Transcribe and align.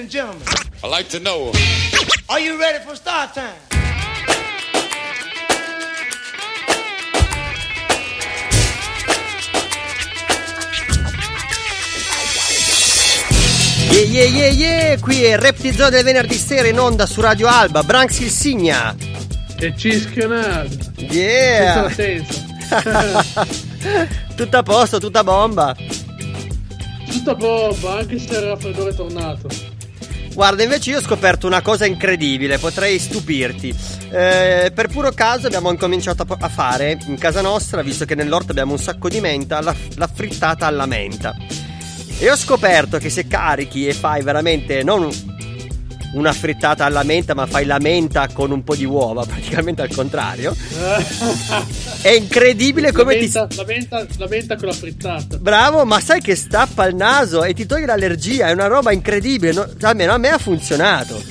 and 0.00 0.08
gentlemen, 0.08 0.42
I 0.82 0.86
like 0.86 1.10
to 1.10 1.20
know. 1.20 1.52
are 2.28 2.40
you 2.40 2.58
ready 2.58 2.82
for 2.84 2.96
start 2.96 3.34
time? 3.34 3.52
Yeah 13.90 14.04
yeah 14.04 14.24
yeah 14.24 14.48
yeah, 14.48 15.00
qui 15.00 15.24
è 15.24 15.36
Reptizone 15.36 15.90
del 15.90 16.04
venerdì 16.04 16.36
sera 16.36 16.66
in 16.68 16.78
onda 16.78 17.04
su 17.04 17.20
Radio 17.20 17.48
Alba, 17.48 17.82
Branx 17.82 18.20
il 18.20 18.30
Signa. 18.30 18.96
E 19.58 19.74
cischionata. 19.76 20.68
Yeah! 20.96 21.90
Tutto 24.34 24.56
a 24.56 24.62
posto, 24.62 24.98
tutta 24.98 25.22
bomba. 25.22 25.76
Tutta 27.10 27.34
bomba, 27.34 27.98
anche 27.98 28.18
se 28.18 28.34
il 28.34 28.40
raffreddore 28.46 28.90
è 28.90 28.94
tornato. 28.94 29.69
Guarda, 30.32 30.62
invece 30.62 30.90
io 30.90 30.98
ho 30.98 31.02
scoperto 31.02 31.46
una 31.46 31.60
cosa 31.60 31.86
incredibile, 31.86 32.58
potrei 32.58 32.98
stupirti. 32.98 33.74
Eh, 34.10 34.72
per 34.74 34.88
puro 34.88 35.10
caso 35.12 35.48
abbiamo 35.48 35.70
incominciato 35.70 36.24
a 36.28 36.48
fare 36.48 36.98
in 37.06 37.18
casa 37.18 37.40
nostra, 37.40 37.82
visto 37.82 38.04
che 38.04 38.14
nell'orto 38.14 38.52
abbiamo 38.52 38.72
un 38.72 38.78
sacco 38.78 39.08
di 39.08 39.20
menta, 39.20 39.60
la, 39.60 39.74
la 39.96 40.08
frittata 40.12 40.66
alla 40.66 40.86
menta. 40.86 41.34
E 42.18 42.30
ho 42.30 42.36
scoperto 42.36 42.98
che 42.98 43.10
se 43.10 43.26
carichi 43.26 43.86
e 43.86 43.94
fai 43.94 44.22
veramente 44.22 44.82
non 44.82 45.10
una 46.12 46.32
frittata 46.32 46.84
alla 46.84 47.02
menta, 47.02 47.34
ma 47.34 47.46
fai 47.46 47.64
la 47.64 47.78
menta 47.78 48.28
con 48.28 48.50
un 48.50 48.64
po' 48.64 48.74
di 48.74 48.84
uova, 48.84 49.24
praticamente 49.26 49.82
al 49.82 49.90
contrario, 49.94 50.54
è 52.02 52.10
incredibile 52.10 52.92
come 52.92 53.14
la 53.14 53.20
ti... 53.20 53.30
menta, 53.32 53.48
la, 53.54 53.64
menta, 53.64 54.06
la 54.16 54.26
menta 54.28 54.56
con 54.56 54.68
la 54.68 54.74
frittata. 54.74 55.36
Bravo, 55.38 55.84
ma 55.84 56.00
sai 56.00 56.20
che 56.20 56.34
stappa 56.34 56.86
il 56.86 56.96
naso 56.96 57.44
e 57.44 57.54
ti 57.54 57.66
toglie 57.66 57.86
l'allergia, 57.86 58.48
è 58.48 58.52
una 58.52 58.66
roba 58.66 58.92
incredibile, 58.92 59.52
no- 59.52 59.68
almeno 59.82 60.12
a 60.12 60.18
me 60.18 60.28
ha 60.28 60.38
funzionato. 60.38 61.22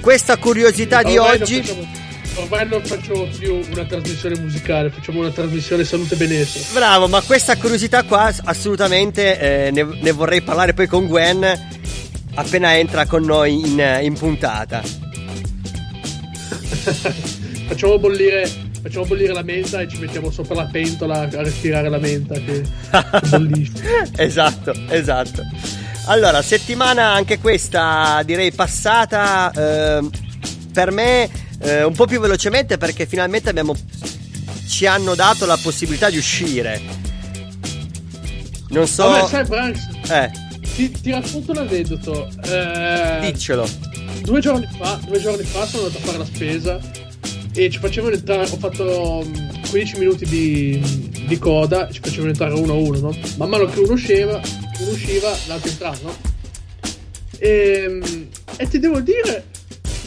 Questa 0.00 0.36
curiosità 0.36 1.02
di 1.02 1.16
oggi... 1.16 1.62
facciamo- 1.62 2.02
ormai 2.36 2.68
non 2.68 2.82
facciamo 2.82 3.26
più 3.38 3.60
una 3.70 3.84
trasmissione 3.84 4.38
musicale, 4.38 4.90
facciamo 4.90 5.20
una 5.20 5.30
trasmissione 5.30 5.84
salute 5.84 6.14
e 6.14 6.16
benessere. 6.16 6.64
Bravo, 6.72 7.06
ma 7.06 7.20
questa 7.22 7.56
curiosità 7.56 8.02
qua 8.02 8.34
assolutamente 8.44 9.38
eh, 9.38 9.70
ne, 9.70 9.86
ne 10.00 10.12
vorrei 10.12 10.42
parlare 10.42 10.74
poi 10.74 10.86
con 10.86 11.06
Gwen 11.06 11.82
appena 12.34 12.76
entra 12.76 13.06
con 13.06 13.24
noi 13.24 13.60
in, 13.60 14.00
in 14.02 14.14
puntata. 14.14 14.82
Facciamo 17.66 17.98
bollire, 17.98 18.46
facciamo 18.82 19.06
bollire 19.06 19.32
la 19.32 19.42
menta 19.42 19.80
e 19.80 19.88
ci 19.88 19.96
mettiamo 19.98 20.30
sopra 20.30 20.54
la 20.54 20.68
pentola 20.70 21.20
a 21.20 21.42
respirare 21.42 21.88
la 21.88 21.98
menta 21.98 22.34
che 22.34 22.62
bollisce. 23.30 24.10
esatto, 24.16 24.74
esatto. 24.88 25.42
Allora, 26.06 26.42
settimana 26.42 27.12
anche 27.12 27.38
questa 27.38 28.20
direi 28.24 28.52
passata 28.52 29.50
ehm, 29.50 30.10
per 30.72 30.90
me 30.90 31.30
eh, 31.60 31.82
un 31.82 31.94
po' 31.94 32.06
più 32.06 32.20
velocemente 32.20 32.76
perché 32.76 33.06
finalmente 33.06 33.48
abbiamo 33.48 33.74
ci 34.68 34.86
hanno 34.86 35.14
dato 35.14 35.46
la 35.46 35.58
possibilità 35.60 36.10
di 36.10 36.18
uscire. 36.18 36.80
Non 38.68 38.86
so, 38.86 39.08
Vabbè, 39.08 39.28
sai, 39.28 39.44
Branks, 39.44 39.88
eh, 40.10 40.30
ti, 40.74 40.90
ti 40.90 41.10
racconto 41.10 41.52
un 41.52 41.58
aneddoto. 41.58 42.28
Eh, 42.44 43.32
diccelo. 43.32 43.66
due 44.22 44.40
giorni 44.40 44.68
fa, 44.76 45.00
due 45.06 45.20
giorni 45.20 45.44
fa 45.44 45.64
sono 45.66 45.86
andato 45.86 46.02
a 46.02 46.06
fare 46.06 46.18
la 46.18 46.24
spesa 46.24 46.80
e 47.54 47.70
ci 47.70 47.78
facevano 47.78 48.14
entrare, 48.14 48.42
ho 48.42 48.56
fatto 48.56 49.24
mm, 49.24 49.70
15 49.70 49.98
minuti 49.98 50.24
di, 50.26 50.80
di 51.26 51.38
coda, 51.38 51.88
ci 51.90 52.00
facevano 52.00 52.30
entrare 52.30 52.54
uno 52.54 52.72
a 52.72 52.76
uno, 52.76 52.98
no? 52.98 53.16
Man 53.36 53.48
mano 53.48 53.66
che 53.66 53.78
uno 53.78 53.92
usciva, 53.92 54.40
uno 54.80 54.90
usciva, 54.90 55.32
l'altro 55.46 55.70
entrava, 55.70 55.98
no? 56.02 56.16
E, 57.38 58.00
e 58.56 58.68
ti 58.68 58.78
devo 58.78 59.00
dire 59.00 59.46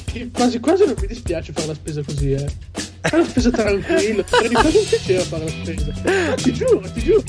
che 0.06 0.30
quasi 0.32 0.60
quasi 0.60 0.86
non 0.86 0.96
mi 1.00 1.08
dispiace 1.08 1.54
fare 1.54 1.68
la 1.68 1.74
spesa 1.74 2.02
così, 2.04 2.32
eh. 2.34 2.52
Fare 3.00 3.24
la 3.24 3.30
spesa 3.30 3.52
tranquillo, 3.52 4.26
mi 4.42 4.54
quasi 4.54 4.78
un 4.78 4.86
piacere 4.90 5.24
fare 5.24 5.44
la 5.46 5.52
spesa. 5.52 6.36
Ti 6.36 6.54
giuro, 6.54 6.82
ti 6.94 7.02
giuro. 7.02 7.24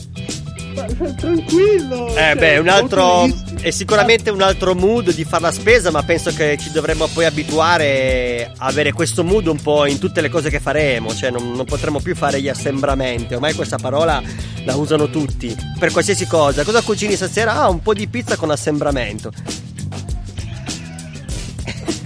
Tranquillo. 1.17 2.09
Eh 2.09 2.13
cioè, 2.13 2.37
beh, 2.37 2.59
un 2.59 2.69
altro 2.69 3.29
è 3.61 3.71
sicuramente 3.71 4.31
un 4.31 4.43
altro 4.43 4.75
mood 4.75 5.13
di 5.13 5.25
fare 5.25 5.43
la 5.43 5.53
spesa, 5.53 5.91
ma 5.91 6.03
penso 6.03 6.33
che 6.33 6.57
ci 6.59 6.71
dovremmo 6.71 7.07
poi 7.07 7.25
abituare 7.25 8.53
a 8.57 8.67
avere 8.67 8.93
questo 8.93 9.25
mood 9.25 9.47
un 9.47 9.61
po' 9.61 9.87
in 9.87 9.99
tutte 9.99 10.21
le 10.21 10.29
cose 10.29 10.51
che 10.51 10.61
faremo, 10.61 11.15
cioè 11.15 11.31
non, 11.31 11.53
non 11.53 11.65
potremo 11.65 12.01
più 12.01 12.15
fare 12.15 12.41
gli 12.41 12.49
assembramenti, 12.49 13.35
ormai 13.35 13.55
questa 13.55 13.79
parola 13.79 14.23
la 14.65 14.77
usano 14.77 15.09
tutti 15.09 15.55
per 15.79 15.91
qualsiasi 15.91 16.27
cosa. 16.27 16.65
Cosa 16.65 16.83
cucini 16.83 17.17
stasera? 17.17 17.55
Ah, 17.55 17.69
un 17.69 17.81
po' 17.81 17.95
di 17.95 18.07
pizza 18.09 18.37
con 18.37 18.51
assembramento. 18.51 19.33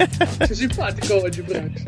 Sei 0.47 0.55
simpatico 0.57 1.23
oggi, 1.23 1.43
Branks. 1.43 1.83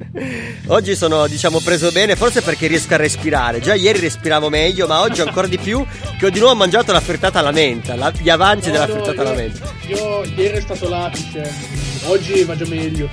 Oggi 0.67 0.95
sono, 0.95 1.27
diciamo, 1.27 1.61
preso 1.61 1.91
bene, 1.91 2.17
forse 2.17 2.43
perché 2.43 2.67
riesco 2.67 2.95
a 2.95 2.97
respirare. 2.99 3.61
Già 3.61 3.75
ieri 3.75 3.99
respiravo 4.01 4.49
meglio, 4.49 4.87
ma 4.87 5.01
oggi 5.01 5.21
ancora 5.21 5.47
di 5.47 5.59
più 5.59 5.85
che 6.19 6.27
ho 6.27 6.31
di 6.31 6.39
nuovo 6.39 6.55
mangiato 6.55 6.93
la 6.93 7.01
frittata 7.01 7.39
alla 7.41 7.51
menta, 7.53 7.95
la- 7.97 8.13
gli 8.17 8.29
avanzi 8.31 8.71
della 8.71 8.87
No, 8.87 8.95
no, 8.95 9.03
frittata 9.03 9.23
io- 9.23 9.29
alla 9.29 9.39
menta. 9.41 9.73
Io 9.87 10.25
ieri 10.37 10.57
è 10.57 10.61
stato 10.61 10.89
l'apice, 10.89 11.53
oggi 12.07 12.43
va 12.45 12.57
già 12.57 12.67
meglio. 12.67 13.09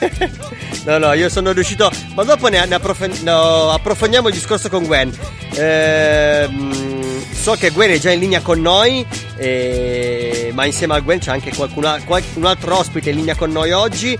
No, 0.84 0.98
no, 0.98 1.12
io 1.12 1.28
sono 1.28 1.52
riuscito. 1.52 1.88
Ma 2.14 2.24
dopo 2.24 2.48
ne, 2.48 2.66
ne 2.66 2.74
approf- 2.74 3.20
no, 3.22 3.70
approfondiamo 3.70 4.26
il 4.26 4.34
discorso 4.34 4.68
con 4.68 4.82
Gwen. 4.84 5.12
Ehm, 5.54 7.22
so 7.32 7.52
che 7.52 7.70
Gwen 7.70 7.90
è 7.92 7.98
già 7.98 8.10
in 8.10 8.18
linea 8.18 8.40
con 8.40 8.60
noi, 8.60 9.06
e- 9.42 10.50
ma 10.54 10.64
insieme 10.64 10.94
a 10.94 11.00
Gwen 11.00 11.18
c'è 11.18 11.32
anche 11.32 11.52
qualcun, 11.52 12.00
qualcun 12.04 12.44
altro 12.44 12.78
ospite 12.78 13.10
in 13.10 13.16
linea 13.16 13.34
con 13.34 13.50
noi 13.50 13.72
oggi. 13.72 14.16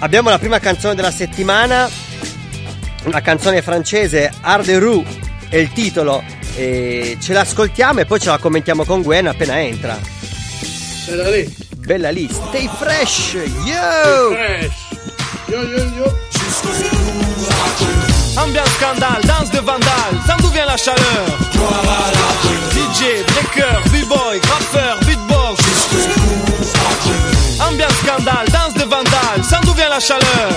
Abbiamo 0.00 0.28
la 0.28 0.38
prima 0.38 0.58
canzone 0.58 0.94
della 0.94 1.10
settimana, 1.10 1.88
una 3.04 3.20
canzone 3.22 3.62
francese, 3.62 4.30
Art 4.42 4.66
de 4.66 4.78
Rue 4.78 5.04
è 5.48 5.56
il 5.56 5.72
titolo. 5.72 6.22
E 6.54 7.16
ce 7.18 7.32
l'ascoltiamo 7.32 8.00
e 8.00 8.04
poi 8.04 8.20
ce 8.20 8.28
la 8.28 8.36
commentiamo 8.36 8.84
con 8.84 9.00
Gwen 9.00 9.28
appena 9.28 9.58
entra. 9.58 9.98
Era 11.08 11.30
lì. 11.30 11.56
Bella 11.78 12.10
lì, 12.10 12.28
stay 12.30 12.68
fresh, 12.78 13.32
yo! 13.64 14.30
Fresh. 14.32 14.72
Yo 15.46 15.62
yo 15.62 15.84
yo. 15.96 16.16
Ambiance 18.34 18.72
scandale, 18.72 19.24
danse 19.24 19.50
de 19.50 19.60
vandale, 19.60 20.20
ça 20.26 20.36
d'où 20.38 20.50
vient 20.50 20.66
la 20.66 20.76
chaleur 20.76 22.61
DJ, 23.02 23.24
breaker, 23.26 23.82
b-boy, 23.90 24.38
graffeur, 24.38 24.96
beatbox. 25.00 25.60
Ambiance 27.58 27.92
scandale, 28.04 28.46
danse 28.52 28.74
de 28.74 28.84
vandale, 28.84 29.42
ça 29.42 29.58
d'où 29.64 29.72
vient 29.74 29.88
la 29.88 29.98
chaleur. 29.98 30.50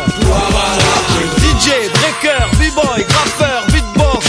DJ, 1.39 1.89
breaker, 1.91 2.45
b-boy, 2.59 3.03
graffeur, 3.09 3.65
beatbox. 3.69 4.25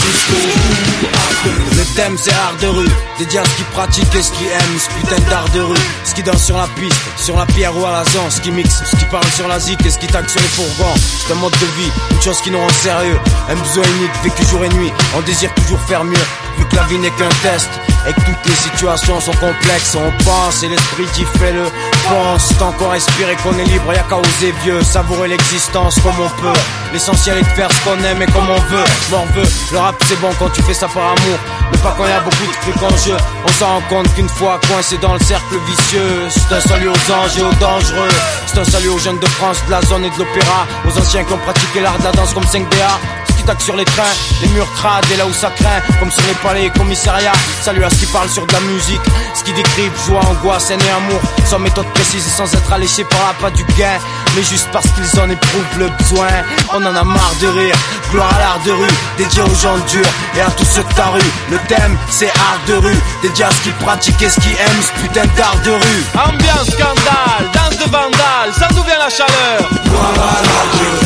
Le 1.75 1.85
thème 1.95 2.17
c'est 2.17 2.33
art 2.33 2.55
de 2.59 2.67
rue, 2.67 2.89
dédié 3.19 3.37
à 3.37 3.45
ce 3.45 3.55
qui 3.55 3.63
pratique 3.65 4.15
et 4.15 4.21
ce 4.23 4.31
qui 4.31 4.45
aime, 4.45 4.79
ce 4.79 4.89
putain 4.99 5.21
d'art 5.29 5.47
de 5.49 5.61
rue, 5.61 5.77
ce 6.03 6.15
qui 6.15 6.23
danse 6.23 6.43
sur 6.43 6.57
la 6.57 6.67
piste, 6.69 6.99
sur 7.17 7.37
la 7.37 7.45
pierre 7.45 7.77
ou 7.77 7.85
à 7.85 7.91
la 7.91 8.03
zone, 8.05 8.31
ce 8.31 8.41
qui 8.41 8.49
mixe, 8.49 8.81
ce 8.83 8.95
qui 8.95 9.05
parle 9.05 9.27
sur 9.35 9.47
la 9.47 9.59
zik 9.59 9.85
et 9.85 9.91
ce 9.91 9.99
qui 9.99 10.07
tague 10.07 10.27
sur 10.27 10.41
les 10.41 10.47
fourgons. 10.47 10.95
C'est 10.95 11.33
un 11.33 11.35
mode 11.35 11.53
de 11.53 11.67
vie, 11.79 11.91
une 12.09 12.21
chose 12.23 12.41
qui 12.41 12.49
nous 12.49 12.59
rend 12.59 12.69
sérieux, 12.69 13.19
un 13.47 13.55
besoin 13.55 13.83
unique, 13.99 14.11
vécu 14.23 14.43
jour 14.49 14.65
et 14.65 14.69
nuit, 14.69 14.91
on 15.15 15.21
désire 15.21 15.53
toujours 15.53 15.79
faire 15.81 16.03
mieux, 16.03 16.25
vu 16.57 16.65
que 16.65 16.75
la 16.75 16.83
vie 16.83 16.97
n'est 16.97 17.11
qu'un 17.11 17.29
test. 17.43 17.69
Et 18.07 18.13
que 18.13 18.21
toutes 18.21 18.45
les 18.45 18.55
situations 18.55 19.19
sont 19.19 19.33
complexes, 19.33 19.95
on 19.95 20.11
pense 20.23 20.63
et 20.63 20.69
l'esprit 20.69 21.05
qui 21.13 21.25
fait 21.39 21.53
le 21.53 21.65
pense. 22.07 22.49
Tant 22.57 22.71
qu'on 22.73 22.89
respire 22.89 23.29
et 23.29 23.35
qu'on 23.37 23.57
est 23.57 23.65
libre, 23.65 23.93
y'a 23.93 24.03
qu'à 24.03 24.17
oser 24.17 24.53
vieux, 24.63 24.81
savourer 24.81 25.29
l'existence 25.29 25.95
comme 26.01 26.19
on 26.19 26.29
peut. 26.41 26.59
L'essentiel 26.93 27.37
est 27.39 27.41
de 27.41 27.47
faire 27.47 27.69
ce 27.71 27.79
qu'on 27.83 28.01
aime 28.03 28.21
et 28.21 28.25
comme 28.27 28.49
on 28.49 28.59
veut. 28.71 28.85
M'en 29.11 29.25
veut, 29.33 29.47
le 29.71 29.77
rap 29.77 29.95
c'est 30.07 30.19
bon 30.21 30.29
quand 30.39 30.49
tu 30.49 30.61
fais 30.61 30.73
ça 30.73 30.87
par 30.87 31.03
amour, 31.03 31.37
mais 31.71 31.77
pas 31.79 31.93
quand 31.97 32.05
y 32.07 32.11
a 32.11 32.19
beaucoup 32.21 32.45
de 32.45 32.71
trucs 32.71 32.83
en 32.83 32.97
jeu. 32.97 33.17
On 33.45 33.51
s'en 33.53 33.67
rend 33.67 33.81
compte 33.89 34.13
qu'une 34.15 34.29
fois 34.29 34.59
coincé 34.67 34.97
dans 34.97 35.13
le 35.13 35.19
cercle 35.19 35.55
vicieux, 35.67 36.27
c'est 36.29 36.55
un 36.55 36.61
salut 36.61 36.89
aux 36.89 37.11
anges 37.11 37.37
et 37.37 37.43
aux 37.43 37.53
dangereux. 37.53 38.09
C'est 38.45 38.59
un 38.59 38.65
salut 38.65 38.89
aux 38.89 38.99
jeunes 38.99 39.19
de 39.19 39.27
France, 39.27 39.57
de 39.65 39.71
la 39.71 39.81
zone 39.81 40.05
et 40.05 40.09
de 40.09 40.17
l'opéra, 40.17 40.65
aux 40.87 40.97
anciens 40.97 41.23
qui 41.23 41.33
ont 41.33 41.37
pratiqué 41.39 41.81
l'art 41.81 41.97
de 41.99 42.05
la 42.05 42.11
danse 42.11 42.33
comme 42.33 42.45
5DA. 42.45 42.91
Ce 43.29 43.33
qui 43.33 43.43
tac 43.43 43.61
sur 43.61 43.75
les 43.75 43.85
trains, 43.85 44.03
les 44.41 44.47
murs 44.49 44.71
crades 44.73 45.05
et 45.13 45.17
là 45.17 45.25
où 45.25 45.33
ça 45.33 45.51
craint, 45.55 45.81
comme 45.99 46.11
sur 46.11 46.23
les 46.27 46.33
palais 46.35 46.65
et 46.65 46.69
commissariats. 46.69 47.33
Salut 47.61 47.83
à 47.83 47.89
qui 47.97 48.05
parle 48.07 48.29
sur 48.29 48.45
de 48.45 48.53
la 48.53 48.59
musique, 48.61 49.01
ce 49.33 49.43
qui 49.43 49.53
décrivent 49.53 49.91
joie, 50.05 50.21
angoisse, 50.25 50.69
haine 50.71 50.81
et 50.81 50.89
amour, 50.89 51.19
sans 51.45 51.59
méthode 51.59 51.87
précise 51.93 52.25
et 52.25 52.29
sans 52.29 52.51
être 52.53 52.71
alléché 52.71 53.03
par 53.03 53.19
la 53.27 53.33
pas 53.33 53.49
du 53.51 53.63
gain, 53.77 53.97
mais 54.35 54.43
juste 54.43 54.67
parce 54.71 54.87
qu'ils 54.87 55.19
en 55.19 55.29
éprouvent 55.29 55.77
le 55.79 55.89
besoin. 55.89 56.27
On 56.73 56.85
en 56.85 56.95
a 56.95 57.03
marre 57.03 57.35
de 57.41 57.47
rire, 57.47 57.75
gloire 58.11 58.33
à 58.35 58.39
l'art 58.39 58.59
de 58.65 58.71
rue, 58.71 58.95
dédié 59.17 59.41
aux 59.41 59.55
gens 59.55 59.77
durs 59.89 60.09
et 60.35 60.41
à 60.41 60.51
tous 60.51 60.65
ceux 60.65 60.83
de 60.83 60.93
ta 60.93 61.07
rue. 61.07 61.31
Le 61.49 61.57
thème 61.67 61.97
c'est 62.09 62.29
art 62.29 62.61
de 62.67 62.75
rue, 62.75 62.97
dédié 63.21 63.45
à 63.45 63.51
ce 63.51 63.61
qui 63.61 63.69
pratique 63.71 64.21
et 64.21 64.29
ce 64.29 64.39
qui 64.39 64.49
aime 64.49 64.81
ce 64.81 65.01
putain 65.01 65.25
d'art 65.35 65.57
de 65.63 65.71
rue. 65.71 66.03
Ambiance 66.13 66.69
scandale, 66.71 67.45
danse 67.53 67.77
de 67.77 67.89
vandale, 67.91 68.53
ça 68.57 68.67
d'où 68.71 68.83
vient 68.83 68.99
la 68.99 69.09
chaleur 69.09 69.69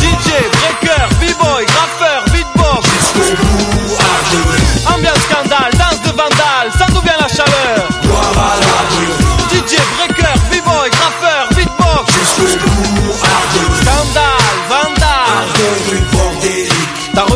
DJ, 0.02 0.28
breaker, 0.52 1.08
b-boy, 1.20 1.66
graffeur, 1.66 2.26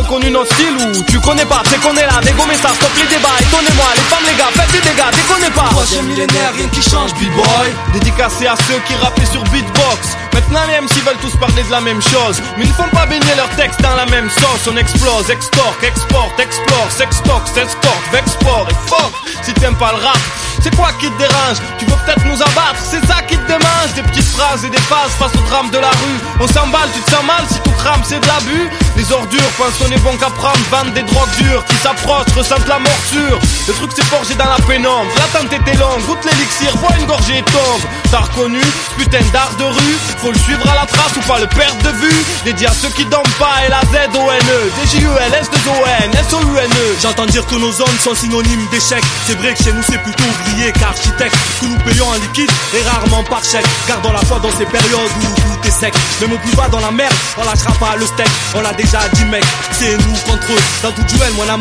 connu 0.08 0.30
notre 0.30 0.52
style 0.54 0.76
ou 0.76 1.02
tu 1.04 1.20
connais 1.20 1.44
pas? 1.44 1.62
C'est 1.66 1.80
qu'on 1.80 1.94
est 1.96 2.06
là, 2.06 2.20
dégommer 2.22 2.54
ça, 2.54 2.68
stop 2.74 2.90
les 2.96 3.06
débats. 3.14 3.36
Étonnez-moi, 3.40 3.88
les 3.94 4.02
femmes, 4.02 4.24
les 4.26 4.36
gars, 4.36 4.50
faites 4.54 4.72
des 4.72 4.88
dégâts, 4.88 5.10
déconnez 5.12 5.50
pas. 5.50 5.68
Troisième 5.70 6.06
millénaire, 6.06 6.52
rien 6.56 6.68
qui 6.68 6.82
change, 6.82 7.12
B-boy. 7.14 7.68
Dédicacé 7.92 8.46
à 8.46 8.54
ceux 8.68 8.78
qui 8.86 8.94
rappaient 8.96 9.26
sur 9.26 9.42
beatbox. 9.44 10.16
Maintenant 10.32 10.60
les 10.68 10.80
MC 10.80 11.02
veulent 11.04 11.20
tous 11.20 11.36
parler 11.38 11.62
de 11.62 11.70
la 11.70 11.80
même 11.80 12.02
chose. 12.02 12.40
Mais 12.56 12.64
ils 12.64 12.68
ne 12.68 12.74
font 12.74 12.88
pas 12.92 13.06
baigner 13.06 13.34
leurs 13.36 13.50
textes 13.56 13.80
dans 13.80 13.96
la 13.96 14.06
même 14.06 14.28
sauce. 14.30 14.68
On 14.70 14.76
explose, 14.76 15.30
extorque, 15.30 15.82
exporte, 15.82 16.38
explore, 16.38 16.88
sextox, 16.90 17.52
s'exporte, 17.52 18.04
vexport 18.12 18.66
et 18.70 18.88
fuck. 18.88 19.12
Si 19.42 19.52
t'aimes 19.54 19.76
pas 19.76 19.92
le 19.92 20.04
rap 20.04 20.18
c'est 20.66 20.76
quoi 20.76 20.90
qui 20.98 21.08
te 21.08 21.18
dérange? 21.18 21.58
Tu 21.78 21.84
veux 21.84 21.96
peut-être 22.04 22.24
nous 22.26 22.42
abattre, 22.42 22.80
c'est 22.82 23.04
ça 23.06 23.22
qui 23.22 23.36
te 23.36 23.46
démange. 23.46 23.94
Des 23.94 24.02
petites 24.02 24.26
phrases 24.34 24.64
et 24.64 24.70
des 24.70 24.84
phases 24.90 25.14
face 25.18 25.34
au 25.38 25.42
drame 25.48 25.70
de 25.70 25.78
la 25.78 25.90
rue. 25.90 26.18
On 26.40 26.48
s'emballe, 26.48 26.90
tu 26.92 27.00
te 27.02 27.10
sens 27.10 27.24
mal 27.24 27.44
si 27.48 27.60
tout 27.60 27.70
crame, 27.78 28.02
c'est 28.02 28.18
de 28.18 28.26
l'abus. 28.26 28.68
Les 28.96 29.12
ordures 29.12 29.50
pensent 29.58 29.78
qu'on 29.78 29.92
est 29.92 30.02
bon 30.02 30.16
qu'à 30.16 30.30
prendre 30.30 30.58
Vendent 30.70 30.92
des 30.94 31.02
drogues 31.02 31.36
dures. 31.38 31.64
Qui 31.66 31.76
s'approchent, 31.76 32.34
ressentent 32.36 32.66
la 32.66 32.78
morsure. 32.80 33.38
Le 33.68 33.74
truc 33.74 33.92
s'est 33.92 34.08
forgé 34.10 34.34
dans 34.34 34.50
la 34.50 34.58
pénombre. 34.66 35.10
L'attente 35.16 35.52
était 35.52 35.76
longue, 35.76 36.02
goûte 36.06 36.24
l'élixir, 36.24 36.76
bois 36.78 36.90
une 36.98 37.06
gorgée 37.06 37.38
et 37.38 37.42
tombe. 37.42 37.82
T'as 38.10 38.26
reconnu, 38.26 38.60
putain 38.98 39.22
d'art 39.32 39.54
de 39.58 39.64
rue. 39.64 39.96
Faut 40.18 40.32
le 40.32 40.38
suivre 40.38 40.68
à 40.68 40.74
la 40.74 40.86
trace 40.86 41.14
ou 41.16 41.20
pas 41.28 41.38
le 41.38 41.46
perdre 41.46 41.80
de 41.82 41.90
vue. 41.90 42.24
Dédié 42.44 42.66
à 42.66 42.72
ceux 42.72 42.90
qui 42.90 43.04
dorment 43.04 43.36
pas 43.38 43.62
et 43.66 43.70
la 43.70 43.82
Z-O-N-E 43.92 44.72
D-J-U-L, 44.82 45.32
S-2-O-N, 45.40 46.10
S-O-U-N-E 46.26 46.96
J'entends 47.02 47.26
dire 47.26 47.46
que 47.46 47.54
nos 47.54 47.70
zones 47.70 47.98
sont 48.02 48.14
synonymes 48.14 48.66
d'échec. 48.70 49.02
C'est 49.26 49.38
vrai 49.38 49.54
que 49.54 49.62
chez 49.62 49.72
nous 49.72 49.82
c'est 49.82 50.02
plutôt 50.02 50.24
ouvrier 50.56 50.72
qu'architecte. 50.72 51.36
Que 51.60 51.66
nous 51.66 51.78
payons 51.78 52.08
en 52.08 52.14
liquide 52.14 52.50
et 52.74 52.82
rarement 52.82 53.24
par 53.24 53.42
chèque. 53.44 53.66
Gardons 53.88 54.12
la 54.12 54.20
foi 54.20 54.38
dans 54.40 54.50
ces 54.50 54.66
périodes 54.66 55.10
où 55.20 55.40
tout 55.40 55.68
est 55.68 55.70
sec. 55.70 55.94
Même 56.20 56.32
au 56.32 56.38
plus 56.38 56.54
bas 56.54 56.68
dans 56.68 56.80
la 56.80 56.90
merde, 56.90 57.14
on 57.38 57.44
lâchera 57.44 57.72
pas 57.74 57.96
le 57.96 58.06
steak. 58.06 58.28
On 58.54 58.60
l'a 58.60 58.72
déjà 58.74 58.98
dit 59.14 59.24
mec, 59.26 59.44
c'est 59.72 59.96
nous 59.98 60.14
contre 60.26 60.52
eux. 60.52 60.62
Dans 60.82 60.92
tout 60.92 61.02
duel, 61.04 61.32
moi 61.34 61.46
la 61.46 61.56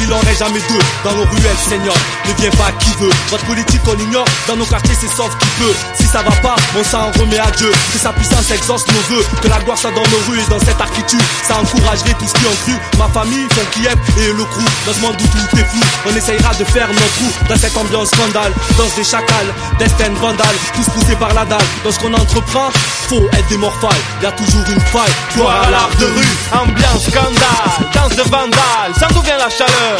il 0.00 0.12
en 0.12 0.18
reste 0.20 0.38
jamais 0.40 0.60
deux. 0.68 0.78
Dans 1.04 1.14
nos 1.14 1.24
ruelles, 1.24 1.56
Seigneur, 1.68 1.94
ne 2.28 2.32
viens 2.40 2.50
pas 2.50 2.70
qui 2.78 2.90
veut. 3.00 3.10
Votre 3.30 3.44
politique 3.46 3.80
on 3.86 3.98
ignore, 3.98 4.26
dans 4.46 4.56
nos 4.56 4.66
quartiers 4.66 4.94
c'est 5.00 5.10
sauf 5.14 5.30
qui 5.38 5.48
peut. 5.58 5.74
Si 5.94 6.04
ça 6.04 6.22
va 6.22 6.30
pas, 6.42 6.56
on 6.78 6.84
s'en 6.84 7.10
remet 7.18 7.38
à 7.38 7.50
Dieu. 7.52 7.70
Que 7.92 7.98
sa 7.98 8.12
puissance 8.12 8.50
exauce 8.50 8.86
nos 8.88 9.14
voeux. 9.14 9.24
Que 9.42 9.48
la 9.48 9.58
gloire 9.60 9.78
soit 9.78 9.90
dans 9.90 10.02
nos 10.02 10.30
rues 10.30 10.40
et 10.40 10.50
dans 10.50 10.60
cette 10.60 10.80
architecture. 10.80 11.20
Ça 11.46 11.58
encouragerait 11.58 12.14
tout 12.18 12.28
ce 12.28 12.34
qui 12.34 12.46
ont 12.46 12.56
cru. 12.64 12.74
Ma 12.98 13.08
famille, 13.08 13.46
son 13.54 13.64
Kiev 13.72 13.96
et 14.18 14.32
le 14.32 14.44
crew. 14.44 14.64
Dans 14.86 14.92
ce 14.92 15.00
monde 15.00 15.16
où 15.20 15.26
tout 15.26 15.56
est 15.58 15.64
flou, 15.64 15.80
on 16.06 16.14
essayera 16.14 16.54
de 16.54 16.64
faire 16.64 16.88
notre 16.88 17.14
trou. 17.14 17.30
Dans 17.48 17.56
cette 17.56 17.76
ambiance 17.76 18.10
danse 18.32 18.94
des 18.96 19.04
chacals, 19.04 19.52
destin 19.78 20.12
vandale, 20.20 20.56
tous 20.74 20.88
poussés 20.90 21.16
par 21.16 21.32
la 21.34 21.44
dalle. 21.44 21.58
Dans 21.84 21.92
ce 21.92 21.98
qu'on 21.98 22.12
entreprend, 22.14 22.70
faut 23.08 23.24
être 23.32 23.48
des 23.48 23.56
morphales. 23.58 23.90
Y 24.22 24.26
a 24.26 24.32
toujours 24.32 24.64
une 24.70 24.80
faille, 24.80 25.12
gloire 25.34 25.62
à 25.66 25.70
l'art 25.70 25.90
de 25.98 26.06
rue. 26.06 26.36
Ambiance 26.52 27.04
scandale, 27.04 27.90
danse 27.94 28.16
de 28.16 28.22
vandale, 28.22 28.92
ça 28.98 29.08
d'où 29.12 29.20
vient 29.22 29.38
la 29.38 29.48
chaleur 29.50 29.98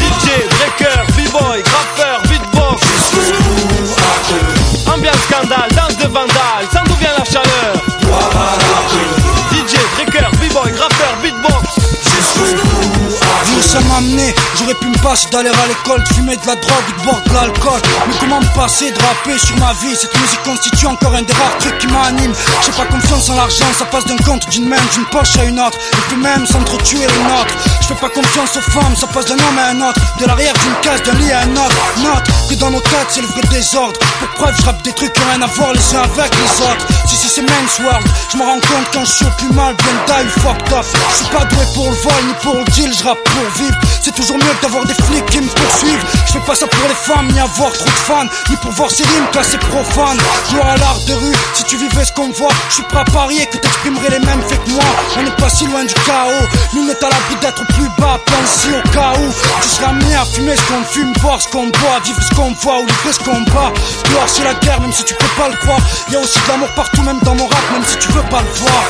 DJ, 0.00 0.26
breaker, 0.50 1.06
b-boy, 1.16 1.62
graffeur, 1.62 2.22
beatbox 2.28 2.82
Ambiance 4.86 5.22
scandale, 5.28 5.68
danse 5.74 5.96
de 5.96 6.06
vandale, 6.08 6.66
ça 6.72 6.82
d'où 6.86 6.94
vient 6.96 7.12
la 7.16 7.24
chaleur 7.24 7.74
DJ, 9.52 9.76
breaker, 9.96 10.30
b-boy, 10.38 10.72
graffeur, 10.72 11.16
beatbox 11.22 11.68
Où 13.56 13.62
ça 13.62 13.80
m'a 13.80 13.96
amené 13.96 14.29
J'aurais 14.70 14.84
pu 14.84 14.86
me 14.86 15.02
passer 15.02 15.26
d'aller 15.30 15.50
à 15.50 15.66
l'école, 15.66 16.00
de 16.00 16.14
fumer 16.14 16.36
de 16.36 16.46
la 16.46 16.54
drogue 16.54 16.84
ou 16.88 17.00
de 17.00 17.04
boire 17.04 17.20
de 17.26 17.34
l'alcool. 17.34 17.80
Mais 18.06 18.14
comment 18.20 18.40
me 18.40 18.54
passer 18.54 18.92
de 18.92 18.98
rapper 19.02 19.36
sur 19.36 19.56
ma 19.56 19.72
vie? 19.82 19.96
Cette 19.96 20.14
musique 20.20 20.42
constitue 20.44 20.86
encore 20.86 21.12
un 21.12 21.22
des 21.22 21.32
rares 21.32 21.58
trucs 21.58 21.76
qui 21.78 21.88
m'anime. 21.88 22.32
J'ai 22.64 22.70
pas 22.70 22.84
confiance 22.84 23.30
en 23.30 23.34
l'argent, 23.34 23.64
ça 23.76 23.84
passe 23.86 24.04
d'un 24.04 24.16
compte, 24.18 24.48
d'une 24.50 24.68
main, 24.68 24.76
d'une 24.94 25.04
poche 25.06 25.36
à 25.38 25.44
une 25.44 25.58
autre. 25.58 25.76
Et 25.76 25.96
puis 26.08 26.16
même 26.18 26.46
s'entretuer 26.46 26.98
une 26.98 27.32
autre. 27.32 27.52
Je 27.80 27.86
fais 27.88 27.94
pas 27.94 28.10
confiance 28.10 28.56
aux 28.58 28.70
femmes, 28.70 28.94
ça 28.94 29.08
passe 29.08 29.24
d'un 29.24 29.34
homme 29.34 29.58
à 29.58 29.70
un 29.70 29.88
autre. 29.88 30.00
De 30.20 30.26
l'arrière 30.26 30.54
d'une 30.54 30.80
case, 30.82 31.02
d'un 31.02 31.14
lit 31.14 31.32
à 31.32 31.40
un 31.40 31.56
autre. 31.56 31.76
Note 32.04 32.28
que 32.48 32.54
dans 32.54 32.70
nos 32.70 32.80
têtes, 32.80 33.08
c'est 33.08 33.22
le 33.22 33.26
vrai 33.26 33.42
désordre. 33.50 33.98
Pour 34.20 34.28
preuve, 34.38 34.54
je 34.56 34.66
rappe 34.66 34.82
des 34.82 34.92
trucs 34.92 35.12
qui 35.12 35.20
ont 35.20 35.30
rien 35.32 35.42
à 35.42 35.46
voir 35.46 35.72
les 35.72 35.96
uns 35.96 36.02
avec 36.02 36.30
les 36.36 36.62
autres. 36.62 36.86
Si, 37.08 37.16
si, 37.16 37.28
c'est 37.28 37.42
men's 37.42 37.80
world. 37.80 38.06
Je 38.30 38.36
me 38.36 38.44
rends 38.44 38.60
compte 38.60 38.86
quand 38.92 39.04
je 39.04 39.10
suis 39.10 39.26
plus 39.36 39.52
mal, 39.52 39.74
bien 39.74 40.22
die, 40.22 40.30
fucked 40.40 40.72
up. 40.72 40.86
Je 41.10 41.16
suis 41.16 41.26
pas 41.34 41.44
doué 41.44 41.64
pour 41.74 41.90
le 41.90 41.96
vol 41.96 42.22
ni 42.28 42.34
pour 42.40 42.54
le 42.54 42.64
deal, 42.70 42.94
je 42.96 43.02
rappe 43.02 43.18
pour 43.24 43.62
vivre. 43.64 43.76
C'est 44.02 44.14
toujours 44.14 44.38
mieux 44.38 44.54
d'avoir 44.62 44.84
des 44.86 44.94
flics 44.94 45.26
qui 45.26 45.40
me 45.40 45.48
poursuivent. 45.48 46.04
Je 46.26 46.32
fais 46.32 46.40
pas 46.40 46.54
ça 46.54 46.66
pour 46.66 46.88
les 46.88 46.94
femmes, 46.94 47.28
ni 47.32 47.38
avoir 47.38 47.70
trop 47.72 47.84
de 47.84 47.90
fans, 47.90 48.26
ni 48.48 48.56
pour 48.56 48.72
voir 48.72 48.90
ces 48.90 49.02
rimes 49.04 49.26
classées 49.30 49.58
profanes. 49.58 50.18
Gloire 50.50 50.68
à 50.68 50.76
l'art 50.78 51.00
de 51.06 51.12
rue, 51.12 51.34
si 51.54 51.64
tu 51.64 51.76
vivais 51.76 52.04
ce 52.04 52.12
qu'on 52.12 52.30
voit, 52.30 52.52
je 52.70 52.74
suis 52.74 52.82
prêt 52.84 53.00
à 53.00 53.04
parier 53.04 53.46
que 53.46 53.58
t'exprimerais 53.58 54.10
les 54.10 54.18
mêmes 54.20 54.42
faits 54.48 54.64
que 54.64 54.70
moi. 54.70 54.84
On 55.18 55.22
n'est 55.22 55.36
pas 55.36 55.50
si 55.50 55.66
loin 55.66 55.84
du 55.84 55.92
chaos, 55.92 56.46
nous 56.74 56.86
n'est 56.86 57.04
à 57.04 57.08
l'abri 57.10 57.36
d'être 57.42 57.66
plus 57.66 57.88
bas, 57.98 58.18
pense 58.24 58.66
au 58.66 58.88
cas 58.90 59.12
où 59.18 59.32
tu 59.62 59.68
seras 59.68 59.88
amené 59.88 60.14
à 60.14 60.24
fumer 60.24 60.56
ce 60.56 60.62
qu'on 60.62 60.84
fume, 60.84 61.12
boire 61.20 61.40
ce 61.40 61.48
qu'on 61.48 61.66
boit, 61.66 62.00
vivre 62.04 62.22
ce 62.22 62.34
qu'on 62.34 62.52
voit 62.52 62.80
ou 62.80 62.86
livrer 62.86 63.12
ce 63.12 63.18
qu'on 63.20 63.40
bat. 63.52 63.72
Gloire 64.08 64.28
c'est 64.28 64.44
la 64.44 64.54
guerre, 64.54 64.80
même 64.80 64.92
si 64.92 65.04
tu 65.04 65.14
peux 65.14 65.34
pas 65.36 65.48
le 65.48 65.56
croire. 65.56 65.80
Y 66.10 66.16
a 66.16 66.20
aussi 66.20 66.38
de 66.38 66.48
l'amour 66.48 66.68
partout, 66.74 67.02
même 67.02 67.20
dans 67.22 67.34
mon 67.34 67.46
rap, 67.46 67.72
même 67.72 67.84
si 67.84 67.96
tu 67.98 68.08
veux 68.12 68.22
pas 68.30 68.40
le 68.40 68.60
voir. 68.60 68.84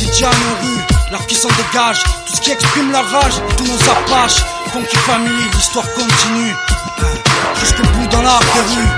DJ 0.00 0.24
à 0.24 0.30
nos 0.30 0.66
rues, 0.66 0.82
l'art 1.10 1.26
qui 1.26 1.34
s'en 1.34 1.48
dégage, 1.48 2.02
tout 2.26 2.36
ce 2.36 2.40
qui 2.40 2.50
exprime 2.52 2.92
la 2.92 3.02
rage, 3.02 3.34
tous 3.56 3.64
nos 3.64 3.90
apaches. 3.90 4.42
Funky 4.72 4.96
Family, 4.98 5.44
l'histoire 5.54 5.86
continue, 5.94 6.54
jusqu'au 7.58 7.82
bout 7.82 8.06
dans 8.08 8.22
l'art 8.22 8.40
des 8.40 8.60
rues. 8.74 8.88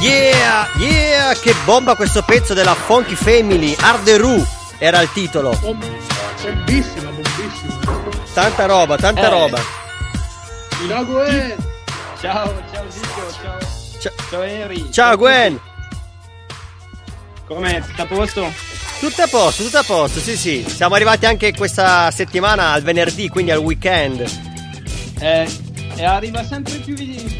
yeah, 0.00 0.68
yeah, 0.78 1.34
che 1.40 1.54
bomba 1.64 1.94
questo 1.94 2.20
pezzo 2.22 2.52
della 2.52 2.74
Funky 2.74 3.14
Family, 3.14 3.74
Arderu 3.80 4.44
era 4.78 5.00
il 5.00 5.10
titolo. 5.12 5.56
Bom- 5.62 5.78
bombissima, 6.42 7.08
bombissima. 7.10 8.02
Tanta 8.34 8.66
roba, 8.66 8.96
tanta 8.96 9.22
Eh. 9.22 9.28
roba. 9.30 9.58
Ciao 10.86 11.04
Gwen! 11.06 11.56
Ciao, 12.20 12.52
ciao 12.72 12.84
Zio, 12.90 13.02
ciao. 13.42 13.58
Cia- 13.98 14.12
Ciao 14.28 14.42
Henry. 14.42 14.90
Ciao 14.90 15.16
Gwen, 15.16 15.58
Com'è? 17.46 17.82
Tutto 17.82 18.02
a 18.02 18.06
posto? 18.06 18.52
tutto 19.00 19.22
a 19.22 19.26
posto, 19.26 19.64
tutto 19.64 19.78
a 19.78 19.82
posto, 19.82 20.20
sì 20.20 20.36
sì. 20.36 20.64
Siamo 20.66 20.94
arrivati 20.94 21.26
anche 21.26 21.52
questa 21.52 22.10
settimana 22.10 22.72
al 22.72 22.82
venerdì, 22.82 23.28
quindi 23.28 23.50
al 23.50 23.58
weekend. 23.58 24.24
Eh, 25.20 25.46
e 25.96 26.04
arriva 26.04 26.42
sempre 26.42 26.74
più, 26.76 26.96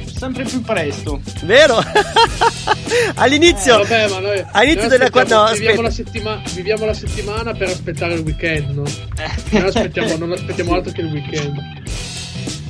sempre 0.07 0.45
più 0.45 0.61
presto. 0.61 1.21
Vero? 1.45 1.83
All'inizio... 3.15 3.81
Eh, 3.81 3.87
vabbè, 3.87 4.09
ma 4.09 4.19
noi, 4.21 4.45
all'inizio 4.53 4.89
noi 4.89 4.99
della 4.99 5.25
no, 5.25 5.53
viviamo, 5.53 5.81
la 5.81 5.91
settima- 5.91 6.43
viviamo 6.53 6.85
la 6.85 6.95
settimana 6.95 7.53
per 7.53 7.69
aspettare 7.69 8.15
il 8.15 8.21
weekend, 8.21 8.71
no? 8.71 8.85
Noi 9.51 9.63
aspettiamo, 9.67 10.17
non 10.17 10.33
aspettiamo 10.33 10.75
altro 10.75 10.93
che 10.93 11.01
il 11.01 11.07
weekend. 11.07 11.83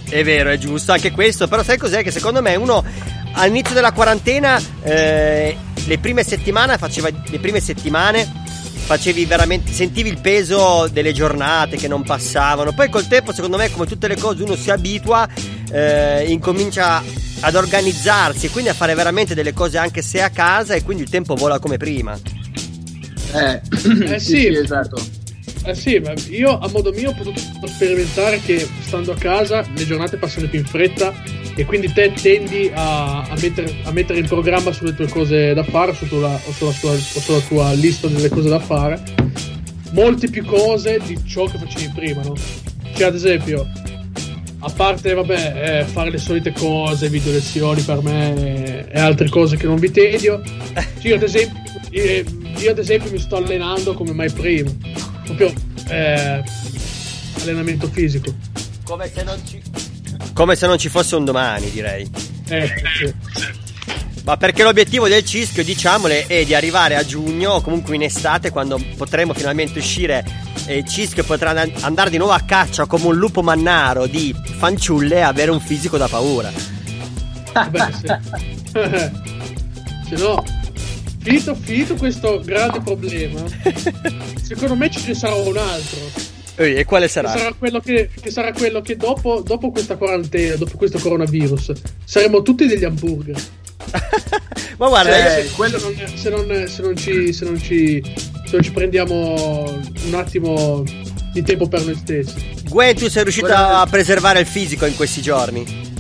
È 0.09 0.23
vero, 0.23 0.51
è 0.51 0.59
giusto 0.59 0.93
anche 0.93 1.11
questo, 1.11 1.49
però 1.49 1.63
sai 1.63 1.79
cos'è? 1.79 2.03
Che 2.03 2.11
secondo 2.11 2.41
me 2.41 2.55
uno 2.55 2.85
all'inizio 3.33 3.75
della 3.75 3.93
quarantena, 3.93 4.61
eh, 4.83 5.57
le 5.87 5.99
prime 5.99 6.25
settimane 6.25 6.79
faceva 6.79 7.09
le 7.11 7.39
prime 7.39 7.61
settimane 7.61 8.43
facevi 8.85 9.25
veramente 9.25 9.73
sentivi 9.73 10.11
il 10.11 10.21
peso 10.21 10.89
delle 10.93 11.13
giornate 11.13 11.77
che 11.77 11.89
non 11.89 12.03
passavano. 12.03 12.73
Poi 12.75 12.91
col 12.91 13.07
tempo, 13.07 13.33
secondo 13.33 13.57
me, 13.57 13.71
come 13.71 13.87
tutte 13.87 14.09
le 14.09 14.17
cose, 14.17 14.43
uno 14.43 14.57
si 14.57 14.71
abitua, 14.71 15.27
eh, 15.73 16.25
incomincia 16.29 17.03
ad 17.41 17.55
organizzarsi 17.55 18.47
e 18.47 18.51
quindi 18.51 18.71
a 18.71 18.75
fare 18.75 18.95
veramente 18.95 19.35
delle 19.35 19.53
cose 19.53 19.79
anche 19.79 20.03
se 20.03 20.21
a 20.21 20.31
casa 20.31 20.75
e 20.75 20.83
quindi 20.83 21.03
il 21.03 21.09
tempo 21.09 21.35
vola 21.35 21.59
come 21.59 21.79
prima. 21.79 22.19
Eh, 23.33 23.61
Eh 24.15 24.19
sì. 24.19 24.47
esatto. 24.49 25.03
Eh 25.65 25.75
sì, 25.75 25.99
ma 25.99 26.13
io 26.29 26.59
a 26.59 26.69
modo 26.69 26.93
mio 26.93 27.11
ho 27.11 27.15
potuto 27.15 27.41
sperimentare 27.67 28.39
che 28.41 28.69
stando 28.83 29.13
a 29.13 29.17
casa 29.17 29.65
le 29.75 29.87
giornate 29.87 30.19
passano 30.19 30.47
più 30.47 30.59
in 30.59 30.67
fretta 30.67 31.13
e 31.57 31.65
quindi 31.65 31.93
te 31.93 32.13
tendi 32.13 32.71
a, 32.73 33.23
a 33.23 33.37
mettere, 33.41 33.75
a 33.85 33.93
mettere 33.93 34.19
in 34.19 34.27
programma 34.27 34.73
sulle 34.73 34.95
tue 34.95 35.09
cose 35.09 35.55
da 35.55 35.63
fare 35.63 35.95
su 35.95 36.07
tua- 36.09 36.41
o, 36.45 36.53
sulla, 36.53 36.73
tua- 36.73 36.93
o 36.93 37.21
sulla 37.21 37.41
tua 37.41 37.73
lista 37.73 38.09
delle 38.09 38.29
cose 38.29 38.49
da 38.49 38.59
fare 38.59 39.03
molte 39.91 40.29
più 40.29 40.45
cose 40.45 41.01
di 41.07 41.17
ciò 41.25 41.45
che 41.47 41.57
facevi 41.59 41.93
prima, 41.95 42.23
no? 42.23 42.35
Cioè 42.95 43.07
ad 43.07 43.15
esempio, 43.15 43.67
a 44.59 44.71
parte 44.71 45.15
vabbè, 45.15 45.81
eh, 45.81 45.85
fare 45.85 46.11
le 46.11 46.19
solite 46.19 46.53
cose, 46.53 47.09
video 47.09 47.33
lezioni 47.33 47.81
per 47.83 48.03
me 48.03 48.89
e 48.91 48.99
altre 48.99 49.29
cose 49.29 49.57
che 49.57 49.67
non 49.67 49.77
vi 49.77 49.91
tedio, 49.91 50.43
io 51.03 51.15
ad 51.15 51.23
esempio, 51.23 51.63
eh, 51.91 52.25
io 52.57 52.71
ad 52.71 52.79
esempio 52.79 53.11
mi 53.11 53.19
sto 53.19 53.37
allenando 53.37 53.95
come 53.95 54.13
mai 54.13 54.31
prima 54.31 54.71
proprio 55.25 55.53
eh, 55.89 56.43
allenamento 57.41 57.89
fisico. 57.89 58.33
Come 58.85 59.11
se 59.13 59.23
non 59.23 59.39
ci, 59.47 59.61
come 60.35 60.57
se 60.57 60.67
non 60.67 60.77
ci 60.79 60.89
fosse 60.91 61.15
un 61.15 61.25
domani, 61.25 61.71
direi. 61.71 62.11
Eh, 62.49 62.73
sì. 62.99 63.15
Ma 64.25 64.37
perché 64.37 64.63
l'obiettivo 64.63 65.07
del 65.07 65.25
Cischio, 65.25 65.63
diciamole, 65.63 66.27
è 66.27 66.45
di 66.45 66.55
arrivare 66.55 66.97
a 66.97 67.05
giugno 67.05 67.53
o 67.53 67.61
comunque 67.61 67.95
in 67.95 68.03
estate 68.03 68.51
quando 68.51 68.83
potremo 68.97 69.33
finalmente 69.35 69.79
uscire 69.79 70.25
e 70.67 70.79
il 70.79 70.89
Cischio 70.89 71.25
potrà 71.25 71.51
an- 71.51 71.73
andare 71.81 72.11
di 72.11 72.17
nuovo 72.17 72.33
a 72.33 72.41
caccia 72.41 72.87
come 72.87 73.07
un 73.07 73.17
lupo 73.17 73.43
mannaro 73.43 74.07
di 74.07 74.35
fanciulle 74.57 75.17
e 75.17 75.21
avere 75.21 75.51
un 75.51 75.61
fisico 75.61 75.99
da 75.99 76.09
paura. 76.09 76.51
Sì. 76.51 76.73
se 80.09 80.17
no, 80.17 80.43
finito, 81.19 81.55
finito 81.55 81.95
questo 81.95 82.41
grande 82.43 82.81
problema, 82.81 83.43
secondo 84.43 84.75
me 84.75 84.91
ce 84.91 85.07
ne 85.07 85.15
sarà 85.15 85.35
un 85.35 85.57
altro. 85.57 86.33
E 86.57 86.85
quale 86.85 87.07
Che 87.07 87.13
sarà? 87.13 87.31
sarà 87.37 87.53
quello 87.59 87.81
che, 87.81 88.09
che 88.21 88.31
sarà 88.31 88.53
quello 88.53 88.81
che 88.81 88.97
dopo, 88.97 89.43
dopo 89.45 89.71
questa 89.71 89.97
quarantena, 89.97 90.55
dopo 90.57 90.77
questo 90.77 90.99
coronavirus, 90.99 91.73
saremo 92.05 92.43
tutti 92.43 92.67
degli 92.67 92.85
hamburger. 92.85 93.37
Ma 94.79 94.89
guarda, 94.89 95.13
Cioè, 95.13 95.43
se, 95.47 95.51
quello- 95.55 95.79
non, 95.81 95.95
se, 96.17 96.31
non, 96.31 96.67
se 96.69 96.83
non 96.83 96.97
ci, 96.97 97.33
se 97.33 97.45
non 97.45 97.59
ci 97.61 98.03
se 98.45 98.51
non 98.53 98.63
ci 98.63 98.73
prendiamo 98.73 99.65
un 100.07 100.15
attimo 100.15 100.85
di 101.33 101.43
tempo 101.43 101.67
per 101.67 101.85
noi 101.85 101.95
stessi. 101.97 102.35
Gwen, 102.69 102.95
tu 102.95 103.09
sei 103.09 103.23
riuscito 103.25 103.47
Quello- 103.47 103.61
a 103.61 103.87
preservare 103.91 104.41
il 104.41 104.47
fisico 104.47 104.87
in 104.87 104.95
questi 104.95 105.21
giorni? 105.23 105.93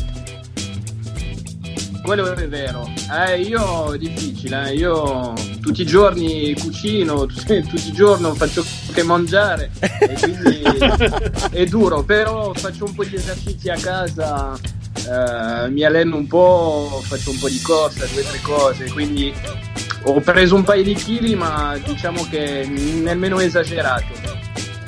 Quello 2.04 2.34
è 2.34 2.48
vero. 2.48 2.86
Eh, 3.26 3.40
io 3.40 3.94
è 3.94 3.98
difficile, 3.98 4.68
eh. 4.68 4.74
io 4.74 5.32
tutti 5.62 5.80
i 5.82 5.86
giorni 5.86 6.54
cucino, 6.54 7.24
tutti, 7.24 7.62
tutti 7.66 7.88
i 7.88 7.92
giorni 7.92 8.30
faccio 8.36 8.62
che 8.92 9.02
mangiare 9.02 9.70
e 9.80 10.14
quindi 10.20 10.62
è 11.50 11.64
duro, 11.64 12.02
però 12.02 12.52
faccio 12.52 12.84
un 12.84 12.94
po' 12.94 13.04
di 13.04 13.14
esercizi 13.16 13.70
a 13.70 13.76
casa, 13.80 14.52
eh, 14.54 15.68
mi 15.70 15.82
alleno 15.82 16.16
un 16.16 16.26
po', 16.26 17.02
faccio 17.06 17.30
un 17.30 17.38
po' 17.38 17.48
di 17.48 17.60
corsa, 17.62 18.04
due 18.12 18.20
o 18.20 18.24
tre 18.24 18.40
cose, 18.42 18.90
quindi 18.90 19.32
ho 20.02 20.20
preso 20.20 20.54
un 20.56 20.62
paio 20.62 20.82
di 20.82 20.94
chili 20.94 21.34
ma 21.34 21.78
diciamo 21.82 22.26
che 22.28 22.66
nemmeno 22.66 23.40
esagerato. 23.40 24.12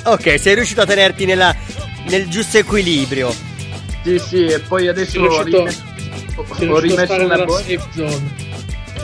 Ok, 0.05 0.39
sei 0.39 0.55
riuscito 0.55 0.83
a 0.83 0.87
tenerti 0.87 1.25
nella- 1.25 1.57
nel 2.09 2.29
giusto 2.29 2.59
equilibrio. 2.59 3.35
Sì 4.05 4.19
sì, 4.21 4.45
e 4.45 4.61
poi 4.61 4.87
adesso 4.87 5.13
Sei 5.13 5.21
riuscito- 5.23 5.59
rimesso, 5.59 5.83
Sei 6.57 6.69
ho 6.69 6.77
a 6.77 6.81
rimesso 6.81 7.15
una 7.25 7.45
botta. 7.45 7.63
safe 7.63 7.89
zone. 7.95 8.35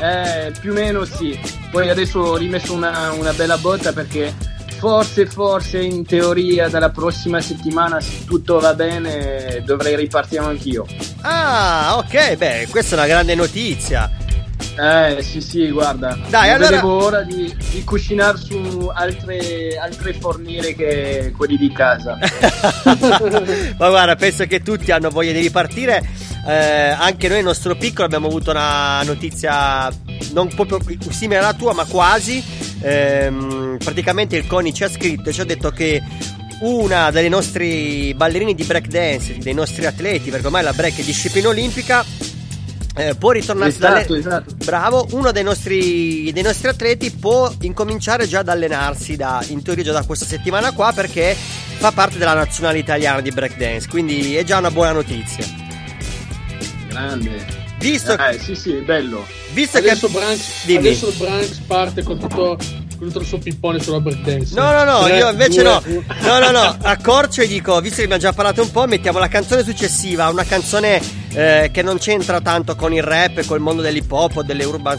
Eh, 0.01 0.53
più 0.61 0.71
o 0.71 0.75
meno 0.75 1.05
sì. 1.05 1.39
Poi 1.71 1.89
adesso 1.89 2.19
ho 2.21 2.37
rimesso 2.37 2.75
una, 2.75 3.13
una 3.13 3.33
bella 3.33 3.57
botta 3.59 3.93
perché 3.93 4.35
forse, 4.79 5.27
forse 5.27 5.81
in 5.81 6.05
teoria 6.05 6.69
dalla 6.69 6.91
prossima 6.91 7.41
settimana, 7.41 8.01
se 8.01 8.25
tutto 8.25 8.59
va 8.59 8.75
bene, 8.75 9.63
dovrei 9.65 9.95
ripartire 9.95 10.43
anch'io. 10.45 10.85
Ah, 11.21 11.95
ok, 11.99 12.35
beh, 12.37 12.67
questa 12.69 12.97
è 12.97 12.99
una 12.99 13.07
grande 13.07 13.37
notizia. 13.37 14.11
Eh, 14.79 15.23
sì, 15.23 15.41
sì, 15.41 15.71
guarda. 15.71 16.19
Dai, 16.29 16.51
non 16.51 16.57
allora- 16.57 16.71
vedevo 16.71 17.05
ora 17.05 17.23
di, 17.23 17.55
di 17.71 17.85
cucinare 17.85 18.39
su 18.39 18.91
altre, 18.93 19.77
altre 19.77 20.13
forniere 20.15 20.75
che 20.75 21.33
quelli 21.37 21.57
di 21.57 21.71
casa. 21.73 22.19
Ma 23.79 23.89
guarda, 23.89 24.17
penso 24.17 24.47
che 24.47 24.63
tutti 24.63 24.91
hanno 24.91 25.11
voglia 25.11 25.33
di 25.33 25.41
ripartire. 25.41 26.03
Eh, 26.47 26.89
anche 26.89 27.29
noi, 27.29 27.37
nel 27.37 27.47
nostro 27.47 27.77
piccolo, 27.77 28.07
abbiamo 28.07 28.27
avuto 28.27 28.51
una 28.51 29.03
notizia 29.03 29.91
non 30.33 30.49
proprio 30.49 30.81
simile 31.11 31.39
alla 31.39 31.55
tua, 31.55 31.75
ma 31.75 31.85
quasi. 31.85 32.43
Ehm, 32.81 33.77
praticamente 33.79 34.37
il 34.37 34.47
CONI 34.47 34.75
ci 34.75 34.85
ha 34.85 34.89
scritto 34.89 35.31
e 35.31 35.33
ci 35.33 35.41
ha 35.41 35.45
detto 35.45 35.71
che 35.71 36.03
una 36.63 37.11
delle 37.11 37.29
nostre 37.29 38.13
ballerini 38.15 38.55
di 38.55 38.65
breakdance, 38.65 39.39
dei 39.39 39.55
nostri 39.55 39.85
atleti, 39.85 40.31
perché 40.31 40.47
ormai 40.47 40.63
la 40.63 40.73
break 40.73 40.99
è 40.99 41.03
disciplina 41.03 41.49
olimpica, 41.49 42.05
eh, 42.95 43.15
può 43.15 43.31
ritornarsi 43.31 43.79
ad 43.83 43.97
Esatto, 43.97 44.13
alle- 44.13 44.21
esatto. 44.21 44.55
Bravo, 44.65 45.07
uno 45.13 45.33
dei 45.33 45.43
nostri, 45.43 46.31
dei 46.33 46.43
nostri 46.43 46.69
atleti 46.69 47.11
può 47.11 47.53
incominciare 47.63 48.27
già 48.27 48.41
ad 48.41 48.49
allenarsi 48.49 49.17
da, 49.17 49.43
in 49.49 49.63
teoria 49.63 49.85
già 49.85 49.93
da 49.93 50.05
questa 50.05 50.27
settimana 50.27 50.73
qua 50.73 50.93
perché 50.95 51.35
fa 51.35 51.91
parte 51.93 52.19
della 52.19 52.35
nazionale 52.35 52.79
italiana 52.79 53.21
di 53.21 53.31
breakdance, 53.31 53.89
quindi 53.89 54.37
è 54.37 54.45
già 54.45 54.59
una 54.59 54.71
buona 54.71 54.93
notizia. 54.93 55.45
Grande. 56.89 57.61
Visto, 57.79 58.17
Eh, 58.17 58.39
sì, 58.39 58.55
sì, 58.55 58.75
bello. 58.75 59.27
visto 59.53 59.79
Adesso, 59.79 60.07
che... 60.07 60.13
Branks, 60.13 60.65
Dimmi. 60.67 60.79
adesso 60.89 61.13
Branks 61.19 61.59
parte 61.67 62.03
con 62.05 62.17
tutto, 62.19 62.57
con 62.97 63.09
tutto 63.09 63.19
il 63.19 63.27
suo 63.27 63.39
pippone 63.39 63.81
sulla 63.81 63.99
breakdance. 63.99 64.55
No, 64.55 64.71
no, 64.71 64.85
no, 64.85 65.03
Tre, 65.05 65.17
io 65.17 65.31
invece 65.31 65.63
due, 65.63 65.81
no. 65.83 65.83
No, 66.21 66.39
no, 66.39 66.51
no. 66.53 66.77
Accorcio 66.83 67.43
e 67.43 67.49
dico, 67.49 67.81
visto 67.81 67.97
che 67.97 68.03
abbiamo 68.05 68.23
già 68.23 68.33
parlato 68.33 68.63
un 68.63 68.71
po', 68.71 68.87
mettiamo 68.87 69.19
la 69.19 69.27
canzone 69.27 69.65
successiva, 69.65 70.29
una 70.29 70.45
canzone 70.45 71.01
eh, 71.35 71.71
che 71.73 71.83
non 71.83 71.99
c'entra 71.99 72.41
tanto 72.41 72.77
con 72.77 72.93
il 72.93 73.03
rap 73.03 73.39
e 73.39 73.45
col 73.45 73.61
mondo 73.61 73.83
dell'hip 73.83 74.11
hop 74.11 74.37
o 74.37 74.43
delle 74.43 74.65
urban, 74.65 74.99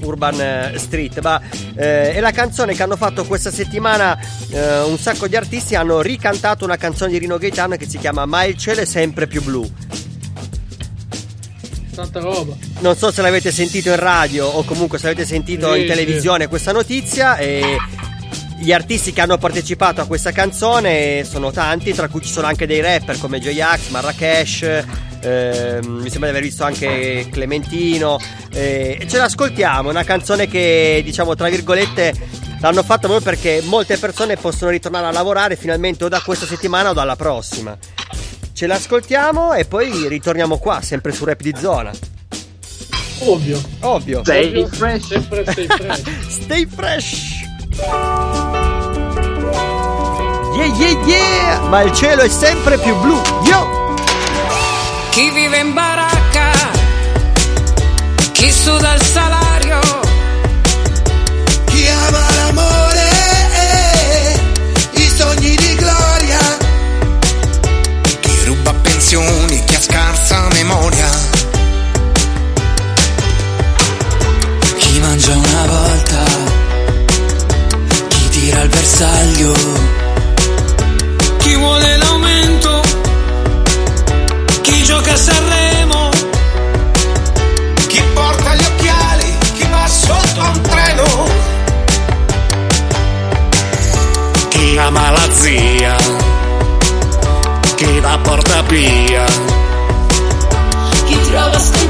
urban 0.00 0.40
eh, 0.40 0.72
street, 0.76 1.20
ma 1.20 1.40
eh, 1.76 2.14
è 2.14 2.20
la 2.20 2.32
canzone 2.32 2.74
che 2.74 2.82
hanno 2.82 2.96
fatto 2.96 3.24
questa 3.24 3.50
settimana 3.50 4.18
eh, 4.50 4.80
un 4.82 4.98
sacco 4.98 5.26
di 5.26 5.36
artisti 5.36 5.74
hanno 5.74 6.00
ricantato 6.00 6.64
una 6.64 6.76
canzone 6.76 7.10
di 7.12 7.18
Rino 7.18 7.38
Gaetano 7.38 7.76
che 7.76 7.88
si 7.88 7.98
chiama 7.98 8.24
Ma 8.26 8.44
il 8.44 8.56
cielo 8.56 8.80
è 8.80 8.84
sempre 8.84 9.26
più 9.26 9.42
blu. 9.42 9.70
Tanta 11.94 12.18
roba. 12.18 12.56
Non 12.80 12.96
so 12.96 13.12
se 13.12 13.22
l'avete 13.22 13.52
sentito 13.52 13.88
in 13.90 13.96
radio 13.96 14.46
o 14.46 14.64
comunque 14.64 14.98
se 14.98 15.06
avete 15.06 15.24
sentito 15.24 15.72
Sì, 15.74 15.80
in 15.80 15.86
televisione 15.86 16.48
questa 16.48 16.72
notizia 16.72 17.36
e 17.36 17.76
gli 18.58 18.72
artisti 18.72 19.12
che 19.12 19.20
hanno 19.20 19.38
partecipato 19.38 20.00
a 20.00 20.06
questa 20.06 20.32
canzone 20.32 21.24
sono 21.24 21.50
tanti, 21.52 21.92
tra 21.92 22.08
cui 22.08 22.22
ci 22.22 22.30
sono 22.30 22.46
anche 22.46 22.66
dei 22.66 22.80
rapper 22.80 23.18
come 23.18 23.38
J-Ax, 23.38 23.88
Marrakesh, 23.90 24.84
ehm, 25.24 25.86
mi 25.86 26.10
sembra 26.10 26.30
di 26.30 26.36
aver 26.36 26.42
visto 26.42 26.64
anche 26.64 27.28
Clementino 27.30 28.18
eh, 28.52 28.98
e 29.00 29.08
ce 29.08 29.18
l'ascoltiamo, 29.18 29.88
una 29.90 30.04
canzone 30.04 30.46
che 30.46 31.00
diciamo 31.04 31.34
tra 31.34 31.48
virgolette 31.48 32.14
l'hanno 32.60 32.82
fatta 32.82 33.08
proprio 33.08 33.20
perché 33.20 33.62
molte 33.64 33.98
persone 33.98 34.36
possono 34.36 34.70
ritornare 34.70 35.06
a 35.06 35.10
lavorare 35.10 35.56
finalmente 35.56 36.04
o 36.04 36.08
da 36.08 36.20
questa 36.20 36.46
settimana 36.46 36.90
o 36.90 36.92
dalla 36.92 37.16
prossima. 37.16 37.76
Ce 38.52 38.66
l'ascoltiamo 38.66 39.52
e 39.54 39.64
poi 39.64 40.06
ritorniamo 40.08 40.58
qua, 40.58 40.80
sempre 40.80 41.12
su 41.12 41.24
Rap 41.24 41.40
di 41.40 41.52
Zona. 41.58 41.90
Ovvio. 43.20 43.60
Ovvio. 43.80 44.22
Sei 44.24 44.48
Ovvio. 44.48 44.66
fresh. 44.68 45.06
Sempre 45.06 45.44
stay 45.50 45.66
fresh. 45.66 46.02
Stay 46.28 46.66
fresh. 46.66 47.42
Yeah, 50.56 50.66
yeah, 50.66 51.04
yeah! 51.04 51.60
Ma 51.68 51.82
il 51.82 51.92
cielo 51.92 52.22
è 52.22 52.28
sempre 52.28 52.78
più 52.78 52.94
blu. 53.00 53.20
Yo! 53.44 53.83
Chi 55.14 55.30
vive 55.30 55.58
in 55.58 55.72
baracca, 55.72 56.50
chi 58.32 58.50
suda 58.50 58.94
il 58.94 59.00
salario, 59.00 59.80
Chi 61.66 61.86
ama 61.86 62.26
l'amore, 62.34 63.10
i 64.90 65.08
sogni 65.16 65.54
di 65.54 65.74
gloria. 65.76 66.40
Chi 68.18 68.44
ruba 68.44 68.74
pensioni, 68.74 69.64
chi 69.64 69.74
ha 69.76 69.80
scarsa 69.80 70.48
memoria. 70.52 71.08
chi 74.78 74.98
mangia 74.98 75.36
una 75.36 75.66
volta, 75.66 76.24
chi 78.08 78.28
tira 78.30 78.62
il 78.62 78.68
bersaglio, 78.68 79.52
Ama 94.96 95.10
la 95.10 95.28
chi 97.74 98.00
la 98.00 98.16
porta 98.22 98.62
via. 98.62 99.24
Chi 101.04 101.18
trova 101.28 101.58
scontato, 101.58 101.83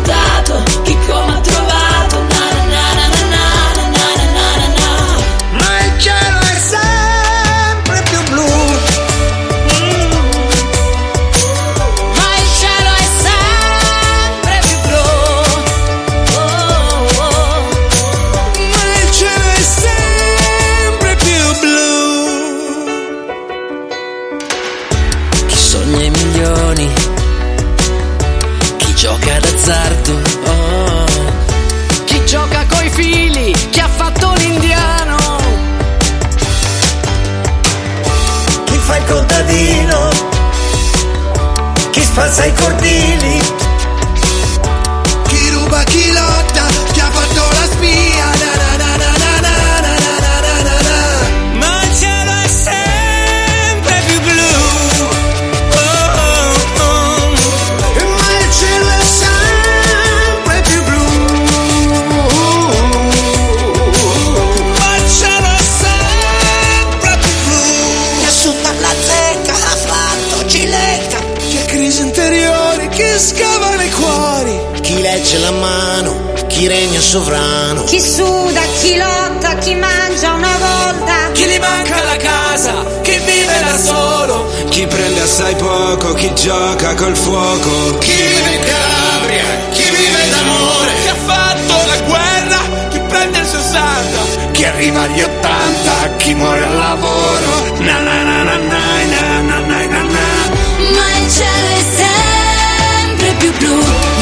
falsa 42.14 42.46
i 42.46 42.52
cortili. 42.52 43.33
Sovrano. 77.14 77.84
Chi 77.84 78.00
suda, 78.00 78.60
chi 78.80 78.96
lotta, 78.96 79.54
chi 79.58 79.76
mangia 79.76 80.32
una 80.32 80.56
volta. 80.58 81.30
Chi 81.30 81.44
gli 81.44 81.60
manca 81.60 82.02
la 82.02 82.16
casa, 82.16 82.72
chi 83.02 83.16
vive 83.18 83.56
da 83.60 83.78
solo. 83.78 84.50
Chi 84.68 84.84
prende 84.88 85.20
assai 85.20 85.54
poco, 85.54 86.12
chi 86.14 86.34
gioca 86.34 86.94
col 86.94 87.16
fuoco. 87.16 87.98
Chi 87.98 88.10
vive 88.10 88.50
in 88.56 88.64
Calabria, 88.64 89.44
chi 89.70 89.84
vive 89.84 90.22
d'amore. 90.30 90.90
Chi 91.02 91.08
ha 91.08 91.18
fatto 91.30 91.74
la 91.86 91.98
guerra, 92.10 92.60
chi 92.90 92.98
prende 93.06 93.38
il 93.38 93.46
60. 93.46 94.50
Chi 94.50 94.64
arriva 94.64 95.02
agli 95.02 95.22
80, 95.22 96.16
chi 96.16 96.34
muore 96.34 96.64
al 96.64 96.76
lavoro. 96.76 97.78
Na 97.78 97.98
na 98.00 98.22
na 98.22 98.42
na 98.42 98.56
na 98.56 98.82
na 99.12 99.40
na 99.40 99.58
na 99.60 99.86
na 99.86 100.02
na. 100.02 100.26
Ma 100.96 101.06
il 101.20 101.30
cielo 101.30 101.68
è 101.78 101.84
sempre 102.02 103.32
più 103.38 103.52
blu. 103.58 104.13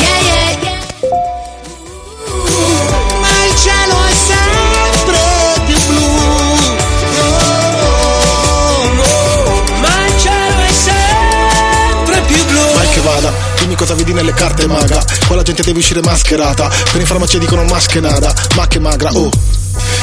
Cosa 13.83 13.95
vedi 13.95 14.13
nelle 14.13 14.33
carte 14.33 14.69
maga? 14.69 15.05
Qua 15.27 15.35
la 15.35 15.43
gente 15.43 15.65
deve 15.65 15.79
uscire 15.79 16.01
mascherata. 16.03 16.69
Per 16.69 17.01
in 17.01 17.07
farmacia 17.07 17.39
dicono 17.39 17.65
maschenada 17.65 18.33
Ma 18.55 18.69
che 18.69 18.79
magra, 18.79 19.11
oh 19.13 19.29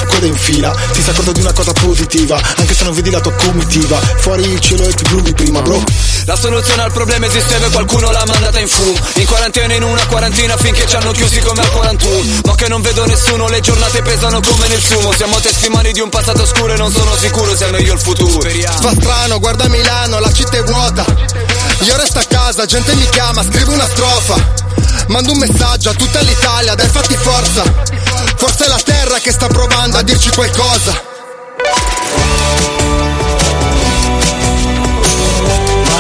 Coda 0.08 0.26
in 0.26 0.36
fila, 0.36 0.76
ti 0.92 1.02
sei 1.02 1.12
accorto 1.12 1.32
di 1.32 1.42
una 1.42 1.54
cosa 1.54 1.74
positiva 1.74 2.40
Anche 2.58 2.74
se 2.74 2.84
non 2.84 2.94
vedi 2.94 3.10
la 3.10 3.20
tua 3.20 3.34
comitiva. 3.34 4.00
Fuori 4.18 4.44
il 4.44 4.60
cielo 4.60 4.84
è 4.84 4.94
più 4.94 5.08
blu 5.08 5.22
di 5.22 5.34
prima, 5.34 5.62
bro. 5.62 5.84
La 6.26 6.36
soluzione 6.36 6.84
al 6.84 6.92
problema 6.92 7.26
esisteva 7.26 7.66
e 7.66 7.70
qualcuno 7.70 8.12
l'ha 8.12 8.24
mandata 8.28 8.60
in 8.60 8.68
fumo 8.68 8.94
In 9.16 9.26
quarantena 9.26 9.74
in 9.74 9.84
una 9.84 10.06
quarantina 10.06 10.56
finché 10.58 10.86
ci 10.86 10.96
hanno 10.96 11.12
chiusi 11.12 11.40
come 11.40 11.62
al 11.62 11.72
41 11.72 12.42
Ma 12.46 12.56
che 12.56 12.68
non 12.68 12.82
vedo 12.82 13.06
nessuno, 13.06 13.48
le 13.48 13.60
giornate 13.62 14.02
pesano 14.02 14.40
come 14.42 14.68
nel 14.68 14.82
sumo. 14.82 15.12
Siamo 15.14 15.40
testimoni 15.40 15.92
di 15.92 16.00
un 16.00 16.10
passato 16.10 16.42
oscuro 16.44 16.74
e 16.74 16.78
non 16.78 16.92
sono 16.92 17.16
sicuro 17.16 17.56
sia 17.56 17.70
meglio 17.70 17.94
il 17.94 18.00
futuro. 18.00 18.48
Fa 18.82 18.92
strano, 18.92 19.40
guarda 19.40 19.68
Milano, 19.68 20.20
la 20.20 20.32
città 20.32 20.58
è 20.58 20.64
vuota. 20.64 21.06
Io 21.82 21.96
resto 21.96 22.20
a 22.20 22.24
casa, 22.24 22.66
gente 22.66 22.94
mi 22.96 23.08
chiama, 23.10 23.44
scrivo 23.44 23.72
una 23.72 23.88
strofa. 23.88 24.68
Mando 25.08 25.32
un 25.32 25.40
messaggio 25.40 25.90
a 25.90 25.94
tutta 25.94 26.20
l'Italia, 26.20 26.76
dai 26.76 26.88
fatti 26.88 27.16
forza 27.16 28.09
Forse 28.40 28.64
è 28.64 28.68
la 28.70 28.80
terra 28.82 29.20
che 29.20 29.34
sta 29.34 29.48
provando 29.48 29.98
a 29.98 30.02
dirci 30.02 30.30
qualcosa 30.30 31.04
Ma 35.92 35.98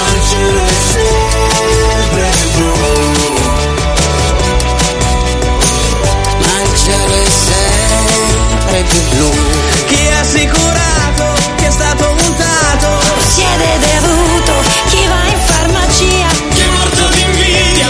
il 6.62 6.78
cielo 6.78 7.14
è 7.14 7.30
sempre 7.30 8.84
più 8.84 9.02
blu. 9.10 9.30
Chi 9.88 9.96
è 9.96 10.14
assicurato, 10.14 11.34
chi 11.58 11.66
è 11.66 11.70
stato 11.70 12.14
multato. 12.14 13.02
Siede 13.34 13.78
bevuto, 13.80 14.54
chi 14.88 15.06
va 15.08 15.28
in 15.28 15.40
farmacia. 15.44 16.28
Chi 16.54 16.62
è 16.62 16.68
morto 16.68 17.10
di 17.10 17.20
invidia. 17.22 17.88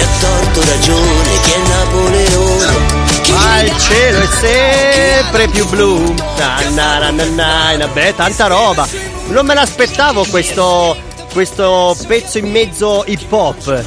Chi 0.00 0.06
ha 0.06 0.18
torto 0.18 0.60
ragione, 0.64 1.40
chi 1.42 1.52
è 1.52 1.58
Napoleone. 1.68 2.98
Ma 3.32 3.60
il 3.60 3.76
cielo 3.78 4.18
è 4.20 4.26
sempre 4.40 5.48
più 5.48 5.66
blu. 5.68 6.14
Na, 6.38 6.60
na, 6.70 6.98
na, 6.98 7.10
na, 7.10 7.24
na, 7.24 7.76
na. 7.76 7.86
Beh, 7.88 8.14
tanta 8.14 8.46
roba. 8.46 8.88
Non 9.28 9.44
me 9.44 9.52
l'aspettavo 9.52 10.24
questo, 10.24 10.96
questo 11.34 11.94
pezzo 12.06 12.38
in 12.38 12.50
mezzo 12.50 13.04
hip 13.06 13.30
hop. 13.30 13.84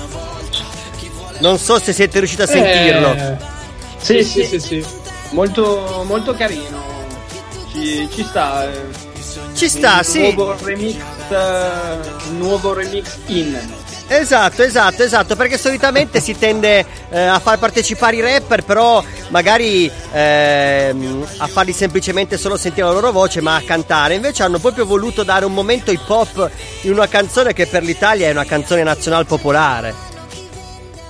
Non 1.40 1.58
so 1.58 1.80
se 1.80 1.92
siete 1.94 2.20
riusciti 2.20 2.44
a 2.44 2.48
sentirlo. 2.48 3.14
Eh, 3.14 3.36
Sì, 4.00 4.24
sì, 4.24 4.44
sì, 4.46 4.60
sì, 4.60 4.82
sì. 4.82 4.86
Molto, 5.32 6.04
molto 6.06 6.36
carino. 6.36 6.84
Ci, 7.72 8.08
ci 8.14 8.24
sta. 8.24 8.72
eh. 8.72 8.82
Ci 9.56 9.68
sta, 9.68 9.96
un 9.98 10.04
sì. 10.04 10.20
Nuovo 10.34 10.56
remix, 10.62 10.96
eh, 11.30 11.36
un 12.30 12.38
nuovo 12.38 12.74
remix 12.74 13.08
in. 13.28 13.60
Esatto, 14.16 14.62
esatto, 14.62 15.02
esatto, 15.02 15.36
perché 15.36 15.58
solitamente 15.58 16.20
si 16.20 16.38
tende 16.38 16.86
eh, 17.10 17.20
a 17.20 17.40
far 17.40 17.58
partecipare 17.58 18.16
i 18.16 18.22
rapper, 18.22 18.64
però 18.64 19.04
magari 19.30 19.92
ehm, 20.12 21.26
a 21.38 21.48
farli 21.48 21.74
semplicemente 21.74 22.38
solo 22.38 22.56
sentire 22.56 22.86
la 22.86 22.94
loro 22.94 23.12
voce, 23.12 23.42
ma 23.42 23.56
a 23.56 23.64
cantare. 23.66 24.14
Invece 24.14 24.44
hanno 24.44 24.60
proprio 24.60 24.86
voluto 24.86 25.24
dare 25.24 25.46
un 25.46 25.54
momento 25.54 25.92
hip 25.92 26.08
hop 26.08 26.50
in 26.82 26.92
una 26.92 27.08
canzone 27.08 27.54
che 27.54 27.66
per 27.66 27.82
l'Italia 27.82 28.28
è 28.28 28.32
una 28.32 28.46
canzone 28.46 28.84
nazionale 28.84 29.26
popolare. 29.26 29.94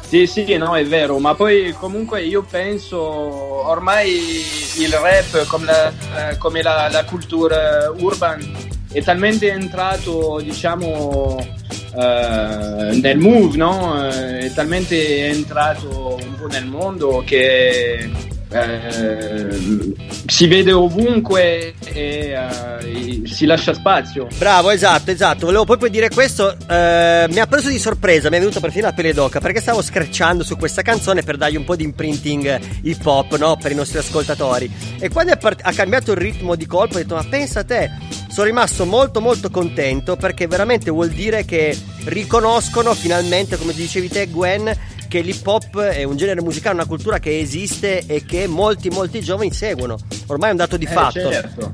Sì, 0.08 0.26
sì, 0.26 0.56
no, 0.56 0.76
è 0.76 0.86
vero, 0.86 1.18
ma 1.20 1.36
poi 1.36 1.76
comunque 1.78 2.24
io 2.24 2.46
penso 2.50 3.02
ormai 3.02 4.44
il 4.78 4.94
rap 4.94 5.46
come 5.48 5.66
la, 5.66 6.30
eh, 6.30 6.38
come 6.38 6.62
la, 6.62 6.88
la 6.90 7.04
cultura 7.04 7.92
urban 7.98 8.72
è 8.94 9.02
talmente 9.02 9.52
entrato, 9.52 10.40
diciamo, 10.42 11.62
eh, 11.96 13.00
nel 13.02 13.18
move, 13.18 13.58
no? 13.58 14.10
Eh, 14.10 14.40
È 14.46 14.54
talmente 14.54 15.28
entrato 15.28 16.20
un 16.22 16.36
po' 16.38 16.48
nel 16.48 16.66
mondo 16.66 17.24
che 17.26 18.10
eh, 18.50 19.94
si 20.28 20.48
vede 20.48 20.72
ovunque 20.72 21.74
e 21.84 22.36
eh, 22.84 23.22
si 23.26 23.46
lascia 23.46 23.74
spazio. 23.74 24.28
Bravo, 24.38 24.70
esatto, 24.70 25.10
esatto. 25.12 25.46
Volevo 25.48 25.66
proprio 25.66 25.90
dire 25.90 26.10
questo. 26.10 26.56
eh, 26.70 27.26
mi 27.30 27.40
ha 27.40 27.48
preso 27.48 27.70
di 27.70 27.80
sorpresa, 27.80 28.30
mi 28.30 28.36
è 28.36 28.40
venuto 28.40 28.60
perfino 28.60 28.86
la 28.88 28.94
pelle 28.94 29.14
d'oca 29.14 29.40
perché 29.40 29.60
stavo 29.60 29.82
screcciando 29.82 30.44
su 30.44 30.56
questa 30.56 30.82
canzone 30.84 31.24
per 31.24 31.38
dargli 31.38 31.56
un 31.56 31.64
po' 31.64 31.76
di 31.76 31.84
imprinting 31.84 32.60
hip 32.84 33.06
hop, 33.06 33.38
no? 33.38 33.58
Per 33.58 33.72
i 33.72 33.76
nostri 33.76 33.98
ascoltatori. 33.98 34.72
E 35.00 35.10
quando 35.10 35.36
part- 35.38 35.62
ha 35.64 35.72
cambiato 35.72 36.12
il 36.12 36.18
ritmo 36.18 36.56
di 36.56 36.66
colpo, 36.68 36.96
ho 36.96 37.00
detto: 37.00 37.16
Ma 37.16 37.26
pensa 37.28 37.62
a 37.62 37.64
te, 37.64 37.90
sono 38.34 38.48
rimasto 38.48 38.88
molto, 38.88 39.22
molto 39.22 39.52
contento 39.52 40.16
perché 40.16 40.48
veramente 40.48 40.90
vuol 40.90 41.10
dire 41.10 41.46
che 41.46 41.78
riconoscono 42.06 42.96
finalmente, 42.96 43.58
come 43.58 43.74
dicevi 43.74 44.08
te, 44.10 44.26
Gwen, 44.26 44.76
che 45.08 45.22
l'hip 45.22 45.46
hop 45.46 45.80
è 45.80 46.02
un 46.02 46.18
genere 46.18 46.42
musicale, 46.42 46.74
una 46.74 46.88
cultura 46.88 47.20
che 47.20 47.38
esiste 47.38 48.04
e 48.08 48.26
che 48.26 48.48
molti, 48.48 48.90
molti 48.90 49.20
giovani 49.20 49.54
seguono. 49.54 50.00
Ormai 50.26 50.48
è 50.50 50.52
un 50.52 50.58
dato 50.58 50.78
di 50.78 50.86
Eh, 50.86 50.88
fatto. 50.88 51.32
Certo, 51.32 51.74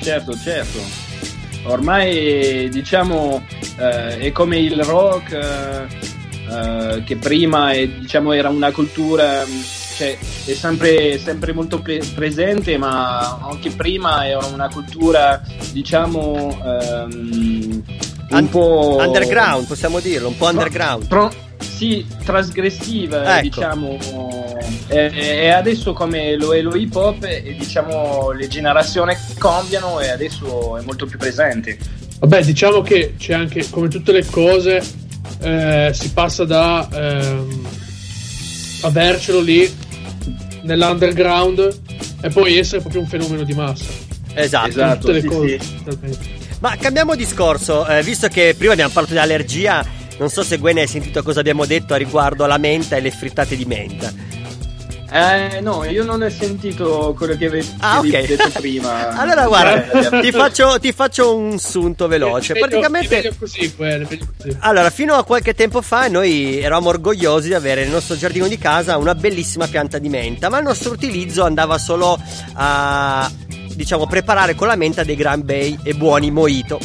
certo, 0.00 0.38
certo. 0.38 0.78
Ormai 1.64 2.70
diciamo 2.70 3.44
eh, 3.78 4.18
è 4.20 4.32
come 4.32 4.56
il 4.60 4.82
rock 4.82 5.32
eh, 5.32 5.86
eh, 6.50 7.02
che 7.04 7.16
prima 7.16 7.72
è, 7.72 7.86
diciamo, 7.86 8.32
era 8.32 8.48
una 8.48 8.70
cultura 8.70 9.44
mh, 9.44 9.83
cioè, 9.96 10.16
è 10.46 10.52
sempre, 10.54 11.18
sempre 11.18 11.52
molto 11.52 11.80
pre- 11.80 12.02
presente, 12.14 12.76
ma 12.76 13.38
anche 13.38 13.70
prima 13.70 14.26
era 14.26 14.44
una 14.46 14.68
cultura 14.68 15.42
diciamo 15.72 16.58
ehm, 16.64 17.82
un 18.30 18.38
Un- 18.38 18.48
po' 18.48 18.96
Underground, 19.00 19.66
possiamo 19.66 20.00
dirlo, 20.00 20.28
un 20.28 20.36
po' 20.36 20.46
underground. 20.48 21.06
Tro- 21.08 21.32
sì, 21.58 22.06
trasgressiva, 22.24 23.38
Ecco. 23.38 23.42
diciamo. 23.42 23.98
E, 24.88 25.10
e 25.14 25.48
adesso 25.50 25.92
come 25.92 26.36
lo 26.36 26.54
è 26.54 26.60
lo 26.60 26.74
hip 26.74 26.94
hop, 26.94 27.24
e, 27.24 27.54
diciamo 27.58 28.30
le 28.32 28.48
generazioni 28.48 29.14
cambiano 29.38 30.00
e 30.00 30.10
adesso 30.10 30.76
è 30.78 30.82
molto 30.82 31.06
più 31.06 31.18
presente. 31.18 31.78
Vabbè, 32.20 32.42
diciamo 32.42 32.80
che 32.82 33.14
c'è 33.18 33.34
anche, 33.34 33.68
come 33.70 33.88
tutte 33.88 34.12
le 34.12 34.24
cose, 34.26 34.82
eh, 35.40 35.90
si 35.92 36.10
passa 36.12 36.44
da 36.44 36.88
ehm, 36.92 37.66
avercelo 38.82 39.40
lì 39.40 39.82
nell'underground 40.64 41.80
e 42.20 42.28
poi 42.30 42.58
essere 42.58 42.80
proprio 42.80 43.00
un 43.00 43.06
fenomeno 43.06 43.42
di 43.42 43.54
massa. 43.54 43.84
Esatto. 44.34 44.68
Esatto. 44.68 44.98
tutte 44.98 45.12
le 45.12 45.20
sì, 45.20 45.26
cose. 45.26 45.60
sì. 45.60 46.18
Ma 46.60 46.76
cambiamo 46.76 47.14
discorso, 47.14 47.86
eh, 47.86 48.02
visto 48.02 48.28
che 48.28 48.54
prima 48.56 48.72
abbiamo 48.72 48.92
parlato 48.92 49.14
di 49.14 49.20
allergia, 49.20 49.84
non 50.18 50.28
so 50.30 50.42
se 50.42 50.58
Gwen 50.58 50.78
hai 50.78 50.86
sentito 50.86 51.22
cosa 51.22 51.40
abbiamo 51.40 51.66
detto 51.66 51.94
a 51.94 51.96
riguardo 51.96 52.44
alla 52.44 52.58
menta 52.58 52.96
e 52.96 53.00
le 53.00 53.10
frittate 53.10 53.56
di 53.56 53.64
menta. 53.64 54.12
Eh, 55.16 55.60
no, 55.60 55.84
io 55.84 56.02
non 56.02 56.22
ho 56.22 56.28
sentito 56.28 57.14
quello 57.16 57.36
che 57.36 57.46
avevi 57.46 57.68
Ah, 57.78 58.00
ok. 58.00 58.26
detto 58.26 58.50
prima. 58.58 59.10
allora 59.16 59.46
guarda, 59.46 60.18
Eh, 60.18 60.20
ti 60.22 60.32
faccio, 60.32 60.76
ti 60.80 60.90
faccio 60.92 61.36
un 61.36 61.56
sunto 61.60 62.08
veloce. 62.08 62.52
È 62.52 62.60
meglio- 62.60 62.80
Praticamente... 62.90 63.36
così, 63.38 63.72
quello, 63.76 64.06
è 64.06 64.08
meglio 64.10 64.26
così. 64.36 64.56
Allora, 64.58 64.90
fino 64.90 65.14
a 65.14 65.22
qualche 65.22 65.54
tempo 65.54 65.82
fa 65.82 66.08
noi 66.08 66.58
eravamo 66.60 66.88
orgogliosi 66.88 67.46
di 67.46 67.54
avere 67.54 67.82
nel 67.82 67.92
nostro 67.92 68.16
giardino 68.16 68.48
di 68.48 68.58
casa 68.58 68.96
una 68.96 69.14
bellissima 69.14 69.68
pianta 69.68 69.98
di 69.98 70.08
menta, 70.08 70.48
ma 70.48 70.58
il 70.58 70.64
nostro 70.64 70.90
utilizzo 70.90 71.44
andava 71.44 71.78
solo 71.78 72.18
a 72.54 73.30
diciamo 73.72 74.06
preparare 74.08 74.54
con 74.56 74.66
la 74.66 74.74
menta 74.76 75.04
dei 75.04 75.14
gran 75.16 75.44
bei 75.44 75.78
e 75.84 75.94
buoni 75.94 76.32
mojito. 76.32 76.80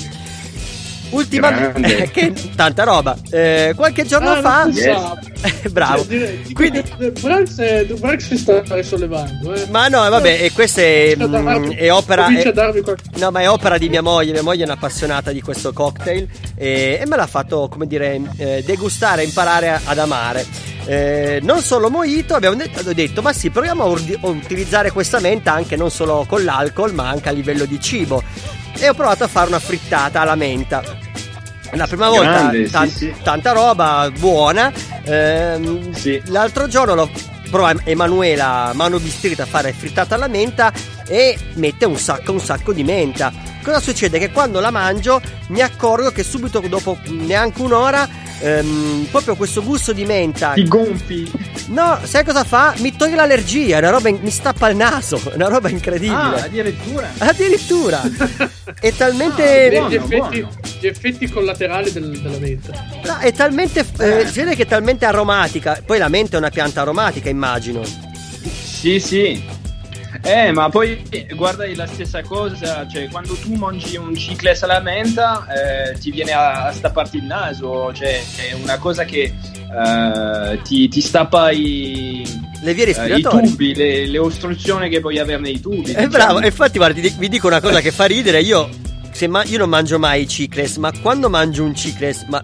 Ultimamente 1.11 2.09
che 2.13 2.33
tanta 2.55 2.83
roba. 2.83 3.17
Eh, 3.29 3.73
qualche 3.75 4.05
giorno 4.05 4.31
Ah, 4.31 4.41
fa 4.41 4.69
sa. 4.71 5.17
Bravo. 5.71 5.97
Cioè, 5.99 6.07
direi- 6.07 6.53
Quindi- 6.53 6.83
Branks, 7.21 7.57
è- 7.57 7.85
Branks 7.85 8.25
si 8.27 8.37
sta 8.37 8.61
risollevando. 8.69 9.53
Eh. 9.53 9.65
Ma 9.69 9.87
no, 9.87 10.07
vabbè, 10.09 10.43
e 10.43 10.51
questa 10.51 10.81
è, 10.81 11.15
mm, 11.17 11.71
è 11.71 11.91
opera. 11.91 12.27
è- 12.27 12.53
No, 13.15 13.31
ma 13.31 13.39
è 13.41 13.49
opera 13.49 13.77
di 13.77 13.89
mia 13.89 14.01
moglie. 14.01 14.31
Mia 14.33 14.43
moglie 14.43 14.63
è 14.63 14.65
un'appassionata 14.65 15.31
di 15.31 15.41
questo 15.41 15.73
cocktail 15.73 16.27
e, 16.55 16.99
e 17.01 17.05
me 17.07 17.15
l'ha 17.15 17.27
fatto, 17.27 17.67
come 17.69 17.87
dire, 17.87 18.19
eh, 18.37 18.63
degustare, 18.65 19.23
imparare 19.23 19.69
a- 19.69 19.81
ad 19.85 19.97
amare. 19.97 20.45
Eh, 20.85 21.39
non 21.43 21.61
solo 21.61 21.89
mojito, 21.89 22.33
abbiamo 22.35 22.55
detto, 22.55 22.79
ho 22.87 22.93
detto, 22.93 23.21
ma 23.21 23.31
sì, 23.31 23.49
proviamo 23.51 23.83
a, 23.83 23.87
urdi- 23.87 24.17
a 24.19 24.27
utilizzare 24.27 24.91
questa 24.91 25.19
menta 25.19 25.53
anche 25.53 25.75
non 25.75 25.91
solo 25.91 26.25
con 26.27 26.43
l'alcol, 26.43 26.93
ma 26.93 27.07
anche 27.09 27.29
a 27.29 27.31
livello 27.31 27.65
di 27.65 27.79
cibo. 27.79 28.23
E 28.77 28.89
ho 28.89 28.93
provato 28.93 29.23
a 29.23 29.27
fare 29.27 29.47
una 29.47 29.59
frittata 29.59 30.21
alla 30.21 30.35
menta. 30.35 30.83
La 31.73 31.85
prima 31.85 32.09
volta 32.09 32.31
Grande, 32.31 32.65
sì, 32.65 32.71
tan- 32.71 32.89
sì. 32.89 33.13
tanta 33.21 33.51
roba 33.51 34.09
buona. 34.17 34.71
Ehm, 35.03 35.91
L'altro 36.25 36.67
giorno 36.67 36.95
l'ho 36.95 37.09
prova 37.49 37.73
Emanuela 37.83 38.71
mano 38.73 38.99
bistrita 38.99 39.43
a 39.43 39.45
fare 39.45 39.73
frittata 39.73 40.15
alla 40.15 40.27
menta 40.27 40.71
e 41.07 41.37
mette 41.55 41.85
un 41.85 41.97
sacco 41.97 42.31
un 42.31 42.39
sacco 42.39 42.73
di 42.73 42.83
menta. 42.83 43.31
Cosa 43.63 43.79
succede? 43.79 44.19
Che 44.19 44.31
quando 44.31 44.59
la 44.59 44.71
mangio 44.71 45.21
mi 45.47 45.61
accorgo 45.61 46.11
che 46.11 46.23
subito 46.23 46.59
dopo 46.59 46.97
neanche 47.07 47.61
un'ora 47.61 48.07
ehm, 48.41 49.07
proprio 49.11 49.35
questo 49.35 49.61
gusto 49.63 49.91
di 49.93 50.05
menta 50.05 50.53
Ti 50.53 50.65
gonfi. 50.67 51.31
No, 51.67 51.99
sai 52.03 52.23
cosa 52.23 52.43
fa? 52.43 52.73
Mi 52.77 52.95
toglie 52.95 53.15
l'allergia, 53.15 53.75
è 53.75 53.79
una 53.79 53.89
roba 53.91 54.09
in- 54.09 54.19
mi 54.21 54.31
stappa 54.31 54.69
il 54.69 54.75
naso, 54.75 55.21
è 55.31 55.35
una 55.35 55.47
roba 55.49 55.69
incredibile. 55.69 56.13
Ah, 56.15 56.43
addirittura. 56.45 57.09
Addirittura 57.19 58.01
è 58.79 58.87
Ah, 58.87 58.91
talmente 58.97 59.69
gli, 59.89 59.93
effetti, 59.95 60.47
gli 60.79 60.87
effetti 60.87 61.29
collaterali 61.29 61.91
del- 61.91 62.19
della 62.21 62.37
menta. 62.39 62.71
No, 63.05 63.17
è 63.19 63.31
talmente. 63.33 63.85
eh, 63.99 64.25
si 64.27 64.39
vede 64.39 64.55
che 64.55 64.63
è 64.63 64.67
talmente 64.67 65.05
aromatica. 65.05 65.81
Poi 65.85 65.97
la 65.99 66.07
menta 66.07 66.35
è 66.37 66.39
una 66.39 66.49
pianta 66.49 66.81
aromatica, 66.81 67.29
immagino. 67.29 67.81
Sì, 67.83 68.99
sì. 68.99 69.43
Eh, 70.21 70.51
ma 70.51 70.69
poi 70.69 71.03
guarda 71.35 71.65
la 71.75 71.85
stessa 71.85 72.21
cosa, 72.23 72.87
cioè 72.87 73.07
quando 73.09 73.33
tu 73.35 73.53
mangi 73.53 73.95
un 73.95 74.15
cicles 74.15 74.63
alla 74.63 74.79
menta 74.79 75.45
eh, 75.47 75.97
ti 75.99 76.11
viene 76.11 76.31
a, 76.31 76.65
a 76.67 76.71
stapparti 76.71 77.17
il 77.17 77.23
naso, 77.23 77.93
cioè 77.93 78.19
è 78.49 78.53
una 78.53 78.77
cosa 78.77 79.05
che 79.05 79.31
eh, 79.31 80.61
ti, 80.63 80.87
ti 80.87 81.01
stappa 81.01 81.51
i, 81.51 82.23
Le 82.63 82.73
vie 82.73 82.85
eh, 82.85 82.89
i 82.89 82.93
respiratorie. 82.93 83.49
tubi, 83.49 83.75
le, 83.75 84.07
le 84.07 84.17
ostruzioni 84.17 84.89
che 84.89 84.99
puoi 84.99 85.19
avere 85.19 85.39
nei 85.41 85.59
tubi. 85.59 85.81
È 85.81 85.87
diciamo. 85.87 86.07
bravo, 86.07 86.39
e 86.39 86.47
infatti, 86.47 86.77
guarda, 86.77 86.99
vi 86.99 87.29
dico 87.29 87.47
una 87.47 87.61
cosa 87.61 87.79
che 87.79 87.91
fa 87.91 88.05
ridere. 88.05 88.41
Io, 88.41 88.67
se 89.11 89.27
ma- 89.27 89.43
io 89.43 89.59
non 89.59 89.69
mangio 89.69 89.99
mai 89.99 90.23
i 90.23 90.27
cicles, 90.27 90.77
ma 90.77 90.91
quando 91.01 91.29
mangio 91.29 91.63
un 91.63 91.75
cicles, 91.75 92.25
ma 92.27 92.41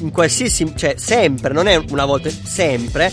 in 0.00 0.10
qualsiasi, 0.10 0.72
cioè 0.76 0.94
sempre, 0.98 1.52
non 1.54 1.66
è 1.68 1.82
una 1.88 2.04
volta, 2.04 2.28
sempre. 2.28 3.10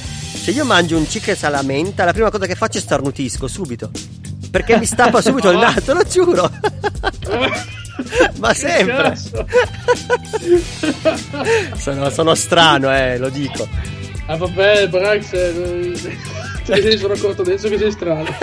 Se 0.50 0.56
io 0.56 0.66
mangio 0.66 0.98
un 0.98 1.08
cicles 1.08 1.44
alla 1.44 1.62
menta, 1.62 2.06
la 2.06 2.12
prima 2.12 2.32
cosa 2.32 2.48
che 2.48 2.56
faccio 2.56 2.80
è 2.80 2.82
starnutisco 2.82 3.48
subito. 3.48 3.92
Perché 4.50 4.80
mi 4.80 4.86
stappa 4.88 5.22
subito 5.22 5.52
il 5.52 5.60
naso, 5.62 5.94
lo 5.94 6.02
giuro. 6.02 6.50
ma 8.40 8.52
sempre. 8.56 9.14
sono, 11.78 12.10
sono 12.10 12.34
strano, 12.34 12.92
eh, 12.92 13.20
lo 13.20 13.30
dico. 13.30 13.68
Ah 14.26 14.38
vabbè, 14.38 14.90
Branks, 14.90 15.34
eh, 15.34 16.18
te 16.66 16.82
ne 16.82 16.98
sono 16.98 17.14
accorto 17.14 17.44
adesso 17.44 17.70
che 17.70 17.78
sei 17.78 17.92
strano. 17.92 18.36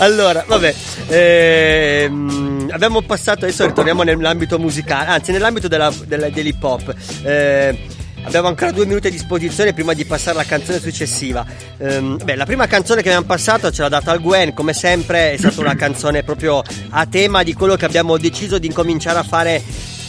Allora, 0.00 0.44
vabbè, 0.46 0.74
ehm, 1.08 2.68
abbiamo 2.72 3.00
passato, 3.00 3.46
adesso 3.46 3.64
ritorniamo 3.64 4.02
nell'ambito 4.02 4.58
musicale, 4.58 5.08
anzi 5.08 5.32
nell'ambito 5.32 5.66
della, 5.66 5.90
della- 6.06 6.28
dell'hip 6.28 6.62
hop. 6.62 6.94
Eh, 7.22 7.86
abbiamo 8.24 8.48
ancora 8.48 8.72
due 8.72 8.86
minuti 8.86 9.06
a 9.06 9.10
disposizione 9.10 9.72
prima 9.72 9.92
di 9.92 10.04
passare 10.04 10.38
alla 10.38 10.46
canzone 10.46 10.80
successiva. 10.80 11.44
Ehm, 11.78 12.18
beh, 12.22 12.34
la 12.34 12.44
prima 12.44 12.66
canzone 12.66 13.02
che 13.02 13.08
abbiamo 13.08 13.26
passato 13.26 13.70
ce 13.70 13.82
l'ha 13.82 13.88
data 13.88 14.10
al 14.10 14.20
Gwen, 14.20 14.52
come 14.52 14.72
sempre 14.72 15.32
è 15.32 15.36
stata 15.36 15.60
una 15.60 15.76
canzone 15.76 16.22
proprio 16.22 16.62
a 16.90 17.06
tema 17.06 17.42
di 17.42 17.52
quello 17.54 17.76
che 17.76 17.84
abbiamo 17.84 18.16
deciso 18.16 18.58
di 18.58 18.66
incominciare 18.66 19.18
a 19.18 19.22
fare 19.22 19.62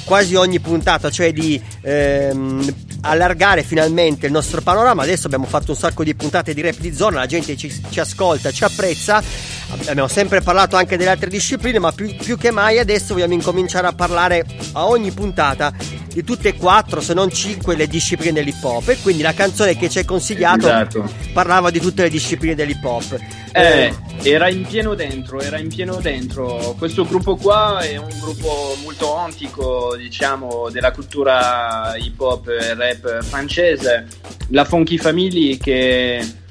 quasi 0.06 0.36
ogni 0.36 0.60
puntata, 0.60 1.10
cioè 1.10 1.34
di 1.34 1.62
ehm, 1.82 2.74
allargare 3.02 3.64
finalmente 3.64 4.28
il 4.28 4.32
nostro 4.32 4.62
panorama. 4.62 5.04
Adesso 5.04 5.26
abbiamo 5.26 5.46
fatto 5.46 5.72
un 5.72 5.78
sacco 5.78 6.04
di 6.04 6.16
puntate 6.16 6.54
di 6.54 6.62
rap 6.62 6.78
di 6.78 6.94
zona, 6.94 7.20
la 7.20 7.26
gente 7.26 7.58
ci, 7.58 7.74
ci 7.90 8.00
ascolta, 8.00 8.52
ci 8.52 8.64
apprezza. 8.64 9.22
Abbiamo 9.88 10.08
sempre 10.08 10.42
parlato 10.42 10.76
anche 10.76 10.98
delle 10.98 11.10
altre 11.10 11.30
discipline, 11.30 11.80
ma 11.80 11.92
più, 11.92 12.16
più 12.16 12.38
che 12.38 12.52
mai 12.52 12.80
adesso 12.80 13.14
vogliamo 13.14 13.34
incominciare 13.34 13.88
a 13.88 13.94
parlare 13.94 14.46
a 14.74 14.88
ogni 14.88 15.12
puntata 15.12 15.74
di 16.14 16.24
tutte 16.24 16.50
e 16.50 16.56
quattro, 16.56 17.02
se 17.02 17.14
non 17.14 17.30
cinque, 17.30 17.76
le 17.76 17.88
discipline 17.88 18.32
dell'hip 18.32 18.64
hop. 18.64 18.88
E 18.90 18.98
quindi 19.02 19.22
la 19.22 19.34
canzone 19.34 19.76
che 19.78 19.90
ci 19.90 19.98
hai 19.98 20.06
consigliato 20.06 20.68
Esatto. 20.68 21.10
parlava 21.34 21.70
di 21.70 21.80
tutte 21.80 22.04
le 22.04 22.10
discipline 22.10 22.56
dell'hip 22.56 22.84
hop. 22.84 23.20
Eh, 23.52 23.94
era 24.24 24.50
in 24.50 24.66
pieno 24.66 24.96
dentro, 24.96 25.42
era 25.42 25.58
in 25.58 25.68
pieno 25.68 25.96
dentro. 25.98 26.76
Questo 26.78 27.06
gruppo 27.06 27.36
qua 27.36 27.80
è 27.80 27.98
un 27.98 28.14
gruppo 28.20 28.76
molto 28.82 29.16
antico, 29.16 29.96
diciamo, 29.98 30.70
della 30.72 30.92
cultura 30.92 31.94
hip 31.98 32.20
hop 32.20 32.48
e 32.48 32.74
rap 32.74 33.24
francese. 33.24 34.08
La 34.50 34.64
Funky 34.64 34.98
Family 34.98 35.58
che 35.58 36.44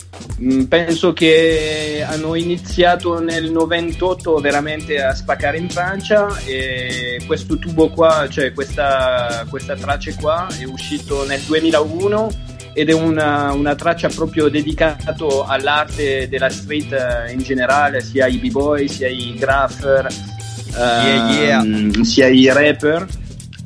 penso 0.68 1.12
che 1.12 2.04
hanno 2.06 2.34
iniziato 2.34 3.20
nel 3.20 3.50
98 3.50 4.36
veramente 4.36 5.02
a 5.02 5.14
spaccare 5.14 5.58
in 5.58 5.68
Francia 5.68 6.36
e 6.44 7.22
questo 7.26 7.58
tubo 7.58 7.88
qua, 7.88 8.26
cioè 8.28 8.52
questa, 8.52 9.46
questa 9.48 9.74
traccia 9.74 10.12
qua 10.14 10.48
è 10.58 10.64
uscito 10.64 11.26
nel 11.26 11.40
2001 11.40 12.30
ed 12.72 12.90
è 12.90 12.92
una, 12.92 13.52
una 13.52 13.74
traccia 13.74 14.08
proprio 14.08 14.48
dedicata 14.48 15.14
all'arte 15.46 16.28
della 16.28 16.50
street 16.50 16.92
eh, 16.92 17.32
in 17.32 17.38
generale, 17.38 18.00
sia 18.00 18.26
i 18.26 18.38
b-boy, 18.38 18.88
sia 18.88 19.08
i 19.08 19.34
graffer, 19.38 20.08
Yeah, 20.76 21.62
ehm, 21.62 22.02
sia 22.02 22.26
i 22.26 22.48
rapper. 22.48 23.06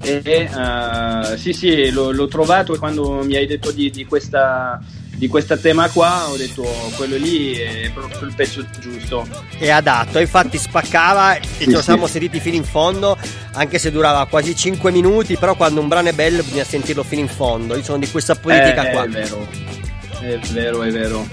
E 0.00 0.22
eh, 0.24 1.36
sì, 1.36 1.52
sì, 1.52 1.90
l'ho, 1.90 2.12
l'ho 2.12 2.28
trovato 2.28 2.76
quando 2.76 3.22
mi 3.24 3.34
hai 3.34 3.46
detto 3.46 3.72
di, 3.72 3.90
di 3.90 4.04
questa 4.04 4.80
di 5.18 5.26
questo 5.26 5.58
tema 5.58 5.88
qua 5.90 6.28
ho 6.30 6.36
detto 6.36 6.62
quello 6.96 7.16
lì 7.16 7.52
è 7.54 7.90
proprio 7.92 8.20
il 8.28 8.34
pezzo 8.36 8.64
giusto 8.78 9.26
è 9.58 9.68
adatto, 9.68 10.20
infatti 10.20 10.56
spaccava 10.58 11.36
e 11.36 11.40
Sì, 11.58 11.64
ce 11.64 11.70
lo 11.72 11.78
sì. 11.78 11.82
siamo 11.84 12.06
sentiti 12.06 12.38
fino 12.38 12.54
in 12.54 12.62
fondo, 12.64 13.18
anche 13.54 13.78
se 13.80 13.90
durava 13.90 14.26
quasi 14.26 14.54
5 14.54 14.92
minuti, 14.92 15.36
però 15.36 15.56
quando 15.56 15.80
un 15.80 15.88
brano 15.88 16.08
è 16.08 16.12
bello 16.12 16.42
bisogna 16.44 16.62
sentirlo 16.64 17.02
fino 17.02 17.20
in 17.22 17.28
fondo. 17.28 17.74
Io 17.74 17.82
sono 17.82 17.98
di 17.98 18.08
questa 18.08 18.36
politica 18.36 18.88
Eh, 18.88 18.92
qua. 18.92 19.04
è 19.04 19.08
vero 19.08 19.48
è 20.20 20.38
vero 20.52 20.82
è 20.82 20.90
vero 20.90 21.28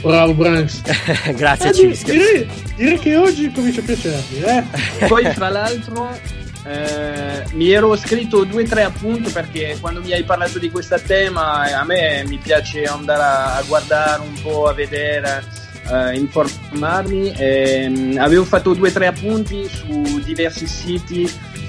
Bravo 0.00 0.32
Branks. 0.32 0.80
Grazie 1.36 1.68
Eh, 1.70 1.74
Cischio. 1.74 2.12
direi, 2.14 2.48
direi 2.76 2.98
che 2.98 3.16
oggi 3.16 3.52
comincia 3.52 3.80
a 3.80 3.84
piacermi, 3.84 4.40
eh? 4.40 5.06
Poi, 5.06 5.30
tra 5.34 5.50
l'altro, 5.50 6.18
eh, 6.64 7.44
mi 7.52 7.70
ero 7.70 7.96
scritto 7.96 8.44
due 8.44 8.64
o 8.64 8.66
tre 8.66 8.82
appunti 8.82 9.30
perché 9.30 9.78
quando 9.80 10.00
mi 10.00 10.12
hai 10.12 10.24
parlato 10.24 10.58
di 10.58 10.70
questo 10.70 11.00
tema, 11.04 11.68
eh, 11.68 11.72
a 11.72 11.84
me 11.84 12.24
mi 12.26 12.36
piace 12.36 12.84
andare 12.84 13.22
a, 13.22 13.56
a 13.56 13.62
guardare 13.62 14.22
un 14.22 14.34
po', 14.42 14.66
a 14.66 14.74
vedere, 14.74 15.42
eh, 15.90 16.16
informarmi. 16.16 17.32
E, 17.32 17.88
mm, 17.88 18.18
avevo 18.18 18.44
fatto 18.44 18.74
due 18.74 18.88
o 18.88 18.92
tre 18.92 19.06
appunti 19.06 19.68
su 19.68 20.20
diversi 20.22 20.66
siti 20.66 21.22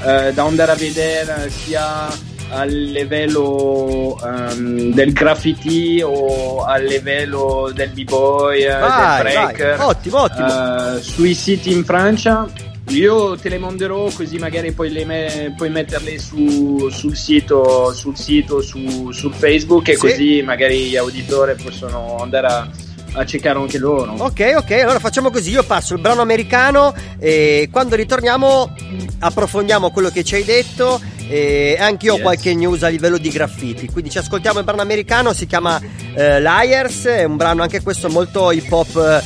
eh, 0.03 0.31
da 0.33 0.43
andare 0.43 0.71
a 0.71 0.75
vedere 0.75 1.49
sia 1.49 2.07
a 2.53 2.63
livello 2.65 4.17
ehm, 4.21 4.93
del 4.93 5.13
graffiti 5.13 6.01
o 6.03 6.63
a 6.63 6.75
livello 6.77 7.71
del 7.73 7.89
b-boy, 7.91 8.61
eh, 8.61 8.77
Vai, 8.77 9.23
del 9.23 9.33
vai. 9.33 9.53
breaker. 9.53 9.79
Ottimo, 9.79 10.21
ottimo. 10.23 10.95
Eh, 10.95 11.01
sui 11.01 11.33
siti 11.33 11.71
in 11.71 11.85
Francia. 11.85 12.45
Io 12.91 13.37
te 13.37 13.49
le 13.49 13.57
manderò 13.57 14.09
così 14.13 14.37
magari 14.37 14.71
puoi, 14.73 14.91
le 14.91 15.05
me- 15.05 15.53
puoi 15.55 15.69
metterle 15.69 16.19
su- 16.19 16.89
sul 16.89 17.15
sito, 17.15 17.93
sul 17.93 18.17
sito, 18.17 18.61
su, 18.61 19.11
su 19.11 19.29
Facebook 19.31 19.87
e 19.89 19.93
Sì. 19.93 19.99
così 19.99 20.41
magari 20.41 20.89
gli 20.89 20.95
auditori 20.97 21.55
possono 21.61 22.17
andare 22.21 22.47
a, 22.47 22.69
a 23.13 23.25
cercare 23.25 23.59
anche 23.59 23.77
loro. 23.77 24.13
Ok, 24.17 24.53
ok, 24.57 24.71
allora 24.71 24.99
facciamo 24.99 25.31
così, 25.31 25.51
io 25.51 25.63
passo 25.63 25.93
il 25.93 26.01
brano 26.01 26.21
americano 26.21 26.93
e 27.17 27.69
quando 27.71 27.95
ritorniamo 27.95 28.73
approfondiamo 29.19 29.91
quello 29.91 30.09
che 30.09 30.23
ci 30.23 30.35
hai 30.35 30.43
detto 30.43 30.99
e 31.29 31.77
anche 31.79 32.07
io 32.07 32.13
ho 32.13 32.15
Yes. 32.15 32.23
qualche 32.23 32.53
news 32.53 32.83
a 32.83 32.89
livello 32.89 33.17
di 33.17 33.29
graffiti, 33.29 33.87
quindi 33.89 34.09
ci 34.09 34.17
ascoltiamo 34.17 34.59
il 34.59 34.65
brano 34.65 34.81
americano, 34.81 35.31
si 35.33 35.47
chiama 35.47 35.79
eh, 36.13 36.41
Liars, 36.41 37.05
è 37.05 37.23
un 37.23 37.37
brano 37.37 37.61
anche 37.61 37.81
questo 37.81 38.09
molto 38.09 38.51
hip 38.51 38.69
hop 38.71 39.23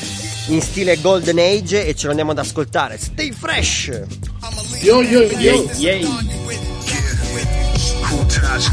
in 0.48 0.62
stile 0.62 1.00
Golden 1.02 1.40
Age 1.40 1.86
e 1.86 1.96
ce 1.96 2.06
lo 2.06 2.12
andiamo 2.12 2.32
ad 2.32 2.40
ascoltare. 2.40 2.98
Stay 2.98 3.32
fresh! 3.32 3.90
Yo, 4.82 5.02
yo, 5.02 5.22
yo. 5.22 5.38
Yay, 5.40 5.70
yay. 5.78 6.04
Cool 8.02 8.26
times 8.28 8.70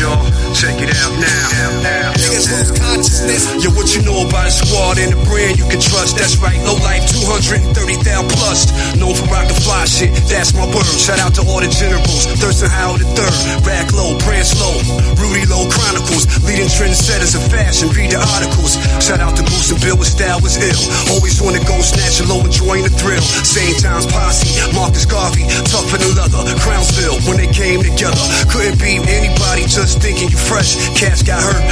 y'all, 0.00 0.24
check 0.56 0.80
it 0.80 0.88
out 0.88 1.12
now. 1.20 2.16
Niggas 2.16 2.48
lose 2.48 2.72
consciousness. 2.72 3.42
Yo, 3.60 3.68
what 3.76 3.92
you 3.92 4.00
know 4.02 4.24
about 4.24 4.48
a 4.48 4.50
squad 4.50 4.96
and 4.96 5.12
a 5.12 5.20
brand 5.28 5.60
you 5.60 5.68
can 5.68 5.80
trust? 5.80 6.16
That's 6.16 6.40
right, 6.40 6.56
low 6.64 6.80
life, 6.80 7.04
230,000 7.12 8.00
plus. 8.32 8.72
Known 8.96 9.14
for 9.14 9.28
rockin' 9.28 9.60
fly 9.60 9.84
shit, 9.84 10.10
that's 10.24 10.56
my 10.56 10.64
word. 10.64 10.88
Shout 10.96 11.20
out 11.20 11.36
to 11.36 11.44
all 11.44 11.60
the 11.60 11.68
generals, 11.68 12.24
Thurston 12.40 12.72
Howard 12.72 13.04
the 13.04 13.08
third, 13.12 13.34
Rack 13.68 13.92
Low, 13.92 14.16
Prance 14.24 14.56
Low, 14.56 14.80
Rudy 15.20 15.44
Low 15.44 15.68
Chronicles, 15.68 16.24
leading 16.48 16.72
trendsetters 16.72 17.36
of 17.36 17.44
fashion, 17.52 17.92
read 17.92 18.10
the 18.16 18.20
articles. 18.20 18.80
Shout 19.04 19.20
out 19.20 19.36
to 19.36 19.44
Goose 19.44 19.70
and 19.70 19.80
Bill, 19.84 20.00
with 20.00 20.08
style 20.08 20.40
was 20.40 20.56
ill. 20.56 20.80
Always 21.12 21.36
the 21.36 21.60
go, 21.68 21.76
snatch 21.84 22.20
snatching 22.20 22.28
low, 22.32 22.40
enjoying 22.40 22.84
the 22.84 22.94
thrill. 22.94 23.20
Same 23.44 23.76
times 23.76 24.06
posse, 24.06 24.48
Marcus 24.72 25.04
Garvey, 25.04 25.44
tougher 25.68 25.98
than 26.00 26.16
leather, 26.16 26.40
Crownsville, 26.60 27.20
when 27.28 27.36
they 27.36 27.50
came 27.52 27.82
together. 27.82 28.20
Couldn't 28.48 28.78
be 28.80 28.96
anybody 28.96 29.66
just 29.66 29.89
thinking 29.96 30.28
you 30.30 30.38
fresh. 30.38 30.76
Cats 30.94 31.22
got 31.22 31.40
hurt, 31.40 31.62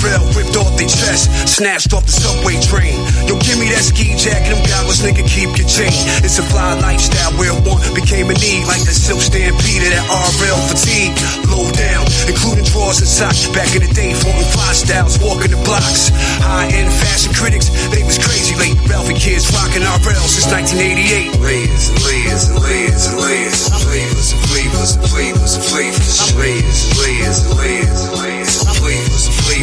RL 0.00 0.24
ripped 0.32 0.56
off 0.56 0.76
their 0.78 0.88
chest, 0.88 1.28
snatched 1.48 1.92
off 1.92 2.06
the 2.06 2.14
subway 2.14 2.56
train. 2.62 2.96
Yo, 3.28 3.36
give 3.42 3.58
me 3.58 3.68
that 3.72 3.84
ski 3.84 4.16
jacket, 4.16 4.54
them 4.54 4.62
goggles, 4.64 5.02
nigga, 5.02 5.26
keep 5.26 5.52
your 5.58 5.68
chain. 5.68 5.92
It's 6.24 6.38
a 6.38 6.46
fly 6.46 6.78
lifestyle 6.80 7.32
where 7.36 7.52
one 7.66 7.82
became 7.92 8.30
a 8.32 8.36
need, 8.36 8.64
like 8.64 8.82
that 8.86 8.96
silk 8.96 9.20
stampede 9.20 9.82
of 9.84 9.90
that 9.92 10.06
RL 10.08 10.60
fatigue. 10.70 11.14
Low 11.52 11.68
down, 11.74 12.06
including 12.30 12.64
drawers 12.64 13.02
and 13.02 13.10
socks. 13.10 13.48
Back 13.52 13.74
in 13.76 13.82
the 13.84 13.92
day, 13.92 14.14
flaunting 14.14 14.48
fly 14.52 14.72
styles, 14.72 15.18
walking 15.20 15.52
the 15.52 15.60
blocks. 15.66 16.08
High 16.40 16.70
end 16.72 16.92
fashion 16.92 17.34
critics, 17.34 17.68
they 17.92 18.02
was 18.04 18.16
crazy 18.16 18.54
late. 18.56 18.78
Ralphie 18.88 19.18
kids 19.18 19.50
rocking 19.52 19.84
RL 19.84 20.26
since 20.28 20.48
1988. 20.48 21.40
Layers 21.42 21.90
and 21.92 21.98
layers 22.04 22.42
and 22.48 22.58
layers 22.62 23.04
and 23.10 23.16
layers, 23.20 23.60
flavors 23.84 24.28
and 24.32 24.42
flavors 24.46 24.90
and 24.96 25.04
flavors 25.04 25.52
and 25.56 25.64
flavors, 25.64 26.14
layers 26.38 26.80
and 26.86 27.02
layers 27.04 27.38
and 27.42 27.50
layers 27.58 27.65
and 27.68 28.18
layers, 28.22 28.45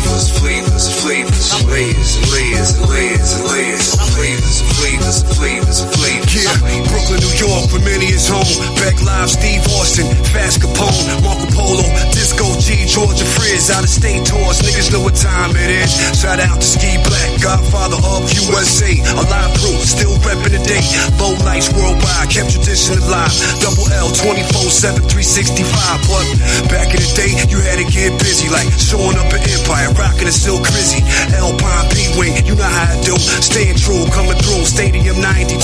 flavors 0.03 0.29
flavors, 0.39 0.87
flavors 1.01 1.47
layers 1.71 2.11
layers 2.33 2.71
layers 2.91 3.31
layers, 3.47 3.87
flavors 4.15 4.61
flavors 4.75 5.19
flavors 5.37 5.79
flavors. 5.95 6.33
Yeah, 6.33 6.49
Brooklyn, 6.91 7.21
New 7.23 7.35
York, 7.39 7.71
where 7.71 7.83
many 7.85 8.11
is 8.11 8.27
home. 8.27 8.47
Back 8.81 8.99
live, 9.03 9.29
Steve 9.29 9.63
Austin, 9.79 10.07
Fast 10.33 10.59
Capone, 10.59 11.07
Marco 11.23 11.47
Polo, 11.55 11.85
Disco 12.11 12.43
G, 12.59 12.85
Georgia 12.89 13.23
Frizz, 13.23 13.71
out 13.71 13.83
of 13.83 13.89
state 13.89 14.25
tours. 14.25 14.59
Niggas 14.65 14.91
know 14.91 15.01
what 15.01 15.15
time 15.15 15.55
it 15.55 15.71
is. 15.71 15.91
Shout 16.19 16.39
out 16.39 16.59
to 16.59 16.67
Ski 16.67 16.99
Black, 17.05 17.29
Godfather 17.39 17.99
of 18.03 18.27
USA. 18.33 18.91
A 18.91 19.23
live 19.23 19.53
crew, 19.61 19.77
still 19.87 20.15
repping 20.25 20.51
the 20.51 20.63
day. 20.67 20.83
Low 21.21 21.37
lights 21.45 21.71
worldwide, 21.71 22.27
kept 22.27 22.51
tradition 22.51 22.99
alive. 22.99 23.31
Double 23.63 23.87
L, 23.93 24.09
24 24.11 24.67
7, 24.67 24.99
365. 25.05 25.69
But 26.09 26.25
back 26.67 26.91
in 26.91 26.99
the 26.99 27.11
day, 27.15 27.31
you 27.47 27.61
had 27.61 27.79
to 27.79 27.87
get 27.87 28.17
busy, 28.19 28.49
like 28.49 28.67
showing 28.75 29.15
up 29.21 29.31
at 29.31 29.45
Empire, 29.45 29.92
rocking 29.95 30.27
a 30.27 30.34
silk 30.34 30.63
crizzy. 30.65 31.01
Alpine 31.38 31.88
P 31.89 32.10
Wing, 32.19 32.34
you 32.45 32.56
know 32.56 32.67
how 32.67 32.93
I 32.93 32.97
do. 33.01 33.15
Staying 33.17 33.77
true, 33.77 34.06
coming 34.13 34.38
through, 34.38 34.65
Stadium 34.65 35.19
92. 35.19 35.60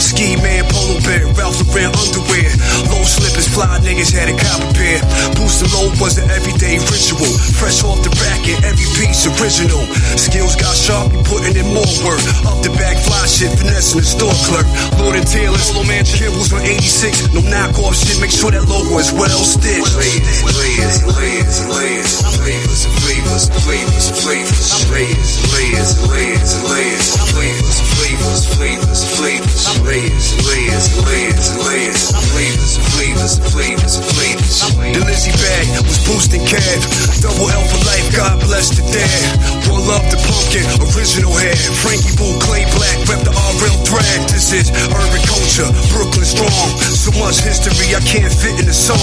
Ski 0.00 0.36
Man, 0.40 0.64
Polo 0.68 1.00
Bear, 1.02 1.26
Ralph 1.36 1.60
Lauren 1.68 1.92
underwear. 1.92 2.50
Low 2.92 3.04
slippers, 3.04 3.48
fly 3.48 3.78
niggas 3.84 4.12
had 4.12 4.28
a 4.28 4.36
copper 4.36 4.72
pair. 4.74 5.00
Boosting 5.36 5.70
low 5.72 5.88
was 6.00 6.18
an 6.18 6.28
everyday 6.30 6.80
ritual. 6.88 7.28
Fresh 7.56 7.84
off 7.84 8.00
the 8.02 8.12
rack 8.22 8.42
and 8.48 8.64
every 8.64 8.88
piece 8.96 9.26
original. 9.26 9.82
Skills 10.16 10.56
got 10.56 10.74
sharp, 10.76 11.12
you 11.12 11.22
putting 11.24 11.56
in 11.56 11.68
more 11.72 11.88
work. 12.04 12.22
Up 12.48 12.58
the 12.64 12.72
back, 12.80 12.96
fly 13.00 13.24
shit, 13.26 13.52
finessing 13.58 14.00
the 14.00 14.08
store 14.08 14.36
clerk. 14.48 14.66
Lord 14.98 15.16
and 15.16 15.26
Taylor, 15.26 15.58
Solo 15.58 15.84
Man, 15.84 16.04
Kimball's 16.04 16.52
on 16.52 16.62
86. 16.62 17.34
No 17.34 17.40
knockoff 17.44 17.94
shit, 17.96 18.20
make 18.20 18.32
sure 18.32 18.50
that 18.50 18.64
logo 18.68 18.98
is 18.98 19.12
well 19.12 19.42
stitched. 19.44 19.96
Layers 19.96 20.40
layers 20.44 20.96
layers 21.16 21.58
layers, 21.68 22.12
flavors 22.36 22.84
and 22.84 22.94
flavors 23.02 23.44
flavors 23.66 24.06
flavors, 24.22 24.86
layers 24.94 25.42
layers 25.50 25.90
layers 26.06 26.54
layers, 26.70 27.08
flavors 27.34 27.78
flavors, 27.98 28.46
flavors 28.54 29.02
flavors, 29.18 29.66
layers 29.82 30.26
layers 30.46 30.86
layers 31.02 31.50
layers, 31.66 32.02
flavors 32.30 32.78
flavors 32.94 33.34
flavors 33.50 33.94
flavors. 34.14 34.56
The 34.94 35.02
Lizzie 35.02 35.34
bag 35.42 35.66
was 35.82 35.98
boosting 36.06 36.46
cab. 36.46 36.78
Double 37.18 37.50
L 37.50 37.64
for 37.66 37.82
life, 37.90 38.06
God 38.14 38.38
bless 38.46 38.70
the 38.70 38.86
dad. 38.86 39.34
One 39.66 39.82
love 39.82 40.06
the 40.14 40.18
pumpkin, 40.22 40.62
original 40.94 41.34
head. 41.34 41.58
Frankie 41.82 42.14
Boo, 42.14 42.38
Clay 42.46 42.70
Black, 42.70 43.02
rep 43.10 43.26
the 43.26 43.34
RL 43.34 43.78
thread. 43.82 44.30
This 44.30 44.54
is 44.54 44.70
urban 44.94 45.22
culture, 45.26 45.66
Brooklyn 45.90 46.22
strong. 46.22 46.70
So 46.94 47.10
much 47.18 47.42
history 47.42 47.98
I 47.98 48.00
can't 48.06 48.30
fit 48.30 48.62
in 48.62 48.70
a 48.70 48.76
song. 48.76 49.02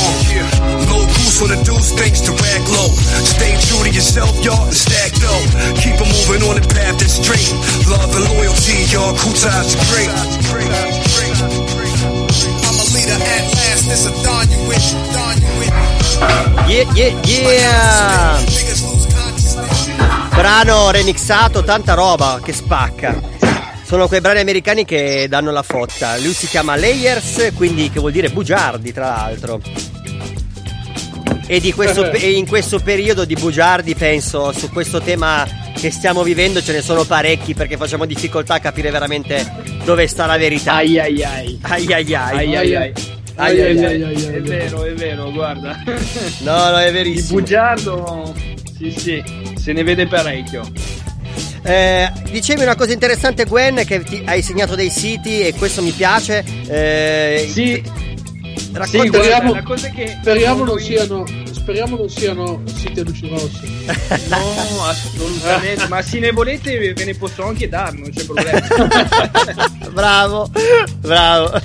Low 0.72 0.73
on 1.44 1.50
the 1.50 1.60
deuce, 1.64 1.92
thanks 1.92 2.22
to 2.22 2.32
Rag 2.32 2.64
Low. 2.72 2.88
Stay 3.28 3.60
true 3.68 3.84
to 3.84 3.92
yourself, 3.92 4.32
y'all, 4.44 4.64
and 4.64 4.74
stack 4.74 5.12
dough. 5.20 5.44
Keep 5.76 6.00
it 6.00 6.08
moving 6.08 6.42
on 6.48 6.56
the 6.56 6.64
path 6.72 6.98
that's 6.98 7.20
straight. 7.20 7.52
Love 7.92 8.16
and 8.16 8.24
loyalty, 8.32 8.88
y'all, 8.88 9.12
cool 9.20 9.36
are 9.52 9.64
great. 9.92 10.08
I'm 12.64 12.80
a 12.80 12.86
leader 12.96 13.20
at 13.20 13.44
last. 13.60 13.84
This 13.92 14.08
a 14.08 14.12
dawn 14.24 14.48
you 14.50 14.64
with, 14.68 14.88
dawn 15.12 15.36
you 15.44 15.52
with. 15.60 15.74
Yeah, 16.72 16.88
yeah, 16.96 17.12
yeah! 17.28 18.40
Brano 20.34 20.92
remixato, 20.92 21.64
tanta 21.64 21.94
roba 21.94 22.40
che 22.42 22.54
spacca. 22.54 23.20
Sono 23.86 24.08
quei 24.08 24.22
brani 24.22 24.40
americani 24.40 24.86
che 24.86 25.28
danno 25.28 25.52
la 25.52 25.62
fotta. 25.62 26.18
Lui 26.18 26.34
si 26.34 26.48
chiama 26.48 26.78
Layers, 26.78 27.52
quindi 27.56 27.92
che 27.92 28.00
vuol 28.00 28.14
dire 28.14 28.30
bugiardi, 28.30 28.94
tra 28.94 29.08
l'altro. 29.08 29.83
E, 31.46 31.60
di 31.60 31.74
questo, 31.74 32.10
e 32.12 32.32
in 32.32 32.48
questo 32.48 32.80
periodo 32.80 33.26
di 33.26 33.36
bugiardi, 33.36 33.96
penso, 33.96 34.52
su 34.52 34.70
questo 34.70 35.02
tema 35.02 35.46
che 35.76 35.92
stiamo 35.92 36.24
vivendo 36.24 36.62
ce 36.62 36.72
ne 36.72 36.82
sono 36.82 37.04
parecchi 37.04 37.54
perché 37.54 37.78
facciamo 37.78 38.06
difficoltà 38.06 38.56
a 38.56 38.60
capire 38.60 38.90
veramente 38.92 39.46
dove 39.84 40.08
sta 40.08 40.26
la 40.26 40.38
verità. 40.38 40.76
Ai 40.76 41.00
ai 41.00 41.24
ai. 41.24 41.60
Ai 41.62 41.94
ai 41.94 42.14
ai. 42.14 42.38
Ai 42.38 42.56
ai 42.56 42.76
ai. 42.76 42.94
Ai 43.36 43.62
ai 43.62 44.04
ai. 44.04 44.14
È 44.26 44.42
vero, 44.42 44.84
è 44.84 44.94
vero, 44.94 45.32
guarda. 45.32 45.82
No, 46.40 46.70
no, 46.70 46.78
è 46.78 46.88
Il 46.88 46.94
verissimo. 46.94 47.40
bugiardo, 47.40 48.34
sì, 48.78 48.92
sì, 48.92 49.24
se 49.60 49.74
ne 49.74 49.84
vede 49.84 50.08
parecchio. 50.08 50.64
Eh, 51.66 52.12
dicevi 52.30 52.62
una 52.62 52.76
cosa 52.76 52.92
interessante 52.92 53.46
Gwen 53.46 53.84
che 53.86 54.04
ti 54.04 54.22
hai 54.26 54.42
segnato 54.42 54.76
dei 54.76 54.90
siti 54.90 55.40
e 55.42 55.54
questo 55.54 55.82
mi 55.82 55.92
piace. 55.92 56.44
Eh, 56.68 57.50
sì. 57.52 57.82
Racconta 58.74 59.18
speriamo, 59.18 59.54
la 59.54 59.62
cosa 59.62 59.88
che 59.90 60.18
speriamo, 60.20 60.64
non 60.64 60.80
siano, 60.80 61.26
speriamo 61.52 61.96
non 61.96 62.10
siano 62.10 62.64
siti 62.66 63.00
a 63.00 63.04
luci 63.04 63.30
rosse. 63.30 63.68
No, 64.30 64.86
assolutamente. 64.86 65.88
Ma 65.88 66.02
se 66.02 66.18
ne 66.20 66.32
volete 66.32 66.94
ve 66.94 67.06
ne 67.06 67.14
posso 67.14 67.46
anche 67.46 67.70
dare, 67.70 67.98
non 67.98 68.10
c'è 68.10 68.26
problema. 68.26 68.60
bravo, 69.94 70.50
bravo. 70.98 71.62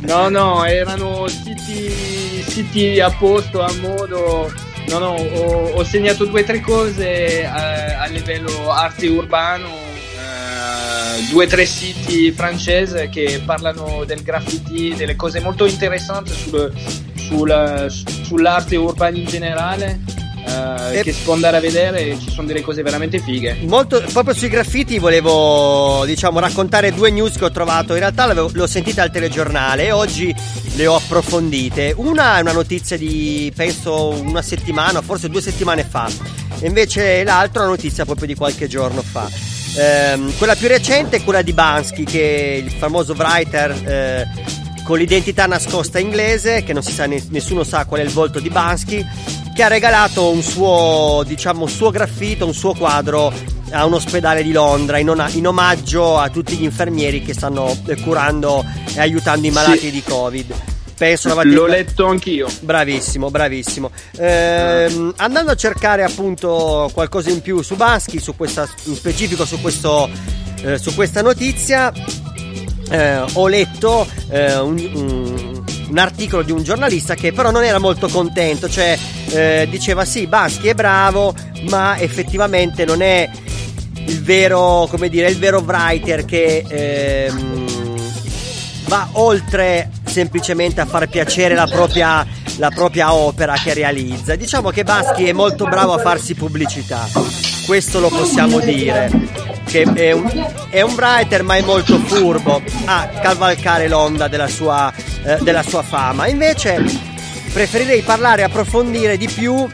No, 0.00 0.28
no, 0.30 0.64
erano 0.64 1.28
siti, 1.28 2.42
siti 2.48 2.98
a 3.00 3.10
posto, 3.10 3.60
a 3.60 3.72
modo. 3.80 4.50
No, 4.88 4.98
no, 4.98 5.14
ho, 5.14 5.72
ho 5.72 5.84
segnato 5.84 6.24
due 6.24 6.42
o 6.42 6.44
tre 6.44 6.60
cose 6.60 7.40
eh, 7.40 7.44
a 7.44 8.06
livello 8.06 8.70
arte 8.70 9.06
urbano, 9.06 9.68
due 11.30 11.44
o 11.44 11.48
tre 11.48 11.66
siti 11.66 12.30
francesi 12.32 13.08
che 13.10 13.42
parlano 13.44 14.04
del 14.04 14.22
graffiti, 14.22 14.94
delle 14.96 15.16
cose 15.16 15.40
molto 15.40 15.66
interessanti 15.66 16.32
sul- 16.32 16.72
sul- 17.16 17.86
sull'arte 18.22 18.76
urbana 18.76 19.16
in 19.16 19.24
generale. 19.26 20.00
E- 20.46 21.00
che 21.02 21.12
si 21.12 21.22
può 21.22 21.32
andare 21.32 21.56
a 21.56 21.60
vedere 21.60 22.18
ci 22.20 22.30
sono 22.30 22.46
delle 22.46 22.60
cose 22.60 22.82
veramente 22.82 23.18
fighe. 23.18 23.56
Molto, 23.62 24.04
proprio 24.12 24.34
sui 24.34 24.50
graffiti 24.50 24.98
volevo 24.98 26.04
diciamo 26.04 26.38
raccontare 26.38 26.92
due 26.92 27.10
news 27.10 27.38
che 27.38 27.46
ho 27.46 27.50
trovato. 27.50 27.94
In 27.94 28.00
realtà 28.00 28.30
le 28.30 28.40
ho 28.60 28.66
sentite 28.66 29.00
al 29.00 29.10
telegiornale 29.10 29.86
e 29.86 29.92
oggi 29.92 30.34
le 30.76 30.86
ho 30.86 30.96
approfondite. 30.96 31.94
Una 31.96 32.36
è 32.36 32.40
una 32.42 32.52
notizia 32.52 32.98
di 32.98 33.50
penso 33.56 34.10
una 34.10 34.42
settimana, 34.42 35.00
forse 35.00 35.30
due 35.30 35.40
settimane 35.40 35.82
fa. 35.82 36.10
E 36.60 36.66
invece 36.66 37.24
l'altra 37.24 37.62
è 37.62 37.64
una 37.64 37.74
notizia 37.74 38.04
proprio 38.04 38.26
di 38.26 38.34
qualche 38.34 38.68
giorno 38.68 39.00
fa. 39.00 39.28
Ehm, 39.76 40.36
quella 40.36 40.54
più 40.54 40.68
recente 40.68 41.16
è 41.16 41.24
quella 41.24 41.42
di 41.42 41.52
Bansky, 41.52 42.04
che 42.04 42.20
è 42.20 42.56
il 42.56 42.70
famoso 42.70 43.14
writer 43.16 43.70
eh, 43.84 44.26
con 44.84 44.98
l'identità 44.98 45.46
nascosta 45.46 45.98
inglese, 45.98 46.62
che 46.62 46.72
non 46.72 46.82
si 46.82 46.92
sa, 46.92 47.06
ne- 47.06 47.24
nessuno 47.30 47.64
sa 47.64 47.84
qual 47.84 48.00
è 48.00 48.04
il 48.04 48.10
volto 48.10 48.38
di 48.38 48.50
Bansky, 48.50 49.04
che 49.54 49.62
ha 49.62 49.68
regalato 49.68 50.30
un 50.30 50.42
suo, 50.42 51.22
diciamo, 51.26 51.66
suo 51.66 51.90
graffito, 51.90 52.46
un 52.46 52.54
suo 52.54 52.74
quadro 52.74 53.32
a 53.70 53.84
un 53.86 53.94
ospedale 53.94 54.42
di 54.42 54.52
Londra 54.52 54.98
in, 54.98 55.10
ona- 55.10 55.28
in 55.30 55.46
omaggio 55.46 56.18
a 56.18 56.28
tutti 56.28 56.54
gli 56.56 56.62
infermieri 56.64 57.22
che 57.22 57.34
stanno 57.34 57.76
curando 58.02 58.64
e 58.94 59.00
aiutando 59.00 59.46
i 59.46 59.50
malati 59.50 59.78
Sì. 59.78 59.90
di 59.90 60.02
Covid. 60.02 60.54
Penso 60.96 61.34
mattina. 61.34 61.54
L'ho 61.54 61.66
letto 61.66 62.06
anch'io. 62.06 62.48
Bravissimo, 62.60 63.30
bravissimo. 63.30 63.90
Ehm, 64.18 65.12
andando 65.16 65.50
a 65.50 65.56
cercare 65.56 66.04
appunto 66.04 66.88
qualcosa 66.92 67.30
in 67.30 67.40
più 67.42 67.62
su 67.62 67.74
Bansky, 67.76 68.18
su 68.20 68.36
questa, 68.36 68.68
in 68.84 68.94
specifico 68.94 69.44
su, 69.44 69.60
questo, 69.60 70.08
eh, 70.62 70.78
su 70.78 70.94
questa 70.94 71.20
notizia, 71.22 71.92
eh, 72.90 73.22
ho 73.32 73.46
letto 73.48 74.06
eh, 74.30 74.56
un, 74.58 74.90
un- 74.94 75.64
un 75.86 75.98
articolo 75.98 76.42
di 76.42 76.50
un 76.50 76.62
giornalista 76.62 77.14
che 77.14 77.32
però 77.32 77.50
non 77.50 77.62
era 77.62 77.78
molto 77.78 78.08
contento, 78.08 78.68
cioè 78.68 78.98
eh, 79.30 79.66
diceva 79.70 80.04
sì, 80.04 80.26
Baschi 80.26 80.68
è 80.68 80.74
bravo, 80.74 81.34
ma 81.68 81.98
effettivamente 81.98 82.84
non 82.84 83.00
è 83.02 83.28
il 84.06 84.22
vero, 84.22 84.86
come 84.90 85.08
dire, 85.08 85.28
il 85.28 85.38
vero 85.38 85.60
writer 85.60 86.24
che 86.24 86.64
ehm, 86.66 87.66
va 88.86 89.08
oltre 89.12 89.90
semplicemente 90.14 90.80
a 90.80 90.86
far 90.86 91.08
piacere 91.08 91.54
la 91.54 91.66
propria, 91.66 92.24
la 92.58 92.70
propria 92.70 93.12
opera 93.12 93.54
che 93.54 93.74
realizza. 93.74 94.36
Diciamo 94.36 94.70
che 94.70 94.84
Baschi 94.84 95.24
è 95.26 95.32
molto 95.32 95.64
bravo 95.66 95.92
a 95.94 95.98
farsi 95.98 96.34
pubblicità, 96.34 97.08
questo 97.66 97.98
lo 97.98 98.08
possiamo 98.10 98.60
dire. 98.60 99.10
Che 99.64 99.82
è 99.82 100.12
un, 100.12 100.30
è 100.70 100.82
un 100.82 100.92
writer 100.94 101.42
ma 101.42 101.56
è 101.56 101.62
molto 101.62 101.98
furbo 101.98 102.62
a 102.84 103.08
cavalcare 103.20 103.88
l'onda 103.88 104.28
della 104.28 104.46
sua, 104.46 104.92
eh, 105.24 105.38
della 105.40 105.64
sua 105.64 105.82
fama. 105.82 106.28
Invece 106.28 106.80
preferirei 107.52 108.02
parlare 108.02 108.42
e 108.42 108.44
approfondire 108.44 109.16
di 109.16 109.26
più 109.26 109.68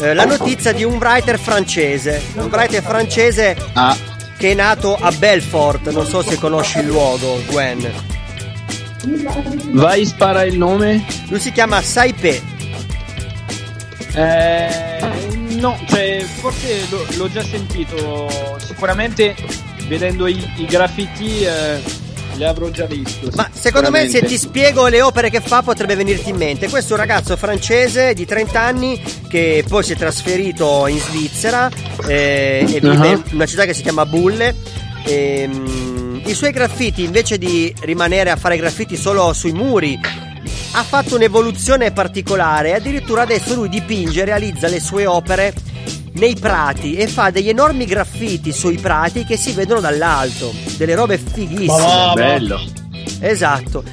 eh, 0.00 0.12
la 0.12 0.26
notizia 0.26 0.72
di 0.72 0.84
un 0.84 0.96
writer 0.98 1.38
francese, 1.38 2.22
un 2.34 2.50
writer 2.52 2.82
francese 2.82 3.56
Ah. 3.72 3.96
che 4.36 4.50
è 4.50 4.54
nato 4.54 4.94
a 4.94 5.10
Belfort, 5.10 5.88
non 5.90 6.04
so 6.04 6.20
se 6.22 6.36
conosci 6.36 6.80
il 6.80 6.86
luogo, 6.88 7.40
Gwen. 7.46 8.15
Vai, 9.72 10.04
spara 10.06 10.42
il 10.44 10.56
nome. 10.58 11.04
Lui 11.28 11.40
si 11.40 11.52
chiama 11.52 11.80
Saipé. 11.82 12.40
Eh, 14.14 14.68
no, 15.58 15.78
cioè, 15.88 16.24
forse 16.40 16.86
lo- 16.90 17.06
l'ho 17.16 17.30
già 17.30 17.42
sentito. 17.42 18.28
Sicuramente 18.64 19.34
vedendo 19.88 20.26
i, 20.26 20.42
i 20.56 20.64
graffiti 20.64 21.42
eh, 21.42 21.80
li 22.36 22.44
avrò 22.44 22.68
già 22.70 22.86
visto. 22.86 23.28
Ma 23.34 23.48
secondo 23.52 23.90
me 23.90 24.08
se 24.08 24.22
ti 24.22 24.38
spiego 24.38 24.86
le 24.88 25.02
opere 25.02 25.28
che 25.30 25.40
fa 25.40 25.62
potrebbe 25.62 25.94
venirti 25.94 26.30
in 26.30 26.36
mente. 26.36 26.68
Questo 26.68 26.94
è 26.94 26.98
un 26.98 27.00
ragazzo 27.06 27.36
francese 27.36 28.14
di 28.14 28.24
30 28.24 28.60
anni 28.60 29.00
che 29.28 29.64
poi 29.68 29.82
si 29.84 29.92
è 29.92 29.96
trasferito 29.96 30.86
in 30.86 30.98
Svizzera 30.98 31.68
eh, 32.06 32.64
e 32.66 32.80
vive 32.80 32.88
Uh-huh. 32.96 33.04
in 33.12 33.22
una 33.32 33.46
città 33.46 33.64
che 33.66 33.74
si 33.74 33.82
chiama 33.82 34.06
Bulle. 34.06 34.54
Ehm, 35.04 35.85
I 36.26 36.34
suoi 36.34 36.50
graffiti 36.50 37.04
invece 37.04 37.38
di 37.38 37.72
rimanere 37.82 38.30
a 38.30 38.36
fare 38.36 38.56
graffiti 38.56 38.96
solo 38.96 39.32
sui 39.32 39.52
muri 39.52 39.98
ha 40.72 40.82
fatto 40.82 41.14
un'evoluzione 41.14 41.92
particolare. 41.92 42.74
Addirittura 42.74 43.22
adesso 43.22 43.54
lui 43.54 43.68
dipinge 43.68 44.22
e 44.22 44.24
realizza 44.24 44.66
le 44.66 44.80
sue 44.80 45.06
opere 45.06 45.54
nei 46.14 46.34
prati 46.34 46.94
e 46.94 47.06
fa 47.06 47.30
degli 47.30 47.48
enormi 47.48 47.84
graffiti 47.84 48.52
sui 48.52 48.76
prati 48.76 49.24
che 49.24 49.36
si 49.36 49.52
vedono 49.52 49.80
dall'alto. 49.80 50.52
Delle 50.76 50.96
robe 50.96 51.16
fighissime. 51.16 52.12
Bello. 52.14 52.60
Esatto. 53.20 53.84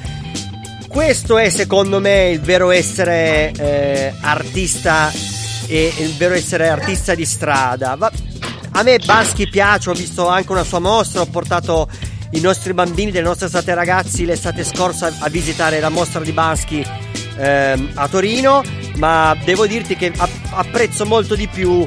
Questo 0.88 1.38
è 1.38 1.48
secondo 1.50 2.00
me 2.00 2.30
il 2.30 2.40
vero 2.40 2.72
essere 2.72 3.52
eh, 3.56 4.12
artista 4.20 5.12
e 5.66 5.92
il 5.98 6.14
vero 6.16 6.34
essere 6.34 6.68
artista 6.68 7.14
di 7.14 7.24
strada. 7.24 7.94
Va- 7.94 8.12
a 8.76 8.82
me 8.82 8.98
Baschi 8.98 9.48
piace, 9.48 9.90
ho 9.90 9.94
visto 9.94 10.26
anche 10.26 10.50
una 10.50 10.64
sua 10.64 10.80
mostra, 10.80 11.20
ho 11.20 11.26
portato 11.26 11.88
i 12.34 12.40
nostri 12.40 12.74
bambini 12.74 13.10
delle 13.10 13.26
nostre 13.26 13.46
estate 13.46 13.74
ragazzi 13.74 14.24
l'estate 14.24 14.64
scorsa 14.64 15.12
a 15.20 15.28
visitare 15.28 15.78
la 15.78 15.88
mostra 15.88 16.20
di 16.20 16.32
Baschi 16.32 16.84
ehm, 17.36 17.90
a 17.94 18.08
Torino, 18.08 18.62
ma 18.96 19.36
devo 19.44 19.66
dirti 19.66 19.96
che 19.96 20.12
app- 20.16 20.52
apprezzo 20.52 21.06
molto 21.06 21.34
di 21.34 21.46
più 21.46 21.86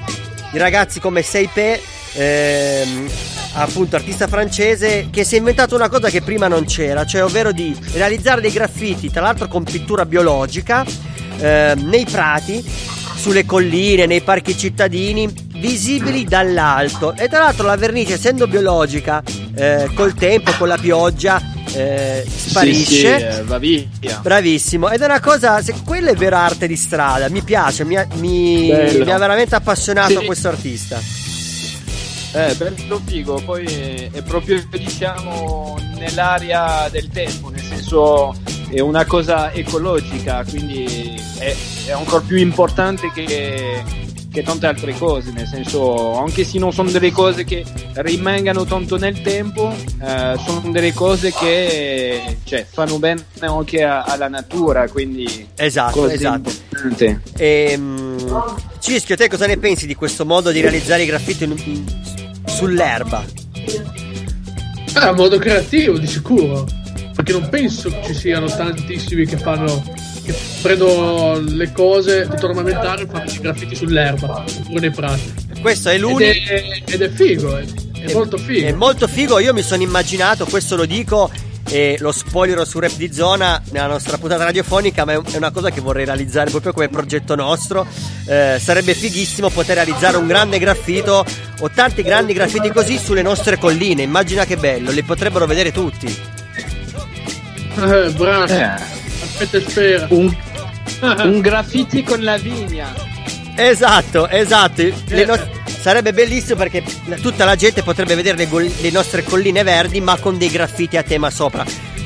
i 0.53 0.57
ragazzi 0.57 0.99
come 0.99 1.21
Seipé, 1.21 1.81
ehm, 2.13 3.10
appunto 3.53 3.97
artista 3.97 4.27
francese, 4.27 5.10
che 5.12 5.25
si 5.25 5.36
è 5.36 5.38
inventato 5.38 5.75
una 5.75 5.89
cosa 5.89 6.10
che 6.10 6.21
prima 6.21 6.47
non 6.47 6.65
c'era, 6.65 7.05
cioè 7.05 7.23
ovvero 7.23 7.51
di 7.51 7.75
realizzare 7.93 8.39
dei 8.39 8.51
graffiti, 8.51 9.12
tra 9.12 9.21
l'altro 9.21 9.47
con 9.47 9.63
pittura 9.63 10.05
biologica, 10.05 10.86
ehm, 11.39 11.81
nei 11.89 12.05
prati, 12.05 12.63
sulle 13.17 13.45
colline, 13.45 14.05
nei 14.05 14.21
parchi 14.21 14.57
cittadini, 14.57 15.46
visibili 15.60 16.24
dall'alto. 16.26 17.13
E 17.15 17.28
tra 17.28 17.39
l'altro 17.39 17.65
la 17.67 17.76
vernice, 17.76 18.13
essendo 18.13 18.48
biologica, 18.48 19.22
eh, 19.56 19.89
col 19.96 20.13
tempo, 20.13 20.52
con 20.58 20.67
la 20.67 20.78
pioggia, 20.78 21.41
eh, 21.74 22.26
sparisce. 22.28 22.84
Sì, 22.84 22.96
sì, 22.96 23.06
eh, 23.06 23.43
va 23.43 23.58
via. 23.58 24.20
Bravissimo, 24.22 24.89
ed 24.89 25.02
è 25.02 25.06
una 25.06 25.20
cosa, 25.20 25.62
se 25.62 25.74
quella 25.86 26.12
è 26.12 26.15
vera 26.15 26.39
arte 26.39 26.67
di 26.67 26.76
strada, 26.76 27.30
mi 27.30 27.41
piace, 27.41 27.84
mi 27.86 27.96
ha, 27.98 28.08
mi- 28.15 28.72
mi 28.72 29.12
ha 29.12 29.17
veramente 29.17 29.56
appassionato 29.56 30.20
Sì. 30.20 30.26
questo 30.26 30.48
artista. 30.48 31.00
Eh, 32.34 32.54
bello 32.56 33.02
figo, 33.04 33.41
poi 33.43 33.65
è, 33.65 34.10
è 34.12 34.22
proprio 34.22 34.62
diciamo 34.70 35.78
nell'area 35.98 36.88
del 36.89 37.08
tempo, 37.10 37.50
nel 37.50 37.63
senso 37.63 38.36
è 38.70 38.80
una 38.80 39.06
cosa 39.06 39.52
ecologica, 39.54 40.43
quindi 40.48 41.20
è, 41.39 41.56
è 41.88 41.91
ancora 41.91 42.22
più 42.28 42.36
importante 42.38 43.10
che, 43.13 43.82
che 44.38 44.43
tante 44.43 44.67
altre 44.67 44.93
cose, 44.93 45.32
nel 45.32 45.47
senso 45.47 46.15
anche 46.19 46.43
se 46.43 46.60
non 46.60 46.71
sono 46.71 46.91
delle 46.91 47.12
cose 47.12 47.43
che 47.43 47.65
rimangano 47.95 48.65
tanto 48.65 48.95
nel 48.97 49.19
tempo, 49.23 49.73
eh, 50.00 50.36
sono 50.45 50.62
delle 50.71 50.93
cose 50.93 51.32
che 51.34 52.38
cioè, 52.43 52.63
fanno 52.71 53.00
bene 53.00 53.23
anche 53.39 53.84
a- 53.84 54.04
alla 54.04 54.28
natura, 54.28 54.88
quindi 54.89 55.47
Esatto, 55.56 56.08
esatto. 56.08 56.52
Ehm, 57.38 58.43
Cischio, 58.80 59.15
te 59.15 59.28
cosa 59.28 59.47
ne 59.47 59.58
pensi 59.58 59.88
di 59.88 59.95
questo 59.95 60.23
modo 60.23 60.52
di 60.52 60.62
realizzare 60.62 61.02
i 61.02 61.08
graffiti 61.08 61.45
in- 61.45 61.56
in- 61.65 61.86
sull'erba? 62.45 63.26
È 64.93 65.04
un 65.10 65.15
modo 65.15 65.38
creativo, 65.39 65.97
di 65.97 66.08
sicuro. 66.08 66.67
Perché 67.15 67.32
non 67.32 67.50
penso 67.50 67.91
ci 68.04 68.13
siano 68.13 68.45
tantissimi 68.45 69.26
che 69.26 69.38
fanno. 69.38 69.84
Che 70.27 70.37
prendono 70.61 71.39
le 71.39 71.71
cose 71.71 72.27
tutto 72.29 72.47
ornamentali 72.47 73.03
e 73.03 73.07
fanno 73.07 73.31
i 73.31 73.39
graffiti 73.39 73.75
sull'erba 73.75 74.43
oppure 74.45 74.79
nei 74.79 74.91
prati. 74.91 75.33
Questo 75.61 75.89
è 75.89 75.93
Ed 75.95 76.01
l'unico. 76.01 76.23
è, 76.23 76.81
ed 76.85 77.01
è 77.01 77.09
figo, 77.09 77.57
è, 77.57 77.65
è 77.93 78.13
molto 78.13 78.37
figo. 78.37 78.67
È 78.67 78.71
molto 78.73 79.07
figo, 79.07 79.39
io 79.39 79.53
mi 79.53 79.61
sono 79.61 79.81
immaginato, 79.81 80.45
questo 80.45 80.75
lo 80.75 80.85
dico 80.85 81.31
e 81.69 81.97
lo 81.99 82.11
spoilerò 82.11 82.63
su 82.63 82.79
Rap 82.79 82.95
di 82.95 83.11
Zona 83.13 83.61
nella 83.71 83.87
nostra 83.87 84.17
puntata 84.17 84.43
radiofonica, 84.43 85.05
ma 85.05 85.13
è 85.13 85.21
è 85.21 85.37
una 85.37 85.51
cosa 85.51 85.69
che 85.69 85.81
vorrei 85.81 86.05
realizzare 86.05 86.49
proprio 86.49 86.73
come 86.73 86.89
progetto 86.89 87.35
nostro. 87.35 87.85
Eh, 88.25 88.57
sarebbe 88.61 88.93
fighissimo 88.93 89.49
poter 89.49 89.75
realizzare 89.75 90.17
un 90.17 90.27
grande 90.27 90.59
graffito 90.59 91.25
o 91.59 91.69
tanti 91.73 92.03
grandi 92.03 92.33
graffiti 92.33 92.69
così 92.69 92.97
sulle 92.97 93.21
nostre 93.21 93.57
colline. 93.57 94.01
Immagina 94.01 94.45
che 94.45 94.57
bello, 94.57 94.91
li 94.91 95.03
potrebbero 95.03 95.45
vedere 95.45 95.71
tutti. 95.71 96.07
Eh, 97.77 98.09
bravo. 98.11 98.53
Eh. 98.53 98.96
Un, 100.10 100.36
un 101.02 101.39
graffiti 101.41 102.04
con 102.04 102.23
la 102.23 102.38
vigna. 102.38 102.93
Esatto, 103.56 104.28
esatto. 104.28 104.84
Le 105.08 105.26
no- 105.26 105.39
sarebbe 105.80 106.13
bellissimo 106.13 106.58
perché 106.58 106.84
tutta 107.21 107.45
la 107.45 107.56
gente 107.56 107.82
potrebbe 107.84 108.15
vedere 108.15 108.38
le, 108.38 108.47
gol- 108.47 108.71
le 108.82 108.91
nostre 108.91 109.23
colline 109.23 109.63
verdi, 109.63 110.00
ma 110.02 110.17
con 110.17 110.38
dei 110.38 110.50
graffiti 110.50 110.97
a 110.97 111.04
tema 111.04 111.30
sopra. 111.30 111.65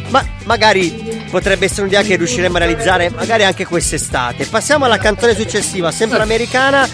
Ma 0.09 0.25
magari 0.43 1.23
potrebbe 1.29 1.65
essere 1.65 1.83
un'idea 1.83 2.01
che 2.01 2.17
riusciremo 2.17 2.55
a 2.57 2.59
realizzare, 2.59 3.09
magari 3.09 3.43
anche 3.43 3.65
quest'estate. 3.65 4.45
Passiamo 4.45 4.85
alla 4.85 4.97
canzone 4.97 5.35
successiva, 5.35 5.91
sempre 5.91 6.21
americana. 6.21 6.87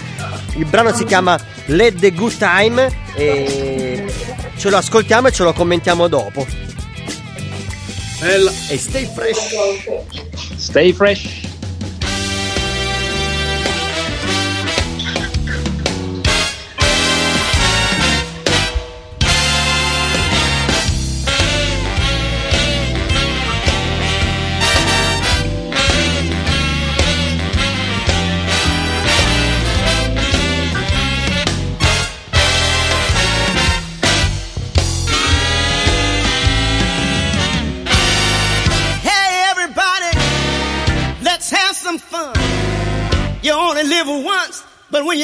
Il 0.56 0.64
brano 0.64 0.94
si 0.94 1.04
chiama 1.04 1.38
Let 1.66 1.98
the 1.98 2.12
Good 2.12 2.36
Time 2.36 2.88
e 3.16 4.06
ce 4.56 4.70
lo 4.70 4.76
ascoltiamo 4.76 5.28
e 5.28 5.32
ce 5.32 5.42
lo 5.42 5.52
commentiamo 5.52 6.06
dopo. 6.08 6.46
Bella. 8.20 8.50
E 8.68 8.78
stay 8.78 9.08
fresh. 9.12 10.27
Stay 10.68 10.92
fresh. 10.92 11.37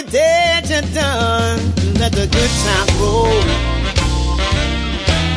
When 0.05 0.12
dead, 0.12 0.68
you're 0.68 0.92
done. 0.92 1.59
Let 1.98 2.12
the 2.12 2.26
good 2.26 2.50
times 2.64 2.92
roll. 3.00 3.42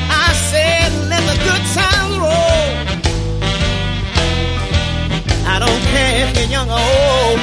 I 0.09 0.33
said, 0.49 0.91
let 1.09 1.21
the 1.21 1.37
good 1.43 1.63
times 1.75 2.17
roll. 2.17 2.63
I 5.47 5.59
don't 5.59 5.81
care 5.93 6.27
if 6.27 6.37
you're 6.37 6.49
young 6.49 6.69
or 6.69 6.79
old. 6.79 7.39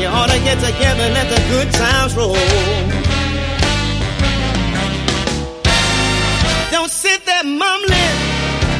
You 0.00 0.06
ought 0.08 0.30
to 0.30 0.38
get 0.40 0.58
together 0.58 1.08
let 1.12 1.28
the 1.30 1.42
good 1.50 1.72
times 1.72 2.14
roll. 2.16 2.36
Don't 6.70 6.90
sit 6.90 7.24
there 7.24 7.44
mumbling 7.44 8.16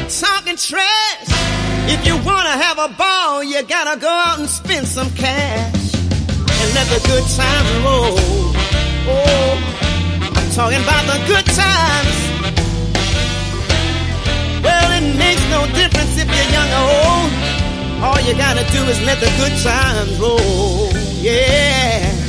talking 0.09 0.57
trash. 0.57 1.27
If 1.87 2.05
you 2.05 2.15
wanna 2.25 2.49
have 2.49 2.79
a 2.79 2.89
ball, 2.89 3.43
you 3.43 3.61
gotta 3.63 3.99
go 3.99 4.09
out 4.09 4.39
and 4.39 4.49
spend 4.49 4.87
some 4.87 5.09
cash. 5.11 5.74
Let 6.75 6.87
the 6.89 7.07
good 7.07 7.23
times 7.39 7.71
roll. 7.87 8.19
Oh, 9.07 9.51
I'm 10.35 10.51
talking 10.51 10.81
about 10.83 11.03
the 11.07 11.19
good 11.25 11.45
times. 11.45 12.17
Well, 14.61 14.89
it 14.99 15.05
makes 15.15 15.43
no 15.55 15.61
difference 15.71 16.17
if 16.19 16.27
you're 16.27 16.51
young 16.51 16.71
or 16.79 16.87
old. 17.07 17.31
All 18.03 18.19
you 18.27 18.35
gotta 18.35 18.65
do 18.75 18.83
is 18.91 19.01
let 19.03 19.19
the 19.21 19.31
good 19.39 19.55
times 19.63 20.19
roll. 20.19 20.91
Yeah. 21.23 22.24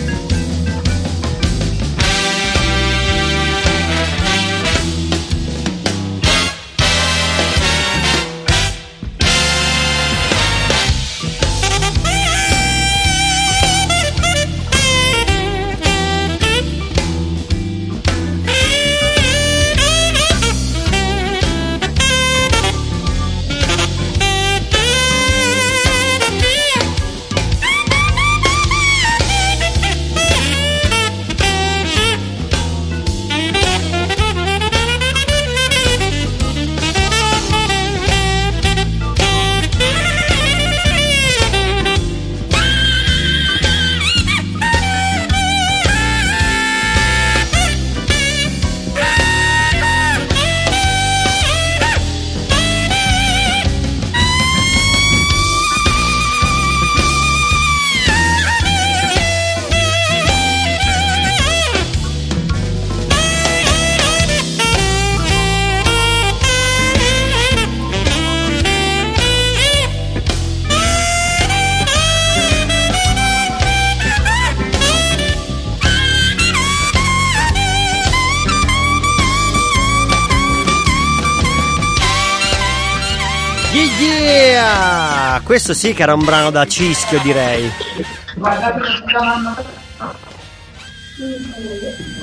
Questo 85.47 85.75
sì 85.75 85.95
che 85.95 86.03
era 86.03 86.13
un 86.13 86.25
brano 86.25 86.51
da 86.51 86.67
cischio, 86.67 87.21
direi. 87.21 87.71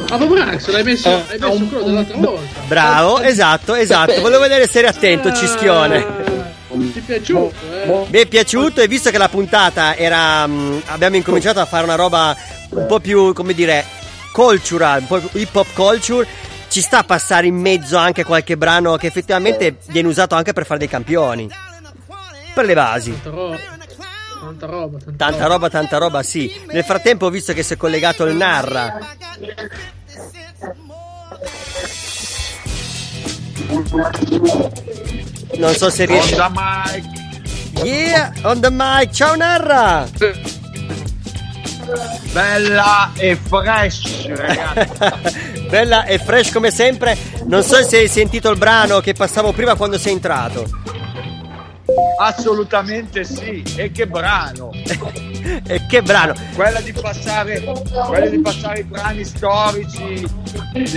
Ah, 0.10 0.18
ma 0.18 0.26
Max, 0.26 0.68
l'hai 0.68 0.84
messo, 0.84 1.08
Eh, 1.08 1.24
hai 1.30 1.40
messo 1.40 1.64
quello 1.68 1.84
dell'altra 1.86 2.18
volta. 2.18 2.60
Bravo, 2.68 3.22
esatto, 3.22 3.76
esatto. 3.76 4.20
Volevo 4.20 4.42
vedere 4.42 4.68
se 4.68 4.80
eri 4.80 4.88
attento, 4.88 5.32
cischione. 5.32 6.06
Ti 6.68 7.00
è 7.00 7.02
piaciuto, 7.02 7.54
eh? 7.72 8.06
Mi 8.10 8.20
è 8.20 8.26
piaciuto 8.26 8.82
e 8.82 8.90
visto 8.90 9.10
che 9.10 9.18
la 9.18 9.30
puntata 9.30 9.96
era. 9.96 10.46
mm, 10.46 10.80
abbiamo 10.88 11.16
incominciato 11.16 11.62
a 11.62 11.66
fare 11.66 11.86
una 11.86 11.96
roba 11.96 12.36
un 12.72 12.86
po' 12.88 13.00
più, 13.00 13.32
come 13.32 13.54
dire, 13.54 13.86
cultural, 14.34 15.00
un 15.00 15.08
po' 15.08 15.22
hip 15.32 15.56
hop 15.56 15.74
culture. 15.74 16.28
Ci 16.68 16.82
sta 16.82 16.98
a 17.00 17.04
passare 17.06 17.48
in 17.48 17.56
mezzo 17.56 17.96
anche 17.96 18.26
qualche 18.26 18.58
brano 18.58 18.98
che 18.98 19.08
effettivamente 19.08 19.78
viene 19.92 20.10
usato 20.10 20.36
anche 20.36 20.52
per 20.52 20.66
fare 20.66 20.80
dei 20.80 20.90
campioni. 20.90 21.48
Per 22.54 22.66
le 22.66 22.74
basi. 22.74 23.12
Tanta 23.12 23.30
roba. 23.30 23.58
Tanta 24.40 24.66
roba. 24.66 24.98
Tanta 24.98 25.26
Tanta 25.26 25.48
roba, 25.48 25.70
tanta 25.70 25.98
roba, 25.98 26.24
sì. 26.24 26.54
Nel 26.72 26.84
frattempo 26.84 27.26
ho 27.26 27.30
visto 27.30 27.54
che 27.54 27.64
si 27.64 27.74
è 27.74 27.78
collegato 27.78 28.26
il 28.26 28.36
Narra. 28.36 28.98
Non 35.58 35.74
so 35.76 35.90
se 35.90 36.06
riesce. 36.06 36.40
On 36.40 36.54
the 36.54 36.60
mic. 36.60 37.86
Yeah, 37.86 38.32
on 38.44 38.60
the 38.60 38.70
mic. 38.70 39.12
Ciao 39.12 39.36
Narra. 39.36 40.08
Bella 42.32 43.12
e 43.16 43.36
fresh, 43.36 44.28
ragazzi. 44.28 45.68
Bella 45.70 46.06
e 46.06 46.20
fresh 46.20 46.52
come 46.52 46.72
sempre. 46.72 47.18
Non 47.46 47.64
so 47.64 47.84
se 47.84 47.98
hai 47.98 48.08
sentito 48.08 48.50
il 48.50 48.58
brano 48.58 49.00
che 49.00 49.14
passavo 49.14 49.52
prima 49.54 49.76
quando 49.76 49.98
sei 49.98 50.14
entrato. 50.14 50.68
Assolutamente 52.20 53.24
sì. 53.24 53.64
E 53.76 53.92
che 53.92 54.08
brano. 54.08 54.72
E 55.68 55.86
che 55.88 56.02
brano. 56.02 56.34
Quella 56.56 56.80
di 56.80 56.94
passare, 56.94 57.62
quella 58.08 58.28
di 58.28 58.40
passare 58.40 58.80
i 58.80 58.84
brani 58.84 59.26
storici 59.26 60.26
dei, 60.72 60.90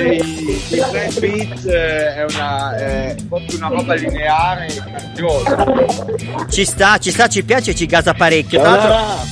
dei 0.68 0.84
Brad 0.88 1.18
Pitt 1.18 1.66
eh, 1.66 2.14
è, 2.14 2.24
una, 2.30 2.76
è 2.76 3.16
proprio 3.28 3.56
una 3.56 3.68
roba 3.68 3.94
lineare 3.94 4.68
e 4.68 4.74
grandiosa. 4.74 6.46
Ci 6.48 6.64
sta, 6.64 6.98
ci 6.98 7.10
sta, 7.10 7.26
ci 7.26 7.42
piace, 7.42 7.74
ci 7.74 7.86
gasa 7.86 8.14
parecchio. 8.14 8.60
Tra 8.60 8.70
l'altro, 8.70 9.26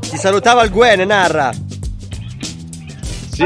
ti 0.00 0.16
salutava 0.18 0.62
il 0.62 0.70
Gwen, 0.70 1.00
Narra. 1.06 1.69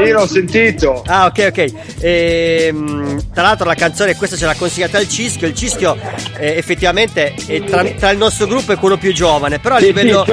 Sì, 0.03 0.09
l'ho 0.09 0.27
sentito. 0.27 1.03
Ah, 1.05 1.25
ok, 1.25 1.47
ok. 1.49 1.65
Ehm, 1.99 3.31
tra 3.33 3.43
l'altro 3.43 3.65
la 3.65 3.75
canzone 3.75 4.15
questa 4.15 4.35
ce 4.35 4.45
l'ha 4.45 4.55
consigliata 4.55 4.99
il 4.99 5.07
Cischio. 5.07 5.47
Il 5.47 5.55
Cischio 5.55 5.97
eh, 6.37 6.57
effettivamente 6.57 7.33
è 7.47 7.63
tra, 7.63 7.83
tra 7.83 8.09
il 8.09 8.17
nostro 8.17 8.45
gruppo 8.45 8.73
è 8.73 8.77
quello 8.77 8.97
più 8.97 9.13
giovane, 9.13 9.59
però 9.59 9.75
a 9.75 9.79
livello, 9.79 10.25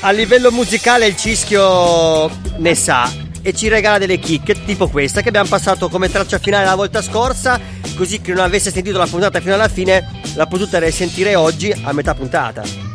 a 0.00 0.10
livello 0.10 0.50
musicale 0.50 1.06
il 1.06 1.16
Cischio 1.16 2.28
ne 2.56 2.74
sa 2.74 3.08
e 3.40 3.52
ci 3.52 3.68
regala 3.68 3.98
delle 3.98 4.18
chicche 4.18 4.64
tipo 4.64 4.88
questa 4.88 5.20
che 5.20 5.28
abbiamo 5.28 5.48
passato 5.48 5.88
come 5.88 6.10
traccia 6.10 6.38
finale 6.38 6.64
la 6.64 6.74
volta 6.74 7.02
scorsa, 7.02 7.60
così 7.96 8.20
chi 8.20 8.32
non 8.32 8.40
avesse 8.40 8.70
sentito 8.70 8.98
la 8.98 9.06
puntata 9.06 9.40
fino 9.40 9.54
alla 9.54 9.68
fine 9.68 10.22
l'ha 10.34 10.46
potuta 10.46 10.78
risentire 10.78 11.34
oggi 11.34 11.72
a 11.84 11.92
metà 11.92 12.14
puntata. 12.14 12.91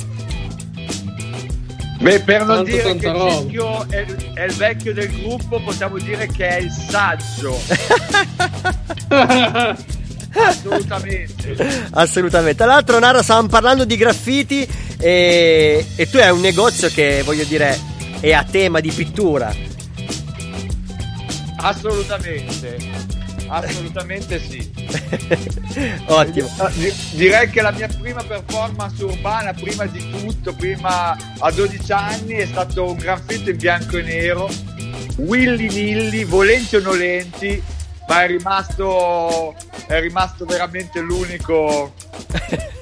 Beh, 2.00 2.22
per 2.22 2.46
non 2.46 2.58
Tanto, 2.58 2.72
dire 2.72 2.96
che 2.96 3.12
roba. 3.12 3.32
Cischio 3.32 3.90
è, 3.90 4.06
è 4.34 4.44
il 4.44 4.54
vecchio 4.54 4.94
del 4.94 5.10
gruppo, 5.20 5.60
possiamo 5.62 5.98
dire 5.98 6.28
che 6.28 6.48
è 6.48 6.58
il 6.60 6.72
saggio. 6.72 7.60
Assolutamente. 10.34 11.56
Assolutamente. 11.92 12.56
Tra 12.56 12.66
l'altro, 12.66 13.00
Nara, 13.00 13.24
stavamo 13.24 13.48
parlando 13.48 13.86
di 13.86 13.98
graffiti 13.98 14.68
e, 15.00 15.86
e 15.96 16.10
tu 16.10 16.18
hai 16.18 16.30
un 16.30 16.42
negozio 16.42 16.90
che, 16.90 17.24
voglio 17.26 17.46
dire, 17.46 17.80
è 18.20 18.32
a 18.32 18.44
tema 18.44 18.80
di 18.80 18.92
pittura. 18.92 19.52
Assolutamente. 21.58 22.97
Assolutamente 23.48 24.40
sì. 24.40 24.70
Ottimo. 26.08 26.54
Ah, 26.58 26.70
di- 26.74 26.94
Direi 27.12 27.50
che 27.50 27.62
la 27.62 27.72
mia 27.72 27.88
prima 27.88 28.24
performance 28.24 29.04
urbana, 29.04 29.54
prima 29.54 29.86
di 29.86 30.10
tutto, 30.10 30.54
prima 30.54 31.16
a 31.40 31.52
12 31.52 31.92
anni, 31.92 32.34
è 32.36 32.46
stato 32.46 32.90
un 32.90 32.98
graffito 32.98 33.50
in 33.50 33.58
bianco 33.58 33.98
e 33.98 34.02
nero. 34.04 34.50
Willy 35.18 35.68
nilly, 35.70 36.26
volenti 36.26 36.76
o 36.76 36.82
nolenti, 36.82 37.62
ma 38.08 38.24
è 38.24 38.28
rimasto, 38.28 39.56
è 39.88 40.00
rimasto 40.00 40.46
veramente 40.46 41.00
l'unico. 41.00 41.94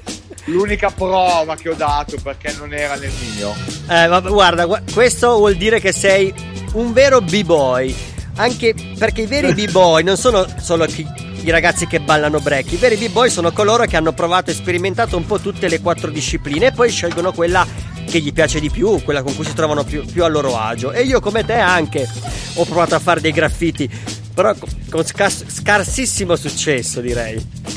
L'unica 0.47 0.91
prova 0.91 1.55
che 1.55 1.69
ho 1.69 1.73
dato 1.73 2.17
perché 2.21 2.53
non 2.59 2.71
era 2.71 2.95
nel 2.95 3.11
mio. 3.35 3.55
Eh, 3.89 4.05
vabbè, 4.05 4.29
guarda, 4.29 4.65
gu- 4.65 4.93
questo 4.93 5.37
vuol 5.37 5.55
dire 5.55 5.79
che 5.79 5.91
sei 5.91 6.31
un 6.73 6.93
vero 6.93 7.19
b-boy. 7.19 7.95
Anche 8.37 8.75
perché 8.97 9.21
i 9.21 9.25
veri 9.27 9.53
b-boy 9.53 10.03
non 10.03 10.17
sono 10.17 10.45
solo 10.59 10.85
chi- 10.85 11.07
i 11.41 11.49
ragazzi 11.51 11.87
che 11.87 11.99
ballano 12.01 12.39
break, 12.39 12.71
i 12.73 12.75
veri 12.75 12.97
b-boy 12.97 13.29
sono 13.29 13.51
coloro 13.51 13.85
che 13.85 13.95
hanno 13.95 14.11
provato 14.13 14.51
e 14.51 14.53
sperimentato 14.53 15.15
un 15.15 15.25
po' 15.25 15.39
tutte 15.39 15.69
le 15.69 15.79
quattro 15.79 16.09
discipline 16.11 16.67
e 16.67 16.71
poi 16.71 16.89
scelgono 16.89 17.31
quella 17.31 17.65
che 18.09 18.19
gli 18.19 18.33
piace 18.33 18.59
di 18.59 18.69
più, 18.69 19.01
quella 19.03 19.21
con 19.23 19.35
cui 19.35 19.45
si 19.45 19.53
trovano 19.53 19.83
più, 19.83 20.03
più 20.05 20.23
a 20.23 20.27
loro 20.27 20.57
agio. 20.59 20.91
E 20.91 21.03
io 21.03 21.19
come 21.21 21.45
te 21.45 21.53
anche 21.53 22.07
ho 22.55 22.65
provato 22.65 22.95
a 22.95 22.99
fare 22.99 23.21
dei 23.21 23.31
graffiti, 23.31 23.89
però 24.33 24.53
co- 24.55 24.67
con 24.89 25.05
scas- 25.05 25.45
scarsissimo 25.47 26.35
successo 26.35 26.99
direi. 26.99 27.73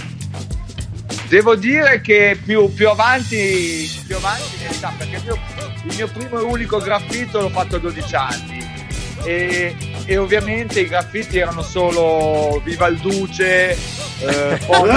Devo 1.29 1.55
dire 1.55 2.01
che 2.01 2.39
più, 2.43 2.73
più 2.73 2.89
avanti, 2.89 3.89
più 4.07 4.17
avanti 4.17 4.55
in 4.55 4.61
realtà, 4.63 4.93
perché 4.97 5.17
il 5.17 5.23
mio, 5.23 5.39
il 5.89 5.95
mio 5.95 6.09
primo 6.09 6.39
e 6.41 6.43
unico 6.43 6.79
graffito 6.79 7.39
l'ho 7.41 7.51
fatto 7.51 7.77
a 7.77 7.79
12 7.79 8.15
anni. 8.17 8.67
E, 9.25 9.77
e 10.09 10.17
ovviamente 10.17 10.81
i 10.81 10.89
graffiti 10.89 11.37
erano 11.37 11.61
solo 11.61 12.63
Viva 12.65 12.87
il 12.87 12.97
Duce, 12.97 13.73
eh, 13.73 14.57
foto, 14.57 14.95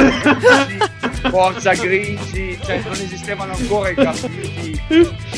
Forza 1.30 1.74
Grigi, 1.74 2.58
cioè 2.64 2.80
non 2.82 2.94
esistevano 2.94 3.52
ancora 3.52 3.90
i 3.90 3.94
graffiti 3.94 4.82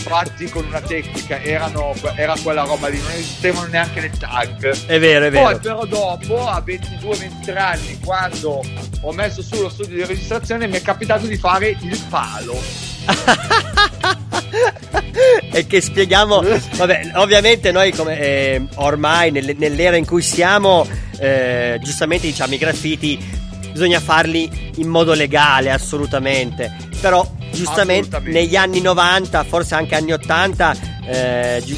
fatti 0.04 0.48
con 0.48 0.66
una 0.66 0.80
tecnica, 0.80 1.42
erano, 1.42 1.96
era 2.16 2.36
quella 2.44 2.66
roba 2.66 2.88
lì, 2.88 3.00
non 3.00 3.14
esistevano 3.14 3.66
neanche 3.66 4.00
le 4.00 4.12
tag. 4.12 4.86
È 4.86 5.00
vero, 5.00 5.26
è 5.26 5.32
Poi 5.32 5.42
vero. 5.42 5.58
però 5.58 5.86
dopo, 5.86 6.46
a 6.48 6.62
22-23 6.64 7.58
anni, 7.58 8.00
quando 8.00 8.62
ho 9.02 9.12
messo 9.12 9.42
su 9.42 9.60
lo 9.60 9.70
studio 9.70 9.96
di 9.96 10.06
registrazione, 10.06 10.68
mi 10.68 10.76
è 10.78 10.84
capitato 10.84 11.26
di 11.26 11.38
fare 11.38 11.76
il 11.80 12.00
palo. 12.10 12.62
e 15.52 15.68
che 15.68 15.82
spieghiamo, 15.82 16.44
vabbè, 16.76 17.12
ovviamente 17.16 17.72
noi 17.72 17.92
come 17.92 18.20
eh, 18.20 18.62
ormai 18.76 19.32
nelle- 19.32 19.56
nell'era 19.58 19.96
in 19.96 20.06
cui 20.06 20.22
siamo, 20.22 20.88
eh, 21.20 21.80
giustamente 21.84 22.28
diciamo 22.28 22.54
i 22.54 22.58
graffiti 22.58 23.42
bisogna 23.72 24.00
farli 24.00 24.72
in 24.76 24.88
modo 24.88 25.14
legale 25.14 25.72
assolutamente, 25.72 26.72
però 27.02 27.28
giustamente 27.52 28.16
Assolutamente. 28.16 28.40
negli 28.40 28.56
anni 28.56 28.82
90, 28.82 29.44
forse 29.46 29.76
anche 29.76 29.96
anni 29.96 30.12
80, 30.14 30.76
eh, 31.08 31.62
gi- 31.66 31.78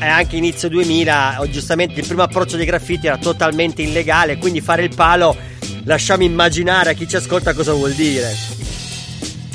e 0.00 0.04
anche 0.06 0.36
inizio 0.36 0.68
2000, 0.68 1.36
o 1.40 1.48
giustamente 1.48 2.00
il 2.00 2.06
primo 2.06 2.22
approccio 2.22 2.56
dei 2.56 2.66
graffiti 2.66 3.06
era 3.06 3.18
totalmente 3.18 3.82
illegale, 3.82 4.36
quindi 4.38 4.60
fare 4.60 4.82
il 4.82 4.94
palo 4.94 5.36
lasciamo 5.84 6.22
immaginare 6.24 6.90
a 6.90 6.92
chi 6.92 7.08
ci 7.08 7.16
ascolta 7.16 7.52
cosa 7.54 7.72
vuol 7.72 7.92
dire. 7.94 8.32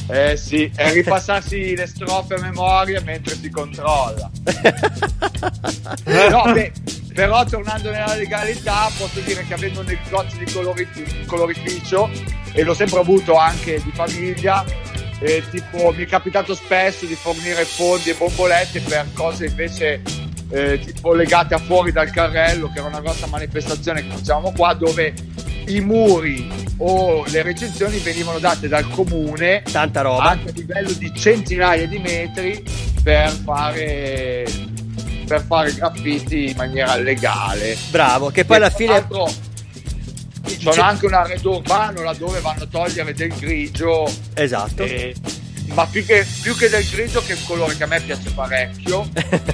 Eh 0.09 0.37
sì, 0.37 0.71
e 0.75 0.91
ripassarsi 0.93 1.75
le 1.75 1.85
strofe 1.85 2.35
a 2.35 2.41
memoria 2.41 3.01
mentre 3.01 3.35
si 3.35 3.49
controlla. 3.49 4.29
No, 6.29 6.51
beh, 6.51 6.71
però 7.13 7.43
tornando 7.45 7.89
nella 7.91 8.15
legalità 8.15 8.89
posso 8.97 9.19
dire 9.21 9.45
che 9.45 9.53
avendo 9.53 9.79
un 9.79 9.85
negozio 9.85 10.37
di 10.37 10.51
colorif- 10.51 11.25
colorificio 11.25 12.09
e 12.51 12.63
l'ho 12.63 12.73
sempre 12.73 12.99
avuto 12.99 13.35
anche 13.35 13.81
di 13.81 13.91
famiglia, 13.93 14.63
eh, 15.19 15.43
tipo 15.49 15.91
mi 15.91 16.03
è 16.03 16.07
capitato 16.07 16.53
spesso 16.53 17.05
di 17.05 17.15
fornire 17.15 17.65
fondi 17.65 18.09
e 18.09 18.15
bombolette 18.15 18.81
per 18.81 19.07
cose 19.13 19.45
invece 19.45 20.01
eh, 20.49 20.79
tipo 20.79 21.13
legate 21.13 21.53
a 21.55 21.57
fuori 21.57 21.91
dal 21.91 22.09
carrello, 22.09 22.71
che 22.71 22.79
era 22.79 22.87
una 22.87 23.01
grossa 23.01 23.27
manifestazione 23.27 24.01
che 24.01 24.13
facevamo 24.15 24.51
qua, 24.55 24.73
dove 24.73 25.13
i 25.67 25.79
muri 25.81 26.47
o 26.77 27.25
le 27.27 27.41
recensioni 27.41 27.97
venivano 27.99 28.39
date 28.39 28.67
dal 28.67 28.87
comune 28.89 29.63
Tanta 29.63 30.01
roba. 30.01 30.23
anche 30.23 30.49
a 30.49 30.51
livello 30.53 30.91
di 30.91 31.11
centinaia 31.15 31.87
di 31.87 31.99
metri 31.99 32.63
per 33.03 33.29
fare 33.31 34.45
per 35.27 35.43
fare 35.45 35.73
graffiti 35.73 36.51
in 36.51 36.55
maniera 36.55 36.95
legale 36.95 37.77
Bravo, 37.89 38.29
che 38.29 38.45
poi 38.45 38.57
alla 38.57 38.69
fine... 38.69 39.05
Tra 39.05 39.17
l'altro, 39.17 39.45
c'è 40.71 40.79
anche 40.79 41.05
un 41.05 41.13
arredo 41.13 41.55
urbano 41.57 42.03
laddove 42.03 42.39
vanno 42.39 42.63
a 42.63 42.67
togliere 42.67 43.13
del 43.13 43.33
grigio 43.35 44.09
Esatto. 44.33 44.83
eh, 44.83 45.13
ma 45.73 45.85
più 45.85 46.05
che, 46.05 46.25
più 46.41 46.55
che 46.55 46.69
del 46.69 46.87
grigio 46.89 47.21
che 47.21 47.33
è 47.33 47.35
un 47.35 47.45
colore 47.45 47.75
che 47.75 47.83
a 47.83 47.87
me 47.87 47.99
piace 47.99 48.31
parecchio 48.31 49.09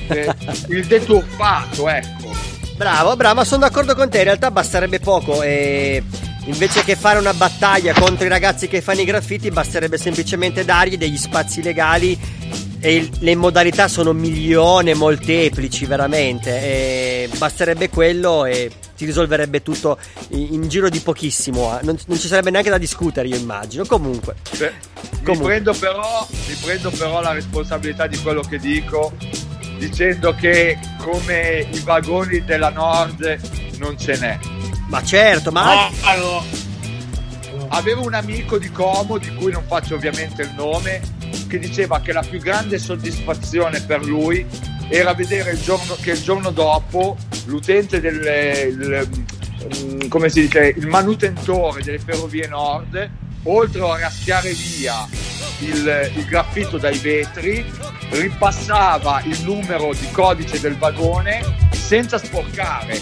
eh, 0.10 0.32
il 0.68 0.86
deturpato 0.86 1.90
ecco 1.90 2.53
Bravo, 2.76 3.16
bravo, 3.16 3.36
ma 3.36 3.44
sono 3.46 3.62
d'accordo 3.62 3.96
con 3.96 4.10
te. 4.10 4.20
In 4.20 4.24
realtà 4.26 4.52
basterebbe 4.52 5.00
poco. 5.00 5.42
E 5.42 6.04
invece 6.46 6.84
che 6.84 6.96
fare 6.96 7.20
una 7.20 7.34
battaglia 7.34 7.94
contro 7.94 8.26
i 8.26 8.30
ragazzi 8.30 8.68
che 8.68 8.82
fanno 8.82 9.02
i 9.02 9.06
graffiti, 9.06 9.50
basterebbe 9.52 9.98
semplicemente 9.98 10.66
dargli 10.66 10.98
degli 10.98 11.18
spazi 11.18 11.62
legali. 11.62 12.42
E 12.80 13.10
le 13.20 13.36
modalità 13.36 13.88
sono 13.88 14.12
milione, 14.12 14.94
molteplici, 14.94 15.86
veramente. 15.86 16.50
E 16.62 17.30
basterebbe 17.38 17.90
quello 17.90 18.44
e 18.44 18.70
ti 18.98 19.06
risolverebbe 19.06 19.62
tutto 19.64 19.98
in, 20.30 20.54
in 20.56 20.68
giro 20.68 20.90
di 20.90 21.00
pochissimo. 21.00 21.80
eh. 21.80 21.84
Non, 21.86 21.98
non 22.08 22.20
ci 22.20 22.28
sarebbe 22.28 22.50
neanche 22.50 22.70
da 22.70 22.78
discutere, 22.78 23.28
io 23.30 23.38
immagino. 23.38 23.86
Comunque, 23.86 24.36
Beh, 24.58 24.74
mi, 25.12 25.24
Comunque. 25.24 25.52
prendo 25.54 25.74
però, 25.74 26.28
mi 26.48 26.54
prendo 26.62 26.90
però 26.90 27.22
la 27.22 27.32
responsabilità 27.32 28.06
di 28.08 28.18
quello 28.18 28.42
che 28.42 28.58
dico 28.58 29.14
dicendo 29.78 30.34
che 30.34 30.78
come 30.98 31.68
i 31.72 31.80
vagoni 31.80 32.44
della 32.44 32.70
Nord 32.70 33.40
non 33.78 33.98
ce 33.98 34.18
n'è. 34.18 34.40
ma 34.88 35.04
certo, 35.04 35.52
ma. 35.52 35.90
No. 36.16 36.62
Avevo 37.70 38.06
un 38.06 38.14
amico 38.14 38.60
di 38.60 38.70
Como, 38.72 39.18
di 39.18 39.34
cui 39.34 39.52
non 39.52 39.64
faccio 39.66 39.96
ovviamente 39.96 40.44
il 40.44 40.54
nome, 40.56 41.02
che 41.48 41.58
diceva 41.58 42.02
che 42.02 42.12
la 42.12 42.22
più 42.22 42.40
grande 42.40 42.78
soddisfazione 42.78 43.82
per 43.82 44.04
lui 44.04 44.46
era 44.90 45.14
vedere 45.14 45.52
il 45.52 45.62
giorno, 45.62 45.96
che 46.00 46.12
il 46.12 46.22
giorno 46.22 46.52
dopo 46.52 47.18
l'utente 47.46 48.00
del 48.00 48.22
il, 48.68 49.10
mm, 49.84 50.08
come 50.08 50.30
si 50.30 50.42
dice, 50.42 50.74
il 50.76 50.88
manutentore 50.88 51.82
delle 51.82 52.00
ferrovie 52.00 52.48
nord, 52.48 53.10
oltre 53.44 53.82
a 53.82 54.00
raschiare 54.00 54.54
via 54.54 55.08
il, 55.60 56.12
il 56.16 56.26
graffito 56.26 56.78
dai 56.78 56.98
vetri, 56.98 57.66
ripassava 58.10 59.22
il 59.26 59.42
numero 59.44 59.94
di 59.94 60.10
codice 60.12 60.60
del 60.60 60.78
vagone 60.78 61.42
senza 61.72 62.18
sporcare. 62.18 63.02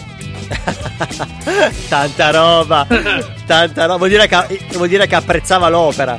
tanta 1.88 2.32
roba, 2.32 2.86
tanta 3.46 3.86
roba. 3.86 3.98
Vuol 3.98 4.10
dire, 4.10 4.28
che, 4.28 4.60
vuol 4.74 4.88
dire 4.88 5.08
che 5.08 5.16
apprezzava 5.16 5.70
l'opera. 5.70 6.18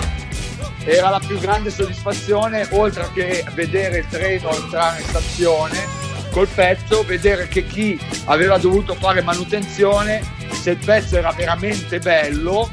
era 0.85 1.11
la 1.11 1.21
più 1.25 1.39
grande 1.39 1.71
soddisfazione 1.71 2.67
oltre 2.71 3.09
che 3.13 3.45
vedere 3.55 3.99
il 3.99 4.07
treno 4.09 4.53
entrare 4.53 5.01
in 5.01 5.07
stazione 5.07 6.01
col 6.31 6.49
pezzo 6.49 7.05
vedere 7.05 7.47
che 7.47 7.67
chi 7.67 8.01
aveva 8.25 8.57
dovuto 8.57 8.95
fare 8.95 9.23
manutenzione 9.23 10.23
se 10.51 10.71
il 10.71 10.79
pezzo 10.79 11.19
era 11.19 11.31
veramente 11.33 11.99
bello 11.99 12.71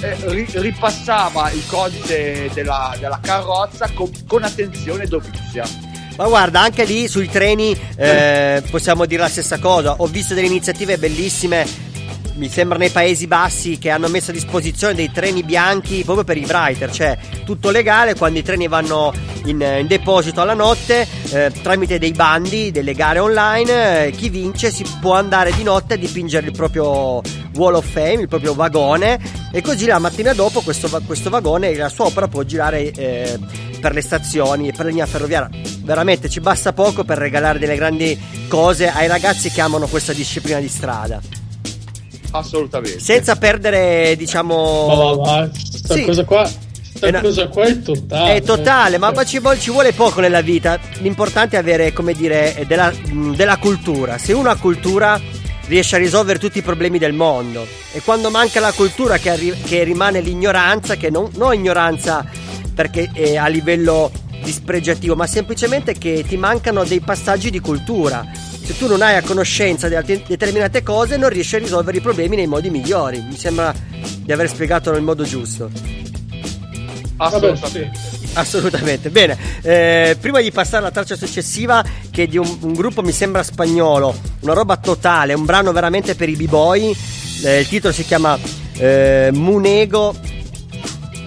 eh, 0.00 0.16
ri- 0.22 0.48
ripassava 0.52 1.50
il 1.50 1.64
codice 1.66 2.50
della, 2.52 2.94
della 2.98 3.18
carrozza 3.22 3.90
con, 3.94 4.10
con 4.26 4.42
attenzione 4.44 5.06
dovizia 5.06 5.64
Ma 6.16 6.26
guarda, 6.26 6.60
anche 6.60 6.84
lì 6.84 7.06
sui 7.06 7.28
treni 7.28 7.78
eh, 7.96 8.62
possiamo 8.70 9.06
dire 9.06 9.22
la 9.22 9.28
stessa 9.28 9.58
cosa. 9.58 9.94
Ho 9.98 10.06
visto 10.06 10.34
delle 10.34 10.48
iniziative 10.48 10.98
bellissime. 10.98 11.86
Mi 12.38 12.48
sembra 12.48 12.78
nei 12.78 12.90
Paesi 12.90 13.26
Bassi 13.26 13.78
che 13.78 13.90
hanno 13.90 14.06
messo 14.06 14.30
a 14.30 14.32
disposizione 14.32 14.94
dei 14.94 15.10
treni 15.10 15.42
bianchi 15.42 16.04
proprio 16.04 16.22
per 16.22 16.36
i 16.36 16.44
writer, 16.44 16.88
cioè 16.88 17.18
tutto 17.44 17.70
legale 17.70 18.14
quando 18.14 18.38
i 18.38 18.44
treni 18.44 18.68
vanno 18.68 19.12
in, 19.46 19.60
in 19.60 19.86
deposito 19.88 20.40
alla 20.40 20.54
notte 20.54 21.04
eh, 21.30 21.50
tramite 21.62 21.98
dei 21.98 22.12
bandi, 22.12 22.70
delle 22.70 22.94
gare 22.94 23.18
online, 23.18 24.06
eh, 24.06 24.10
chi 24.12 24.28
vince 24.28 24.70
si 24.70 24.84
può 25.00 25.14
andare 25.14 25.52
di 25.52 25.64
notte 25.64 25.94
a 25.94 25.96
dipingere 25.96 26.46
il 26.46 26.52
proprio 26.52 27.20
Wall 27.56 27.74
of 27.74 27.90
Fame, 27.90 28.20
il 28.20 28.28
proprio 28.28 28.54
vagone 28.54 29.18
e 29.50 29.60
così 29.60 29.86
la 29.86 29.98
mattina 29.98 30.32
dopo 30.32 30.60
questo, 30.60 30.88
questo 31.06 31.30
vagone, 31.30 31.74
la 31.74 31.88
sua 31.88 32.04
opera 32.04 32.28
può 32.28 32.44
girare 32.44 32.92
eh, 32.92 33.36
per 33.80 33.92
le 33.92 34.00
stazioni 34.00 34.68
e 34.68 34.70
per 34.70 34.84
la 34.84 34.90
linea 34.90 35.06
ferroviaria. 35.06 35.50
Veramente 35.82 36.28
ci 36.28 36.38
basta 36.38 36.72
poco 36.72 37.02
per 37.02 37.18
regalare 37.18 37.58
delle 37.58 37.74
grandi 37.74 38.16
cose 38.46 38.88
ai 38.88 39.08
ragazzi 39.08 39.50
che 39.50 39.60
amano 39.60 39.88
questa 39.88 40.12
disciplina 40.12 40.60
di 40.60 40.68
strada. 40.68 41.20
Assolutamente 42.32 43.00
Senza 43.00 43.36
perdere, 43.36 44.14
diciamo. 44.16 44.86
Ma 44.86 44.94
va, 44.94 45.14
va, 45.16 45.50
sta 45.54 45.94
Sì. 45.94 46.04
cosa 46.04 46.24
qua, 46.24 46.46
sta 46.46 47.06
È 47.06 47.08
una- 47.08 47.20
cosa 47.20 47.48
qua 47.48 47.64
è 47.64 47.80
totale. 47.82 48.34
È 48.34 48.42
totale, 48.42 48.98
ma, 48.98 49.10
ma 49.12 49.24
ci, 49.24 49.38
vuole, 49.38 49.58
ci 49.58 49.70
vuole 49.70 49.92
poco 49.92 50.20
nella 50.20 50.40
vita. 50.40 50.78
L'importante 51.00 51.56
è 51.56 51.58
avere, 51.58 51.92
come 51.92 52.12
dire, 52.12 52.56
eh, 52.56 52.66
della, 52.66 52.92
della 53.34 53.56
cultura. 53.58 54.18
Se 54.18 54.32
uno 54.32 54.50
ha 54.50 54.56
cultura, 54.56 55.20
riesce 55.66 55.96
a 55.96 55.98
risolvere 55.98 56.38
tutti 56.38 56.58
i 56.58 56.62
problemi 56.62 56.98
del 56.98 57.12
mondo. 57.12 57.66
E 57.92 58.00
quando 58.02 58.30
manca 58.30 58.58
la 58.60 58.72
cultura, 58.72 59.18
che, 59.18 59.30
arri- 59.30 59.60
che 59.62 59.84
rimane 59.84 60.20
l'ignoranza, 60.20 60.96
che 60.96 61.10
non, 61.10 61.30
non 61.36 61.52
ignoranza 61.54 62.24
perché 62.74 63.10
è 63.12 63.36
a 63.36 63.46
livello 63.48 64.10
dispregiativo, 64.42 65.14
ma 65.16 65.26
semplicemente 65.26 65.92
che 65.94 66.24
ti 66.26 66.36
mancano 66.36 66.84
dei 66.84 67.00
passaggi 67.00 67.50
di 67.50 67.58
cultura. 67.60 68.24
Se 68.68 68.76
tu 68.76 68.86
non 68.86 69.00
hai 69.00 69.16
a 69.16 69.22
conoscenza 69.22 69.88
di 69.88 69.96
determinate 70.26 70.82
cose, 70.82 71.16
non 71.16 71.30
riesci 71.30 71.56
a 71.56 71.58
risolvere 71.58 71.96
i 71.96 72.00
problemi 72.02 72.36
nei 72.36 72.46
modi 72.46 72.68
migliori. 72.68 73.18
Mi 73.22 73.34
sembra 73.34 73.74
di 74.18 74.30
aver 74.30 74.46
spiegato 74.46 74.92
nel 74.92 75.00
modo 75.00 75.24
giusto. 75.24 75.70
assolutamente 77.16 77.90
Assolutamente, 78.34 79.08
bene. 79.08 79.38
Eh, 79.62 80.18
prima 80.20 80.42
di 80.42 80.52
passare 80.52 80.82
alla 80.82 80.90
traccia 80.90 81.16
successiva, 81.16 81.82
che 82.10 82.24
è 82.24 82.26
di 82.26 82.36
un, 82.36 82.58
un 82.60 82.74
gruppo 82.74 83.00
mi 83.00 83.10
sembra 83.10 83.42
spagnolo, 83.42 84.14
una 84.40 84.52
roba 84.52 84.76
totale, 84.76 85.32
un 85.32 85.46
brano 85.46 85.72
veramente 85.72 86.14
per 86.14 86.28
i 86.28 86.36
b-boy. 86.36 86.94
Eh, 87.44 87.60
il 87.60 87.68
titolo 87.68 87.94
si 87.94 88.04
chiama 88.04 88.38
eh, 88.76 89.30
Munego 89.32 90.14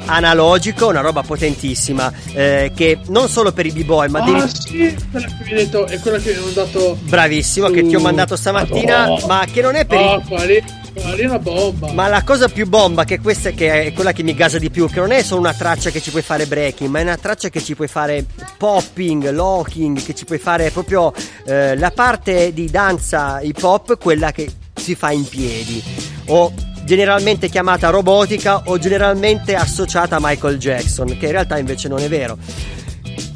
Analogico, 0.06 0.88
una 0.88 1.02
roba 1.02 1.22
potentissima. 1.22 2.12
eh, 2.34 2.72
che 2.76 3.00
non 3.08 3.28
solo 3.30 3.52
per 3.52 3.66
i 3.66 3.72
b-boy, 3.72 4.08
ma 4.10 4.20
Ah, 4.20 4.26
devi. 4.26 4.42
sì, 4.54 4.98
quella 5.12 5.28
che 5.28 5.34
mi 5.44 5.50
hai 5.52 5.56
detto, 5.66 5.88
è 5.88 6.00
quella 6.00 6.18
che 6.18 6.32
mi 6.32 6.38
hanno 6.38 6.50
dato. 6.52 6.98
Bravissimo, 7.02 7.70
che 7.70 7.86
ti 7.86 7.96
ho 7.96 8.00
mandato 8.00 8.36
stamattina, 8.36 9.00
Madonna. 9.08 9.26
ma 9.28 9.46
che 9.52 9.62
non 9.62 9.76
è 9.76 9.86
per 9.86 9.98
Ah, 10.00 10.22
i. 10.22 11.24
una 11.26 11.40
bomba. 11.40 11.92
Ma 11.94 12.08
la 12.08 12.24
cosa 12.24 12.48
più 12.50 12.68
bomba 12.68 13.04
che 13.06 13.20
questa 13.20 13.52
che 13.52 13.84
è 13.86 13.94
quella 13.94 14.12
che 14.12 14.24
mi 14.24 14.34
gasa 14.34 14.60
di 14.60 14.70
più, 14.70 14.88
che 14.90 15.00
non 15.00 15.12
è 15.12 15.22
solo 15.24 15.40
una 15.42 15.54
traccia 15.54 15.90
che 15.90 16.02
ci 16.02 16.10
puoi 16.12 16.22
fare 16.22 16.46
breaking, 16.46 16.90
ma 16.90 17.00
è 17.00 17.04
una 17.04 17.18
traccia 17.18 17.50
che 17.50 17.62
ci 17.62 17.76
puoi 17.76 17.88
fare 17.88 18.26
popping, 18.58 19.30
locking, 19.32 20.02
che 20.04 20.14
ci 20.14 20.26
puoi 20.26 20.38
fare 20.40 20.70
proprio 20.72 21.14
eh, 21.46 21.78
la 21.78 21.92
parte 21.92 22.54
di 22.54 22.70
danza 22.70 23.40
hip 23.42 23.62
hop, 23.64 23.98
quella 23.98 24.32
che 24.32 24.50
si 24.76 24.96
fa 24.96 25.12
in 25.12 25.28
piedi. 25.28 25.82
O 26.28 26.52
generalmente 26.92 27.48
chiamata 27.48 27.90
robotica 27.90 28.64
o 28.66 28.78
generalmente 28.78 29.56
associata 29.56 30.18
a 30.18 30.20
Michael 30.22 30.58
Jackson, 30.58 31.18
che 31.18 31.28
in 31.28 31.32
realtà 31.32 31.58
invece 31.58 31.88
non 31.88 32.00
è 32.00 32.10
vero. 32.10 32.38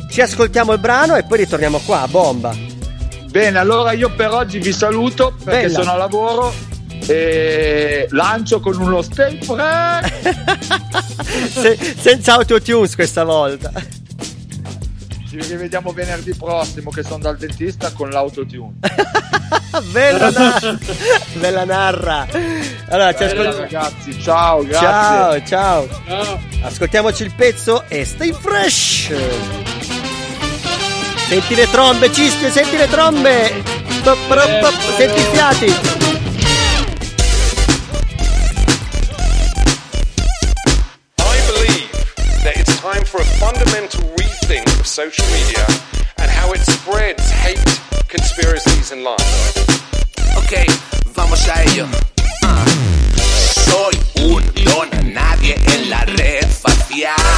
Ci 0.10 0.20
ascoltiamo 0.20 0.74
il 0.74 0.80
brano 0.80 1.16
e 1.16 1.24
poi 1.24 1.38
ritorniamo 1.38 1.80
qua 1.86 2.01
a 2.01 2.08
bomba. 2.10 2.53
Bene, 3.30 3.58
allora 3.58 3.93
io 3.93 4.14
per 4.14 4.32
oggi 4.32 4.60
vi 4.60 4.74
saluto 4.74 5.34
perché 5.41 5.68
Bella. 5.68 5.80
sono 5.80 5.91
a 5.91 5.95
lavoro 5.95 6.53
e 7.08 8.08
lancio 8.10 8.60
con 8.60 8.78
uno 8.78 9.01
fresh. 9.01 9.47
Se- 11.53 11.95
senza 11.97 12.34
autotunes 12.34 12.93
questa 12.93 13.24
volta. 13.24 13.72
Ci 15.41 15.51
rivediamo 15.51 15.91
venerdì 15.91 16.33
prossimo 16.33 16.89
che 16.91 17.03
sono 17.03 17.17
dal 17.19 17.36
dentista 17.38 17.91
con 17.91 18.09
l'autotune. 18.09 18.73
bella, 19.91 20.29
narra. 20.31 20.77
bella 21.33 21.65
narra. 21.65 22.27
Allora, 22.89 23.13
ci 23.13 23.25
Bella, 23.25 23.49
ascol- 23.49 23.61
ragazzi, 23.61 24.21
ciao, 24.21 24.69
Ciao, 24.71 25.27
grazie. 25.29 25.45
ciao. 25.45 25.88
Ascoltiamoci 26.63 27.23
il 27.23 27.33
pezzo 27.36 27.83
e 27.89 28.05
stay 28.05 28.31
fresh. 28.31 29.11
Senti 31.27 31.55
le 31.55 31.69
trombe, 31.69 32.11
Cischio, 32.13 32.49
senti 32.49 32.77
le 32.77 32.88
trombe. 32.88 33.63
Pop, 34.03 34.95
Senti 34.95 35.19
i 35.19 35.23
fiati. 35.31 36.14
Social 44.96 45.26
media 45.26 45.66
and 46.20 46.32
how 46.32 46.54
it 46.54 46.62
spreads 46.62 47.30
hate, 47.30 47.60
conspiracies, 48.08 48.93
and 48.93 49.04
lies. 49.04 49.54
Ok, 50.38 50.54
vamos 51.14 51.46
a 51.50 51.64
ello. 51.64 51.86
Ah. 52.43 52.66
Soy 53.68 53.93
un 54.24 54.41
don 54.64 55.14
nadie 55.14 55.56
en 55.74 55.89
la 55.89 56.06
red 56.06 56.48
facial. 56.48 57.34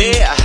ter 0.00 0.39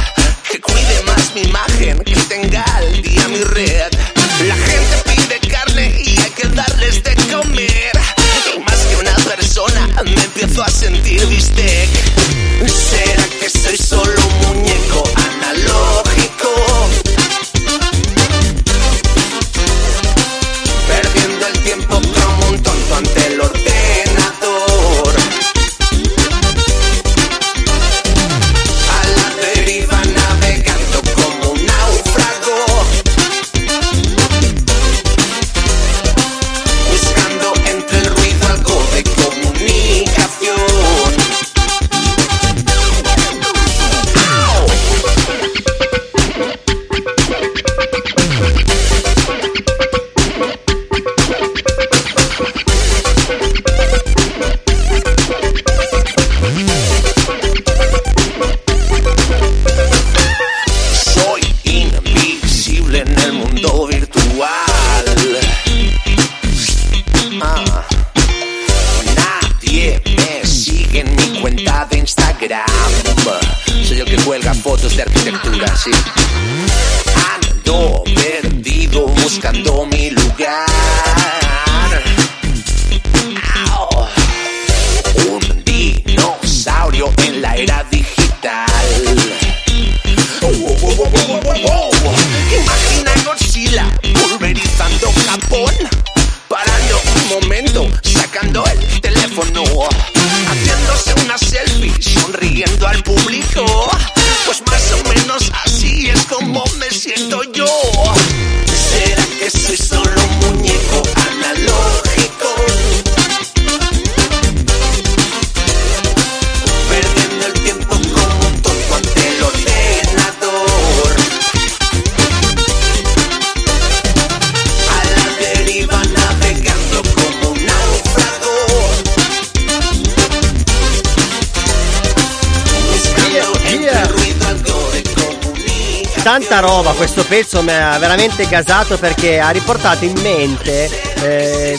Tanta 136.25 136.57
roba, 136.59 136.93
questo 136.93 137.23
pezzo 137.23 137.61
mi 137.61 137.71
ha 137.71 137.99
veramente 137.99 138.47
gasato 138.47 138.97
perché 138.97 139.39
ha 139.39 139.51
riportato 139.51 140.05
in 140.05 140.19
mente 140.23 140.89
eh, 141.21 141.77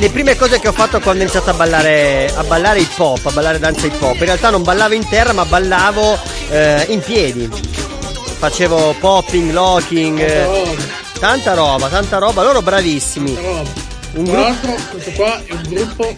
le 0.00 0.10
prime 0.10 0.34
cose 0.34 0.58
che 0.58 0.66
ho 0.66 0.72
fatto 0.72 0.98
quando 0.98 1.20
ho 1.20 1.22
iniziato 1.22 1.50
a 1.50 1.52
ballare, 1.52 2.28
a 2.34 2.42
ballare 2.42 2.80
hip 2.80 2.98
hop, 2.98 3.24
a 3.26 3.30
ballare 3.30 3.60
danza 3.60 3.86
hip 3.86 4.02
hop. 4.02 4.14
In 4.14 4.24
realtà 4.24 4.50
non 4.50 4.64
ballavo 4.64 4.92
in 4.92 5.08
terra 5.08 5.32
ma 5.32 5.44
ballavo 5.44 6.18
eh, 6.50 6.84
in 6.88 6.98
piedi. 6.98 7.48
Facevo 7.48 8.96
popping, 8.98 9.52
locking, 9.52 10.18
eh, 10.18 10.76
tanta 11.20 11.54
roba, 11.54 11.86
tanta 11.86 12.18
roba, 12.18 12.42
loro 12.42 12.62
bravissimi. 12.62 13.36
Un 13.36 13.64
Tra 14.10 14.20
gruppo... 14.20 14.32
l'altro, 14.34 14.76
questo 14.90 15.10
qua 15.12 15.40
è 15.44 15.52
un 15.52 15.62
gruppo 15.62 16.16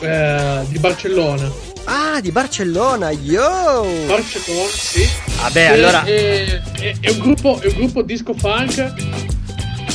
eh, 0.00 0.60
di 0.68 0.78
Barcellona. 0.78 1.65
Ah, 1.88 2.20
di 2.20 2.32
Barcellona, 2.32 3.10
yo! 3.10 3.86
Barcellona, 4.06 4.68
sì. 4.70 5.08
Vabbè, 5.40 5.60
E- 5.60 5.66
allora... 5.72 6.04
È, 6.04 6.60
è- 6.80 6.94
è 7.00 7.10
un 7.10 7.18
gruppo, 7.20 7.60
è 7.60 7.66
un 7.66 7.74
gruppo 7.74 8.02
disco 8.02 8.34
funk 8.34 8.92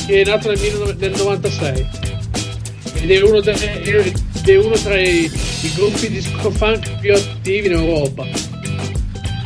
che 0.06 0.22
è 0.22 0.24
nato 0.24 0.48
nel 0.48 0.58
1996. 0.58 1.86
Ed 2.94 3.10
è 3.10 3.20
uno, 3.22 3.40
de- 3.40 3.82
è 4.42 4.56
uno 4.56 4.74
tra 4.76 4.98
i, 4.98 5.30
i 5.62 5.72
gruppi 5.74 6.08
disco 6.08 6.50
funk 6.50 6.98
più 7.00 7.12
attivi 7.12 7.66
in 7.66 7.72
Europa. 7.72 8.26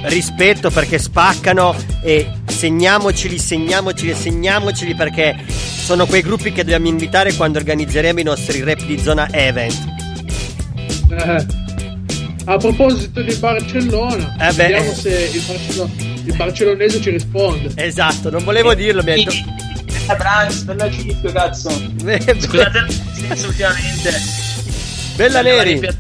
rispetto 0.03 0.71
perché 0.71 0.99
spaccano 0.99 1.75
e 2.03 2.29
segniamoceli, 2.47 3.39
segniamoceli, 3.39 4.15
segniamoceli 4.15 4.95
perché 4.95 5.37
sono 5.49 6.07
quei 6.07 6.23
gruppi 6.23 6.53
che 6.53 6.63
dobbiamo 6.63 6.87
invitare 6.87 7.35
quando 7.35 7.59
organizzeremo 7.59 8.21
i 8.21 8.25
nostri 8.25 8.63
rap 8.63 8.83
di 8.85 8.99
zona 9.03 9.29
event. 9.33 9.95
A 12.49 12.57
proposito 12.59 13.23
di 13.23 13.35
Barcellona, 13.35 14.37
Eh 14.39 14.53
vediamo 14.53 14.93
se 14.95 15.31
il, 15.33 15.43
Barcello- 15.45 15.91
il 15.99 16.35
barcellonese 16.37 17.01
ci 17.01 17.11
risponde. 17.11 17.73
Esatto, 17.75 18.31
non 18.31 18.45
volevo 18.45 18.73
dirlo, 18.75 19.03
mi 19.03 19.11
ha 19.13 19.15
detto... 19.17 19.33
Bella 19.85 20.15
Branch, 20.15 20.63
bella 20.63 20.89
Chip, 20.89 21.33
cazzo. 21.33 21.71
Scusate 21.71 22.87
senso 23.27 23.49
ultimamente. 23.49 24.21
Bella 25.17 25.43
pia- 25.43 25.97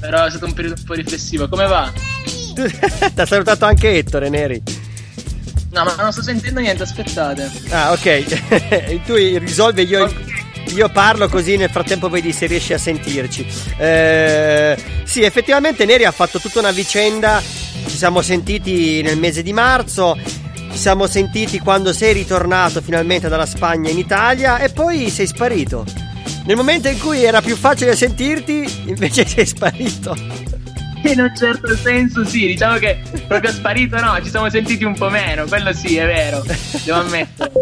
però 0.00 0.24
è 0.24 0.30
stato 0.30 0.46
un 0.46 0.54
periodo 0.54 0.76
un 0.78 0.84
po' 0.86 0.94
riflessivo. 0.94 1.48
Come 1.48 1.66
va? 1.66 1.92
Ti 2.54 3.20
ha 3.20 3.26
salutato 3.26 3.64
anche 3.66 3.96
Ettore, 3.98 4.28
Neri. 4.28 4.62
No, 5.70 5.84
ma 5.84 5.94
non 5.98 6.12
sto 6.12 6.22
sentendo 6.22 6.60
niente, 6.60 6.84
aspettate. 6.84 7.50
Ah, 7.70 7.92
ok. 7.92 9.02
tu 9.04 9.14
risolvi, 9.14 9.84
io, 9.84 10.10
io 10.74 10.88
parlo 10.88 11.28
così 11.28 11.56
nel 11.56 11.70
frattempo 11.70 12.08
vedi 12.08 12.32
se 12.32 12.46
riesci 12.46 12.72
a 12.72 12.78
sentirci. 12.78 13.46
Eh, 13.76 14.76
sì, 15.04 15.22
effettivamente 15.22 15.84
Neri 15.84 16.04
ha 16.04 16.10
fatto 16.10 16.38
tutta 16.38 16.58
una 16.60 16.70
vicenda. 16.70 17.40
Ci 17.40 17.96
siamo 17.96 18.22
sentiti 18.22 19.02
nel 19.02 19.18
mese 19.18 19.42
di 19.42 19.52
marzo. 19.52 20.16
Ci 20.72 20.78
siamo 20.78 21.06
sentiti 21.06 21.60
quando 21.60 21.92
sei 21.92 22.12
ritornato 22.12 22.80
finalmente 22.80 23.28
dalla 23.28 23.46
Spagna 23.46 23.90
in 23.90 23.98
Italia 23.98 24.58
e 24.58 24.70
poi 24.70 25.10
sei 25.10 25.26
sparito. 25.26 25.84
Nel 26.46 26.56
momento 26.56 26.88
in 26.88 26.98
cui 26.98 27.22
era 27.22 27.40
più 27.40 27.56
facile 27.56 27.94
sentirti, 27.94 28.82
invece 28.86 29.24
sei 29.28 29.46
sparito. 29.46 30.53
In 31.12 31.20
un 31.20 31.36
certo 31.36 31.76
senso 31.76 32.24
sì, 32.24 32.46
diciamo 32.46 32.78
che 32.78 32.98
proprio 33.26 33.52
sparito 33.52 34.00
no, 34.00 34.18
ci 34.22 34.30
siamo 34.30 34.48
sentiti 34.48 34.84
un 34.84 34.94
po' 34.94 35.10
meno, 35.10 35.44
quello 35.44 35.72
sì, 35.72 35.96
è 35.96 36.06
vero, 36.06 36.42
devo 36.82 36.98
ammettere. 36.98 37.52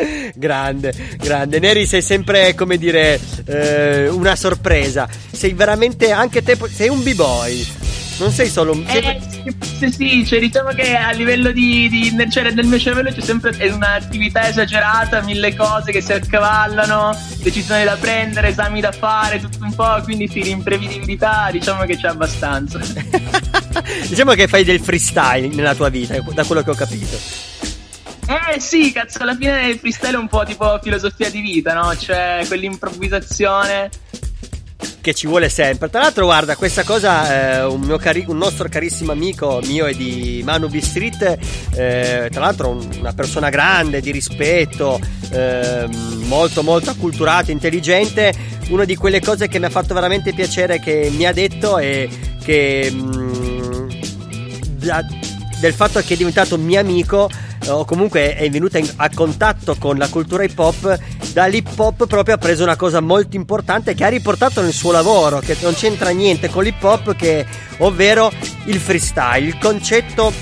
grande, 0.34 0.92
grande. 1.18 1.58
Neri 1.58 1.86
sei 1.86 2.02
sempre, 2.02 2.54
come 2.54 2.78
dire, 2.78 3.20
eh, 3.44 4.08
una 4.08 4.34
sorpresa. 4.34 5.08
Sei 5.30 5.52
veramente 5.52 6.10
anche 6.10 6.42
te, 6.42 6.56
sei 6.72 6.88
un 6.88 7.02
b-boy. 7.02 7.79
Non 8.20 8.32
sei 8.32 8.50
solo 8.50 8.72
un... 8.72 8.84
Eh, 8.86 9.18
sì, 9.78 9.90
sì, 9.90 10.26
cioè 10.26 10.40
diciamo 10.40 10.72
che 10.72 10.94
a 10.94 11.10
livello 11.12 11.52
di, 11.52 11.88
di 11.88 12.10
nel, 12.10 12.30
cioè, 12.30 12.50
nel 12.50 12.66
mio 12.66 12.78
cervello 12.78 13.10
c'è 13.10 13.22
sempre 13.22 13.56
un'attività 13.70 14.46
esagerata, 14.46 15.22
mille 15.22 15.56
cose 15.56 15.90
che 15.90 16.02
si 16.02 16.12
accavallano, 16.12 17.16
decisioni 17.38 17.84
da 17.84 17.96
prendere, 17.96 18.48
esami 18.48 18.82
da 18.82 18.92
fare, 18.92 19.40
tutto 19.40 19.64
un 19.64 19.74
po', 19.74 20.02
quindi 20.04 20.28
sì, 20.28 20.42
l'imprevedibilità 20.42 21.48
diciamo 21.50 21.84
che 21.84 21.96
c'è 21.96 22.08
abbastanza. 22.08 22.78
diciamo 24.06 24.32
che 24.32 24.48
fai 24.48 24.64
del 24.64 24.80
freestyle 24.80 25.48
nella 25.48 25.74
tua 25.74 25.88
vita, 25.88 26.20
da 26.20 26.44
quello 26.44 26.62
che 26.62 26.70
ho 26.70 26.74
capito. 26.74 27.16
Eh 28.26 28.60
sì, 28.60 28.92
cazzo, 28.92 29.22
alla 29.22 29.34
fine 29.34 29.66
il 29.70 29.78
freestyle 29.78 30.16
è 30.16 30.18
un 30.18 30.28
po' 30.28 30.44
tipo 30.44 30.78
filosofia 30.82 31.30
di 31.30 31.40
vita, 31.40 31.72
no? 31.72 31.96
Cioè 31.96 32.44
quell'improvvisazione 32.46 33.88
che 35.00 35.14
ci 35.14 35.26
vuole 35.26 35.48
sempre. 35.48 35.88
Tra 35.90 36.00
l'altro, 36.00 36.24
guarda, 36.24 36.56
questa 36.56 36.82
cosa, 36.82 37.60
eh, 37.60 37.64
un, 37.64 37.96
cari- 37.98 38.24
un, 38.26 38.36
nostro 38.36 38.68
carissimo 38.68 39.12
amico 39.12 39.60
mio 39.64 39.86
e 39.86 39.94
di 39.94 40.42
Manu 40.44 40.68
B 40.68 40.78
Street, 40.78 41.38
eh, 41.74 42.28
tra 42.30 42.40
l'altro 42.40 42.70
un, 42.70 42.88
una 42.98 43.12
persona 43.12 43.48
grande, 43.48 44.00
di 44.00 44.10
rispetto, 44.10 45.00
eh, 45.30 45.86
molto 46.24 46.62
molto 46.62 46.90
acculturato, 46.90 47.50
intelligente, 47.50 48.32
una 48.68 48.84
di 48.84 48.96
quelle 48.96 49.20
cose 49.20 49.48
che 49.48 49.58
mi 49.58 49.66
ha 49.66 49.70
fatto 49.70 49.94
veramente 49.94 50.32
piacere 50.32 50.78
che 50.80 51.10
mi 51.14 51.26
ha 51.26 51.32
detto 51.32 51.78
è 51.78 52.08
che 52.42 52.90
mh, 52.90 53.88
del 55.60 55.74
fatto 55.74 56.00
che 56.00 56.14
è 56.14 56.16
diventato 56.16 56.56
mio 56.56 56.80
amico 56.80 57.28
o 57.76 57.84
comunque 57.84 58.34
è 58.34 58.48
venuta 58.50 58.78
in, 58.78 58.90
a 58.96 59.08
contatto 59.12 59.76
con 59.76 59.96
la 59.96 60.08
cultura 60.08 60.42
hip 60.42 60.58
hop, 60.58 60.98
dall'hip 61.32 61.68
hop 61.76 62.06
proprio 62.06 62.34
ha 62.34 62.38
preso 62.38 62.62
una 62.62 62.76
cosa 62.76 63.00
molto 63.00 63.36
importante 63.36 63.94
che 63.94 64.04
ha 64.04 64.08
riportato 64.08 64.60
nel 64.60 64.72
suo 64.72 64.92
lavoro, 64.92 65.38
che 65.38 65.56
non 65.60 65.74
c'entra 65.74 66.10
niente 66.10 66.48
con 66.48 66.64
l'hip 66.64 66.82
hop, 66.82 67.14
ovvero 67.78 68.32
il 68.64 68.78
freestyle, 68.78 69.46
il 69.46 69.58
concetto 69.58 70.32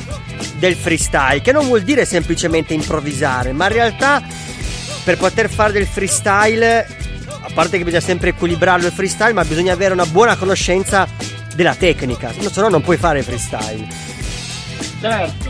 del 0.58 0.74
freestyle, 0.74 1.40
che 1.40 1.52
non 1.52 1.66
vuol 1.66 1.82
dire 1.82 2.04
semplicemente 2.04 2.74
improvvisare, 2.74 3.52
ma 3.52 3.66
in 3.66 3.72
realtà 3.72 4.22
per 5.04 5.16
poter 5.16 5.48
fare 5.48 5.72
del 5.72 5.86
freestyle, 5.86 6.86
a 7.40 7.50
parte 7.54 7.78
che 7.78 7.84
bisogna 7.84 8.02
sempre 8.02 8.30
equilibrarlo 8.30 8.86
il 8.86 8.92
freestyle, 8.92 9.32
ma 9.32 9.44
bisogna 9.44 9.72
avere 9.72 9.92
una 9.92 10.06
buona 10.06 10.36
conoscenza 10.36 11.06
della 11.54 11.74
tecnica, 11.74 12.32
se 12.32 12.60
no 12.60 12.68
non 12.68 12.82
puoi 12.82 12.96
fare 12.96 13.22
freestyle. 13.22 13.86
Certo 15.00 15.47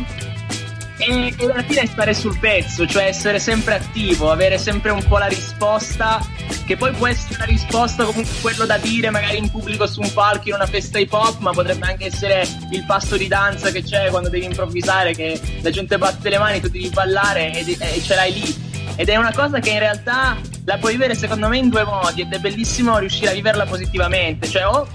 e, 0.98 1.34
e 1.36 1.50
alla 1.50 1.62
fine 1.62 1.86
stare 1.86 2.12
sul 2.12 2.38
pezzo, 2.38 2.86
cioè 2.86 3.04
essere 3.04 3.38
sempre 3.38 3.76
attivo, 3.76 4.30
avere 4.30 4.58
sempre 4.58 4.90
un 4.90 5.02
po' 5.06 5.18
la 5.18 5.26
risposta, 5.26 6.20
che 6.66 6.76
poi 6.76 6.92
può 6.92 7.06
essere 7.06 7.36
una 7.36 7.44
risposta 7.44 8.04
comunque 8.04 8.34
quello 8.40 8.66
da 8.66 8.76
dire 8.78 9.10
magari 9.10 9.38
in 9.38 9.50
pubblico 9.50 9.86
su 9.86 10.00
un 10.00 10.12
palco 10.12 10.48
in 10.48 10.54
una 10.54 10.66
festa 10.66 10.98
hip 10.98 11.12
hop, 11.12 11.38
ma 11.38 11.52
potrebbe 11.52 11.86
anche 11.86 12.06
essere 12.06 12.46
il 12.72 12.84
passo 12.84 13.16
di 13.16 13.28
danza 13.28 13.70
che 13.70 13.82
c'è 13.82 14.10
quando 14.10 14.28
devi 14.28 14.44
improvvisare, 14.44 15.14
che 15.14 15.40
la 15.62 15.70
gente 15.70 15.96
batte 15.96 16.28
le 16.28 16.38
mani, 16.38 16.60
tu 16.60 16.68
devi 16.68 16.90
ballare 16.90 17.52
e, 17.52 17.76
e 17.78 18.02
ce 18.02 18.14
l'hai 18.14 18.32
lì. 18.32 18.66
Ed 18.96 19.08
è 19.08 19.16
una 19.16 19.32
cosa 19.32 19.60
che 19.60 19.70
in 19.70 19.78
realtà 19.78 20.36
la 20.64 20.76
puoi 20.78 20.92
vivere 20.92 21.14
secondo 21.14 21.46
me 21.48 21.58
in 21.58 21.68
due 21.68 21.84
modi 21.84 22.22
ed 22.22 22.32
è 22.32 22.38
bellissimo 22.38 22.98
riuscire 22.98 23.30
a 23.30 23.34
viverla 23.34 23.64
positivamente, 23.64 24.48
cioè 24.48 24.66
o 24.66 24.88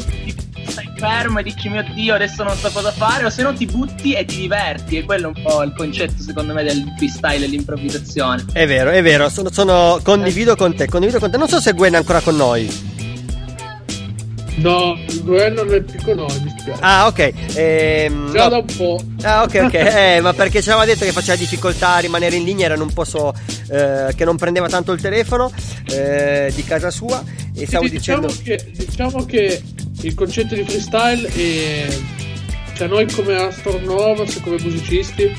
stai 0.71 0.89
fermo 0.97 1.39
e 1.39 1.43
dici 1.43 1.69
mio 1.69 1.83
dio 1.93 2.15
adesso 2.15 2.43
non 2.43 2.55
so 2.55 2.69
cosa 2.71 2.91
fare 2.91 3.25
o 3.25 3.29
se 3.29 3.43
no 3.43 3.53
ti 3.53 3.65
butti 3.65 4.13
e 4.13 4.25
ti 4.25 4.37
diverti 4.37 4.97
e 4.97 5.03
quello 5.03 5.31
è 5.31 5.33
un 5.35 5.43
po' 5.43 5.63
il 5.63 5.73
concetto 5.75 6.21
secondo 6.21 6.53
me 6.53 6.63
del 6.63 6.83
freestyle 6.97 7.37
e 7.37 7.39
dell'improvvisazione 7.39 8.45
è 8.53 8.67
vero 8.67 8.91
è 8.91 9.01
vero 9.01 9.29
sono, 9.29 9.51
sono 9.51 9.99
condivido 10.03 10.55
con 10.55 10.75
te 10.75 10.87
condivido 10.87 11.19
con 11.19 11.31
te 11.31 11.37
non 11.37 11.47
so 11.47 11.59
se 11.59 11.73
Gwen 11.73 11.93
è 11.93 11.97
ancora 11.97 12.21
con 12.21 12.35
noi 12.35 12.91
No, 14.55 14.97
Gwen 15.23 15.53
non 15.53 15.73
è 15.73 15.81
più 15.81 15.99
con 16.03 16.15
noi, 16.15 16.39
mi 16.41 16.53
spiace. 16.57 16.79
Ah, 16.81 17.07
ok. 17.07 17.33
Ehm, 17.55 18.31
Già 18.31 18.43
no. 18.43 18.49
da 18.49 18.57
un 18.57 18.65
po'. 18.77 19.01
Ah, 19.23 19.43
ok, 19.43 19.61
ok. 19.63 19.73
eh, 19.73 20.19
ma 20.21 20.33
perché 20.33 20.61
ci 20.61 20.69
aveva 20.69 20.85
detto 20.85 21.05
che 21.05 21.11
faceva 21.11 21.35
difficoltà 21.37 21.95
a 21.95 21.99
rimanere 21.99 22.35
in 22.35 22.43
linea, 22.43 22.65
erano 22.65 22.83
un 22.83 22.93
po' 22.93 23.03
so. 23.03 23.33
Eh, 23.69 24.13
che 24.15 24.25
non 24.25 24.37
prendeva 24.37 24.67
tanto 24.67 24.91
il 24.91 25.01
telefono 25.01 25.51
eh, 25.89 26.51
di 26.53 26.63
casa 26.63 26.91
sua. 26.91 27.23
E 27.55 27.65
stavo 27.65 27.85
sì, 27.85 27.91
diciamo 27.91 28.27
dicendo. 28.27 28.61
Che, 28.73 28.85
diciamo 28.85 29.25
che 29.25 29.61
il 30.03 30.15
concetto 30.15 30.55
di 30.55 30.63
freestyle 30.63 31.27
è 31.27 31.87
cioè 32.75 32.87
noi 32.87 33.05
come 33.11 33.35
Astronovas 33.35 34.39
come 34.41 34.57
musicisti 34.61 35.31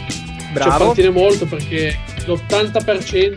Bravo. 0.53 0.71
ci 0.71 0.83
appartiene 0.83 1.11
molto 1.11 1.47
perché 1.47 1.99
l'80% 2.27 3.37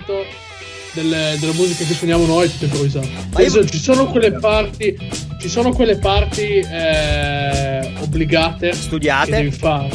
delle, 0.93 1.35
delle 1.39 1.53
musiche 1.53 1.85
che 1.85 1.93
suoniamo 1.93 2.25
noi 2.25 2.47
è 2.47 2.49
tutto 2.49 2.65
improvvisato. 2.65 3.07
Adesso 3.33 3.67
ci 3.67 3.77
sono 3.79 4.07
quelle 4.07 4.31
parti 4.33 4.95
ci 5.39 5.49
sono 5.49 5.71
quelle 5.71 5.97
parti 5.97 6.59
eh, 6.59 7.93
obbligate 7.99 8.73
studiate. 8.73 9.31
che 9.31 9.37
devi 9.37 9.51
fare. 9.51 9.89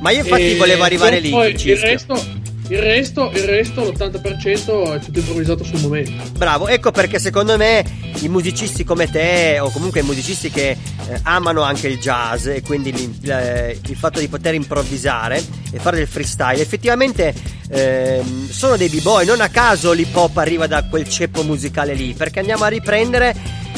Ma 0.00 0.10
io 0.10 0.20
infatti 0.20 0.52
e 0.52 0.56
volevo 0.56 0.82
arrivare 0.84 1.20
lì 1.20 1.30
poi 1.30 1.54
il 1.54 1.76
resto 1.76 2.39
il 2.70 2.78
resto, 2.78 3.30
il 3.34 3.42
resto, 3.42 3.82
l'80% 3.82 4.94
è 4.94 4.98
tutto 5.00 5.18
improvvisato 5.18 5.64
sul 5.64 5.80
momento. 5.80 6.12
Bravo, 6.36 6.68
ecco 6.68 6.92
perché 6.92 7.18
secondo 7.18 7.56
me 7.56 7.84
i 8.20 8.28
musicisti 8.28 8.84
come 8.84 9.10
te, 9.10 9.58
o 9.60 9.70
comunque 9.70 10.00
i 10.00 10.04
musicisti 10.04 10.50
che 10.50 10.70
eh, 10.70 11.20
amano 11.24 11.62
anche 11.62 11.88
il 11.88 11.98
jazz 11.98 12.46
e 12.46 12.62
quindi 12.62 12.90
il, 12.90 13.30
eh, 13.30 13.78
il, 13.84 13.96
fatto 13.96 14.20
di 14.20 14.28
poter 14.28 14.54
improvvisare 14.54 15.42
e 15.72 15.78
fare 15.80 15.96
del 15.96 16.06
freestyle, 16.06 16.60
effettivamente 16.60 17.34
eh, 17.70 18.22
sono 18.48 18.76
dei 18.76 18.88
b-boy. 18.88 19.26
Non 19.26 19.40
a 19.40 19.48
caso 19.48 19.90
l'hip 19.90 20.14
hop 20.14 20.36
arriva 20.36 20.68
da 20.68 20.84
quel 20.84 21.08
ceppo 21.08 21.42
musicale 21.42 21.94
lì, 21.94 22.14
perché 22.14 22.38
andiamo 22.38 22.64
a 22.64 22.68
riprendere 22.68 23.34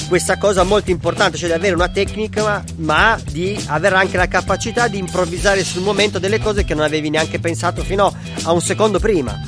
questa 0.09 0.39
cosa 0.39 0.63
molto 0.63 0.91
importante, 0.91 1.37
cioè 1.37 1.49
di 1.49 1.55
avere 1.55 1.75
una 1.75 1.89
tecnica, 1.89 2.43
ma, 2.43 2.65
ma, 2.77 3.21
di 3.31 3.59
avere 3.67 3.97
anche 3.97 4.17
la 4.17 4.29
capacità 4.29 4.89
di 4.89 4.99
improvvisare 4.99 5.65
sul 5.65 5.83
momento 5.83 6.19
delle 6.19 6.39
cose 6.39 6.65
che 6.65 6.75
non 6.75 6.85
avevi 6.85 7.11
neanche 7.11 7.39
pensato 7.39 7.83
fino 7.83 8.15
a 8.43 8.53
un 8.53 8.61
secondo 8.61 8.99
prima. 8.99 9.41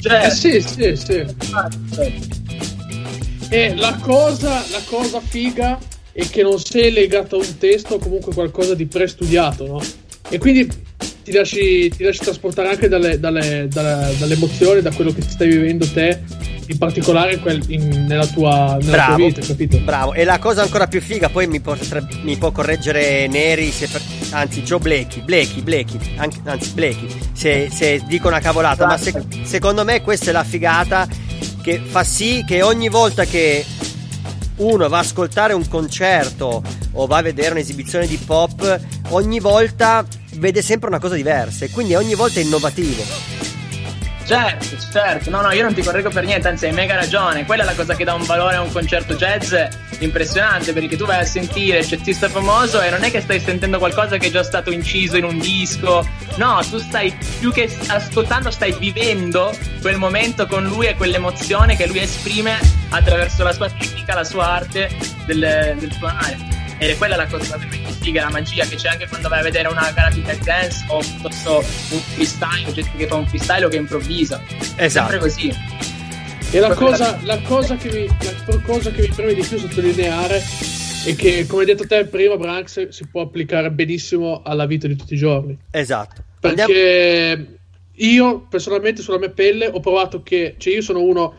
Cioè, 0.00 0.26
eh 0.26 0.30
sì, 0.30 0.60
sì, 0.60 0.96
sì. 0.96 1.24
E 3.48 3.74
la 3.74 3.96
cosa, 4.00 4.64
la 4.70 4.82
cosa 4.86 5.20
figa 5.20 5.78
è 6.12 6.28
che 6.28 6.42
non 6.42 6.58
sei 6.58 6.92
legato 6.92 7.36
a 7.36 7.38
un 7.38 7.58
testo 7.58 7.94
o 7.94 7.98
comunque 7.98 8.32
qualcosa 8.32 8.74
di 8.74 8.86
prestudiato, 8.86 9.66
no? 9.66 9.82
E 10.28 10.38
quindi 10.38 10.68
ti 11.22 11.32
lasci, 11.32 11.88
ti 11.90 12.04
lasci 12.04 12.20
trasportare 12.20 12.68
anche 12.68 12.88
dalle, 12.88 13.18
dalle, 13.18 13.68
dalle, 13.68 14.14
dalle 14.18 14.34
emozioni, 14.34 14.80
da 14.80 14.92
quello 14.92 15.12
che 15.12 15.22
stai 15.22 15.48
vivendo 15.48 15.90
te 15.90 16.54
in 16.68 16.78
particolare 16.78 17.38
quel, 17.38 17.62
in, 17.68 18.06
nella, 18.06 18.26
tua, 18.26 18.76
nella 18.80 18.90
bravo, 18.90 19.16
tua 19.16 19.26
vita, 19.26 19.40
capito? 19.40 19.78
Bravo, 19.78 20.12
e 20.14 20.24
la 20.24 20.38
cosa 20.38 20.62
ancora 20.62 20.86
più 20.86 21.00
figa, 21.00 21.28
poi 21.28 21.46
mi, 21.46 21.60
potrebbe, 21.60 22.08
mi 22.22 22.36
può 22.36 22.50
correggere 22.50 23.26
Neri, 23.28 23.70
se, 23.70 23.88
anzi 24.30 24.62
Joe 24.62 24.78
Blakey, 24.78 25.22
Blakey, 25.22 25.62
Blakey, 25.62 25.98
anche, 26.16 26.40
anzi 26.44 26.70
Blakey, 26.72 27.08
se, 27.32 27.68
se 27.70 28.02
dico 28.06 28.28
una 28.28 28.40
cavolata, 28.40 28.86
ma 28.86 28.96
se, 28.96 29.14
secondo 29.44 29.84
me 29.84 30.02
questa 30.02 30.30
è 30.30 30.32
la 30.32 30.44
figata 30.44 31.06
che 31.62 31.80
fa 31.84 32.04
sì 32.04 32.44
che 32.46 32.62
ogni 32.62 32.88
volta 32.88 33.24
che 33.24 33.64
uno 34.56 34.88
va 34.88 34.98
a 34.98 35.00
ascoltare 35.00 35.52
un 35.52 35.68
concerto 35.68 36.62
o 36.92 37.06
va 37.06 37.18
a 37.18 37.22
vedere 37.22 37.50
un'esibizione 37.50 38.06
di 38.06 38.16
pop, 38.16 38.80
ogni 39.10 39.40
volta 39.40 40.04
vede 40.34 40.62
sempre 40.62 40.88
una 40.88 40.98
cosa 40.98 41.14
diversa 41.14 41.64
e 41.64 41.70
quindi 41.70 41.94
ogni 41.94 42.14
volta 42.14 42.40
è 42.40 42.42
innovativo. 42.42 43.02
Certo, 44.26 44.76
certo, 44.90 45.30
no, 45.30 45.40
no, 45.40 45.52
io 45.52 45.62
non 45.62 45.72
ti 45.72 45.82
correggo 45.82 46.10
per 46.10 46.24
niente, 46.24 46.48
anzi 46.48 46.66
hai 46.66 46.72
mega 46.72 46.96
ragione. 46.96 47.46
Quella 47.46 47.62
è 47.62 47.66
la 47.66 47.76
cosa 47.76 47.94
che 47.94 48.02
dà 48.02 48.12
un 48.14 48.24
valore 48.24 48.56
a 48.56 48.60
un 48.60 48.72
concerto 48.72 49.14
jazz 49.14 49.54
impressionante, 50.00 50.72
perché 50.72 50.96
tu 50.96 51.04
vai 51.04 51.20
a 51.20 51.24
sentire 51.24 51.78
il 51.78 51.86
jazzista 51.86 52.28
famoso 52.28 52.80
e 52.80 52.90
non 52.90 53.04
è 53.04 53.12
che 53.12 53.20
stai 53.20 53.38
sentendo 53.38 53.78
qualcosa 53.78 54.16
che 54.16 54.26
è 54.26 54.30
già 54.32 54.42
stato 54.42 54.72
inciso 54.72 55.16
in 55.16 55.22
un 55.22 55.38
disco, 55.38 56.04
no, 56.38 56.60
tu 56.68 56.78
stai 56.78 57.16
più 57.38 57.52
che 57.52 57.72
ascoltando, 57.86 58.50
stai 58.50 58.74
vivendo 58.76 59.56
quel 59.80 59.96
momento 59.96 60.48
con 60.48 60.64
lui 60.64 60.86
e 60.86 60.96
quell'emozione 60.96 61.76
che 61.76 61.86
lui 61.86 62.00
esprime 62.00 62.58
attraverso 62.88 63.44
la 63.44 63.52
sua 63.52 63.70
tecnica, 63.70 64.14
la 64.14 64.24
sua 64.24 64.48
arte 64.48 64.90
del, 65.26 65.76
del 65.78 65.92
suonare. 65.92 66.36
Ed 66.78 66.90
è 66.90 66.96
quella 66.98 67.14
la 67.14 67.26
cosa 67.26 67.56
veramente 67.56 67.85
figa, 68.06 68.22
la 68.22 68.30
magia 68.30 68.64
che 68.66 68.76
c'è 68.76 68.88
anche 68.88 69.08
quando 69.08 69.28
vai 69.28 69.40
a 69.40 69.42
vedere 69.42 69.66
una 69.66 69.90
gara 69.90 70.10
di 70.10 70.22
tech 70.22 70.40
dance 70.44 70.84
o 70.88 71.00
piuttosto 71.00 71.56
un 71.56 71.98
freestyle, 71.98 72.72
gente 72.72 72.90
che 72.96 73.06
fa 73.08 73.16
un 73.16 73.26
freestyle 73.26 73.64
o 73.64 73.68
che 73.68 73.76
improvvisa. 73.76 74.40
È 74.76 74.84
Esatto. 74.84 75.10
sempre 75.10 75.28
così. 75.28 75.52
E 76.52 76.60
la 76.60 76.74
cosa, 76.74 77.18
la, 77.24 77.40
cosa 77.40 77.74
che 77.74 77.90
mi, 77.90 78.06
la 78.06 78.60
cosa 78.60 78.92
che 78.92 79.00
mi 79.00 79.08
preme 79.08 79.34
di 79.34 79.42
più 79.42 79.58
sottolineare 79.58 80.40
è 81.04 81.16
che, 81.16 81.46
come 81.48 81.62
hai 81.62 81.66
detto 81.66 81.84
te 81.84 82.04
prima, 82.04 82.36
Branks, 82.36 82.88
si 82.90 83.06
può 83.08 83.22
applicare 83.22 83.72
benissimo 83.72 84.42
alla 84.44 84.66
vita 84.66 84.86
di 84.86 84.94
tutti 84.94 85.14
i 85.14 85.18
giorni. 85.18 85.58
Esatto. 85.72 86.22
Perché 86.38 87.58
io 87.92 88.46
personalmente 88.48 89.02
sulla 89.02 89.18
mia 89.18 89.30
pelle 89.30 89.66
ho 89.66 89.80
provato 89.80 90.22
che, 90.22 90.54
cioè 90.58 90.74
io 90.74 90.82
sono 90.82 91.02
uno 91.02 91.34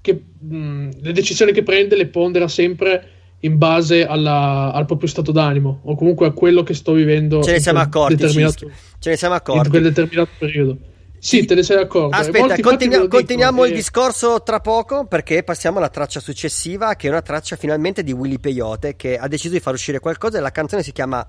che 0.00 0.20
mh, 0.40 0.88
le 1.00 1.12
decisioni 1.12 1.52
che 1.52 1.62
prende 1.62 1.94
le 1.94 2.08
pondera 2.08 2.48
sempre 2.48 3.17
in 3.40 3.56
base 3.58 4.04
alla- 4.04 4.72
al 4.72 4.84
proprio 4.86 5.08
stato 5.08 5.30
d'animo 5.32 5.80
o 5.84 5.94
comunque 5.96 6.26
a 6.26 6.30
quello 6.32 6.62
che 6.62 6.74
sto 6.74 6.92
vivendo 6.92 7.42
Ce 7.42 7.52
ne 7.52 7.60
siamo 7.60 7.78
accorti. 7.80 8.16
determinato. 8.16 8.70
Ce 8.98 9.10
ne 9.10 9.16
siamo 9.16 9.34
in 9.34 9.40
quel 9.42 9.58
accorti. 9.58 9.80
determinato 9.80 10.30
periodo. 10.38 10.76
Sì, 11.20 11.44
te 11.44 11.54
ne 11.56 11.62
sei 11.64 11.78
accorto. 11.80 12.16
E 12.16 12.20
Aspetta, 12.20 12.54
dicono 12.54 13.08
continuiamo 13.08 13.64
il 13.64 13.70
che- 13.70 13.76
discorso 13.76 14.40
tra 14.44 14.60
poco 14.60 15.04
perché 15.06 15.42
passiamo 15.42 15.78
alla 15.78 15.88
traccia 15.88 16.20
successiva 16.20 16.94
che 16.94 17.08
è 17.08 17.10
una 17.10 17.22
traccia 17.22 17.56
finalmente 17.56 18.02
di 18.04 18.12
Willy 18.12 18.38
Peyote 18.38 18.94
che 18.94 19.16
ha 19.16 19.26
deciso 19.26 19.54
di 19.54 19.60
far 19.60 19.74
uscire 19.74 19.98
qualcosa 19.98 20.38
e 20.38 20.40
la 20.40 20.52
canzone 20.52 20.82
si 20.82 20.92
chiama 20.92 21.24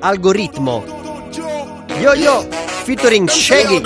Algoritmo. 0.00 0.84
Yo 2.00 2.12
yo, 2.14 2.46
featuring 2.84 3.28
Shaggy. 3.28 3.80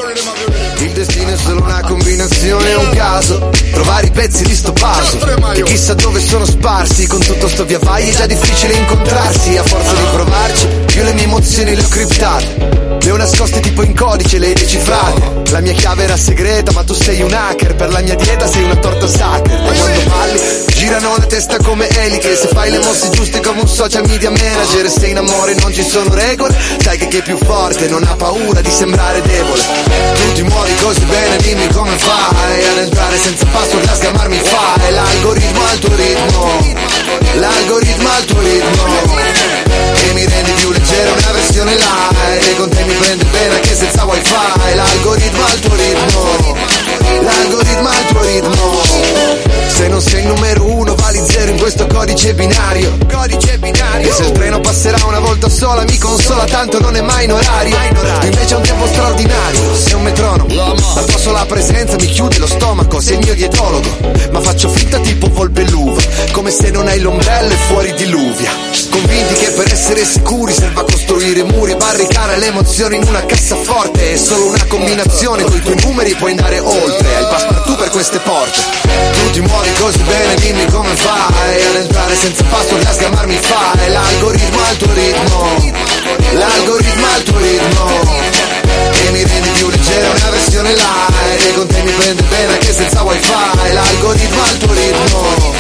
Il 0.79 0.93
destino 0.93 1.31
è 1.31 1.37
solo 1.37 1.62
una 1.62 1.81
combinazione, 1.81 2.74
un 2.74 2.91
caso. 2.91 3.51
Trovare 3.72 4.07
i 4.07 4.11
pezzi 4.11 4.45
di 4.45 4.55
sto 4.55 4.72
puzzle 4.72 5.59
E 5.59 5.62
chissà 5.62 5.95
dove 5.95 6.20
sono 6.20 6.45
sparsi. 6.45 7.07
Con 7.07 7.20
tutto 7.20 7.49
sto 7.49 7.64
via 7.64 7.79
vai 7.79 8.09
è 8.09 8.12
già 8.12 8.27
difficile 8.27 8.74
incontrarsi. 8.74 9.57
A 9.57 9.62
forza 9.62 9.93
di 9.93 10.07
provarci 10.12 10.68
Io 10.97 11.05
le 11.05 11.12
mie 11.14 11.24
emozioni 11.24 11.74
le 11.74 11.83
ho 11.83 11.89
criptate 11.89 12.86
Le 13.01 13.11
ho 13.11 13.17
nascoste 13.17 13.61
tipo 13.61 13.83
in 13.83 13.95
codice, 13.95 14.39
le 14.39 14.49
hai 14.49 14.55
decifrate. 14.55 15.51
La 15.51 15.61
mia 15.61 15.73
chiave 15.73 16.05
era 16.05 16.17
segreta 16.17 16.73
ma 16.73 16.83
tu 16.83 16.95
sei 16.95 17.23
un 17.23 17.33
hacker. 17.33 17.75
Per 17.75 17.91
la 17.91 18.01
mia 18.01 18.15
dieta 18.15 18.49
sei 18.49 18.65
una 18.65 18.77
torta 18.77 19.07
sacra. 19.07 19.55
Ma 19.59 19.73
quando 19.73 20.01
parli 20.09 20.41
girano 20.75 21.17
la 21.17 21.25
testa 21.25 21.57
come 21.59 21.89
eliche. 21.89 22.37
Se 22.37 22.49
fai 22.49 22.71
le 22.71 22.79
mosse 22.79 23.11
giuste 23.11 23.41
come 23.41 23.61
un 23.61 23.69
social 23.69 24.07
media 24.07 24.31
manager 24.31 24.89
se 24.89 25.07
in 25.07 25.19
amore 25.19 25.55
non 25.55 25.73
ci 25.73 25.83
sono 25.83 26.13
regole 26.13 26.55
Sai 26.81 26.99
che 26.99 27.09
chi 27.09 27.19
è 27.19 27.23
più 27.23 27.37
forte 27.39 27.89
non 27.89 28.03
ha 28.03 28.15
paura 28.17 28.61
di 28.61 28.71
sembrare 28.71 29.23
debole. 29.23 29.63
Tu 30.15 30.33
ti 30.33 30.43
muovi 30.43 30.75
così 30.77 31.05
bene, 31.05 31.37
dimmi 31.39 31.69
come 31.69 31.97
fai 31.97 32.65
Ad 32.65 32.79
entrare 32.79 33.19
senza 33.19 33.47
password, 33.47 33.89
a 33.89 33.95
sgamarmi 33.95 34.39
fai. 34.39 34.93
L'algoritmo 34.93 35.65
al 35.65 35.79
tuo 35.79 35.95
ritmo. 35.95 36.75
L'algoritmo 37.35 38.09
al 38.09 38.25
tuo 38.25 38.41
ritmo 38.41 39.36
mi 40.17 40.25
rendi 40.25 40.51
più 40.53 40.71
leggero 40.71 41.12
una 41.12 41.33
versione 41.33 41.77
light. 41.77 42.47
E 42.49 42.57
con 42.57 42.71
te 42.71 42.83
mi 42.85 42.95
prende 42.95 43.25
bene 43.27 43.55
anche 43.55 43.75
senza 43.75 44.05
wifi. 44.05 44.33
L'algoritmo 44.75 45.45
al 45.45 45.59
tuo 45.61 45.75
ritmo. 45.75 46.55
L'algoritmo 47.21 47.89
al 47.89 48.05
tuo 48.07 48.23
ritmo 48.23 49.66
se 49.77 49.89
non 49.89 50.01
sei 50.01 50.22
il 50.22 50.29
numero 50.29 50.64
uno 50.64 50.95
vali 50.95 51.22
zero 51.29 51.51
in 51.51 51.59
questo 51.59 51.87
codice 51.87 52.33
binario. 52.33 52.97
Codice 53.12 53.59
binario. 53.59 54.09
E 54.09 54.11
se 54.11 54.22
il 54.22 54.33
treno 54.33 54.59
passerà 54.59 55.05
una 55.05 55.18
volta 55.18 55.51
sola 55.51 55.83
mi 55.83 55.99
consola 55.99 56.45
tanto 56.45 56.81
non 56.81 56.97
è 56.97 57.03
mai 57.03 57.24
in 57.24 57.33
orario. 57.33 57.77
Invece 58.22 58.55
è 58.55 58.57
un 58.57 58.62
tempo 58.62 58.87
straordinario. 58.87 59.74
Sei 59.74 59.93
un 59.93 60.03
metronomo. 60.03 60.55
La 60.95 61.03
tua 61.03 61.18
sola 61.18 61.45
presenza 61.45 61.97
mi 61.97 62.07
chiude 62.07 62.39
lo 62.39 62.47
stomaco 62.47 63.01
Sei 63.01 63.18
il 63.18 63.24
mio 63.24 63.35
dietologo. 63.35 63.87
Ma 64.33 64.41
faccio 64.41 64.70
finta 64.70 64.99
tipo 64.99 65.29
volpe 65.29 65.62
l'uva 65.68 66.01
Come 66.33 66.51
se 66.51 66.70
non 66.70 66.87
hai 66.89 66.99
l'ombrello 67.01 67.53
e 67.53 67.57
fuori 67.57 67.93
diluvia. 67.93 68.51
Convinti 68.89 69.35
che 69.35 69.51
per 69.51 69.70
essere 69.70 70.07
sicuri 70.07 70.55
serva 70.55 70.85
costruire 70.85 71.43
muri 71.43 71.72
e 71.72 71.77
barricare 71.77 72.39
le 72.39 72.47
emozioni 72.47 72.97
in 72.97 73.05
una 73.07 73.27
cassaforte. 73.27 74.12
È 74.12 74.16
solo 74.16 74.47
una 74.47 74.64
combinazione 74.68 75.43
Con 75.43 75.57
i 75.57 75.61
tuoi 75.61 75.81
numeri 75.85 76.14
puoi 76.14 76.31
andare 76.31 76.61
oltre. 76.61 77.14
Hai 77.14 77.20
il 77.20 77.29
passepartout 77.29 77.79
per 77.79 77.91
queste 77.91 78.18
porte. 78.20 78.61
Tu 79.12 79.31
ti 79.33 79.41
muovi 79.41 79.66
così 79.79 80.03
bene, 80.03 80.35
dimmi 80.37 80.67
come 80.67 80.95
fai 80.97 81.62
Ad 81.62 81.77
entrare 81.77 82.14
senza 82.17 82.45
password, 82.45 82.85
a 82.85 82.93
sgamarmi 82.93 83.37
fai. 83.37 83.91
L'algoritmo 83.91 84.61
al 84.69 84.77
tuo 84.77 84.93
ritmo 84.93 85.75
L'algoritmo 86.33 87.07
al 87.14 87.23
tuo 87.23 87.39
ritmo. 87.39 87.91
E 88.93 89.11
mi 89.11 89.23
rendi 89.25 89.49
più 89.51 89.69
leggero 89.69 90.11
una 90.11 90.31
versione 90.31 90.75
light 90.75 91.47
E 91.47 91.53
con 91.55 91.67
te 91.67 91.83
mi 91.83 91.93
prende 91.93 92.23
bene 92.23 92.53
anche 92.53 92.73
senza 92.73 93.03
wifi. 93.03 93.33
L'algoritmo 93.73 94.43
al 94.43 94.57
tuo 94.59 94.73
ritmo 94.73 95.55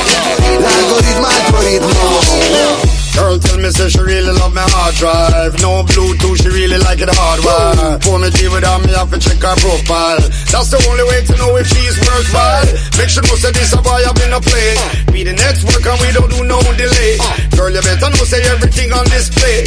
L'algoritmo 0.58 1.26
al 1.26 1.44
tuo 1.46 1.60
ritmo 1.60 2.95
Girl 3.16 3.40
tell 3.40 3.56
me 3.56 3.72
say 3.72 3.88
she 3.88 4.00
really 4.04 4.28
love 4.28 4.52
my 4.52 4.60
hard 4.68 4.94
drive. 5.00 5.56
No 5.64 5.80
Bluetooth, 5.88 6.36
she 6.36 6.52
really 6.52 6.76
like 6.84 7.00
it 7.00 7.08
hardwired 7.08 8.04
For 8.04 8.20
me 8.20 8.28
deal 8.28 8.52
without 8.52 8.84
me, 8.84 8.92
have 8.92 9.08
to 9.08 9.16
check 9.16 9.40
her 9.40 9.56
profile. 9.56 10.20
That's 10.52 10.68
the 10.68 10.78
only 10.84 11.04
way 11.08 11.24
to 11.24 11.34
know 11.40 11.56
if 11.56 11.64
she's 11.64 11.96
worthwhile. 11.96 12.68
Make 13.00 13.08
sure 13.08 13.24
know 13.24 13.40
say 13.40 13.56
this 13.56 13.72
a 13.72 13.80
boy 13.80 14.04
I've 14.04 14.12
been 14.20 14.36
a 14.36 14.40
play. 14.44 14.76
Be 15.16 15.24
the 15.24 15.32
next 15.32 15.64
work 15.64 15.80
and 15.80 15.96
we 16.04 16.12
don't 16.12 16.28
do 16.28 16.44
no 16.44 16.60
delay. 16.76 17.16
Girl 17.56 17.72
you 17.72 17.80
better 17.80 18.12
know 18.12 18.24
say 18.28 18.44
everything 18.52 18.92
on 18.92 19.08
display. 19.08 19.64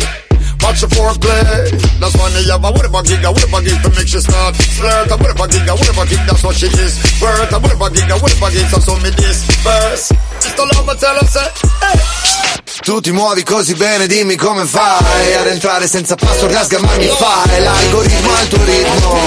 Watch 0.61 0.85
the 0.85 0.89
foreplay. 0.93 1.73
That's 1.97 2.13
why 2.21 2.29
me 2.37 2.45
have 2.53 2.61
a 2.61 2.69
whatever 2.69 3.01
gig, 3.01 3.25
a 3.25 3.33
whatever 3.33 3.65
gig 3.65 3.81
to 3.81 3.89
make 3.97 4.13
she 4.13 4.21
start. 4.21 4.53
Flirt 4.77 5.09
A 5.09 5.17
whatever 5.17 5.49
gig, 5.49 5.65
a 5.65 5.73
whatever 5.73 6.05
gig, 6.05 6.21
that's 6.29 6.43
what 6.45 6.53
she 6.53 6.69
is. 6.69 7.01
Worth 7.17 7.49
a 7.49 7.57
whatever 7.57 7.89
gig, 7.89 8.13
a 8.13 8.15
whatever 8.21 8.51
gig, 8.53 8.69
so 8.69 8.77
so 8.77 8.93
me 9.01 9.09
this 9.17 9.41
verse 9.65 10.13
Just 10.37 10.59
a 10.59 10.63
love 10.69 10.93
tell 11.01 11.17
her 11.17 11.25
say 11.25 11.49
hey. 11.81 12.58
Tu 12.81 12.99
ti 13.01 13.11
muovi 13.11 13.43
così 13.43 13.73
bene, 13.75 14.07
dimmi 14.07 14.35
come 14.35 14.65
fai 14.65 15.33
Ad 15.35 15.47
entrare 15.47 15.87
senza 15.87 16.15
password, 16.15 16.55
a 16.55 16.63
sgamarmi 16.63 17.07
fai 17.07 17.61
L'algoritmo 17.61 18.33
al 18.33 18.47
tuo 18.47 18.63
ritmo 18.63 19.19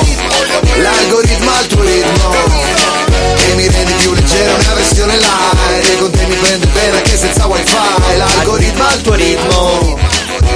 L'algoritmo 0.76 1.50
al 1.50 1.66
tuo 1.66 1.82
ritmo 1.82 2.34
E 3.36 3.54
mi 3.54 3.68
rendi 3.68 3.92
più 3.92 4.14
leggero 4.14 4.54
una 4.54 4.74
versione 4.74 5.16
light 5.18 5.88
E 5.90 5.98
con 5.98 6.10
te 6.10 6.26
mi 6.26 6.34
prende 6.34 6.66
bene 6.66 6.96
anche 6.96 7.16
senza 7.16 7.46
wifi 7.46 7.76
L'algoritmo 8.16 8.84
al 8.86 9.00
tuo 9.02 9.14
ritmo 9.14 9.98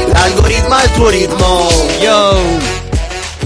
L'algoritmo 0.07 0.75
al 0.75 0.91
tuo 0.93 1.09
ritmo 1.09 1.69
Yo! 2.01 2.85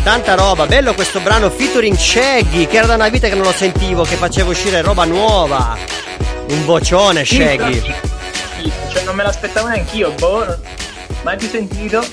Tanta 0.03 0.35
roba, 0.35 0.67
bello 0.67 0.95
questo 0.95 1.21
brano 1.21 1.51
featuring 1.51 1.95
Shaggy, 1.95 2.67
che 2.67 2.79
era 2.79 2.87
da 2.87 2.95
una 2.95 3.11
vita 3.11 3.29
che 3.29 3.35
non 3.35 3.45
lo 3.45 3.53
sentivo, 3.53 4.03
che 4.03 4.17
faceva 4.17 4.49
uscire 4.49 4.81
roba 4.81 5.05
nuova. 5.05 5.77
Un 6.49 6.65
vocione 6.65 7.23
Shaggy. 7.23 8.19
Cioè, 8.93 9.05
non 9.05 9.15
me 9.15 9.23
l'aspettavo 9.23 9.69
neanch'io, 9.69 10.13
boh. 10.13 10.59
Mai 11.23 11.37
più 11.37 11.49
sentito. 11.49 12.05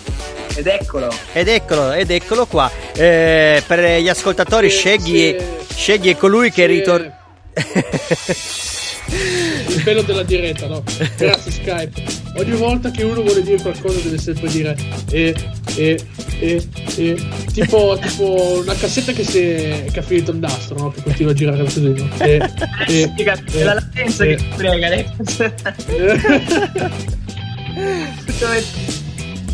Ed 0.55 0.67
eccolo. 0.67 1.13
Ed 1.33 1.47
eccolo, 1.47 1.91
ed 1.91 2.11
eccolo 2.11 2.45
qua. 2.45 2.69
Eh, 2.93 3.63
per 3.65 3.99
gli 3.99 4.09
ascoltatori, 4.09 4.69
Shaggy, 4.69 5.37
Shaggy 5.67 6.11
è 6.11 6.17
colui 6.17 6.51
che 6.51 6.65
ritorna. 6.65 7.15
Il 9.09 9.81
pelo 9.83 10.01
della 10.01 10.23
diretta, 10.23 10.67
no? 10.67 10.83
Grazie 11.17 11.51
Skype. 11.51 12.03
Ogni 12.35 12.55
volta 12.55 12.91
che 12.91 13.03
uno 13.03 13.21
vuole 13.21 13.41
dire 13.41 13.61
qualcosa 13.61 13.99
deve 13.99 14.17
sempre 14.17 14.49
dire 14.49 14.75
e, 15.11 15.35
e, 15.75 15.99
e, 16.39 16.67
e. 16.97 17.27
Tipo, 17.53 17.97
tipo 18.01 18.61
una 18.61 18.75
cassetta 18.75 19.11
che, 19.11 19.23
si 19.23 19.39
è, 19.39 19.85
che 19.91 19.99
ha 19.99 20.01
finito 20.01 20.31
il 20.31 20.37
nastro, 20.37 20.77
no? 20.77 20.91
Che 20.91 21.01
continua 21.01 21.31
a 21.31 21.35
girare 21.35 21.63
così, 21.63 21.81
no? 21.81 22.09
E, 22.19 22.51
e, 22.87 23.13
è 23.53 23.63
la 23.63 23.73
latenza 23.75 24.25
che 24.25 24.35
ti 24.35 24.45
frega, 24.55 24.89
eh. 24.89 25.05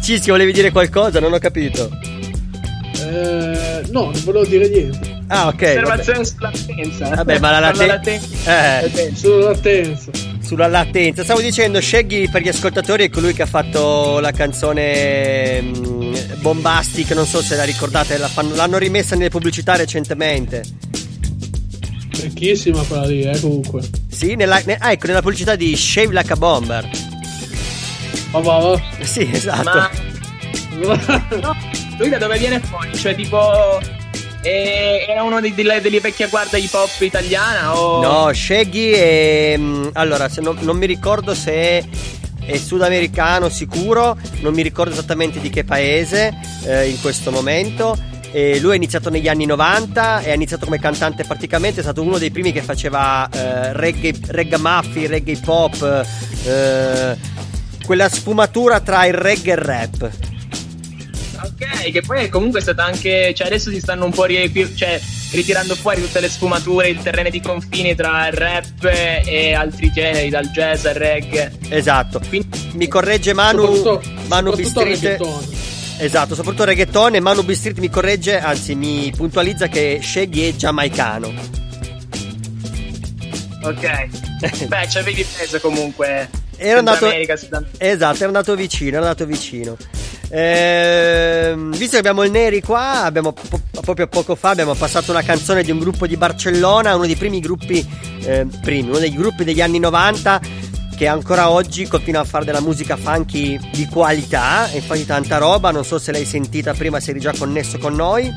Cischi, 0.01 0.29
volevi 0.31 0.51
dire 0.51 0.71
qualcosa? 0.71 1.19
Non 1.19 1.33
ho 1.33 1.39
capito. 1.39 2.12
Eh, 2.99 3.81
no, 3.91 4.11
non 4.11 4.21
volevo 4.23 4.45
dire 4.45 4.67
niente. 4.69 5.21
Ah, 5.27 5.47
ok. 5.47 5.61
Osservazione 5.61 6.25
sulla 6.25 6.51
latenza. 6.51 7.09
Vabbè, 7.15 7.39
ma 7.39 7.51
la 7.59 7.71
latenza. 7.73 8.81
Eh. 8.83 9.11
Sulla 9.15 9.49
latenza. 9.49 10.11
Sulla 10.43 10.67
latenza. 10.67 11.23
Stavo 11.23 11.41
dicendo, 11.41 11.81
Shaggy 11.81 12.29
per 12.29 12.41
gli 12.43 12.49
ascoltatori 12.49 13.05
è 13.05 13.09
colui 13.09 13.33
che 13.33 13.41
ha 13.41 13.47
fatto 13.47 14.19
la 14.19 14.31
canzone 14.31 15.61
mm, 15.61 16.13
Bombastic. 16.41 17.11
Non 17.11 17.25
so 17.25 17.41
se 17.41 17.55
la 17.55 17.63
ricordate, 17.63 18.17
la 18.17 18.27
fanno- 18.27 18.53
l'hanno 18.55 18.77
rimessa 18.77 19.15
nelle 19.15 19.29
pubblicità 19.29 19.75
recentemente. 19.75 20.63
Vecchissima 22.21 22.81
quella 22.83 23.05
lì, 23.05 23.21
eh, 23.23 23.39
comunque. 23.39 23.81
Sì, 24.09 24.35
nella, 24.35 24.61
ne- 24.65 24.77
ah, 24.79 24.91
ecco, 24.91 25.07
nella 25.07 25.21
pubblicità 25.21 25.55
di 25.55 25.75
Shave 25.75 26.13
Like 26.13 26.33
a 26.33 26.35
Bomber. 26.35 26.89
Ma 28.31 28.39
va, 28.39 28.57
va. 28.59 28.81
Sì, 29.01 29.27
esatto. 29.31 29.63
Ma- 29.63 29.89
No, 30.73 31.55
lui 32.03 32.11
da 32.11 32.17
dove 32.17 32.37
viene 32.37 32.59
fuori? 32.59 32.95
Cioè, 32.95 33.15
tipo. 33.15 33.81
Era 34.45 35.23
uno 35.23 35.39
dei- 35.39 35.55
delle, 35.55 35.79
delle 35.79 36.01
vecchie 36.01 36.27
guarda 36.27 36.57
hip 36.57 36.73
hop 36.73 36.89
italiana 36.99 37.79
o... 37.79 38.01
No, 38.01 38.33
Shaggy 38.33 38.91
è. 38.91 39.55
mm, 39.57 39.87
Allora, 39.93 40.29
non, 40.41 40.57
non 40.59 40.75
mi 40.75 40.85
ricordo 40.85 41.33
se 41.33 41.53
è, 41.53 41.83
è 42.45 42.57
sudamericano 42.57 43.47
sicuro, 43.47 44.17
non 44.41 44.53
mi 44.53 44.61
ricordo 44.61 44.91
esattamente 44.91 45.39
di 45.39 45.49
che 45.49 45.63
paese 45.63 46.33
eh, 46.65 46.89
in 46.89 46.99
questo 46.99 47.31
momento. 47.31 47.97
E 48.33 48.59
lui 48.59 48.73
è 48.73 48.75
iniziato 48.75 49.09
negli 49.09 49.29
anni 49.29 49.45
90 49.45 50.21
e 50.23 50.31
ha 50.31 50.33
iniziato 50.33 50.65
come 50.65 50.79
cantante 50.79 51.23
praticamente, 51.23 51.79
è 51.79 51.83
stato 51.83 52.01
uno 52.01 52.17
dei 52.17 52.31
primi 52.31 52.51
che 52.51 52.63
faceva 52.63 53.29
eh, 53.29 53.71
reggae, 53.73 54.13
reggae 54.27 54.57
muffin, 54.59 55.07
reggae 55.07 55.33
hip 55.35 55.47
hop, 55.47 56.05
eh, 56.47 57.15
quella 57.85 58.09
sfumatura 58.09 58.81
tra 58.81 59.05
il 59.05 59.13
reggae 59.13 59.51
e 59.51 59.55
il 59.55 59.61
rap. 59.61 60.09
Ok, 61.83 61.91
che 61.91 62.01
poi 62.01 62.29
comunque 62.29 62.59
è 62.59 62.61
stata 62.61 62.83
anche. 62.83 63.33
Cioè, 63.35 63.47
adesso 63.47 63.69
si 63.69 63.79
stanno 63.79 64.05
un 64.05 64.11
po' 64.11 64.23
riequi- 64.25 64.75
cioè, 64.75 64.99
ritirando 65.31 65.75
fuori 65.75 66.01
tutte 66.01 66.19
le 66.19 66.29
sfumature, 66.29 66.89
il 66.89 67.01
terreno 67.01 67.29
di 67.29 67.41
confini 67.41 67.95
tra 67.95 68.27
il 68.27 68.33
rap 68.33 68.83
e 68.85 69.53
altri 69.53 69.91
generi, 69.91 70.29
dal 70.29 70.47
jazz 70.51 70.85
al 70.85 70.93
reggae. 70.93 71.51
Esatto. 71.69 72.21
Mi 72.73 72.87
corregge 72.87 73.33
Manu, 73.33 73.75
Soprattutto- 73.75 74.01
Manu 74.27 74.49
soprattutto 74.51 74.83
reggaeton. 74.83 75.47
Esatto, 75.97 76.35
soprattutto 76.35 76.63
reggaeton 76.63 77.15
e 77.15 77.19
Manu 77.19 77.43
Bistreet 77.43 77.77
mi 77.79 77.89
corregge, 77.89 78.39
anzi 78.39 78.75
mi 78.75 79.11
puntualizza 79.15 79.67
che 79.67 79.99
Shaggy 80.01 80.49
è 80.49 80.55
giamaicano. 80.55 81.31
Ok. 83.63 84.07
Beh, 84.67 84.89
ci 84.89 84.97
avevi 84.97 85.25
preso 85.35 85.59
comunque. 85.59 86.29
Era 86.57 86.79
andato, 86.79 87.05
America. 87.05 87.33
esatto, 87.77 88.15
era 88.17 88.25
andato 88.27 88.55
vicino, 88.55 88.89
era 88.89 88.99
andato 88.99 89.25
vicino. 89.25 89.75
Ehm, 90.35 91.69
visto 91.75 91.91
che 91.91 91.97
abbiamo 91.97 92.23
il 92.23 92.31
Neri 92.31 92.59
qua, 92.59 93.03
abbiamo 93.03 93.33
po- 93.33 93.61
proprio 93.81 94.07
poco 94.07 94.33
fa 94.33 94.49
abbiamo 94.49 94.73
passato 94.73 95.11
una 95.11 95.21
canzone 95.21 95.61
di 95.61 95.69
un 95.69 95.77
gruppo 95.77 96.07
di 96.07 96.17
Barcellona, 96.17 96.95
uno 96.95 97.05
dei 97.05 97.15
primi 97.15 97.39
gruppi, 97.39 97.87
eh, 98.23 98.47
primi, 98.61 98.89
uno 98.89 98.97
dei 98.97 99.13
gruppi 99.13 99.43
degli 99.43 99.61
anni 99.61 99.77
90 99.77 100.41
che 100.95 101.07
ancora 101.07 101.51
oggi 101.51 101.87
continua 101.87 102.21
a 102.21 102.23
fare 102.23 102.45
della 102.45 102.61
musica 102.61 102.97
funky 102.97 103.59
di 103.71 103.85
qualità 103.85 104.71
e 104.71 104.77
infatti 104.77 105.05
tanta 105.05 105.37
roba, 105.37 105.69
non 105.69 105.85
so 105.85 105.99
se 105.99 106.11
l'hai 106.11 106.25
sentita 106.25 106.73
prima, 106.73 106.99
se 106.99 107.11
eri 107.11 107.19
già 107.19 107.33
connesso 107.37 107.77
con 107.77 107.93
noi. 107.93 108.31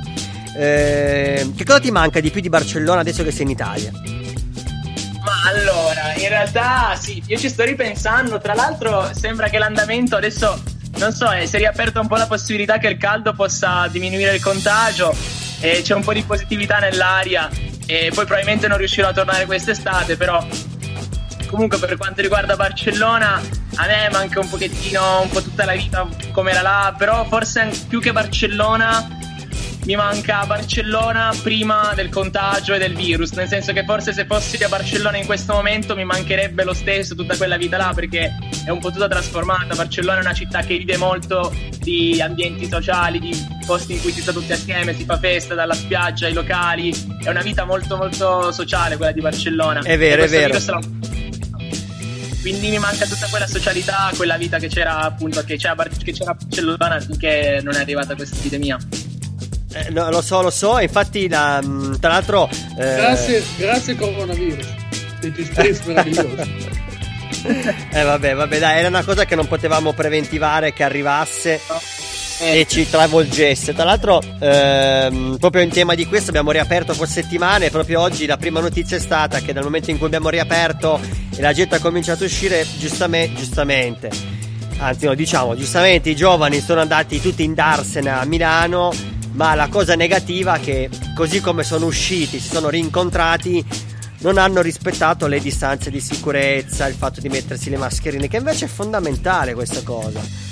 Ehm, 0.55 1.55
che 1.55 1.65
cosa 1.65 1.81
ti 1.81 1.91
manca 1.91 2.21
di 2.21 2.31
più 2.31 2.43
di 2.43 2.51
Barcellona 2.51 3.01
adesso 3.01 3.23
che 3.23 3.31
sei 3.31 3.45
in 3.45 3.51
Italia? 3.51 3.91
Ma 5.27 5.51
allora, 5.51 6.15
in 6.17 6.29
realtà 6.29 6.95
sì, 7.01 7.23
io 7.27 7.39
ci 7.39 7.49
sto 7.49 7.65
ripensando. 7.65 8.39
Tra 8.39 8.55
l'altro, 8.55 9.11
sembra 9.13 9.49
che 9.49 9.59
l'andamento 9.59 10.17
adesso, 10.17 10.63
non 10.97 11.13
so, 11.13 11.31
eh, 11.31 11.47
si 11.47 11.57
è 11.57 11.59
riaperta 11.59 12.01
un 12.01 12.07
po' 12.07 12.17
la 12.17 12.27
possibilità 12.27 12.79
che 12.79 12.89
il 12.89 12.97
caldo 12.97 13.33
possa 13.33 13.87
diminuire 13.89 14.35
il 14.35 14.43
contagio. 14.43 15.15
E 15.61 15.81
c'è 15.83 15.95
un 15.95 16.03
po' 16.03 16.13
di 16.13 16.23
positività 16.23 16.79
nell'aria. 16.79 17.49
E 17.87 18.11
poi 18.15 18.25
probabilmente 18.25 18.69
non 18.69 18.79
riuscirò 18.79 19.09
a 19.09 19.13
tornare 19.13 19.47
quest'estate, 19.47 20.17
però. 20.17 20.45
Comunque, 21.47 21.79
per 21.79 21.97
quanto 21.97 22.23
riguarda 22.23 22.57
Barcellona, 22.57 23.41
a 23.77 23.87
me 23.87 24.09
manca 24.11 24.41
un 24.41 24.49
pochettino, 24.49 25.23
un 25.23 25.29
po' 25.29 25.43
tutta 25.43 25.65
la 25.65 25.75
vita 25.75 26.07
come 26.33 26.51
era 26.51 26.63
là. 26.63 26.95
Però 26.97 27.25
forse 27.25 27.71
più 27.89 28.01
che 28.01 28.13
Barcellona 28.13 29.26
mi 29.87 29.95
manca 29.95 30.45
Barcellona 30.47 31.33
prima 31.45 31.93
del 31.95 32.09
contagio 32.09 32.75
e 32.75 32.79
del 32.79 32.97
virus, 32.97 33.31
nel 33.33 33.47
senso 33.47 33.73
che 33.73 33.85
forse 33.85 34.13
se 34.13 34.27
fossi 34.27 34.63
a 34.63 34.69
Barcellona 34.69 35.17
in 35.17 35.27
questo 35.27 35.53
momento 35.53 35.95
mi 35.95 36.05
mancherebbe 36.05 36.65
lo 36.65 36.75
stesso 36.75 37.15
tutta 37.15 37.37
quella 37.37 37.57
vita 37.57 37.77
là 37.77 37.93
perché 37.95 38.37
è 38.65 38.71
un 38.71 38.81
po' 38.81 38.91
tutta 38.91 39.07
trasformata. 39.07 39.77
Barcellona 39.77 40.19
è 40.19 40.23
una 40.23 40.35
città 40.35 40.63
che 40.63 40.77
vive 40.77 40.97
molto 40.97 41.55
di 41.79 42.21
ambienti 42.21 42.67
sociali, 42.67 43.21
di 43.21 43.31
posti 43.65 43.93
in 43.93 44.01
cui 44.01 44.11
si 44.11 44.23
sta 44.23 44.33
tutti 44.33 44.51
assieme, 44.51 44.93
si 44.93 45.05
fa 45.05 45.19
festa 45.19 45.55
dalla 45.55 45.75
spiaggia 45.75 46.27
ai 46.27 46.33
locali, 46.33 46.93
è 47.23 47.29
una 47.29 47.43
vita 47.43 47.65
molto 47.65 47.97
molto 47.97 48.51
sociale 48.51 48.97
quella 48.97 49.13
di 49.13 49.21
Barcellona. 49.21 49.83
È 49.83 49.97
vero, 49.97 50.25
è 50.25 50.29
vero. 50.29 50.59
quindi 52.41 52.71
mi 52.71 52.79
manca 52.79 53.07
tutta 53.07 53.29
quella 53.29 53.47
socialità, 53.47 54.11
quella 54.17 54.37
vita 54.37 54.59
che 54.59 54.67
c'era 54.67 55.03
appunto 55.03 55.45
che 55.45 55.57
c'era, 55.57 55.77
che 55.85 56.11
c'era 56.11 56.33
a 56.33 56.35
Barcellona 56.35 56.99
finché 56.99 57.61
non 57.63 57.77
è 57.77 57.83
arrivata 57.83 58.17
questa 58.17 58.35
epidemia. 58.35 58.79
Eh, 59.77 59.91
no, 59.91 60.09
lo 60.11 60.23
so, 60.23 60.41
lo 60.43 60.51
so, 60.51 60.79
infatti 60.79 61.29
la- 61.29 61.61
mm, 61.63 61.95
tra 62.01 62.11
l'altro... 62.11 62.49
eh, 62.79 62.95
Grazie, 62.97 63.43
grazie 63.59 63.95
coronavirus. 63.95 64.67
Dei 65.21 65.33
tuoi 65.33 65.45
spritz 65.47 65.81
meravigliosi. 65.85 66.75
Eh 67.93 68.03
vabbè, 68.03 68.35
vabbè, 68.35 68.59
dai, 68.59 68.79
era 68.79 68.89
una 68.89 69.05
cosa 69.05 69.25
che 69.25 69.35
non 69.37 69.47
potevamo 69.47 69.93
preventivare 69.93 70.73
che 70.73 70.83
arrivasse 70.83 71.61
e 72.41 72.67
ci 72.69 72.89
travolgesse. 72.89 73.73
Tra 73.75 73.85
l'altro, 73.85 74.21
ehm, 74.41 75.37
proprio 75.39 75.63
in 75.63 75.71
tema 75.71 75.95
di 75.95 76.07
questo 76.07 76.31
abbiamo 76.31 76.51
riaperto 76.51 76.93
per 76.95 77.07
settimane. 77.09 77.71
Proprio 77.71 78.01
oggi 78.01 78.27
la 78.27 78.37
prima 78.37 78.61
notizia 78.61 78.97
è 78.97 79.01
stata 79.01 79.41
che 79.41 79.53
dal 79.53 79.63
momento 79.65 79.91
in 79.91 79.99
cui 79.99 80.07
abbiamo 80.07 80.29
riaperto 80.29 80.99
e 81.37 81.41
la 81.41 81.53
gente 81.53 81.77
ha 81.77 81.81
cominciato 81.81 82.25
a 82.25 82.27
uscire, 82.27 82.67
giustamente, 82.79 83.39
giustamente, 83.39 84.11
anzi 84.79 85.07
no, 85.07 85.15
diciamo, 85.15 85.55
giustamente 85.57 86.11
i 86.11 86.17
giovani 86.17 86.61
sono 86.61 86.81
andati 86.81 87.21
tutti 87.21 87.45
in 87.45 87.55
Darsena 87.55 88.21
a 88.21 88.25
Milano. 88.25 88.93
Ma 89.37 89.55
la 89.55 89.69
cosa 89.69 89.95
negativa 89.95 90.55
è 90.55 90.61
che 90.61 90.89
così 91.15 91.43
come 91.43 91.63
sono 91.63 91.85
usciti, 91.85 92.41
si 92.41 92.49
sono 92.49 92.71
rincontrati, 92.71 93.63
non 94.21 94.39
hanno 94.39 94.63
rispettato 94.63 95.27
le 95.27 95.41
distanze 95.41 95.91
di 95.91 96.01
sicurezza, 96.01 96.87
il 96.87 96.95
fatto 96.95 97.21
di 97.21 97.29
mettersi 97.29 97.69
le 97.69 97.77
mascherine, 97.77 98.29
che 98.29 98.39
invece 98.39 98.65
è 98.65 98.69
fondamentale 98.69 99.53
questa 99.53 99.83
cosa. 99.83 100.46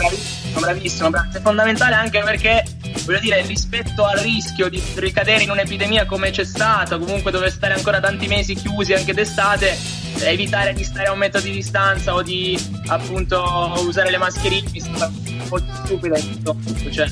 Bravissimo, 0.00 0.60
bravissimo, 0.60 1.10
bravissimo. 1.10 1.38
È 1.38 1.42
fondamentale 1.42 1.94
anche 1.94 2.20
perché, 2.20 2.64
voglio 3.04 3.20
dire, 3.20 3.42
rispetto 3.42 4.04
al 4.04 4.18
rischio 4.18 4.68
di 4.68 4.82
ricadere 4.94 5.42
in 5.42 5.50
un'epidemia 5.50 6.06
come 6.06 6.30
c'è 6.30 6.44
stata, 6.44 6.98
comunque 6.98 7.30
dove 7.30 7.50
stare 7.50 7.74
ancora 7.74 8.00
tanti 8.00 8.26
mesi 8.26 8.54
chiusi 8.54 8.94
anche 8.94 9.12
d'estate, 9.12 9.76
evitare 10.20 10.72
di 10.72 10.84
stare 10.84 11.06
a 11.06 11.12
un 11.12 11.18
metro 11.18 11.40
di 11.40 11.50
distanza 11.50 12.14
o 12.14 12.22
di 12.22 12.58
appunto 12.86 13.74
usare 13.86 14.10
le 14.10 14.18
mascherine 14.18 14.68
mi 14.70 14.80
sembra 14.80 15.10
molto 15.48 15.72
stupida 15.84 16.18
in 16.18 16.42
tutto, 16.42 16.90
cioè. 16.90 17.08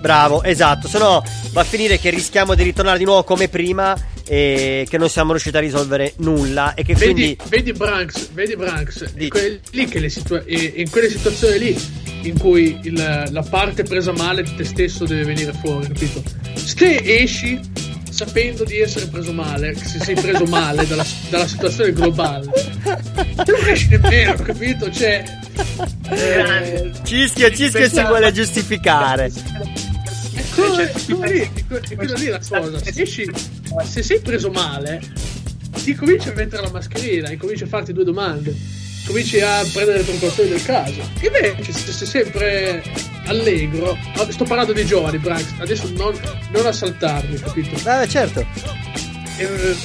Bravo, 0.00 0.42
esatto, 0.42 0.88
se 0.88 0.98
no 0.98 1.22
va 1.52 1.60
a 1.60 1.64
finire 1.64 1.98
che 1.98 2.08
rischiamo 2.10 2.54
di 2.54 2.62
ritornare 2.62 2.98
di 2.98 3.04
nuovo 3.04 3.22
come 3.22 3.48
prima 3.48 3.94
e 4.32 4.86
che 4.88 4.96
non 4.96 5.08
siamo 5.10 5.32
riusciti 5.32 5.56
a 5.56 5.60
risolvere 5.60 6.12
nulla 6.18 6.74
e 6.74 6.84
che 6.84 6.94
Vedi, 6.94 7.12
quindi... 7.12 7.36
vedi 7.48 7.72
Branks, 7.72 8.28
vedi 8.32 8.54
Branks, 8.54 9.12
è 9.12 9.26
que- 9.26 9.58
lì 9.72 9.86
che 9.86 9.98
le 9.98 10.08
situa- 10.08 10.44
in 10.46 10.88
quelle 10.88 11.10
situazioni 11.10 11.58
lì 11.58 11.76
in 12.22 12.38
cui 12.38 12.78
il- 12.84 13.28
la 13.28 13.42
parte 13.42 13.82
presa 13.82 14.12
male 14.12 14.44
di 14.44 14.54
te 14.54 14.62
stesso 14.62 15.04
deve 15.04 15.24
venire 15.24 15.52
fuori, 15.60 15.88
capito? 15.88 16.22
Se 16.54 17.02
esci 17.04 17.58
sapendo 18.08 18.62
di 18.62 18.78
essere 18.78 19.06
preso 19.06 19.32
male, 19.32 19.74
se 19.74 19.98
sei 19.98 20.14
preso 20.14 20.44
male 20.44 20.86
dalla, 20.86 21.04
dalla 21.28 21.48
situazione 21.48 21.92
globale, 21.92 22.46
non 22.84 23.66
esci 23.68 23.88
nemmeno, 23.88 24.34
capito? 24.34 24.92
Cioè, 24.92 25.24
eh, 26.08 26.90
Cischio, 27.02 27.50
Cischio 27.50 27.88
si 27.88 28.00
vuole 28.04 28.30
giustificare. 28.30 29.32
È 30.50 30.54
quello, 30.54 31.82
è 31.88 31.96
quello 31.96 32.14
lì, 32.14 32.26
la 32.26 32.38
cosa. 32.38 32.78
Se, 32.78 33.02
esci- 33.02 33.30
se 33.84 34.02
sei 34.02 34.20
preso 34.20 34.50
male, 34.50 35.00
ti 35.82 35.94
cominci 35.94 36.28
a 36.28 36.32
mettere 36.34 36.62
la 36.62 36.70
mascherina, 36.70 37.30
incominci 37.30 37.64
a 37.64 37.66
farti 37.66 37.92
due 37.92 38.04
domande, 38.04 38.54
cominci 39.06 39.40
a 39.40 39.64
prendere 39.72 39.98
le 39.98 40.04
precauzioni 40.04 40.50
del 40.50 40.62
caso. 40.62 41.00
Invece, 41.20 41.72
se 41.72 41.92
sei 41.92 42.06
sempre 42.06 42.82
allegro, 43.26 43.96
sto 44.28 44.44
parlando 44.44 44.72
dei 44.72 44.86
giovani, 44.86 45.18
Brax, 45.18 45.44
adesso 45.58 45.88
non, 45.94 46.18
non 46.52 46.66
assaltarmi, 46.66 47.38
capito? 47.38 47.88
Ah, 47.88 48.06
certo. 48.06 48.44
Eh, 49.38 49.76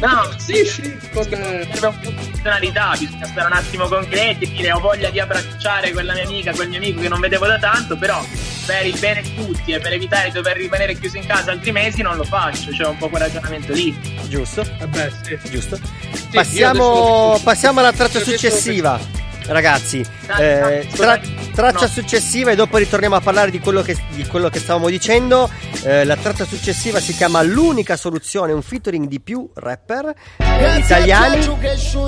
No, 0.00 0.32
sì, 0.36 0.64
sì, 0.64 0.96
con... 1.12 1.24
serve 1.24 1.86
un 1.86 1.98
po' 2.00 2.10
di 2.10 2.16
funzionalità, 2.16 2.94
bisogna 2.96 3.26
stare 3.26 3.46
un 3.46 3.52
attimo 3.52 3.88
concreti 3.88 4.44
e 4.44 4.50
dire 4.52 4.72
ho 4.72 4.78
voglia 4.78 5.10
di 5.10 5.18
abbracciare 5.18 5.90
quella 5.92 6.12
mia 6.12 6.24
amica, 6.24 6.52
quel 6.52 6.68
mio 6.68 6.78
amico 6.78 7.00
che 7.00 7.08
non 7.08 7.18
vedevo 7.18 7.46
da 7.46 7.58
tanto, 7.58 7.96
però 7.96 8.24
per 8.64 8.86
il 8.86 8.96
bene 8.98 9.22
di 9.22 9.34
tutti 9.34 9.72
e 9.72 9.80
per 9.80 9.92
evitare 9.92 10.28
di 10.28 10.34
dover 10.34 10.56
rimanere 10.56 10.96
chiuso 10.96 11.16
in 11.16 11.26
casa 11.26 11.50
altri 11.50 11.72
mesi 11.72 12.02
non 12.02 12.16
lo 12.16 12.24
faccio, 12.24 12.70
c'è 12.70 12.86
un 12.86 12.96
po' 12.96 13.08
quel 13.08 13.22
ragionamento 13.22 13.72
lì. 13.72 13.98
Giusto? 14.28 14.64
Vabbè, 14.78 15.10
sì. 15.22 15.38
Giusto. 15.50 15.76
io 15.76 16.28
Passiamo, 16.32 17.40
passiamo 17.42 17.80
alla 17.80 17.92
traccia 17.92 18.20
successiva. 18.20 19.00
Ragazzi, 19.46 20.04
Dai, 20.26 20.42
eh, 20.42 20.86
tra-. 20.94 21.20
Traccia 21.58 21.86
No. 21.86 21.90
successiva 21.90 22.52
e 22.52 22.54
dopo 22.54 22.76
ritorniamo 22.76 23.16
a 23.16 23.20
parlare 23.20 23.50
di 23.50 23.58
quello 23.58 23.82
che, 23.82 23.96
di 24.10 24.24
quello 24.26 24.48
che 24.48 24.60
stavamo 24.60 24.88
dicendo. 24.88 25.50
Eh, 25.82 26.04
la 26.04 26.14
traccia 26.14 26.44
successiva 26.44 27.00
si 27.00 27.12
chiama 27.14 27.42
L'unica 27.42 27.96
soluzione, 27.96 28.52
un 28.52 28.62
featuring 28.62 29.08
di 29.08 29.18
più 29.18 29.50
rapper 29.54 30.14
eh, 30.36 30.78
italiani 30.78 31.38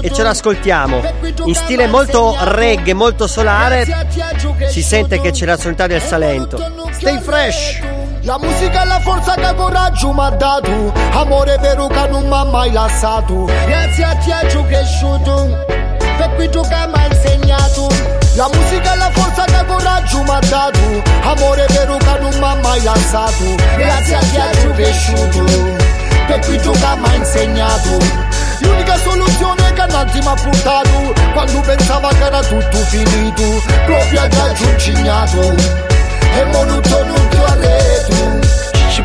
e 0.03 0.13
ce 0.13 0.23
l'ascoltiamo 0.23 1.03
in 1.47 1.55
stile 1.57 1.89
molto 1.89 2.37
reggae, 2.39 2.95
molto 2.95 3.27
solare. 3.27 3.85
Si 4.69 4.83
sente 4.83 5.21
che 5.21 5.33
c'è 5.33 5.47
la 5.47 5.57
sonorità 5.57 5.89
del 5.89 6.01
Salento. 6.01 6.57
Stay 6.93 7.19
fresh! 7.19 7.81
La 8.23 8.39
musica 8.39 8.83
è 8.83 8.87
la 8.87 9.01
forza 9.01 9.35
che 9.35 9.55
coraggio 9.57 10.13
mi 10.13 10.21
ha 10.21 10.29
dato 10.29 10.93
Amore 11.13 11.57
vero 11.57 11.87
che 11.87 12.07
non 12.09 12.29
mi 12.29 12.35
ha 12.35 12.45
mai 12.45 12.71
lasciato 12.71 13.47
Grazie 13.47 14.05
a 14.05 14.15
te 14.15 14.57
ho 14.59 14.67
cresciuto 14.67 15.65
Per 16.19 16.35
cui 16.35 16.51
tu 16.51 16.61
che 16.61 16.87
mi 16.87 17.01
hai 17.01 17.09
insegnato 17.11 18.21
La 18.41 18.49
musica 18.55 18.95
è 18.95 18.97
la 18.97 19.11
forza 19.11 19.45
che 19.45 19.65
coraggio 19.67 20.23
mi 20.23 20.31
ha 20.31 20.39
dato 20.39 21.03
Amore 21.25 21.67
vero 21.69 21.99
che 21.99 22.19
non 22.21 22.39
mi 22.39 22.43
ha 22.43 22.55
mai 22.55 22.83
lasciato 22.83 23.55
Grazie 23.77 24.15
a 24.15 24.19
chi 24.19 24.37
ha 24.39 24.49
cresciuto 24.73 25.45
Per 26.27 26.39
cui 26.47 26.59
tu 26.63 26.71
che 26.71 26.97
mi 26.97 27.07
ha 27.07 27.15
insegnato. 27.17 27.99
L'unica 28.61 28.97
soluzione 28.97 29.73
che 29.75 29.87
Nanti 29.91 30.19
mi 30.21 30.27
ha 30.27 30.35
portato 30.43 31.15
Quando 31.35 31.61
pensava 31.61 32.09
che 32.09 32.25
era 32.25 32.41
tutto 32.41 32.79
finito. 32.79 33.63
Proprio 33.85 34.21
a 34.23 34.29
raggiungignato 34.31 35.55
E 36.33 36.45
mo 36.45 36.65
non 36.65 36.81
torno 36.81 37.15
più 37.29 37.43
a 37.43 37.55
reto 37.57 37.90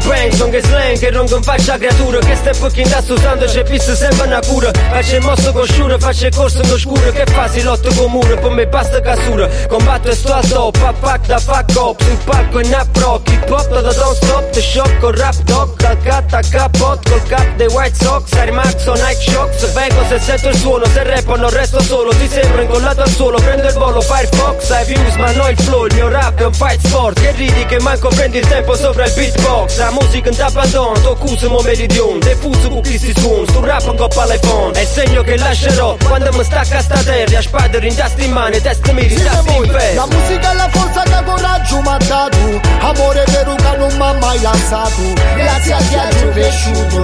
Ci 0.06 0.12
penso 0.12 0.50
che 0.50 0.62
slang 0.62 1.00
che 1.00 1.10
non 1.10 1.28
faccia 1.42 1.78
creatura 1.78 2.20
Che 2.20 2.36
step 2.36 2.72
che 2.72 2.86
sta 2.86 3.02
usando 3.08 3.46
c'è 3.46 3.64
visto 3.64 3.96
sempre 3.96 4.28
una 4.28 4.40
cura. 4.40 4.70
Faccio 4.72 5.16
il 5.16 5.22
mosso 5.22 5.52
con 5.52 5.66
sciura, 5.66 5.98
faccio 5.98 6.28
il 6.28 6.36
corso 6.36 6.62
in 6.62 6.70
oscuro 6.70 7.12
Che 7.12 7.24
fa 7.26 7.48
si 7.48 7.64
lotto 7.64 7.90
con 7.96 8.12
muro, 8.12 8.38
poi 8.38 8.54
mi 8.54 8.68
basta 8.68 9.02
cassura 9.02 9.50
Combatto 9.68 10.10
e 10.10 10.14
sto 10.14 10.32
al 10.32 10.48
top, 10.48 10.78
pack 10.78 11.00
pack 11.00 11.26
da 11.26 11.40
fuck 11.40 11.76
up 11.76 12.04
Sul 12.04 12.18
palco 12.24 12.60
in 12.60 12.74
up 12.80 12.98
rock, 12.98 13.32
hip 13.32 13.50
hop 13.50 13.68
da 13.68 13.82
don't 13.82 14.16
stop 14.16 14.50
The 14.52 14.62
shock 14.62 15.00
con 15.00 15.16
rap 15.16 15.36
dog, 15.42 15.76
calcata 15.76 16.40
capot 16.52 17.10
Col 17.10 17.24
cap 17.24 17.56
dei 17.56 17.68
White 17.68 17.96
Sox, 17.96 18.32
Air 18.34 18.52
Max 18.52 18.86
o 18.86 18.94
Nike 18.94 19.32
Shocks 19.32 19.74
Vengo 19.74 20.06
se 20.08 20.20
sento 20.20 20.50
il 20.50 20.56
suono, 20.56 20.86
se 20.86 21.02
rappo 21.02 21.36
non 21.36 21.50
resto 21.50 21.82
solo 21.82 22.12
Ti 22.12 22.28
sembro 22.28 22.62
incollato 22.62 23.02
al 23.02 23.10
suolo, 23.10 23.38
prendo 23.38 23.68
il 23.68 23.74
volo 23.74 24.02
Firefox, 24.02 24.70
hai 24.70 24.86
views 24.86 25.16
ma 25.16 25.32
no 25.32 25.50
il 25.50 25.58
flow 25.60 25.86
Il 25.88 25.96
mio 25.96 26.10
rap 26.10 26.40
è 26.40 26.46
un 26.46 26.54
fight 26.54 26.86
sport. 26.86 27.20
Che 27.20 27.32
ridi 27.32 27.66
che 27.66 27.80
manco 27.80 28.10
prendi 28.10 28.38
il 28.38 28.48
tempo 28.48 28.76
sopra 28.76 29.06
il 29.06 29.14
beatbox 29.14 29.80
La 29.96 30.02
musica 30.02 30.28
in 30.28 30.36
t'abbandono, 30.36 31.00
tu 31.00 31.08
accuso 31.08 31.50
mo 31.50 31.62
meridion 31.62 32.20
Defuso 32.20 32.68
con 32.68 32.82
chi 32.82 33.00
si 33.00 33.14
suona, 33.16 33.48
sto 33.48 33.64
rap 33.64 33.88
un 33.88 33.96
coppa 33.96 34.24
all'iPhone 34.24 34.74
È 34.74 34.82
il 34.82 34.88
segno 34.88 35.22
che 35.22 35.38
lascerò 35.38 35.96
quando 36.04 36.30
mi 36.34 36.44
stacca 36.44 36.82
sta 36.82 37.02
terra 37.02 37.42
Spadere 37.42 37.88
in 37.88 37.96
testa 37.96 38.22
in 38.22 38.32
mano, 38.34 38.60
testa 38.60 38.92
mi 38.92 39.08
ritasti 39.08 39.56
in 39.56 39.72
La 39.72 39.80
ferro 39.80 40.08
musica 40.08 40.52
è 40.52 40.56
la 40.56 40.70
forza 40.70 41.02
che 41.02 41.24
coraggio 41.24 41.80
mi 41.80 41.88
ha 41.88 41.98
dato 41.98 42.62
Amore 42.80 43.24
vero 43.28 43.56
che 43.56 43.78
non 43.78 43.96
mi 43.96 44.02
ha 44.02 44.14
mai 44.20 44.42
lasciato 44.42 45.02
Grazie 45.34 45.74
a 45.74 45.78
chi 45.78 45.96
ha 45.96 46.08
cresciuto 46.32 47.04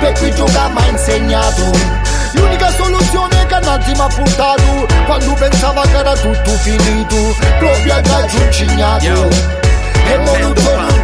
Per 0.00 0.12
cui 0.18 0.30
tu 0.34 0.44
che 0.44 0.68
mi 0.72 0.78
ha 0.78 0.88
insegnato. 0.88 1.62
L'unica 2.32 2.72
soluzione 2.72 3.46
che 3.46 3.58
Nanti 3.60 3.92
mi 3.92 4.00
ha 4.00 4.06
portato 4.08 4.86
Quando 5.06 5.32
pensava 5.34 5.82
che 5.82 5.96
era 5.96 6.14
tutto 6.14 6.50
finito. 6.50 7.36
Proprio 7.60 7.94
a 7.94 8.00
raggiungignato 8.00 9.28
E 10.08 10.18
mo 10.18 10.36
non 10.38 10.54
torno 10.54 11.00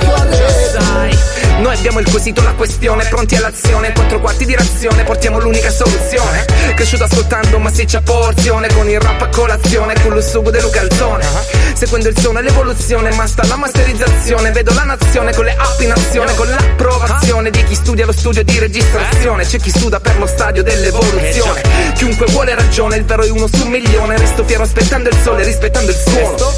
più 0.78 0.84
a 0.84 1.02
reto 1.04 1.36
Noi 1.59 1.74
abbiamo 1.74 2.00
il 2.00 2.11
quesito, 2.11 2.42
la 2.42 2.52
questione, 2.52 3.04
pronti 3.07 3.34
all'azione 3.34 3.92
Quattro 3.92 4.20
quarti 4.20 4.44
di 4.44 4.54
razione, 4.54 5.04
portiamo 5.04 5.38
l'unica 5.40 5.70
soluzione. 5.70 6.44
Cresciuto 6.74 7.04
ascoltando 7.04 7.59
massiccia 7.59 8.02
porzione 8.02 8.68
Con 8.74 8.88
il 8.88 9.00
rap 9.00 9.22
a 9.22 9.28
colazione, 9.28 9.94
con 10.02 10.12
lo 10.12 10.20
sugo 10.20 10.50
dello 10.50 10.68
calzone. 10.68 11.24
Seguendo 11.72 12.09
il 12.09 12.18
suono 12.18 12.38
e 12.40 12.42
l'evoluzione 12.42 13.14
Ma 13.14 13.26
sta 13.26 13.46
la 13.46 13.57
masterizzazione. 13.57 14.50
Vedo 14.50 14.74
la 14.74 14.84
nazione 14.84 15.32
con 15.34 15.44
le 15.44 15.57
app 15.57 15.80
in 15.80 15.92
azione 15.92 16.34
Con 16.34 16.48
l'approvazione 16.48 17.50
di 17.50 17.64
chi 17.64 17.74
studia 17.74 18.04
lo 18.04 18.12
studio 18.12 18.44
di 18.44 18.59
registrazione. 18.59 19.44
C'è 19.44 19.59
chi 19.59 19.70
studia 19.70 19.98
per 19.98 20.18
lo 20.18 20.26
stadio 20.26 20.62
dell'evoluzione. 20.62 21.62
Chiunque 21.94 22.26
vuole 22.26 22.54
ragione, 22.54 22.96
il 22.96 23.04
vero 23.04 23.22
è 23.22 23.30
uno 23.30 23.46
su 23.46 23.64
un 23.64 23.70
milione. 23.70 24.18
Resto 24.18 24.44
fiero 24.44 24.62
aspettando 24.62 25.09
il 25.09 25.16
sole, 25.22 25.42
rispettando 25.42 25.90
il 25.90 25.96
suono 25.96 26.52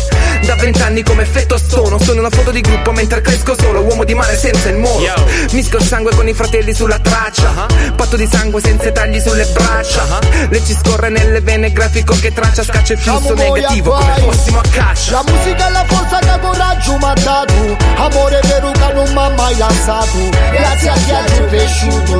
Da 0.44 0.54
vent'anni 0.56 1.02
come 1.02 1.22
effetto 1.22 1.56
stono 1.56 1.98
Sono 1.98 2.20
una 2.20 2.30
foto 2.30 2.50
di 2.50 2.60
gruppo 2.60 2.92
mentre 2.92 3.20
cresco 3.20 3.54
solo. 3.58 3.82
Uomo 3.82 4.04
di 4.04 4.14
mare 4.14 4.36
senza 4.36 4.68
il 4.68 4.76
molo 4.88 5.26
Misco 5.52 5.76
il 5.76 5.82
sangue 5.84 6.14
con 6.14 6.28
i 6.28 6.34
fratelli 6.34 6.74
sulla 6.74 6.98
traccia. 6.98 7.66
Patto 7.94 8.16
di 8.16 8.28
sangue 8.30 8.60
senza 8.60 8.90
tagli 8.90 9.20
sulle 9.20 9.46
braccia. 9.46 10.18
Le 10.48 10.64
ci 10.64 10.74
scorre 10.74 11.08
nelle 11.08 11.40
vene 11.40 11.72
grafico 11.72 12.14
che 12.20 12.32
traccia 12.32 12.62
Scaccia 12.62 12.92
il 12.94 12.98
flusso 12.98 13.34
negativo 13.34 13.92
come 13.92 14.14
fossimo 14.18 14.58
a 14.58 14.62
caccia. 14.70 15.12
La 15.12 15.24
musica 15.32 15.68
è 15.68 15.70
la 15.70 15.84
forza 15.86 16.18
che 16.18 16.38
coraggio 16.40 16.96
mi 16.96 17.04
ha 17.04 17.12
dato 17.14 17.76
Amore 17.96 18.40
vero 18.44 18.70
che 18.70 18.92
non 18.92 19.12
mi 19.12 19.18
ha 19.18 19.28
mai 19.30 19.56
lasciato 19.56 20.18
Grazie 20.52 20.88
a 20.88 20.94
chi 20.94 21.10
ha 21.12 21.24
cresciuto 21.46 22.18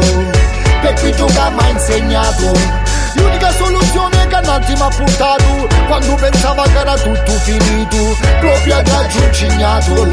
Per 0.81 0.95
cui 1.01 1.13
tu 1.13 1.27
che 1.27 1.51
mi 1.51 1.61
ha 1.61 1.69
insegnato. 1.69 2.87
L'unica 3.15 3.51
soluzione 3.53 4.28
mi 4.75 4.81
ha 4.81 4.89
portato 4.89 5.69
Quando 5.87 6.15
pensava 6.15 6.63
che 6.63 6.79
era 6.79 6.95
tutto 6.95 7.33
finito. 7.33 8.17
Proprio 8.41 8.75
a 8.75 8.83
raggiungignato 8.83 10.05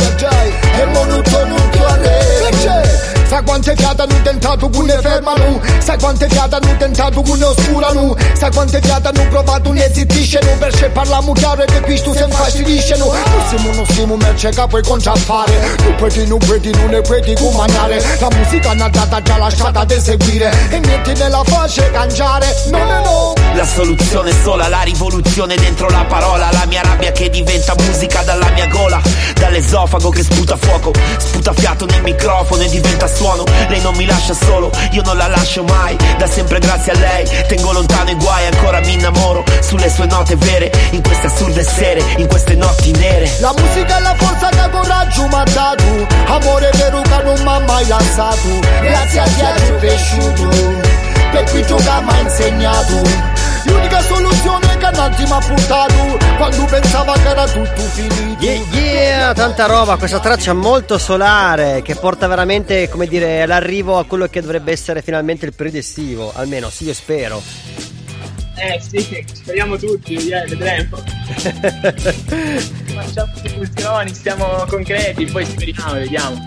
E 0.80 0.86
mo 0.86 1.04
non 1.06 1.22
torno 1.24 1.56
più 1.70 1.84
a 1.84 3.15
Sai 3.28 3.44
quante 3.44 3.76
fiate 3.76 4.02
hanno 4.02 4.22
tentato 4.22 4.70
che 4.70 4.82
ne 4.82 5.00
fermano 5.02 5.62
Sai 5.80 5.98
quante 6.00 6.28
fiate 6.30 6.56
hanno 6.56 6.78
tentato 6.78 7.22
che 7.22 7.36
ne 7.36 7.46
oscurano 7.46 8.16
Sai 8.34 8.52
quante 8.52 8.80
fiate 8.82 9.08
hanno 9.08 9.28
provato 9.30 9.72
ne 9.72 9.92
zittiscono 9.94 10.58
Perché 10.58 10.90
parliamo 10.90 11.34
chiaro 11.34 11.62
e 11.64 11.66
che 11.66 11.82
questo 11.82 12.14
si 12.14 12.24
infastidiscono 12.24 13.06
Noi 13.06 13.48
siamo 13.50 13.74
non 13.74 13.86
siamo 13.88 14.16
merce 14.16 14.50
che 14.50 14.66
puoi 14.68 14.84
contraffare. 14.84 15.76
Tu 15.78 15.96
puoi 15.96 16.28
non 16.28 16.38
puoi 16.40 16.60
non 16.74 16.90
ne 16.90 17.02
puoi 17.02 17.36
comandare 17.36 18.02
La 18.20 18.30
musica 18.36 18.72
è 18.72 18.90
data 18.90 19.22
già 19.22 19.38
lasciata 19.38 19.84
da 19.84 19.94
eseguire. 19.94 20.52
E 20.70 20.80
niente 20.80 21.14
nella 21.14 21.44
face 21.44 21.92
cangiare. 21.92 22.56
No 22.72 22.84
no 22.84 23.04
no. 23.04 23.34
La 23.54 23.66
soluzione 23.66 24.32
è 24.32 24.34
sola, 24.44 24.68
la 24.68 24.82
rivoluzione 24.82 25.56
dentro 25.56 25.90
la 25.90 26.06
parola. 26.06 26.50
La 26.52 26.66
mia 26.68 26.82
rabbia 26.82 27.12
che 27.12 27.30
diventa 27.30 27.74
musica 27.78 28.22
dalla 28.22 28.50
mia 28.50 28.68
gola. 28.68 29.02
Dall'esofago 29.34 30.10
che 30.10 30.24
sputa 30.24 30.56
fuoco 30.56 30.94
Sputa 31.18 31.52
fiato 31.54 31.86
nel 31.86 32.02
microfono 32.02 32.62
e 32.64 32.70
diventa 32.70 33.08
suono 33.16 33.44
Lei 33.70 33.82
non 33.82 33.96
mi 33.96 34.06
lascia 34.06 34.34
solo, 34.34 34.70
io 34.92 35.02
non 35.04 35.18
la 35.18 35.28
lascio 35.28 35.64
mai 35.64 35.96
Da 36.18 36.28
sempre 36.28 36.60
grazie 36.60 36.92
a 36.92 36.98
lei, 36.98 37.28
tengo 37.48 37.72
lontano 37.72 38.10
i 38.10 38.16
guai 38.16 38.46
Ancora 38.46 38.80
mi 38.82 38.94
innamoro 38.94 39.44
sulle 39.62 39.90
sue 39.90 40.06
note 40.06 40.36
vere 40.36 40.72
In 40.92 41.02
queste 41.02 41.28
assurde 41.28 41.64
sere, 41.64 42.04
in 42.18 42.28
queste 42.28 42.56
notti 42.56 42.92
nere. 42.92 43.32
La 43.40 43.54
musica 43.58 43.98
è 43.98 44.02
la 44.02 44.16
forza 44.16 44.50
che 44.50 44.70
coraggio 44.70 45.28
mi 45.28 45.34
ha 45.34 45.44
dato 45.44 46.08
Amore 46.28 46.70
vero 46.74 47.02
che 47.02 47.24
non 47.24 47.42
mi 47.42 47.50
ha 47.50 47.60
mai 47.60 47.88
lasciato 47.88 48.60
Grazie 48.82 49.20
a 49.20 49.24
chi 49.24 49.42
ha 49.42 49.54
cresciuto 49.80 50.50
Per 51.32 51.44
cui 51.52 51.66
tu 51.66 51.76
che 51.76 52.02
mi 52.02 52.12
ha 52.12 52.20
insegnato. 52.20 53.02
L'unica 53.66 54.02
soluzione 54.02 54.65
ha 54.98 55.40
portato 55.40 56.18
Quando 56.38 56.66
pensava 56.66 57.14
che 57.14 57.28
era 57.28 57.48
tutto 57.48 57.82
finito 57.82 58.26
Yeah, 58.40 58.62
yeah, 58.72 59.34
tanta 59.34 59.66
roba, 59.66 59.98
questa 59.98 60.20
traccia 60.20 60.54
molto 60.54 60.98
solare 60.98 61.82
che 61.82 61.96
porta 61.96 62.28
veramente, 62.28 62.90
come 62.90 63.08
dire, 63.08 63.42
all'arrivo 63.42 63.98
a 63.98 64.06
quello 64.06 64.28
che 64.28 64.42
dovrebbe 64.42 64.72
essere 64.74 65.02
finalmente 65.02 65.46
il 65.46 65.54
periodo 65.54 65.78
estivo, 65.78 66.32
almeno 66.36 66.70
sì, 66.70 66.84
io 66.84 66.94
spero. 66.94 67.42
Eh 68.58 68.80
sì, 68.88 69.26
speriamo 69.34 69.78
tutti, 69.78 70.16
yeah, 70.16 70.44
vedremo. 70.46 70.98
Facciamo 72.94 73.32
discussioni, 73.42 74.14
stiamo 74.14 74.66
concreti, 74.68 75.26
poi 75.26 75.46
speriamo, 75.46 75.94
vediamo. 75.94 76.46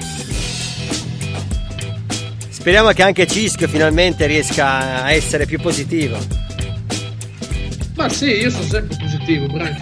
Speriamo 2.50 2.90
che 2.90 3.02
anche 3.02 3.26
Cischio 3.26 3.66
finalmente 3.66 4.26
riesca 4.26 5.02
a 5.02 5.10
essere 5.10 5.46
più 5.46 5.58
positivo. 5.58 6.47
Ma 7.98 8.08
sì, 8.08 8.26
io 8.26 8.48
sono 8.48 8.62
sempre 8.62 8.96
positivo, 8.96 9.46
Brian. 9.48 9.76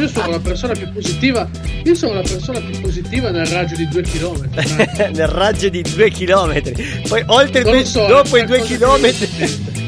Io 0.00 0.06
sono 0.06 0.32
la 0.32 0.38
persona 0.38 0.74
più 0.74 0.92
positiva. 0.92 1.48
Io 1.82 1.94
sono 1.94 2.12
la 2.12 2.20
persona 2.20 2.60
più 2.60 2.78
positiva 2.78 3.30
nel 3.30 3.46
raggio 3.46 3.74
di 3.74 3.88
due 3.88 4.02
chilometri. 4.02 4.74
Nel 5.16 5.28
raggio 5.28 5.70
di 5.70 5.80
due 5.80 6.10
chilometri. 6.10 7.00
Poi 7.08 7.22
oltre 7.28 7.62
due, 7.62 7.86
so, 7.86 8.06
dopo 8.06 8.36
è 8.36 8.42
i 8.42 8.44
due 8.44 8.60
chilometri. 8.60 9.70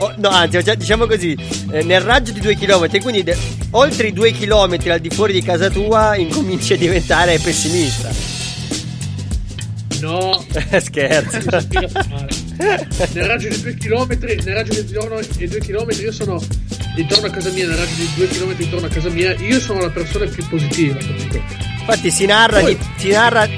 Oh, 0.00 0.12
no, 0.18 0.28
anzi, 0.28 0.62
diciamo 0.76 1.06
così, 1.06 1.36
eh, 1.72 1.82
nel 1.82 2.00
raggio 2.00 2.30
di 2.30 2.38
due 2.38 2.54
chilometri, 2.54 3.00
quindi 3.00 3.24
de- 3.24 3.36
oltre 3.70 4.06
i 4.06 4.12
due 4.12 4.30
chilometri 4.30 4.90
al 4.90 5.00
di 5.00 5.10
fuori 5.10 5.32
di 5.32 5.42
casa 5.42 5.70
tua, 5.70 6.14
incominci 6.14 6.74
a 6.74 6.76
diventare 6.76 7.36
pessimista. 7.40 8.08
No, 9.98 10.40
Scherzo. 10.78 11.38
nel 13.12 13.24
raggio 13.26 13.48
di 13.48 13.60
due 13.60 13.74
chilometri, 13.74 14.40
nel 14.44 14.54
raggio 14.54 14.80
di 15.36 15.48
due 15.48 15.58
chilometri, 15.58 16.04
io 16.04 16.12
sono 16.12 16.40
intorno 16.96 17.26
a 17.26 17.30
casa 17.30 17.50
mia, 17.50 17.66
nel 17.66 17.76
raggio 17.76 17.94
di 17.94 18.08
due 18.14 18.28
chilometri 18.28 18.64
intorno 18.64 18.86
a 18.86 18.90
casa 18.90 19.08
mia, 19.10 19.34
io 19.34 19.60
sono 19.60 19.80
la 19.80 19.90
persona 19.90 20.26
più 20.26 20.46
positiva, 20.48 20.96
capito? 20.98 21.40
Infatti 21.80 22.10
si 22.10 22.26
narra, 22.26 22.60
Poi- 22.60 22.76
di, 22.76 22.84
si, 22.98 23.08
narra, 23.08 23.48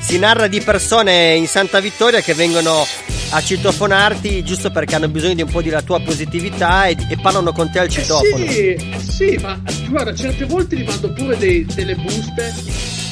si 0.00 0.18
narra 0.18 0.46
di 0.46 0.60
persone 0.60 1.34
in 1.34 1.46
Santa 1.46 1.80
Vittoria 1.80 2.20
che 2.20 2.34
vengono 2.34 2.86
a 3.30 3.42
citofonarti 3.42 4.44
giusto 4.44 4.70
perché 4.70 4.94
hanno 4.94 5.08
bisogno 5.08 5.34
di 5.34 5.42
un 5.42 5.50
po' 5.50 5.60
della 5.62 5.82
tua 5.82 5.98
positività 6.00 6.86
e, 6.86 6.96
e 7.08 7.18
parlano 7.20 7.52
con 7.52 7.68
te 7.72 7.80
al 7.80 7.88
citofono. 7.88 8.44
Eh 8.44 8.76
Sì, 8.78 9.10
sì, 9.10 9.38
ma 9.40 9.60
guarda, 9.88 10.14
certe 10.14 10.44
volte 10.44 10.76
gli 10.76 10.84
mando 10.84 11.10
pure 11.12 11.36
dei- 11.36 11.66
delle 11.74 11.96
buste 11.96 12.54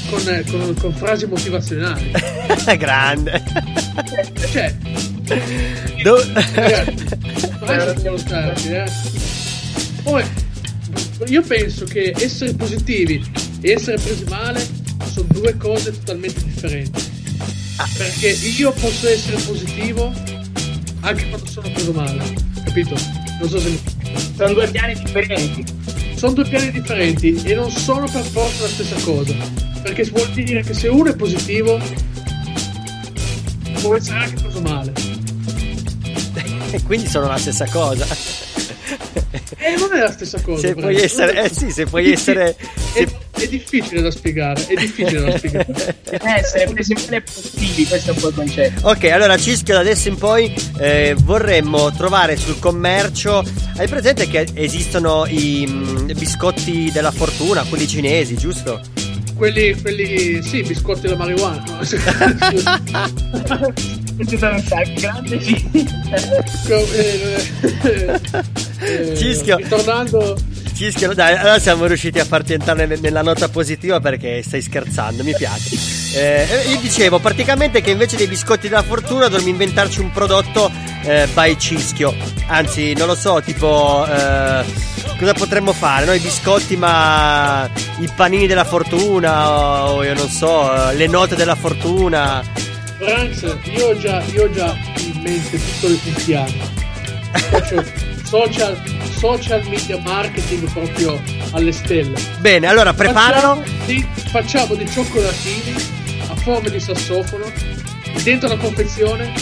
con, 0.08 0.44
con- 0.50 0.74
con 0.78 0.94
frasi 0.94 1.26
motivazionali. 1.26 2.12
Grande. 2.78 3.42
Cioè, 4.52 4.74
Do- 6.04 6.24
ragazzi, 7.64 8.68
eh. 8.72 8.84
Poi, 10.04 10.22
io 11.26 11.42
penso 11.42 11.86
che 11.86 12.12
essere 12.18 12.52
positivi 12.54 13.24
e 13.62 13.72
essere 13.72 13.98
presi 13.98 14.24
male 14.24 14.64
sono 15.10 15.26
due 15.30 15.56
cose 15.56 15.92
totalmente 15.92 16.44
differenti. 16.44 17.02
Perché 17.96 18.28
io 18.28 18.70
posso 18.72 19.08
essere 19.08 19.36
positivo 19.38 20.12
anche 21.00 21.28
quando 21.28 21.46
sono 21.46 21.70
preso 21.70 21.92
male, 21.92 22.34
capito? 22.64 22.94
Non 23.40 23.48
so 23.48 23.58
se 23.58 23.68
mi 23.70 23.80
Sono 24.36 24.52
due 24.52 24.68
piani 24.68 24.94
differenti. 24.94 25.64
sono 26.16 26.32
due 26.32 26.44
piani 26.48 26.70
differenti 26.70 27.42
e 27.42 27.54
non 27.54 27.70
sono 27.70 28.06
per 28.06 28.22
forza 28.24 28.62
la 28.62 28.68
stessa 28.68 28.96
cosa. 29.04 29.34
Perché 29.82 30.04
vuol 30.04 30.30
dire 30.32 30.62
che 30.62 30.74
se 30.74 30.88
uno 30.88 31.10
è 31.10 31.16
positivo, 31.16 31.80
può 33.80 33.96
essere 33.96 34.18
anche 34.18 34.40
preso 34.40 34.60
male. 34.60 34.92
E 36.70 36.82
quindi 36.84 37.08
sono 37.08 37.26
la 37.26 37.38
stessa 37.38 37.66
cosa. 37.66 38.33
E 39.56 39.76
non 39.76 39.92
è 39.92 40.00
la 40.00 40.12
stessa 40.12 40.40
cosa. 40.40 40.68
Se 40.68 40.74
puoi 40.74 40.96
essere, 40.96 41.44
eh 41.44 41.50
sì, 41.52 41.70
se 41.70 41.86
puoi 41.86 42.12
essere. 42.12 42.56
È, 42.92 43.06
è 43.38 43.48
difficile 43.48 44.00
da 44.00 44.10
spiegare, 44.10 44.66
è 44.66 44.74
difficile 44.74 45.20
da 45.20 45.38
spiegare. 45.38 45.66
Bisogna 46.10 46.38
essere 46.38 46.72
presi 46.72 46.94
male 46.94 47.16
e 47.16 47.22
positivi, 47.22 47.86
questo 47.86 48.10
è 48.10 48.14
un 48.14 48.20
po' 48.20 48.28
il 48.28 48.34
concetto. 48.34 48.88
Ok, 48.88 49.04
allora 49.04 49.36
Cischio, 49.36 49.74
da 49.74 49.80
adesso 49.80 50.08
in 50.08 50.16
poi 50.16 50.54
eh, 50.78 51.14
vorremmo 51.18 51.92
trovare 51.92 52.36
sul 52.36 52.58
commercio. 52.58 53.44
Hai 53.76 53.88
presente 53.88 54.28
che 54.28 54.46
esistono 54.54 55.26
i 55.26 55.66
mm, 55.68 56.12
biscotti 56.16 56.90
della 56.92 57.10
fortuna, 57.10 57.64
quelli 57.64 57.86
cinesi, 57.86 58.36
giusto? 58.36 58.80
Quelli, 59.36 59.74
quelli, 59.80 60.42
sì, 60.42 60.62
biscotti 60.62 61.02
della 61.02 61.16
marijuana. 61.16 61.62
no? 61.64 61.84
Grande 65.00 65.40
sì. 65.40 65.88
Eh, 68.84 69.16
Cischio. 69.16 69.56
Ritornando. 69.56 70.36
Cischio, 70.74 71.14
dai, 71.14 71.36
allora 71.36 71.58
siamo 71.60 71.86
riusciti 71.86 72.18
a 72.18 72.24
farti 72.24 72.52
entrare 72.54 72.86
ne- 72.86 72.98
nella 73.00 73.22
nota 73.22 73.48
positiva 73.48 74.00
perché 74.00 74.42
stai 74.42 74.60
scherzando, 74.60 75.22
mi 75.22 75.34
piace. 75.34 75.76
Eh, 76.16 76.46
io 76.68 76.78
dicevo 76.80 77.20
praticamente 77.20 77.80
che 77.80 77.90
invece 77.92 78.16
dei 78.16 78.26
biscotti 78.26 78.68
della 78.68 78.82
fortuna 78.82 79.28
dovremmo 79.28 79.50
inventarci 79.50 80.00
un 80.00 80.10
prodotto 80.10 80.70
eh, 81.04 81.28
by 81.32 81.56
Cischio. 81.58 82.14
Anzi, 82.48 82.92
non 82.94 83.06
lo 83.06 83.14
so, 83.14 83.40
tipo 83.40 84.04
eh, 84.06 84.64
cosa 85.16 85.32
potremmo 85.32 85.72
fare? 85.72 86.06
Noi 86.06 86.18
biscotti, 86.18 86.76
ma 86.76 87.68
i 88.00 88.08
panini 88.14 88.46
della 88.48 88.64
fortuna, 88.64 89.88
o 89.90 90.02
io 90.02 90.14
non 90.14 90.28
so, 90.28 90.90
eh, 90.90 90.94
le 90.96 91.06
note 91.06 91.36
della 91.36 91.54
fortuna. 91.54 92.42
Franks, 92.98 93.42
io 93.76 93.88
ho 93.88 93.96
già, 93.98 94.22
io 94.32 94.44
ho 94.44 94.50
già 94.50 94.76
in 94.98 95.20
mente 95.22 95.58
tutto 95.58 95.86
il 95.86 96.00
il 96.04 96.22
piano. 96.24 96.52
Faccio 97.32 98.13
social, 98.34 98.76
social 99.12 99.62
media 99.68 99.96
marketing 100.00 100.68
proprio 100.72 101.22
alle 101.52 101.70
stelle. 101.70 102.18
Bene, 102.40 102.66
allora 102.66 102.92
preparalo. 102.92 103.62
Facciamo, 103.62 103.86
di- 103.86 104.02
facciamo 104.02 104.74
dei 104.74 104.88
cioccolatini 104.88 105.72
a 106.28 106.34
forma 106.34 106.68
di 106.68 106.80
sassofono. 106.80 107.44
Dentro 108.24 108.48
la 108.48 108.56
confezione 108.56 109.32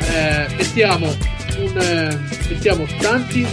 eh, 0.00 0.46
mettiamo, 0.54 1.06
un, 1.06 1.78
eh, 1.78 2.16
mettiamo 2.48 2.86
tanti, 3.00 3.44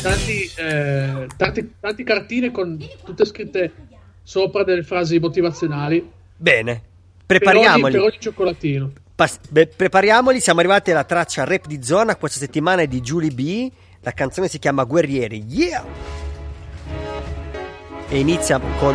tanti, 0.00 0.50
eh, 0.58 1.26
tanti, 1.36 1.72
tanti 1.80 2.04
cartine 2.04 2.52
con 2.52 2.78
tutte 3.04 3.24
scritte 3.24 3.72
sopra 4.22 4.62
delle 4.62 4.84
frasi 4.84 5.18
motivazionali. 5.18 6.08
Bene, 6.36 6.82
Per 7.26 7.38
prepariamoli. 7.38 7.82
ogni, 7.82 7.92
per 7.94 8.02
ogni 8.02 8.20
cioccolatino. 8.20 8.92
Pas- 9.16 9.38
beh, 9.48 9.68
prepariamoli, 9.68 10.40
siamo 10.40 10.60
arrivati 10.60 10.90
alla 10.90 11.04
traccia 11.04 11.44
rap 11.44 11.66
di 11.66 11.82
zona. 11.82 12.16
Questa 12.16 12.38
settimana 12.38 12.82
è 12.82 12.86
di 12.86 13.00
Julie 13.00 13.30
B. 13.30 13.70
La 14.00 14.12
canzone 14.12 14.46
si 14.46 14.58
chiama 14.58 14.84
Guerrieri. 14.84 15.42
Yeah! 15.48 15.84
E 18.08 18.18
inizia 18.18 18.60
con 18.78 18.94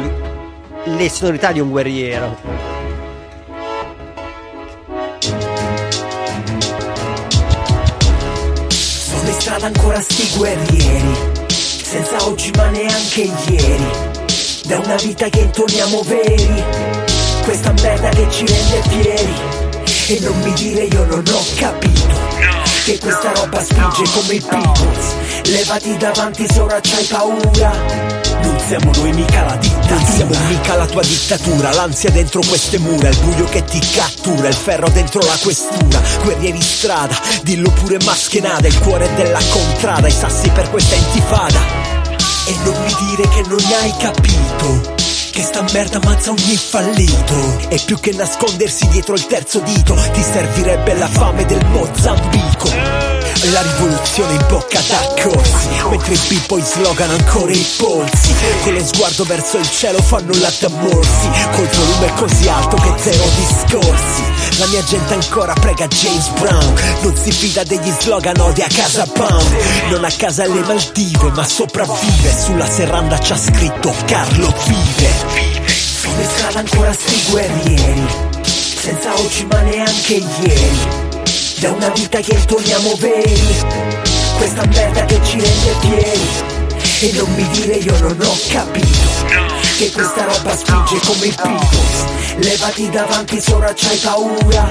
le 0.85 1.09
sonorità 1.09 1.51
di 1.51 1.59
un 1.59 1.71
guerriero. 1.71 2.37
Sono 8.69 9.27
in 9.27 9.39
strada 9.39 9.65
ancora 9.65 9.99
sti 10.01 10.37
guerrieri, 10.37 11.15
senza 11.47 12.23
oggi 12.27 12.51
ma 12.51 12.69
neanche 12.69 13.21
ieri. 13.49 13.89
Da 14.65 14.77
una 14.77 14.95
vita 14.97 15.27
che 15.29 15.39
intoniamo 15.39 16.03
veri, 16.03 16.63
questa 17.43 17.73
merda 17.81 18.09
che 18.09 18.29
ci 18.29 18.45
rende 18.45 18.81
fieri. 18.87 19.60
E 20.11 20.19
non 20.19 20.37
mi 20.41 20.51
dire 20.55 20.83
io 20.83 21.05
non 21.05 21.23
ho 21.25 21.45
capito, 21.55 22.19
che 22.83 22.99
questa 22.99 23.31
roba 23.31 23.63
spinge 23.63 24.03
come 24.11 24.33
i 24.33 24.41
Beatles. 24.41 25.15
Levati 25.45 25.95
davanti 25.95 26.45
se 26.51 26.59
ora 26.59 26.81
c'hai 26.81 27.05
paura. 27.05 27.71
Non 28.41 28.59
siamo 28.67 28.91
noi 28.93 29.13
mica 29.13 29.45
la 29.45 29.55
dittatura 29.55 29.95
Non 29.95 30.05
siamo 30.13 30.35
mica 30.49 30.75
la 30.75 30.85
tua 30.85 31.01
dittatura, 31.01 31.73
l'ansia 31.73 32.09
dentro 32.09 32.41
queste 32.45 32.77
mura, 32.79 33.07
il 33.07 33.17
buio 33.19 33.45
che 33.45 33.63
ti 33.63 33.79
cattura, 33.79 34.49
il 34.49 34.53
ferro 34.53 34.89
dentro 34.89 35.21
la 35.21 35.37
questura, 35.41 36.01
guerrieri 36.23 36.61
strada, 36.61 37.17
dillo 37.43 37.69
pure 37.69 37.97
maschenada, 38.03 38.67
il 38.67 38.77
cuore 38.79 39.09
della 39.15 39.39
contrada, 39.49 40.09
i 40.09 40.11
sassi 40.11 40.49
per 40.49 40.69
questa 40.71 40.95
intifada. 40.95 41.59
E 42.47 42.55
non 42.65 42.75
mi 42.83 42.93
dire 43.15 43.29
che 43.29 43.43
non 43.47 43.63
hai 43.81 43.93
capito 43.97 45.10
Che 45.31 45.43
sta 45.43 45.65
merda 45.71 45.97
ammazza 45.97 46.31
ogni 46.31 46.57
fallito 46.57 47.69
E 47.69 47.81
più 47.85 47.97
che 48.01 48.11
nascondersi 48.11 48.85
dietro 48.89 49.15
il 49.15 49.25
terzo 49.27 49.59
dito, 49.61 49.95
ti 50.11 50.21
servirebbe 50.21 50.93
la 50.95 51.07
fame 51.07 51.45
del 51.45 51.65
Mozambico. 51.67 53.10
La 53.49 53.61
rivoluzione 53.63 54.33
in 54.33 54.45
bocca 54.47 54.79
da 54.87 55.23
corsi, 55.23 55.67
mentre 55.89 56.13
i 56.13 56.19
b-boy 56.27 56.61
slogano 56.61 57.13
ancora 57.13 57.51
i 57.51 57.67
polsi. 57.75 58.35
Con 58.61 58.73
lo 58.73 58.85
sguardo 58.85 59.23
verso 59.23 59.57
il 59.57 59.67
cielo 59.67 59.97
fanno 59.99 60.31
l'atamorsi, 60.39 61.27
col 61.55 61.67
volume 61.67 62.13
così 62.13 62.47
alto 62.47 62.75
che 62.75 62.93
zero 63.01 63.23
discorsi. 63.35 64.59
La 64.59 64.67
mia 64.67 64.83
gente 64.83 65.13
ancora 65.15 65.53
prega 65.53 65.87
James 65.87 66.27
Brown, 66.39 66.73
non 67.01 67.15
si 67.15 67.31
fida 67.31 67.63
degli 67.63 67.91
slogan 67.99 68.39
odia 68.39 68.67
casa 68.67 69.07
Pound. 69.07 69.55
Non 69.89 70.05
a 70.05 70.11
casa 70.15 70.43
alle 70.43 70.61
Maldive, 70.61 71.31
ma 71.31 71.43
sopravvive. 71.43 72.31
Sulla 72.45 72.69
serranda 72.69 73.17
c'ha 73.17 73.37
scritto 73.37 73.91
Carlo 74.05 74.53
vive. 74.67 75.79
In 76.03 76.27
strada 76.29 76.59
ancora 76.59 76.91
sti 76.91 77.31
guerrieri 77.31 78.05
Senza 78.43 79.13
oggi 79.13 79.45
ma 79.45 79.61
neanche 79.61 80.13
ieri 80.13 81.10
Da 81.61 81.69
una 81.69 81.89
vita 81.89 82.19
che 82.21 82.33
intoniamo 82.33 82.95
veri. 82.95 83.55
Questa 84.35 84.65
merda 84.65 85.05
che 85.05 85.19
ci 85.23 85.39
rende 85.39 85.75
fieri. 85.79 86.29
E 87.01 87.11
non 87.13 87.31
mi 87.35 87.47
dire 87.49 87.75
io 87.75 87.99
non 87.99 88.17
ho 88.19 88.35
capito 88.49 88.87
Che 89.77 89.91
questa 89.91 90.25
roba 90.25 90.57
spinge 90.57 90.99
come 91.05 91.27
i 91.27 91.33
Beatles. 91.35 92.47
Levati 92.49 92.89
davanti 92.89 93.39
se 93.39 93.53
ora 93.53 93.71
c'hai 93.75 93.97
paura. 93.97 94.69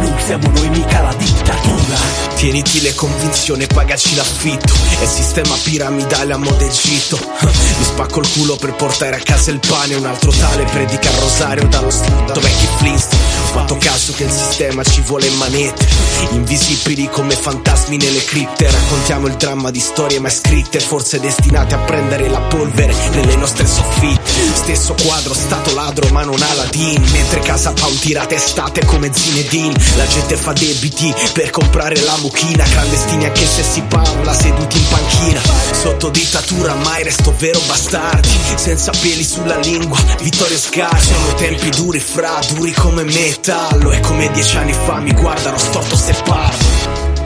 Non 0.00 0.14
siamo 0.24 0.48
noi 0.50 0.68
mica 0.70 1.00
la 1.02 1.14
dittatura 1.14 2.15
Tieniti 2.46 2.80
le 2.80 2.94
convinzioni 2.94 3.66
pagaci 3.66 4.14
l'affitto. 4.14 4.72
È 5.00 5.04
sistema 5.04 5.56
piramidale 5.64 6.32
a 6.32 6.36
modo 6.36 6.64
Egitto. 6.64 7.18
Mi 7.40 7.84
spacco 7.84 8.20
il 8.20 8.28
culo 8.30 8.54
per 8.54 8.72
portare 8.74 9.16
a 9.16 9.18
casa 9.18 9.50
il 9.50 9.58
pane 9.58 9.96
Un 9.96 10.06
altro 10.06 10.30
tale 10.30 10.62
predica 10.62 11.10
il 11.10 11.16
rosario 11.16 11.66
dallo 11.66 11.90
stato 11.90 12.38
vecchi 12.38 12.68
Flintstone? 12.76 13.22
Ho 13.22 13.46
fatto 13.46 13.76
caso 13.78 14.12
che 14.12 14.22
il 14.22 14.30
sistema 14.30 14.84
ci 14.84 15.00
vuole 15.00 15.28
manette. 15.30 15.88
Invisibili 16.30 17.08
come 17.10 17.34
fantasmi 17.34 17.96
nelle 17.96 18.24
cripte. 18.24 18.70
Raccontiamo 18.70 19.26
il 19.26 19.34
dramma 19.34 19.72
di 19.72 19.80
storie 19.80 20.20
mai 20.20 20.30
scritte 20.30 20.78
Forse 20.78 21.18
destinate 21.18 21.74
a 21.74 21.78
prendere 21.78 22.28
la 22.28 22.42
polvere 22.42 22.94
nelle 23.10 23.34
nostre 23.34 23.66
soffitte 23.66 24.25
Stesso 24.54 24.94
quadro, 25.02 25.32
stato 25.32 25.74
ladro 25.74 26.08
ma 26.10 26.22
non 26.22 26.40
Aladdin. 26.40 27.00
Mentre 27.12 27.40
casa 27.40 27.72
pound 27.72 27.98
tirate 27.98 28.34
estate 28.34 28.84
come 28.84 29.10
Zinedine. 29.12 29.74
La 29.96 30.06
gente 30.06 30.36
fa 30.36 30.52
debiti 30.52 31.14
per 31.32 31.50
comprare 31.50 32.00
la 32.00 32.16
mucchina. 32.18 32.64
Clandestini 32.64 33.24
anche 33.26 33.46
se 33.46 33.62
si 33.62 33.80
parla 33.82 34.34
seduti 34.34 34.78
in 34.78 34.88
panchina. 34.88 35.40
Sotto 35.72 36.10
dittatura 36.10 36.74
mai 36.74 37.04
resto 37.04 37.34
vero 37.38 37.60
bastardi. 37.66 38.28
Senza 38.56 38.90
peli 39.00 39.24
sulla 39.24 39.58
lingua, 39.58 39.98
Vittorio 40.20 40.58
Scar 40.58 41.00
Sono 41.00 41.34
tempi 41.34 41.70
duri 41.70 42.00
fra, 42.00 42.38
duri 42.54 42.72
come 42.72 43.04
metallo. 43.04 43.92
E 43.92 44.00
come 44.00 44.30
dieci 44.32 44.56
anni 44.56 44.72
fa 44.72 44.98
mi 44.98 45.12
guardano 45.12 45.58
storto 45.58 45.96
se 45.96 46.14
parlo. 46.24 46.66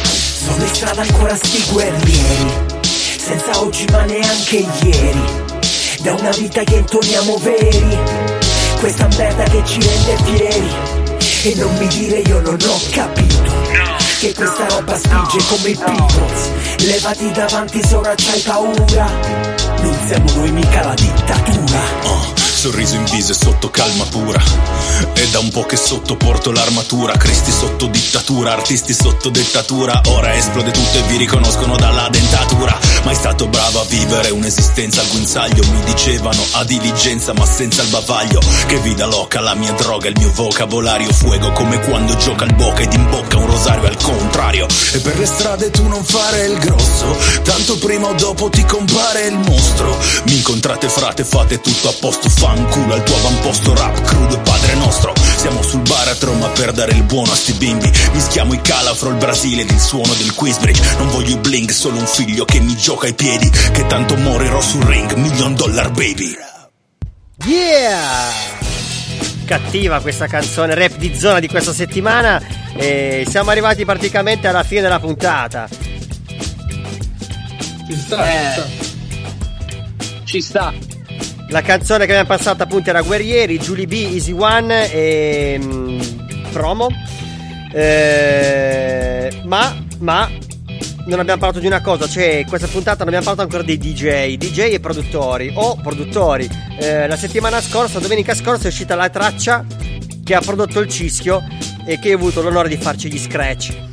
Sono 0.05 0.62
in 0.62 0.74
strada 0.74 1.03
ancora 1.03 1.35
sti 1.37 1.65
guerrieri. 1.70 2.78
Senza 3.19 3.61
oggi 3.61 3.85
ma 3.91 4.03
neanche 4.03 4.66
ieri 4.82 5.40
Da 6.02 6.14
una 6.14 6.31
vita 6.31 6.62
che 6.64 6.77
intoniamo 6.77 7.36
veri. 7.39 7.98
Questa 8.78 9.06
merda 9.18 9.43
che 9.44 9.62
ci 9.64 9.81
rende 9.81 10.16
fieri. 10.24 10.70
E 11.43 11.55
non 11.56 11.74
mi 11.77 11.86
dire 11.89 12.18
io 12.18 12.40
non 12.40 12.59
ho 12.62 12.81
capito 12.90 13.51
Che 14.18 14.35
questa 14.35 14.66
roba 14.68 14.97
spinge 14.97 15.39
come 15.48 15.68
i 15.68 15.74
Beatles. 15.74 16.86
Levati 16.86 17.31
davanti 17.32 17.82
se 17.82 17.94
ora 17.94 18.14
c'hai 18.16 18.40
paura. 18.40 19.10
Non 19.82 19.98
siamo 20.06 20.32
noi 20.36 20.51
mica 20.52 20.85
la 20.85 20.94
dittatura. 20.94 21.81
Oh, 22.05 22.49
sorriso 22.61 22.95
in 22.95 23.05
viso 23.05 23.32
e 23.32 23.35
sotto 23.35 23.70
calma 23.70 24.05
pura. 24.05 24.39
È 25.15 25.27
da 25.28 25.39
un 25.39 25.49
po' 25.49 25.65
che 25.65 25.77
sotto 25.77 26.15
porto 26.16 26.53
l'armatura, 26.53 27.16
Cristi 27.16 27.51
sotto 27.51 27.87
dittatura, 27.87 28.53
artisti 28.53 28.93
sotto 28.93 29.31
dettatura. 29.31 29.99
Ora 30.09 30.35
esplode 30.35 30.70
tutto 30.70 30.99
e 30.99 31.03
vi 31.09 31.16
riconoscono 31.16 31.77
dalla 31.77 32.11
dentatura. 32.11 32.78
Mai 33.05 33.15
stato 33.15 33.49
bravo 33.49 33.81
a 33.81 33.85
vivere 33.85 34.28
un'esistenza 34.28 35.01
al 35.01 35.09
guinzaglio, 35.09 35.65
mi 35.70 35.85
dicevano 35.85 36.45
a 36.51 36.65
diligenza 36.65 37.32
ma 37.32 37.47
senza 37.47 37.81
il 37.81 37.89
bavaglio. 37.89 38.43
Che 38.66 38.78
vita 38.81 39.07
loca, 39.07 39.41
la 39.41 39.55
mia 39.55 39.73
droga, 39.73 40.09
il 40.09 40.19
mio 40.19 40.31
vocabolario, 40.31 41.11
fuego 41.15 41.53
come 41.53 41.81
quando 41.81 42.15
gioca 42.16 42.45
il 42.45 42.55
boca 42.57 42.82
ed 42.82 42.93
imbocca 42.93 43.39
un 43.39 43.47
rosario 43.47 43.89
al 43.89 43.97
contrario. 43.97 44.66
E 44.93 44.99
per 44.99 45.19
le 45.19 45.24
strade 45.24 45.70
tu 45.70 45.89
non 45.89 46.05
fare 46.05 46.45
il 46.45 46.59
grosso, 46.59 47.16
tanto 47.43 47.78
prima 47.78 48.09
o 48.09 48.12
dopo 48.12 48.51
ti 48.51 48.62
compare 48.66 49.28
il 49.28 49.39
mostro. 49.39 49.97
Mi 50.24 50.35
incontrate 50.35 50.91
frate, 50.91 51.24
fate 51.24 51.62
tutto 51.62 51.89
a 51.89 51.95
posto, 51.99 52.28
fanculo 52.51 52.94
al 52.94 53.02
tuo 53.05 53.14
avamposto 53.16 53.74
rap 53.74 54.02
crudo 54.02 54.35
e 54.35 54.39
padre 54.40 54.74
nostro. 54.74 55.14
Siamo 55.36 55.62
sul 55.62 55.82
baratro 55.82 56.32
ma 56.35 56.48
per 56.48 56.72
dare 56.72 56.93
il 56.93 57.05
buono 57.05 57.31
a 57.31 57.36
sti 57.36 57.52
bimbi, 57.55 57.90
mischiamo 58.12 58.55
i 58.55 58.60
calafro, 58.60 59.10
il 59.10 59.16
Brasile 59.16 59.62
ed 59.62 59.70
il 59.70 59.78
suono 59.78 60.12
del 60.14 60.35
Quizbridge. 60.35 60.97
Non 60.98 61.09
voglio 61.10 61.31
i 61.31 61.39
bling, 61.39 61.70
solo 61.70 61.98
un 61.98 62.06
figlio 62.06 62.44
che 62.44 62.59
mi 62.60 62.77
gioca 62.77 63.06
ai 63.06 63.14
piedi, 63.14 63.48
che 63.48 63.86
tanto 63.86 64.16
morirò 64.16 64.60
sul 64.60 64.82
ring, 64.82 65.12
million 65.14 65.55
dollar 65.55 65.90
baby. 65.90 66.36
Yeah! 67.47 68.32
Cattiva 69.44 70.01
questa 70.01 70.27
canzone 70.27 70.74
rap 70.74 70.97
di 70.97 71.16
zona 71.16 71.39
di 71.40 71.48
questa 71.48 71.72
settimana 71.72 72.40
e 72.74 73.24
siamo 73.28 73.51
arrivati 73.51 73.85
praticamente 73.85 74.48
alla 74.48 74.64
fine 74.64 74.81
della 74.81 75.01
puntata. 75.01 75.68
Ci 77.86 77.97
sta, 77.97 78.31
Eh. 78.31 78.89
Ci 80.24 80.40
sta. 80.40 80.72
La 81.51 81.62
canzone 81.62 82.06
che 82.06 82.12
abbiamo 82.12 82.28
passato 82.28 82.62
appunto 82.62 82.90
era 82.90 83.02
Guerrieri, 83.02 83.59
Julie 83.59 83.86
B, 83.86 83.93
Easy 84.12 84.31
One 84.31 84.93
e 84.93 85.60
mm, 85.60 86.01
Promo. 86.52 86.86
Eh, 87.72 89.43
ma, 89.47 89.77
ma 89.98 90.31
non 91.06 91.18
abbiamo 91.18 91.40
parlato 91.40 91.59
di 91.59 91.66
una 91.66 91.81
cosa, 91.81 92.09
cioè 92.09 92.44
questa 92.48 92.68
puntata 92.68 92.98
non 92.98 93.09
abbiamo 93.09 93.24
parlato 93.24 93.43
ancora 93.43 93.64
dei 93.64 93.78
DJ, 93.78 94.36
DJ 94.36 94.74
e 94.74 94.81
produttori 94.81 95.51
o 95.55 95.74
produttori. 95.82 96.48
Eh, 96.78 97.09
la 97.09 97.16
settimana 97.16 97.60
scorsa, 97.60 97.98
domenica 97.98 98.32
scorsa, 98.35 98.64
è 98.64 98.68
uscita 98.68 98.94
la 98.94 99.09
traccia 99.09 99.66
che 100.22 100.35
ha 100.36 100.40
prodotto 100.40 100.78
il 100.78 100.89
Cischio 100.89 101.43
e 101.85 101.98
che 101.98 102.12
ho 102.12 102.16
avuto 102.16 102.43
l'onore 102.43 102.68
di 102.68 102.77
farci 102.77 103.10
gli 103.10 103.18
scratch 103.18 103.89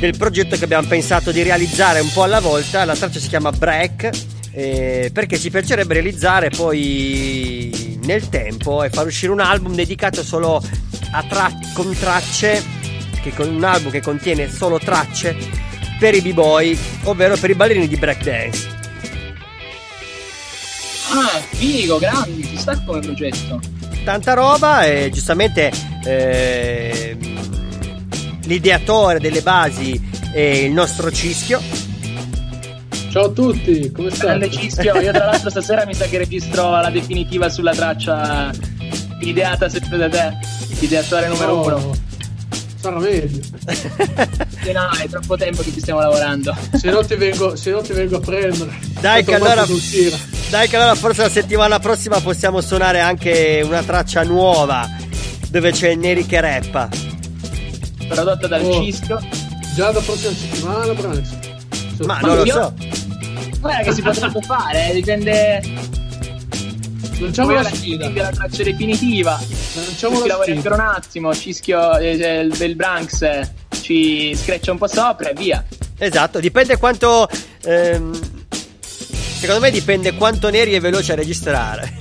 del 0.00 0.16
progetto 0.16 0.56
che 0.56 0.64
abbiamo 0.64 0.88
pensato 0.88 1.30
di 1.30 1.44
realizzare 1.44 2.00
un 2.00 2.10
po' 2.12 2.24
alla 2.24 2.40
volta. 2.40 2.84
La 2.84 2.96
traccia 2.96 3.20
si 3.20 3.28
chiama 3.28 3.52
Break 3.52 4.10
eh, 4.52 5.10
perché 5.12 5.38
ci 5.38 5.50
piacerebbe 5.50 5.94
realizzare 5.94 6.50
poi 6.50 7.98
nel 8.04 8.28
tempo 8.28 8.82
e 8.82 8.90
far 8.90 9.06
uscire 9.06 9.32
un 9.32 9.40
album 9.40 9.74
dedicato 9.74 10.22
solo 10.22 10.62
a 11.12 11.24
tra- 11.28 11.52
con 11.74 11.94
tracce, 11.98 12.62
che 13.22 13.32
con 13.34 13.48
un 13.48 13.64
album 13.64 13.90
che 13.90 14.00
contiene 14.00 14.50
solo 14.50 14.78
tracce 14.78 15.36
per 15.98 16.14
i 16.14 16.20
b-boy, 16.20 16.78
ovvero 17.04 17.36
per 17.36 17.50
i 17.50 17.54
ballerini 17.54 17.88
di 17.88 17.96
breakdance. 17.96 18.68
Ah, 21.14 21.40
figo, 21.50 21.98
grandi, 21.98 22.44
ci 22.44 22.56
sta 22.56 22.80
come 22.84 23.00
progetto. 23.00 23.60
Tanta 24.04 24.34
roba 24.34 24.84
e 24.84 25.10
giustamente 25.12 25.70
eh, 26.04 27.16
l'ideatore 28.44 29.20
delle 29.20 29.42
basi 29.42 30.00
è 30.32 30.40
il 30.40 30.72
nostro 30.72 31.12
Cischio. 31.12 31.91
Ciao 33.12 33.24
a 33.26 33.28
tutti, 33.28 33.90
come 33.92 34.08
state? 34.08 34.24
Grande 34.24 34.50
Cischio, 34.50 34.98
io 34.98 35.12
tra 35.12 35.26
l'altro 35.26 35.50
stasera 35.50 35.84
mi 35.84 35.92
sa 35.94 36.06
che 36.06 36.16
registro 36.16 36.70
la 36.70 36.88
definitiva 36.88 37.50
sulla 37.50 37.72
traccia 37.74 38.50
ideata 39.20 39.68
sempre 39.68 39.98
da 39.98 40.08
te, 40.08 40.32
ideatore 40.80 41.28
numero 41.28 41.52
Oh, 41.52 41.66
uno. 41.66 41.94
Sarà 42.80 42.98
meglio. 42.98 43.40
Sì, 43.68 44.72
no, 44.72 44.88
è 44.98 45.08
troppo 45.10 45.36
tempo 45.36 45.62
che 45.62 45.72
ci 45.72 45.80
stiamo 45.80 46.00
lavorando. 46.00 46.56
Se 46.74 46.90
no 46.90 47.04
ti 47.04 47.14
vengo, 47.16 47.54
se 47.54 47.70
no 47.70 47.80
ti 47.82 47.92
vengo 47.92 48.16
a 48.16 48.20
prendere. 48.20 48.70
Dai 49.00 49.22
che, 49.24 49.34
allora, 49.34 49.64
dai 50.48 50.68
che 50.68 50.76
allora 50.76 50.94
forse 50.94 51.20
la 51.22 51.28
settimana 51.28 51.78
prossima 51.78 52.18
possiamo 52.20 52.60
suonare 52.62 53.00
anche 53.00 53.60
una 53.62 53.82
traccia 53.82 54.22
nuova 54.24 54.88
dove 55.48 55.70
c'è 55.70 55.94
Neri 55.96 56.24
che 56.24 56.40
rappa. 56.40 56.88
Prodotto 58.08 58.46
dal 58.48 58.62
Oh. 58.64 58.72
Cischio. 58.82 59.20
Già 59.74 59.92
la 59.92 60.00
prossima 60.00 60.32
settimana, 60.32 60.92
Branks. 60.94 61.30
Ma 62.04 62.18
non 62.20 62.36
lo 62.36 62.44
io- 62.44 62.52
so. 62.52 62.74
Guarda 63.62 63.82
che 63.84 63.92
si 63.92 64.02
potrebbe 64.02 64.40
fare, 64.42 64.90
eh, 64.90 64.94
dipende. 64.94 65.62
Lanciamo 67.20 67.52
la 67.52 67.62
sfida. 67.62 68.10
la 68.12 68.30
traccia 68.30 68.64
definitiva. 68.64 69.40
Lanciamo 69.74 70.20
Ci 70.22 70.26
la 70.26 70.38
sfida. 70.42 70.56
ancora 70.56 70.74
un 70.74 70.80
attimo, 70.80 71.32
Cischio 71.32 71.96
eh, 71.98 72.16
del, 72.16 72.52
eh, 73.20 73.48
ci 73.80 74.34
screccia 74.34 74.72
un 74.72 74.78
po' 74.78 74.88
sopra 74.88 75.28
e 75.30 75.34
via. 75.34 75.64
Esatto, 75.96 76.40
dipende 76.40 76.76
quanto. 76.76 77.28
ehm, 77.64 78.18
secondo 79.38 79.60
me 79.60 79.70
dipende 79.70 80.14
quanto 80.14 80.50
Neri 80.50 80.72
è 80.72 80.80
veloce 80.80 81.12
a 81.12 81.14
registrare. 81.14 81.92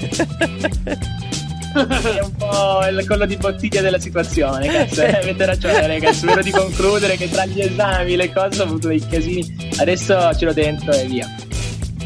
È 1.74 2.20
un 2.22 2.36
po' 2.36 2.80
il 2.90 3.06
collo 3.08 3.28
di 3.28 3.38
bottiglia 3.38 3.82
della 3.82 4.00
situazione, 4.00 4.68
cazzo. 4.68 5.04
eh, 5.04 5.14
Avete 5.22 5.46
ragione, 5.46 5.86
ragazzi. 5.86 6.18
Spero 6.18 6.42
di 6.42 6.50
concludere 6.52 7.16
che 7.18 7.30
tra 7.30 7.46
gli 7.46 7.62
esami, 7.62 8.16
le 8.16 8.34
cose 8.34 8.62
ho 8.62 8.64
avuto 8.66 8.88
dei 8.88 9.06
casini. 9.08 9.70
Adesso 9.78 10.36
ce 10.36 10.46
l'ho 10.46 10.54
dentro 10.54 10.92
e 10.92 11.06
via. 11.06 11.30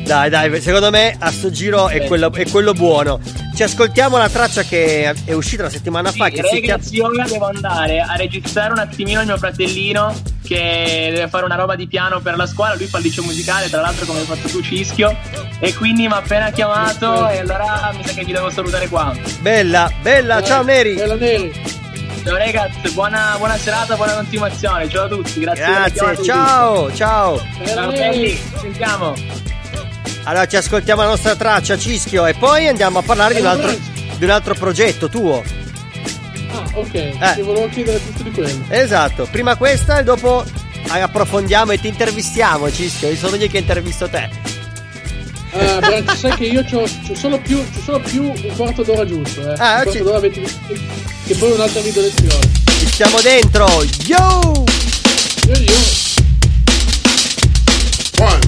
Dai, 0.05 0.29
dai, 0.29 0.61
secondo 0.61 0.91
me 0.91 1.15
a 1.17 1.31
sto 1.31 1.49
giro 1.49 1.87
è 1.87 2.05
quello, 2.05 2.31
è 2.31 2.47
quello 2.47 2.73
buono. 2.73 3.19
Ci 3.55 3.63
ascoltiamo 3.63 4.17
la 4.17 4.29
traccia 4.29 4.61
che 4.61 5.11
è 5.25 5.33
uscita 5.33 5.63
la 5.63 5.69
settimana 5.71 6.11
fa. 6.11 6.29
Che 6.29 6.43
si 6.43 6.59
chiama. 6.59 6.59
Ragazzi, 6.59 6.95
io 6.95 7.05
ora 7.05 7.23
devo 7.23 7.45
andare 7.47 8.01
a 8.01 8.15
registrare 8.15 8.71
un 8.71 8.77
attimino 8.77 9.21
il 9.21 9.25
mio 9.25 9.37
fratellino 9.37 10.13
che 10.43 11.09
deve 11.11 11.27
fare 11.27 11.45
una 11.45 11.55
roba 11.55 11.75
di 11.75 11.87
piano 11.87 12.19
per 12.19 12.35
la 12.35 12.45
scuola. 12.45 12.75
Lui 12.75 12.85
fa 12.85 12.99
il 12.99 13.05
liceo 13.05 13.23
musicale, 13.23 13.67
tra 13.67 13.81
l'altro, 13.81 14.05
come 14.05 14.19
hai 14.19 14.25
fatto 14.25 14.47
tu, 14.47 14.61
Cischio. 14.61 15.17
E 15.59 15.73
quindi 15.73 16.05
mi 16.05 16.13
ha 16.13 16.17
appena 16.17 16.51
chiamato. 16.51 17.27
E 17.29 17.39
allora 17.39 17.91
mi 17.95 18.05
sa 18.05 18.13
che 18.13 18.23
vi 18.23 18.31
devo 18.31 18.51
salutare 18.51 18.87
qua. 18.87 19.11
Bella, 19.39 19.91
bella, 20.03 20.43
ciao 20.43 20.61
Neri. 20.61 20.93
Bella 20.93 21.15
Neri. 21.15 21.51
Ciao 22.23 22.37
ragazzi, 22.37 22.91
buona, 22.91 23.35
buona 23.37 23.57
serata, 23.57 23.95
buona 23.95 24.13
continuazione. 24.13 24.87
Ciao 24.87 25.05
a 25.05 25.07
tutti, 25.07 25.39
grazie. 25.39 25.65
Grazie, 25.65 26.23
ciao, 26.23 26.93
ciao. 26.93 27.41
Ciao 27.65 27.91
belli, 27.91 28.29
ci 28.29 28.57
sentiamo. 28.59 29.44
Allora 30.27 30.47
ci 30.47 30.55
ascoltiamo 30.55 31.01
la 31.03 31.09
nostra 31.09 31.35
traccia, 31.35 31.77
Cischio, 31.77 32.25
e 32.25 32.33
poi 32.33 32.67
andiamo 32.67 32.99
a 32.99 33.01
parlare 33.03 33.35
di 33.35 33.41
un 33.41 33.45
altro, 33.47 33.71
di 34.17 34.23
un 34.23 34.29
altro 34.31 34.55
progetto 34.55 35.07
tuo. 35.07 35.43
Ah, 36.51 36.63
ok. 36.73 37.33
Ti 37.35 37.41
volevo 37.41 37.69
chiedere 37.69 38.01
tutto 38.03 38.23
di 38.23 38.31
quello. 38.31 38.63
Esatto, 38.69 39.27
prima 39.29 39.55
questa 39.55 39.99
e 39.99 40.03
dopo 40.03 40.43
approfondiamo 40.87 41.73
e 41.73 41.79
ti 41.79 41.87
intervistiamo, 41.87 42.71
Cischio. 42.71 43.09
Io 43.09 43.15
sono 43.17 43.35
io 43.35 43.47
che 43.47 43.59
intervisto 43.59 44.09
te. 44.09 44.29
Ah, 45.51 45.79
Branks, 45.79 46.15
sai 46.17 46.35
che 46.35 46.45
io 46.45 46.63
c'ho, 46.63 46.83
c'ho 47.07 47.15
solo 47.15 47.37
più, 47.39 47.63
c'ho 47.71 47.79
solo 47.81 47.99
più 47.99 48.23
un 48.23 48.53
quarto 48.57 48.81
d'ora 48.83 49.05
giusto, 49.05 49.41
eh. 49.41 49.53
Ah, 49.57 49.77
un 49.77 49.81
quarto 49.83 49.91
ci- 49.91 50.01
d'ora 50.03 50.19
20 50.19 50.39
minuti. 50.39 50.87
Che 51.27 51.35
poi 51.35 51.51
un'altra 51.51 51.81
video 51.81 52.01
lezione. 52.01 52.49
Ci 52.79 52.87
stiamo 52.87 53.21
dentro, 53.21 53.67
yo! 54.05 54.63
Io, 55.47 55.55
io. 55.59 56.03
One, 58.17 58.39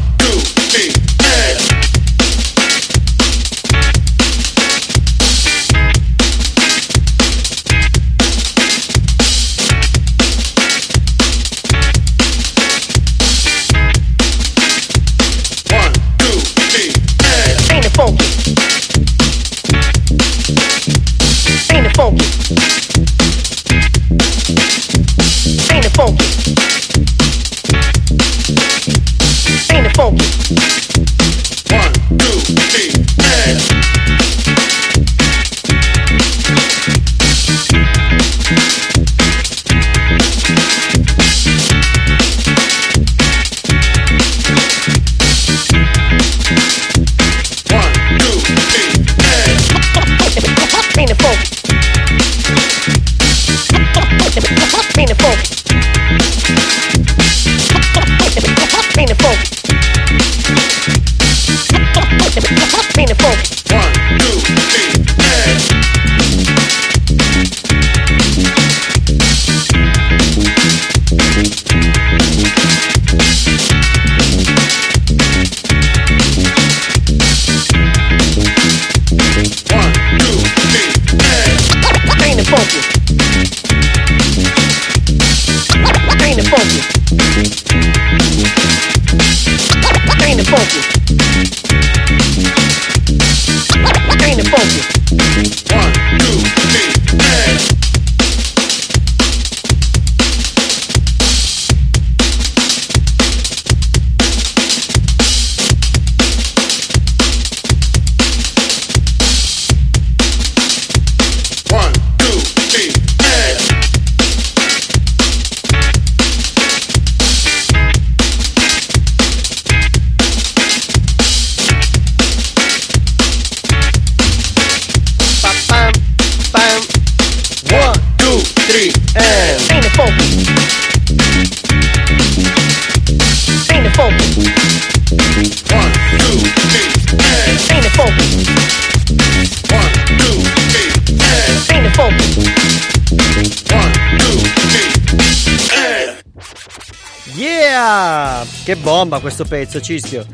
bomba 148.98 149.20
questo 149.20 149.46
pezzo, 149.46 149.80
Cischio. 149.80 150.26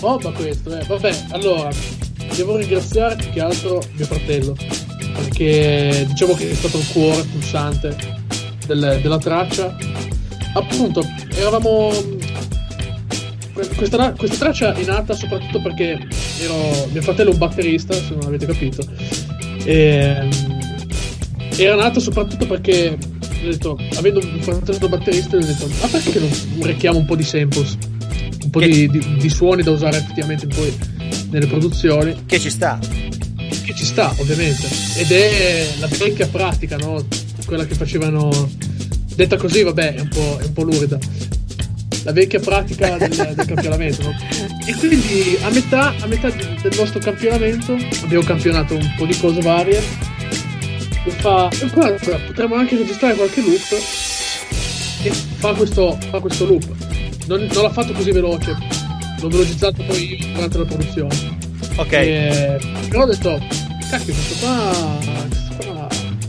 Roba 0.00 0.30
questo, 0.32 0.78
eh. 0.78 0.84
Vabbè, 0.84 1.24
allora, 1.30 1.70
devo 2.36 2.56
ringraziare 2.56 3.16
più 3.16 3.30
che 3.30 3.40
altro 3.40 3.82
mio 3.94 4.04
fratello, 4.04 4.54
perché 5.14 6.04
diciamo 6.08 6.34
che 6.34 6.50
è 6.50 6.54
stato 6.54 6.76
il 6.76 6.86
cuore 6.92 7.22
pulsante 7.22 7.96
del- 8.66 8.98
della 9.00 9.16
traccia. 9.16 9.74
Appunto, 10.52 11.02
eravamo... 11.36 11.90
Questa, 13.54 14.12
questa 14.12 14.36
traccia 14.36 14.74
è 14.74 14.84
nata 14.84 15.14
soprattutto 15.14 15.62
perché 15.62 16.06
ero 16.42 16.88
mio 16.92 17.00
fratello 17.00 17.30
è 17.30 17.32
un 17.32 17.38
batterista, 17.38 17.94
se 17.94 18.10
non 18.10 18.24
avete 18.26 18.44
capito. 18.44 18.86
E, 19.64 20.28
era 21.56 21.76
nata 21.76 21.98
soprattutto 21.98 22.46
perché 22.46 22.98
ho 23.48 23.50
detto, 23.50 23.78
avendo 23.96 24.20
un 24.20 24.40
fratello 24.40 24.88
batterista, 24.88 25.36
ho 25.36 25.40
detto, 25.40 25.68
ma 25.80 25.86
perché 25.88 26.18
non 26.18 26.30
rechiamo 26.62 26.98
un 26.98 27.04
po' 27.04 27.16
di 27.16 27.22
samples? 27.22 27.76
Un 28.42 28.50
po' 28.50 28.60
di, 28.60 28.88
di- 28.88 29.16
di 29.18 29.28
suoni 29.30 29.62
da 29.62 29.70
usare 29.70 29.98
effettivamente 29.98 30.46
poi 30.46 30.72
nelle 31.30 31.46
produzioni. 31.46 32.24
Che 32.26 32.38
ci 32.38 32.50
sta. 32.50 32.78
Che 32.78 33.74
ci 33.74 33.84
sta, 33.84 34.14
ovviamente. 34.18 34.66
Ed 34.96 35.10
è 35.10 35.66
la 35.78 35.88
vecchia 35.88 36.26
pratica, 36.28 36.76
no? 36.76 37.04
Quella 37.46 37.66
che 37.66 37.74
facevano. 37.74 38.50
Detta 39.14 39.36
così, 39.36 39.62
vabbè, 39.62 39.94
è 39.94 40.00
un 40.00 40.08
po', 40.08 40.38
è 40.40 40.44
un 40.44 40.52
po' 40.52 40.62
lurida. 40.62 40.98
La 42.04 42.12
vecchia 42.12 42.38
pratica 42.38 42.98
del, 42.98 43.08
del 43.08 43.46
campionamento, 43.46 44.02
no? 44.02 44.14
E 44.66 44.74
quindi 44.74 45.38
a 45.42 45.50
metà, 45.50 45.94
a 46.00 46.06
metà 46.06 46.28
del 46.30 46.72
nostro 46.76 46.98
campionamento 46.98 47.76
abbiamo 48.02 48.24
campionato 48.24 48.74
un 48.74 48.94
po' 48.96 49.06
di 49.06 49.16
cose 49.18 49.40
varie. 49.40 49.80
E 51.06 51.10
fa. 51.10 51.48
Guarda, 51.72 52.16
potremmo 52.26 52.54
anche 52.54 52.76
registrare 52.76 53.14
qualche 53.14 53.40
loop. 53.40 53.72
E 55.02 55.10
fa 55.10 55.52
questo, 55.52 55.98
fa 56.10 56.20
questo 56.20 56.46
loop. 56.46 56.64
Non, 57.26 57.46
non 57.52 57.62
l'ha 57.62 57.70
fatto 57.70 57.92
così 57.92 58.10
veloce. 58.10 58.56
L'ho 59.20 59.28
velocizzato 59.28 59.82
poi 59.84 60.18
durante 60.34 60.58
la 60.58 60.64
produzione. 60.64 61.36
Ok. 61.76 61.92
E- 61.92 62.58
però 62.88 63.02
ho 63.02 63.06
detto, 63.06 63.40
cacchio, 63.90 64.14
questo 64.14 64.46
qua, 64.46 64.98
questo 65.28 65.54
qua, 65.72 65.86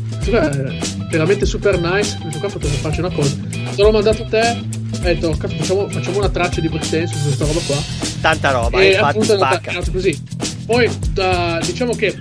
questo 0.09 0.29
qua 0.31 0.49
è 0.51 0.77
veramente 1.09 1.45
super 1.45 1.79
nice. 1.79 2.17
Questo 2.21 2.39
qua 2.39 2.49
potremmo 2.49 2.75
farci 2.77 2.99
una 2.99 3.11
cosa. 3.11 3.35
Te 3.75 3.81
l'ho 3.81 3.91
mandato 3.91 4.23
a 4.23 4.27
te. 4.27 4.63
Ho 4.95 4.99
detto, 4.99 5.33
facciamo, 5.33 5.87
facciamo 5.89 6.17
una 6.17 6.29
traccia 6.29 6.61
di 6.61 6.67
breakdance 6.69 7.13
su 7.15 7.23
questa 7.23 7.45
roba 7.45 7.59
qua. 7.65 7.75
Tanta 8.21 8.51
roba, 8.51 8.79
e 8.81 8.91
infatti 8.91 9.03
appunto 9.17 9.31
è 9.31 9.33
andata- 9.35 9.71
è 9.71 9.91
così. 9.91 10.23
Poi 10.65 10.89
da- 11.13 11.59
diciamo 11.63 11.93
che 11.93 12.17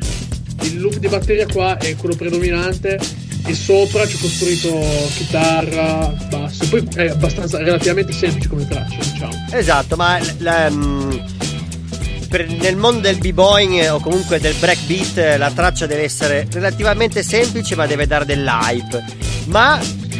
il 0.66 0.81
loop 0.81 0.97
di 0.97 1.09
batteria 1.09 1.47
qua 1.47 1.77
è 1.78 1.95
quello 1.97 2.16
predominante. 2.16 2.99
E 3.47 3.53
sopra 3.55 4.07
ci 4.07 4.16
ho 4.16 4.19
costruito 4.20 4.70
chitarra, 5.16 6.07
basso. 6.31 6.66
Poi 6.69 6.82
è 6.95 7.09
abbastanza 7.11 7.59
relativamente 7.59 8.12
semplice 8.12 8.49
come 8.49 8.66
traccia, 8.66 8.97
diciamo. 8.99 9.47
Esatto, 9.53 9.97
ma 9.97 10.19
l- 10.19 10.35
la- 10.39 10.70
mm, 10.70 11.11
per- 12.31 12.49
nel 12.49 12.77
mondo 12.77 13.01
del 13.01 13.19
b-boying 13.19 13.91
o 13.93 14.01
comunque 14.01 14.41
del 14.41 14.55
breakbeat 14.59 15.36
la 15.36 15.51
traccia 15.51 15.85
deve 15.86 16.05
essere 16.05 16.47
relativamente 16.53 17.23
semplice 17.23 17.74
ma 17.77 17.86
deve 17.86 18.07
dare 18.07 18.24
dell'hype. 18.24 19.05
Ma 19.47 19.78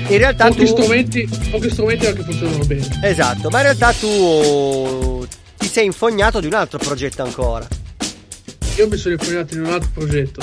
in 0.09 0.19
realtà 0.19 0.49
Pochi 0.49 0.59
tu... 0.61 0.67
strumenti, 0.67 1.29
pochi 1.51 1.71
strumenti 1.71 2.13
che 2.13 2.23
funzionano 2.23 2.65
bene. 2.67 2.87
Esatto, 3.05 3.49
ma 3.49 3.57
in 3.57 3.63
realtà 3.65 3.93
tu 3.93 5.27
ti 5.57 5.67
sei 5.67 5.87
infognato 5.87 6.41
di 6.41 6.47
un 6.47 6.53
altro 6.55 6.77
progetto 6.77 7.23
ancora. 7.23 7.67
Io 8.77 8.89
mi 8.89 8.97
sono 8.97 9.15
infognato 9.15 9.55
in 9.55 9.61
un 9.65 9.73
altro 9.73 9.91
progetto 9.95 10.41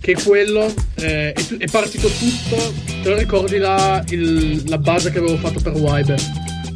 che 0.00 0.12
è 0.12 0.22
quello 0.22 0.72
eh, 0.96 1.32
è, 1.32 1.56
è 1.58 1.66
partito 1.70 2.08
tutto 2.08 2.72
te 3.02 3.08
lo 3.10 3.16
ricordi 3.16 3.58
la, 3.58 4.02
il- 4.08 4.62
la 4.66 4.78
base 4.78 5.10
che 5.10 5.18
avevo 5.18 5.36
fatto 5.36 5.60
per 5.60 5.72
Wyber? 5.74 6.20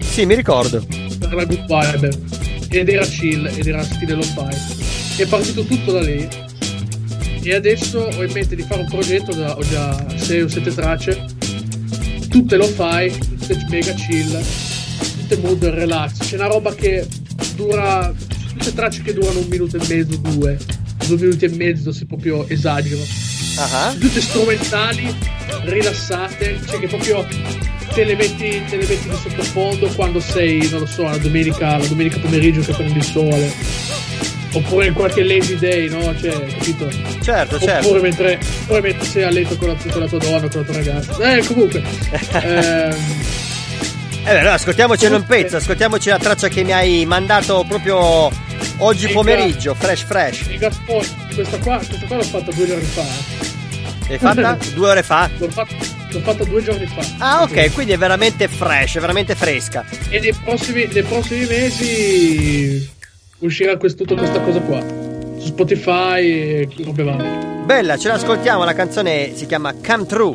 Sì, 0.01 0.27
mi 0.27 0.35
ricordo. 0.35 0.85
per 1.19 1.33
la 1.35 1.45
Good 1.45 1.65
Wyber. 1.69 2.19
Ed 2.71 2.89
era 2.89 3.05
chill 3.05 3.47
ed 3.47 3.67
era 3.67 3.83
stile 3.83 4.15
lo-fi 4.15 5.23
è 5.23 5.27
partito 5.27 5.65
tutto 5.65 5.93
da 5.93 6.01
lì. 6.01 6.27
E 7.43 7.55
adesso 7.55 8.01
ho 8.01 8.23
in 8.23 8.33
mente 8.33 8.57
di 8.57 8.63
fare 8.63 8.83
un 8.83 8.89
progetto 8.89 9.33
da, 9.35 9.57
ho 9.57 9.63
già 9.63 10.05
6 10.17 10.43
o 10.43 10.49
7 10.49 10.75
tracce. 10.75 11.25
Tutte 12.29 12.57
lo-fi 12.57 13.13
tutte 13.29 13.67
mega 13.71 13.93
chill 13.93 14.43
tutte 14.99 15.37
mood 15.39 15.65
relax. 15.65 16.19
C'è 16.19 16.37
una 16.37 16.47
roba 16.47 16.75
che 16.75 17.07
dura 17.55 18.13
tutte 18.57 18.73
tracce 18.73 19.03
che 19.03 19.13
durano 19.13 19.41
un 19.41 19.47
minuto 19.49 19.77
e 19.77 19.81
mezzo 19.89 20.17
due. 20.17 20.59
Due 21.07 21.17
minuti 21.17 21.45
e 21.45 21.49
mezzo 21.51 21.93
se 21.93 22.07
proprio 22.07 22.49
esagero. 22.49 23.03
Tutte 23.99 24.21
strumentali 24.21 25.15
rilassate 25.65 26.59
cioè 26.67 26.81
che 26.81 26.89
proprio 26.89 27.27
te 27.93 28.05
le 28.05 28.17
metti 28.17 28.63
te 28.69 28.77
le 28.77 28.87
metti 28.87 29.09
di 29.09 29.15
sottofondo 29.15 29.87
quando 29.95 30.19
sei 30.19 30.69
non 30.71 30.81
lo 30.81 30.87
so 30.87 31.03
la 31.03 31.17
domenica 31.19 31.77
la 31.77 31.87
domenica 31.87 32.19
pomeriggio 32.19 32.61
che 32.61 32.73
prendi 32.73 32.99
il 32.99 33.05
sole. 33.05 33.53
Oppure 34.53 34.87
in 34.87 34.95
qualche 34.95 35.25
lazy 35.25 35.57
day 35.59 35.89
no? 35.89 36.15
Cioè 36.17 36.33
capito? 36.33 36.89
Certo, 37.21 37.59
certo. 37.59 37.87
oppure 37.87 38.01
mentre, 38.01 38.39
oppure 38.63 38.81
mentre 38.81 39.05
sei 39.05 39.25
a 39.25 39.31
letto 39.31 39.57
con 39.57 39.69
la, 39.69 39.75
con 39.75 40.01
la 40.01 40.09
tua 40.09 40.19
donna 40.19 40.49
con 40.49 40.61
la 40.61 40.67
tua 40.67 40.75
ragazza. 40.75 41.37
Eh 41.37 41.45
comunque 41.45 41.83
ehm, 42.43 42.97
Eh 44.27 44.33
beh, 44.33 44.39
allora 44.39 44.55
ascoltiamoci 44.55 45.07
un 45.07 45.25
pezzo, 45.27 45.57
ascoltiamoci 45.57 46.09
la 46.09 46.19
traccia 46.19 46.49
che 46.49 46.63
mi 46.65 46.73
hai 46.73 47.05
mandato 47.05 47.65
proprio 47.69 48.31
oggi 48.79 49.09
pomeriggio, 49.09 49.75
fresh 49.75 50.05
fresh. 50.05 50.45
questa 51.35 51.59
qua 51.59 51.79
questa 51.79 52.07
qua 52.07 52.17
l'ho 52.17 52.23
fatta 52.23 52.51
due 52.53 52.67
giorni 52.67 52.85
fa. 52.85 53.05
L'hai 54.09 54.19
fatta 54.19 54.59
due 54.75 54.89
ore 54.91 55.03
fa? 55.03 55.31
l'ho 55.39 55.49
fatta, 55.49 55.75
l'ho 56.11 56.21
fatta 56.21 56.45
due 56.45 56.63
giorni 56.63 56.87
fa 56.87 57.03
Ah 57.19 57.43
ok, 57.43 57.73
quindi 57.73 57.93
è 57.93 57.99
veramente 57.99 58.49
fresh, 58.49 58.97
è 58.97 59.01
veramente 59.01 59.35
fresca. 59.35 59.85
E 60.11 60.21
nei 60.21 60.35
prossimi, 60.45 60.87
nei 60.93 61.03
prossimi 61.03 61.47
mesi 61.47 62.91
uscirà 63.39 63.77
quest- 63.77 63.97
tutta 63.97 64.15
questa 64.15 64.41
cosa 64.41 64.61
qua. 64.61 64.81
Su 65.39 65.47
Spotify 65.47 66.21
e 66.23 66.69
robe 66.85 67.03
varie. 67.03 67.53
Bella, 67.65 67.97
ce 67.97 68.09
l'ascoltiamo, 68.09 68.65
la 68.65 68.75
canzone 68.75 69.33
si 69.35 69.47
chiama 69.47 69.73
Come 69.75 70.07
True. 70.07 70.35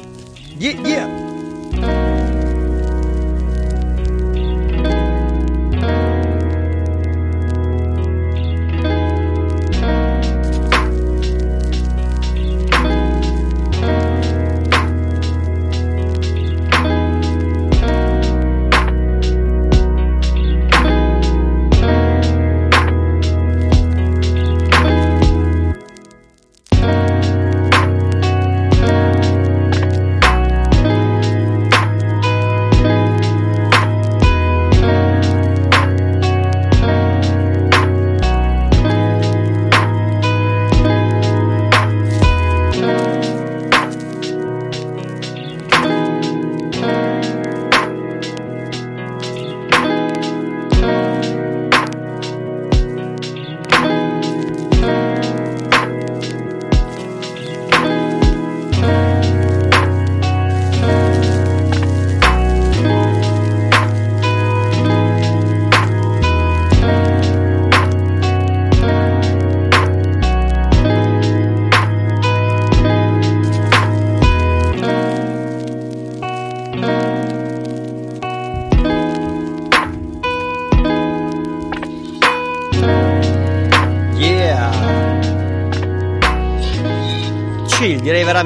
Yeah, 0.58 0.74
yeah. 0.84 1.29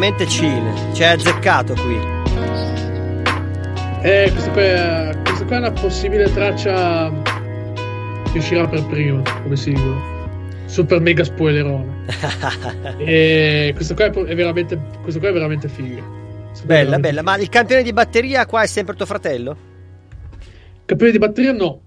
Veramente 0.04 0.26
chill. 0.26 0.94
Ci 0.94 1.04
hai 1.04 1.14
azzeccato 1.14 1.74
qui. 1.76 1.98
Eh, 4.02 4.30
questa 4.32 4.52
qua, 4.52 4.62
è, 4.62 5.18
questa 5.24 5.46
qua 5.46 5.56
è 5.56 5.60
una 5.60 5.72
possibile 5.72 6.32
traccia 6.34 7.10
che 8.32 8.38
uscirà 8.38 8.68
per 8.68 8.86
prima 8.88 9.22
come 9.42 9.56
singolo. 9.56 10.12
Super 10.66 11.00
mega 11.00 11.24
spoilerone. 11.24 12.06
e 13.00 13.72
questo 13.74 13.94
qua 13.94 14.06
è, 14.06 14.12
è 14.12 14.36
veramente, 14.36 14.78
questo 15.02 15.20
qua 15.20 15.30
è 15.30 15.34
veramente 15.34 15.70
figo. 15.70 16.22
Bella, 16.66 17.00
bella. 17.00 17.22
Ma 17.22 17.38
il 17.38 17.48
campione 17.48 17.84
di 17.84 17.94
batteria 17.94 18.46
qua 18.46 18.64
è 18.64 18.68
sempre 18.68 18.96
tuo 18.96 19.06
fratello? 19.06 19.58
Campioni 20.86 21.14
di 21.14 21.18
batteria 21.18 21.54
no. 21.54 21.82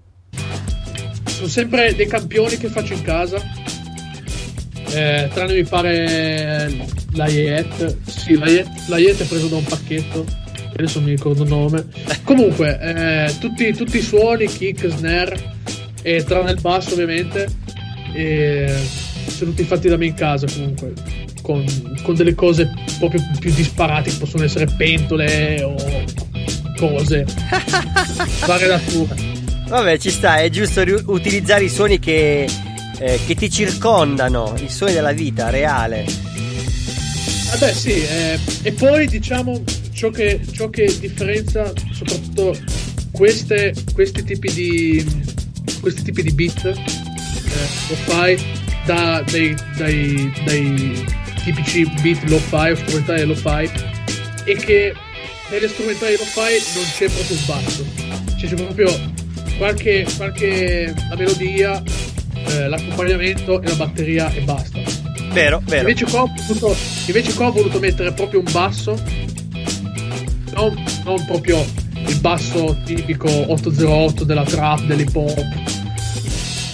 Sono 1.25 1.47
sempre 1.47 1.93
dei 1.93 2.07
campioni 2.07 2.57
che 2.57 2.67
faccio 2.67 2.93
in 2.93 3.03
casa. 3.03 3.37
Eh, 4.89 5.29
tranne 5.31 5.53
mi 5.53 5.63
pare 5.65 7.05
la 7.17 7.27
Yet. 7.27 7.97
Sì, 8.07 8.37
la 8.37 8.47
Yet, 8.47 8.67
la 8.87 8.97
Yet 8.97 9.21
è 9.21 9.25
preso 9.25 9.47
da 9.47 9.57
un 9.57 9.63
pacchetto. 9.65 10.23
che 10.23 10.77
Adesso 10.77 11.01
mi 11.01 11.09
ricordo 11.09 11.43
il 11.43 11.49
nome. 11.49 11.85
Comunque, 12.23 12.79
eh, 12.79 13.35
tutti, 13.39 13.73
tutti 13.73 13.97
i 13.97 14.01
suoni, 14.01 14.45
kick, 14.45 14.87
snare, 14.87 15.55
e 16.01 16.23
tranne 16.23 16.51
il 16.51 16.61
basso 16.61 16.93
ovviamente. 16.93 17.47
E 18.13 18.73
sono 19.27 19.51
tutti 19.51 19.63
fatti 19.63 19.89
da 19.89 19.97
me 19.97 20.05
in 20.05 20.13
casa 20.13 20.47
comunque. 20.47 20.93
Con, 21.41 21.65
con 22.03 22.15
delle 22.15 22.35
cose 22.35 22.69
proprio 22.99 23.21
più 23.39 23.51
disparate, 23.53 24.09
che 24.09 24.17
possono 24.17 24.43
essere 24.43 24.67
pentole 24.77 25.63
o 25.63 25.75
cose. 26.77 27.25
Varie 28.45 28.67
nature. 28.67 29.15
Vabbè, 29.67 29.97
ci 29.97 30.09
sta, 30.09 30.37
è 30.37 30.49
giusto 30.49 30.83
ri- 30.83 31.03
utilizzare 31.07 31.65
i 31.65 31.69
suoni 31.69 31.99
che, 31.99 32.47
eh, 32.99 33.19
che 33.25 33.35
ti 33.35 33.49
circondano, 33.49 34.53
i 34.61 34.69
suoni 34.69 34.93
della 34.93 35.11
vita 35.11 35.49
reale. 35.49 36.26
Vabbè 37.49 37.73
sì, 37.73 37.91
eh, 37.91 38.39
e 38.63 38.71
poi 38.73 39.07
diciamo 39.07 39.63
ciò 39.91 40.09
che, 40.09 40.39
ciò 40.51 40.69
che 40.69 40.93
differenzia 40.99 41.71
soprattutto 41.91 42.55
queste, 43.11 43.73
questi 43.93 44.23
tipi 44.23 44.53
di 44.53 45.05
questi 45.81 46.03
tipi 46.03 46.21
di 46.21 46.31
beat 46.33 46.65
eh, 46.65 46.73
lo 47.89 47.95
fai 47.95 48.37
da, 48.85 49.23
dai, 49.29 49.55
dai, 49.77 50.31
dai 50.45 51.05
tipici 51.43 51.89
beat 52.01 52.23
lo 52.29 52.37
fai 52.37 52.71
o 52.71 52.75
strumentali 52.75 53.25
lo 53.25 53.35
fai 53.35 53.69
e 54.45 54.55
che 54.55 54.93
nelle 55.49 55.67
strumentali 55.67 56.15
lo 56.17 56.25
fai 56.25 56.61
non 56.75 56.83
c'è 56.83 57.09
proprio 57.09 57.37
sbasso 57.37 57.85
cioè 58.37 58.49
c'è 58.49 58.55
proprio 58.55 58.87
qualche, 59.57 60.05
qualche 60.15 60.93
la 61.09 61.15
melodia 61.15 61.81
eh, 62.49 62.67
l'accompagnamento 62.67 63.61
e 63.61 63.67
la 63.67 63.75
batteria 63.75 64.31
e 64.31 64.41
basta 64.41 64.86
Vero, 65.31 65.61
vero. 65.65 65.87
Invece 65.87 66.05
qua, 66.05 66.23
ho 66.23 66.33
voluto, 66.35 66.75
invece 67.05 67.33
qua 67.33 67.47
ho 67.47 67.51
voluto 67.51 67.79
mettere 67.79 68.11
proprio 68.13 68.39
un 68.39 68.51
basso, 68.51 68.99
non, 70.53 70.83
non 71.03 71.25
proprio 71.25 71.65
il 72.05 72.19
basso 72.19 72.77
tipico 72.85 73.29
808 73.29 74.23
della 74.23 74.43
trap, 74.43 74.81
dell'hip 74.81 75.15
hop, 75.15 75.45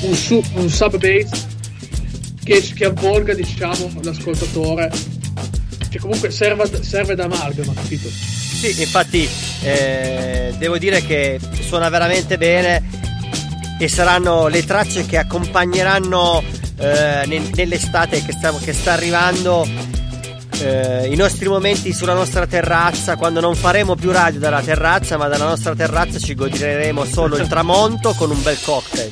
un, 0.01 0.13
su, 0.13 0.41
un 0.55 0.69
sub 0.69 0.97
bass 0.97 1.45
che, 2.43 2.61
che 2.61 2.85
avvolga 2.85 3.33
diciamo 3.33 3.91
l'ascoltatore, 4.01 4.91
che 5.89 5.99
comunque 5.99 6.31
serve, 6.31 6.83
serve 6.83 7.15
da 7.15 7.25
amalgama, 7.25 7.73
capito? 7.73 8.09
Sì, 8.09 8.81
infatti 8.81 9.27
eh, 9.63 10.53
devo 10.57 10.77
dire 10.77 11.01
che 11.01 11.39
suona 11.59 11.89
veramente 11.89 12.37
bene 12.37 12.81
e 13.79 13.87
saranno 13.87 14.47
le 14.47 14.63
tracce 14.63 15.05
che 15.05 15.17
accompagneranno 15.17 16.43
eh, 16.77 17.23
nel- 17.25 17.49
nell'estate 17.53 18.23
che 18.23 18.31
sta, 18.31 18.51
che 18.53 18.73
sta 18.73 18.93
arrivando 18.93 19.67
eh, 20.61 21.07
i 21.11 21.15
nostri 21.15 21.47
momenti 21.49 21.91
sulla 21.93 22.13
nostra 22.13 22.45
terrazza 22.47 23.15
quando 23.15 23.39
non 23.39 23.55
faremo 23.55 23.95
più 23.95 24.11
radio 24.11 24.39
dalla 24.39 24.61
terrazza 24.61 25.17
ma 25.17 25.27
dalla 25.27 25.45
nostra 25.45 25.75
terrazza 25.75 26.19
ci 26.19 26.35
goderemo 26.35 27.03
solo 27.05 27.37
il 27.37 27.47
tramonto 27.47 28.13
con 28.13 28.29
un 28.31 28.41
bel 28.41 28.57
cocktail 28.61 29.11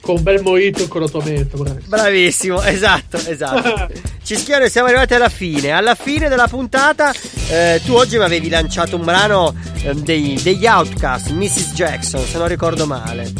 Con 0.00 0.16
un 0.18 0.22
bel 0.22 0.42
mojito 0.42 0.86
con 0.86 1.00
la 1.00 1.08
tua 1.08 1.20
bravo. 1.22 1.78
Bravissimo, 1.86 2.62
esatto, 2.62 3.16
esatto. 3.16 3.88
Cischione, 4.22 4.68
siamo 4.68 4.86
arrivati 4.88 5.14
alla 5.14 5.28
fine. 5.28 5.70
Alla 5.70 5.94
fine 5.96 6.28
della 6.28 6.46
puntata, 6.48 7.12
eh, 7.48 7.80
tu 7.84 7.92
oggi 7.94 8.16
mi 8.16 8.22
avevi 8.24 8.48
lanciato 8.48 8.96
un 8.96 9.04
brano 9.04 9.54
eh, 9.82 9.94
dei- 9.94 10.38
degli 10.42 10.66
Outcast, 10.66 11.30
Mrs. 11.30 11.72
Jackson, 11.74 12.24
se 12.24 12.36
non 12.38 12.46
ricordo 12.48 12.86
male. 12.86 13.32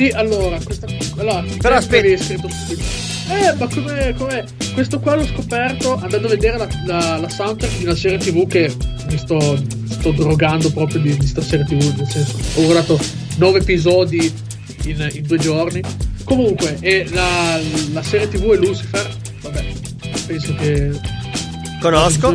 Sì, 0.00 0.08
allora, 0.14 0.58
questa, 0.64 0.86
allora 1.18 1.44
Però 1.60 1.74
aspetta. 1.74 2.22
Subito. 2.22 2.48
Eh, 3.28 3.52
ma 3.58 3.68
com'è, 3.68 4.14
com'è? 4.14 4.44
Questo 4.72 4.98
qua 4.98 5.14
l'ho 5.14 5.26
scoperto 5.26 5.96
andando 5.96 6.26
a 6.26 6.30
vedere 6.30 6.56
la, 6.56 6.68
la, 6.86 7.16
la 7.18 7.28
soundtrack 7.28 7.76
di 7.76 7.84
una 7.84 7.94
serie 7.94 8.16
tv 8.16 8.46
che 8.46 8.74
mi 9.10 9.18
sto, 9.18 9.62
sto 9.90 10.10
drogando 10.12 10.72
proprio 10.72 11.00
di, 11.00 11.14
di 11.18 11.26
sta 11.26 11.42
serie 11.42 11.66
tv, 11.66 11.98
nel 11.98 12.08
senso, 12.08 12.34
ho 12.54 12.62
guardato 12.64 12.98
nove 13.36 13.58
episodi 13.58 14.32
in, 14.84 15.06
in 15.12 15.22
due 15.26 15.36
giorni. 15.36 15.82
Comunque, 16.24 16.78
e 16.80 17.06
la, 17.10 17.60
la 17.92 18.02
serie 18.02 18.26
tv 18.26 18.54
è 18.54 18.56
Lucifer, 18.56 19.06
vabbè, 19.42 19.64
penso 20.26 20.54
che... 20.54 20.98
Conosco. 21.78 22.32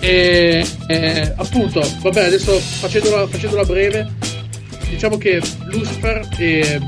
E, 0.00 0.66
e, 0.86 1.32
appunto, 1.36 1.86
vabbè, 2.00 2.24
adesso 2.24 2.58
facendola, 2.58 3.26
facendola 3.26 3.64
breve, 3.64 4.16
diciamo 4.88 5.16
che 5.18 5.40
Lucifer 5.66 6.26
è, 6.36 6.78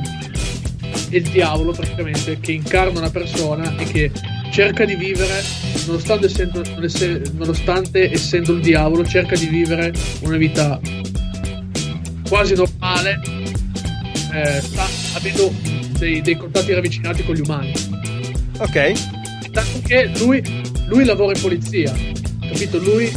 è 1.10 1.16
il 1.16 1.22
diavolo 1.30 1.72
praticamente 1.72 2.38
che 2.40 2.52
incarna 2.52 2.98
una 2.98 3.10
persona 3.10 3.76
e 3.76 3.84
che 3.84 4.10
cerca 4.50 4.84
di 4.84 4.96
vivere, 4.96 5.42
nonostante 5.86 6.26
essendo, 6.26 6.62
non 6.74 6.84
esse- 6.84 7.22
nonostante 7.32 8.10
essendo 8.10 8.52
il 8.54 8.60
diavolo, 8.60 9.06
cerca 9.06 9.36
di 9.36 9.46
vivere 9.46 9.92
una 10.20 10.36
vita 10.36 10.80
quasi 12.28 12.54
normale, 12.54 13.20
eh, 14.32 14.60
sta 14.60 14.86
avendo 15.14 15.52
dei, 15.98 16.20
dei 16.20 16.36
contatti 16.36 16.72
ravvicinati 16.72 17.24
con 17.24 17.34
gli 17.34 17.40
umani. 17.40 17.72
Ok. 18.58 18.92
Tanto 19.50 19.80
che 19.84 20.10
lui, 20.18 20.42
lui 20.86 21.04
lavora 21.04 21.32
in 21.34 21.40
polizia, 21.40 21.92
capito? 22.40 22.78
Lui 22.78 23.10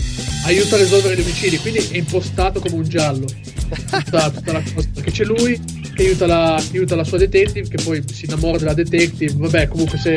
aiuta 0.45 0.75
a 0.75 0.79
risolvere 0.79 1.15
gli 1.15 1.21
omicidi, 1.21 1.57
quindi 1.57 1.79
è 1.91 1.97
impostato 1.97 2.59
come 2.59 2.75
un 2.75 2.87
giallo. 2.87 3.25
Tutta, 3.73 4.29
tutta 4.29 4.51
la 4.51 4.63
cosa. 4.73 4.87
Perché 4.93 5.11
c'è 5.11 5.23
lui 5.23 5.59
che 5.95 6.03
aiuta, 6.03 6.25
la, 6.25 6.61
che 6.61 6.77
aiuta 6.77 6.95
la 6.95 7.03
sua 7.03 7.17
detective, 7.17 7.67
che 7.67 7.81
poi 7.83 8.03
si 8.11 8.25
innamora 8.25 8.57
della 8.57 8.73
detective. 8.73 9.33
Vabbè, 9.35 9.67
comunque 9.67 9.97
se 9.97 10.15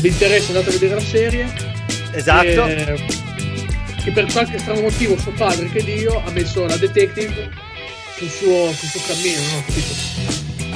vi 0.00 0.08
interessa 0.08 0.48
andate 0.48 0.70
a 0.70 0.72
vedere 0.72 0.94
la 0.94 1.00
serie. 1.00 1.52
Esatto. 2.12 2.66
E- 2.66 3.22
che 4.04 4.10
per 4.10 4.30
qualche 4.30 4.58
strano 4.58 4.82
motivo 4.82 5.18
suo 5.18 5.32
padre, 5.32 5.70
che 5.70 5.82
Dio, 5.82 6.22
ha 6.22 6.30
messo 6.30 6.66
la 6.66 6.76
detective 6.76 7.50
sul 8.18 8.28
suo, 8.28 8.70
sul 8.72 8.88
suo 8.88 9.00
cammino, 9.06 9.40
no? 9.50 9.64
Capito? 9.66 9.94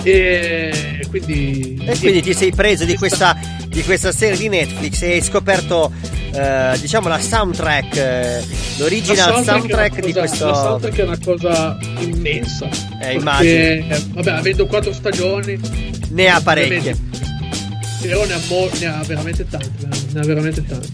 E 0.03 1.07
quindi... 1.11 1.79
E 1.85 1.99
quindi 1.99 2.23
ti 2.23 2.33
sei 2.33 2.53
preso 2.53 2.87
di 2.87 2.97
questa, 2.97 3.39
di 3.67 3.83
questa 3.83 4.13
serie 4.13 4.39
di 4.39 4.49
Netflix 4.49 5.03
e 5.03 5.13
hai 5.13 5.23
scoperto, 5.23 5.93
eh, 6.33 6.79
diciamo, 6.81 7.09
la 7.09 7.21
soundtrack, 7.21 7.97
eh, 7.97 8.45
l'original 8.79 9.17
La 9.17 9.23
soundtrack 9.43 9.59
soundtrack 9.59 9.93
una 9.93 10.07
di 10.07 10.13
cosa- 10.13 10.21
questo. 10.21 10.47
La 10.47 10.55
soundtrack 10.55 10.97
è 10.97 11.03
una 11.03 11.19
cosa 11.25 11.79
immensa. 12.01 12.69
Eh, 13.01 13.13
immagino. 13.15 13.97
vabbè, 14.15 14.31
avendo 14.31 14.67
quattro 14.67 14.93
stagioni. 14.93 15.59
Ne 16.11 16.29
ha 16.29 16.41
parecchie. 16.41 16.97
Però 18.03 18.25
ne 18.25 18.33
ha, 18.35 18.41
mo- 18.49 18.69
ne 18.79 18.87
ha 18.87 19.03
veramente 19.07 19.47
tante. 19.49 19.89
Ne 20.13 20.21
ha 20.21 20.25
veramente 20.25 20.65
tante. 20.65 20.89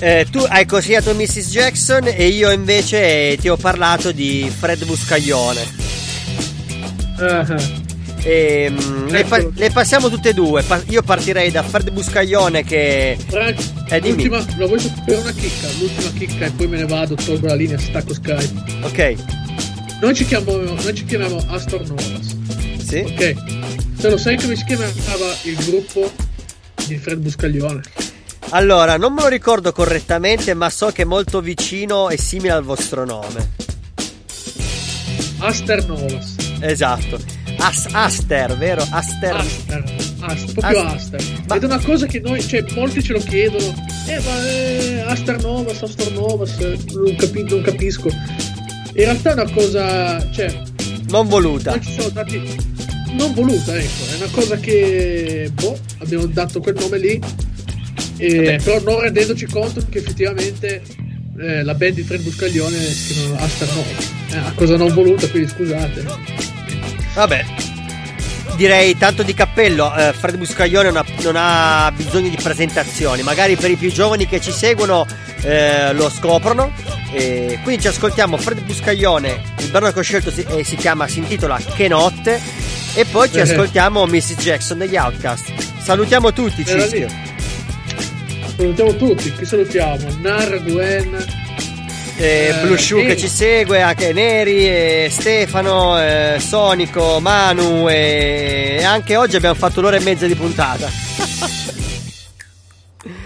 Eh, 0.00 0.26
tu 0.30 0.44
hai 0.46 0.66
consigliato 0.66 1.14
Mrs. 1.14 1.48
Jackson 1.50 2.02
e 2.14 2.26
io 2.26 2.50
invece 2.50 3.36
ti 3.40 3.48
ho 3.48 3.56
parlato 3.56 4.12
di 4.12 4.52
Fred 4.54 4.84
Buscaglione. 4.84 5.82
E, 8.26 8.70
mm, 8.70 9.08
le, 9.08 9.24
pa- 9.24 9.46
le 9.54 9.70
passiamo 9.70 10.08
tutte 10.08 10.30
e 10.30 10.32
due. 10.32 10.62
Pa- 10.62 10.82
io 10.88 11.02
partirei 11.02 11.50
da 11.50 11.62
Fred 11.62 11.90
Buscaglione 11.92 12.64
che. 12.64 13.18
Frank, 13.28 13.58
Eh, 13.90 14.00
dimmi. 14.00 14.24
l'ultima, 14.26 14.44
la 14.58 14.66
vuoi 14.66 14.80
sapere 14.80 15.18
una 15.20 15.32
chicca? 15.32 15.68
L'ultima 15.78 16.10
chicca 16.16 16.44
e 16.46 16.50
poi 16.52 16.66
me 16.66 16.76
ne 16.78 16.86
vado, 16.86 17.14
tolgo 17.16 17.46
la 17.48 17.54
linea, 17.54 17.78
stacco 17.78 18.14
Skype. 18.14 18.62
Ok. 18.82 19.14
Noi 20.00 20.14
ci 20.14 20.24
chiamiamo, 20.24 20.72
noi 20.72 20.94
ci 20.94 21.04
chiamiamo 21.04 21.44
Astor 21.48 21.86
Novas. 21.86 22.36
Sì. 22.86 22.98
Ok. 23.06 23.34
Se 23.98 24.08
lo 24.10 24.16
sai 24.16 24.36
come 24.40 24.56
si 24.56 24.64
chiamava 24.64 24.88
il 25.42 25.56
gruppo 25.66 26.10
di 26.86 26.96
Fred 26.96 27.18
Buscaglione? 27.18 27.82
Allora, 28.50 28.96
non 28.96 29.12
me 29.12 29.22
lo 29.22 29.28
ricordo 29.28 29.72
correttamente, 29.72 30.52
ma 30.54 30.68
so 30.70 30.90
che 30.92 31.02
è 31.02 31.04
molto 31.06 31.40
vicino 31.40 32.08
e 32.10 32.16
simile 32.18 32.52
al 32.52 32.62
vostro 32.62 33.04
nome. 33.04 33.50
Aster 35.38 35.86
Novas. 35.86 36.36
Esatto. 36.60 37.33
As- 37.64 37.88
Aster, 37.92 38.56
vero? 38.58 38.86
Aster. 38.90 39.34
Aster, 39.36 39.84
Aster, 40.20 40.52
proprio 40.52 40.80
Ast- 40.82 41.14
Aster. 41.14 41.56
Ed 41.56 41.62
è 41.62 41.64
una 41.64 41.78
cosa 41.80 42.06
che 42.06 42.20
noi, 42.20 42.46
cioè, 42.46 42.62
molti 42.74 43.02
ce 43.02 43.12
lo 43.14 43.20
chiedono. 43.20 43.64
Eh, 44.06 44.20
ma 44.20 44.46
eh, 44.46 45.00
Aster 45.06 45.40
Novas, 45.40 45.82
Aster 45.82 46.12
Novas, 46.12 46.58
eh, 46.58 46.78
non, 46.92 47.16
capi- 47.16 47.44
non 47.48 47.62
capisco. 47.62 48.08
In 48.08 48.92
realtà 49.04 49.30
è 49.30 49.32
una 49.32 49.50
cosa, 49.50 50.30
cioè, 50.30 50.62
Non 51.08 51.26
voluta. 51.28 51.70
non 51.70 51.82
ci 51.82 51.92
sono 51.92 52.08
dati. 52.10 52.40
Non 53.12 53.32
voluta, 53.32 53.74
ecco, 53.76 54.04
è 54.12 54.16
una 54.16 54.30
cosa 54.30 54.56
che, 54.58 55.50
boh, 55.54 55.78
abbiamo 55.98 56.26
dato 56.26 56.60
quel 56.60 56.74
nome 56.78 56.98
lì. 56.98 57.20
E, 58.18 58.60
però 58.62 58.80
non 58.82 59.00
rendendoci 59.00 59.46
conto 59.46 59.84
che 59.88 59.98
effettivamente 59.98 60.82
eh, 61.40 61.62
la 61.62 61.74
band 61.74 61.94
di 61.94 62.02
Fred 62.02 62.22
Buscaglione 62.22 62.76
si 62.78 63.14
chiamano 63.14 63.42
Asta 63.42 63.64
No. 63.66 63.82
Eh, 64.30 64.36
a 64.36 64.52
cosa 64.54 64.76
non 64.76 64.92
voluta, 64.92 65.28
quindi 65.28 65.48
scusate. 65.48 66.04
Vabbè. 67.14 67.44
Direi 68.56 68.96
tanto 68.96 69.24
di 69.24 69.34
cappello, 69.34 69.92
eh, 69.96 70.12
Fred 70.12 70.36
Buscaglione 70.36 70.90
non 70.90 70.98
ha, 70.98 71.04
non 71.22 71.34
ha 71.36 71.90
bisogno 71.94 72.28
di 72.28 72.38
presentazioni, 72.40 73.22
magari 73.22 73.56
per 73.56 73.70
i 73.70 73.76
più 73.76 73.90
giovani 73.90 74.28
che 74.28 74.40
ci 74.40 74.52
seguono 74.52 75.06
eh, 75.42 75.92
lo 75.92 76.08
scoprono. 76.08 76.70
E 77.12 77.58
quindi 77.62 77.82
ci 77.82 77.88
ascoltiamo 77.88 78.36
Fred 78.36 78.60
Buscaglione, 78.62 79.40
il 79.58 79.68
brano 79.70 79.90
che 79.92 79.98
ho 79.98 80.02
scelto 80.02 80.30
si, 80.30 80.44
eh, 80.48 80.62
si 80.64 80.76
chiama, 80.76 81.06
si 81.08 81.18
intitola 81.20 81.58
Che 81.58 81.88
notte 81.88 82.40
e 82.94 83.04
poi 83.06 83.28
ci 83.30 83.38
Eh. 83.38 83.42
ascoltiamo 83.42 84.06
Mrs. 84.06 84.34
Jackson 84.38 84.78
degli 84.78 84.96
Outcast. 84.96 85.52
Salutiamo 85.80 86.32
tutti, 86.32 86.62
lì. 86.64 87.06
Salutiamo 88.56 88.94
tutti, 88.96 89.32
chi 89.32 89.44
salutiamo? 89.44 90.06
Nar, 90.20 90.62
Gwen, 90.62 91.24
Eh, 92.16 92.54
Blue 92.62 92.78
Shoe 92.78 93.00
che 93.02 93.08
Neri. 93.08 93.20
ci 93.20 93.28
segue, 93.28 93.82
anche 93.82 94.12
Neri, 94.12 94.68
e 94.68 95.08
Stefano, 95.10 96.00
eh, 96.00 96.36
Sonico, 96.38 97.18
Manu 97.20 97.88
e 97.88 98.82
anche 98.84 99.16
oggi 99.16 99.34
abbiamo 99.36 99.56
fatto 99.56 99.80
un'ora 99.80 99.96
e 99.96 100.00
mezza 100.00 100.26
di 100.26 100.34
puntata. 100.36 100.88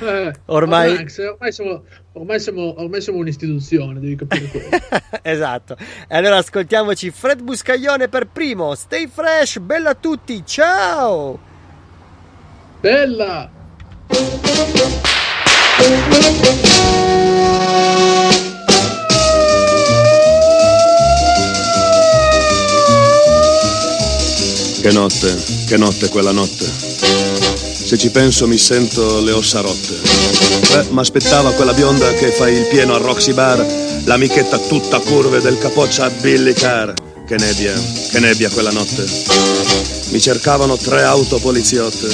Eh, 0.01 0.33
Ormai- 0.47 0.95
Max, 0.95 1.19
ormai, 1.19 1.53
siamo, 1.53 1.83
ormai, 2.13 2.41
siamo, 2.41 2.75
ormai 2.81 3.01
siamo 3.03 3.19
un'istituzione, 3.19 4.01
devi 4.01 4.17
capire 4.17 4.47
quello. 4.47 4.69
esatto. 5.23 5.77
E 6.09 6.17
allora 6.17 6.39
ascoltiamoci 6.39 7.11
Fred 7.11 7.43
Buscaglione 7.43 8.09
per 8.09 8.27
primo. 8.33 8.75
Stay 8.75 9.07
fresh, 9.13 9.59
bella 9.59 9.91
a 9.91 9.95
tutti, 9.95 10.43
ciao! 10.47 11.39
Bella! 12.81 13.51
Che 24.89 24.95
notte, 24.95 25.37
che 25.67 25.77
notte 25.77 26.09
quella 26.09 26.33
notte. 26.33 26.65
Se 26.65 27.99
ci 27.99 28.09
penso 28.09 28.49
mi 28.49 28.57
sento 28.57 29.21
le 29.21 29.33
ossa 29.33 29.61
rotte. 29.61 30.01
Beh, 30.73 30.87
mi 30.89 31.01
aspettava 31.01 31.53
quella 31.53 31.75
bionda 31.75 32.11
che 32.15 32.31
fa 32.31 32.49
il 32.49 32.67
pieno 32.69 32.95
al 32.95 33.03
Roxy 33.03 33.35
Bar, 33.35 33.67
l'amichetta 34.05 34.57
tutta 34.57 34.99
curve 35.01 35.43
del 35.43 35.59
capoccia 35.59 36.09
Billy 36.09 36.55
Carr. 36.55 36.95
Che 37.29 37.37
nebbia, 37.37 37.75
che 38.11 38.21
nebbia 38.21 38.49
quella 38.49 38.71
notte. 38.71 39.05
Mi 40.13 40.19
cercavano 40.19 40.79
tre 40.79 41.03
auto 41.03 41.39
poliziotte. 41.39 42.09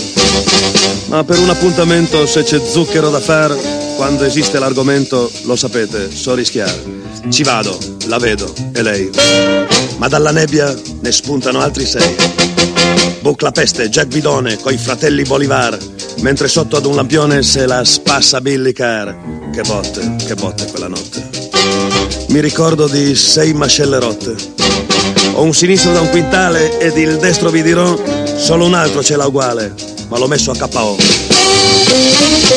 Ma 1.07 1.23
per 1.23 1.39
un 1.39 1.49
appuntamento 1.49 2.27
se 2.27 2.43
c'è 2.43 2.61
zucchero 2.61 3.11
da 3.11 3.21
far, 3.21 3.57
quando 3.95 4.25
esiste 4.25 4.59
l'argomento, 4.59 5.31
lo 5.45 5.55
sapete, 5.55 6.11
so 6.13 6.35
rischiare. 6.35 6.83
Ci 7.29 7.45
vado, 7.45 7.79
la 8.07 8.19
vedo, 8.19 8.53
e 8.73 8.83
lei. 8.83 9.09
Ma 9.99 10.09
dalla 10.09 10.33
nebbia 10.33 10.75
ne 11.01 11.13
spuntano 11.13 11.61
altri 11.61 11.87
sei. 11.87 12.17
Bucla 13.21 13.53
peste, 13.53 13.89
Jack 13.89 14.09
Bidone, 14.09 14.59
coi 14.59 14.77
fratelli 14.77 15.23
Bolivar, 15.23 15.79
mentre 16.23 16.49
sotto 16.49 16.77
ad 16.77 16.87
un 16.87 16.97
lampione 16.97 17.45
se 17.45 17.67
la 17.67 17.85
spassa 17.85 18.41
Billy 18.41 18.73
Carr. 18.73 19.15
Che 19.53 19.63
botte, 19.63 20.17
che 20.27 20.35
botte 20.35 20.67
quella 20.67 20.89
notte. 20.89 21.34
Mi 22.29 22.41
ricordo 22.41 22.89
di 22.89 23.15
sei 23.15 23.53
mascelle 23.53 23.99
rotte. 23.99 24.35
Ho 25.35 25.43
un 25.43 25.53
sinistro 25.55 25.93
da 25.93 26.01
un 26.01 26.11
quintale 26.11 26.79
ed 26.79 26.97
il 26.97 27.17
destro 27.19 27.51
vi 27.51 27.63
dirò, 27.63 27.97
solo 28.37 28.65
un 28.65 28.75
altro 28.75 29.03
ce 29.03 29.17
l'ha 29.17 29.27
uguale, 29.27 29.75
ma 30.09 30.19
l'ho 30.19 30.27
messo 30.27 30.51
a 30.51 30.57
KO. 30.57 30.97
Li 30.97 32.55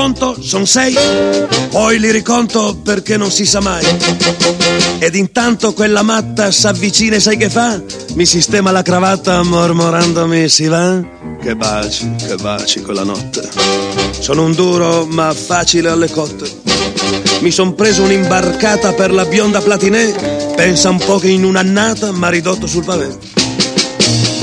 conto, 0.00 0.34
son 0.40 0.66
sei, 0.66 0.96
poi 1.68 1.98
li 1.98 2.10
riconto 2.10 2.74
perché 2.82 3.18
non 3.18 3.30
si 3.30 3.44
sa 3.44 3.60
mai. 3.60 3.84
Ed 4.98 5.14
intanto 5.14 5.74
quella 5.74 6.00
matta 6.00 6.50
s'avvicina 6.50 7.16
e 7.16 7.20
sai 7.20 7.36
che 7.36 7.50
fa? 7.50 7.78
Mi 8.14 8.24
sistema 8.24 8.70
la 8.70 8.80
cravatta 8.80 9.42
mormorandomi 9.42 10.48
si 10.48 10.68
va? 10.68 11.02
Che 11.42 11.54
baci, 11.54 12.14
che 12.16 12.34
baci 12.36 12.80
quella 12.80 13.02
notte. 13.04 13.46
Sono 14.18 14.44
un 14.44 14.54
duro 14.54 15.04
ma 15.04 15.34
facile 15.34 15.90
alle 15.90 16.08
cotte. 16.10 16.48
Mi 17.40 17.50
son 17.50 17.74
preso 17.74 18.00
un'imbarcata 18.00 18.94
per 18.94 19.12
la 19.12 19.26
bionda 19.26 19.60
platinè, 19.60 20.54
pensa 20.56 20.88
un 20.88 20.96
po' 20.98 21.18
che 21.18 21.28
in 21.28 21.44
un'annata 21.44 22.10
m'ha 22.10 22.30
ridotto 22.30 22.66
sul 22.66 22.86
pavé. 22.86 23.18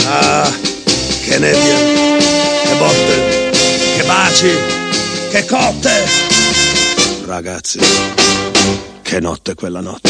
Ah, 0.05 0.51
che 1.23 1.39
nebbia, 1.39 1.77
che 2.63 2.75
botte, 2.77 3.49
che 3.97 4.03
baci, 4.05 4.76
che 5.41 5.45
cotte. 5.45 6.05
Ragazzi, 7.25 7.79
che 9.03 9.19
notte 9.19 9.53
quella 9.53 9.81
notte. 9.81 10.09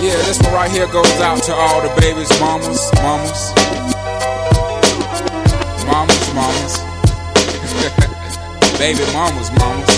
Yeah, 0.00 0.16
this 0.24 0.40
one 0.40 0.52
right 0.52 0.70
here 0.70 0.86
goes 0.86 1.20
out 1.20 1.42
to 1.44 1.54
all 1.54 1.82
the 1.82 2.00
babies, 2.00 2.30
mamas, 2.40 2.90
mamas. 3.02 3.52
Mamas, 5.86 6.34
mamas. 6.34 6.78
Baby 8.78 9.04
mamas, 9.12 9.50
mamas. 9.58 9.97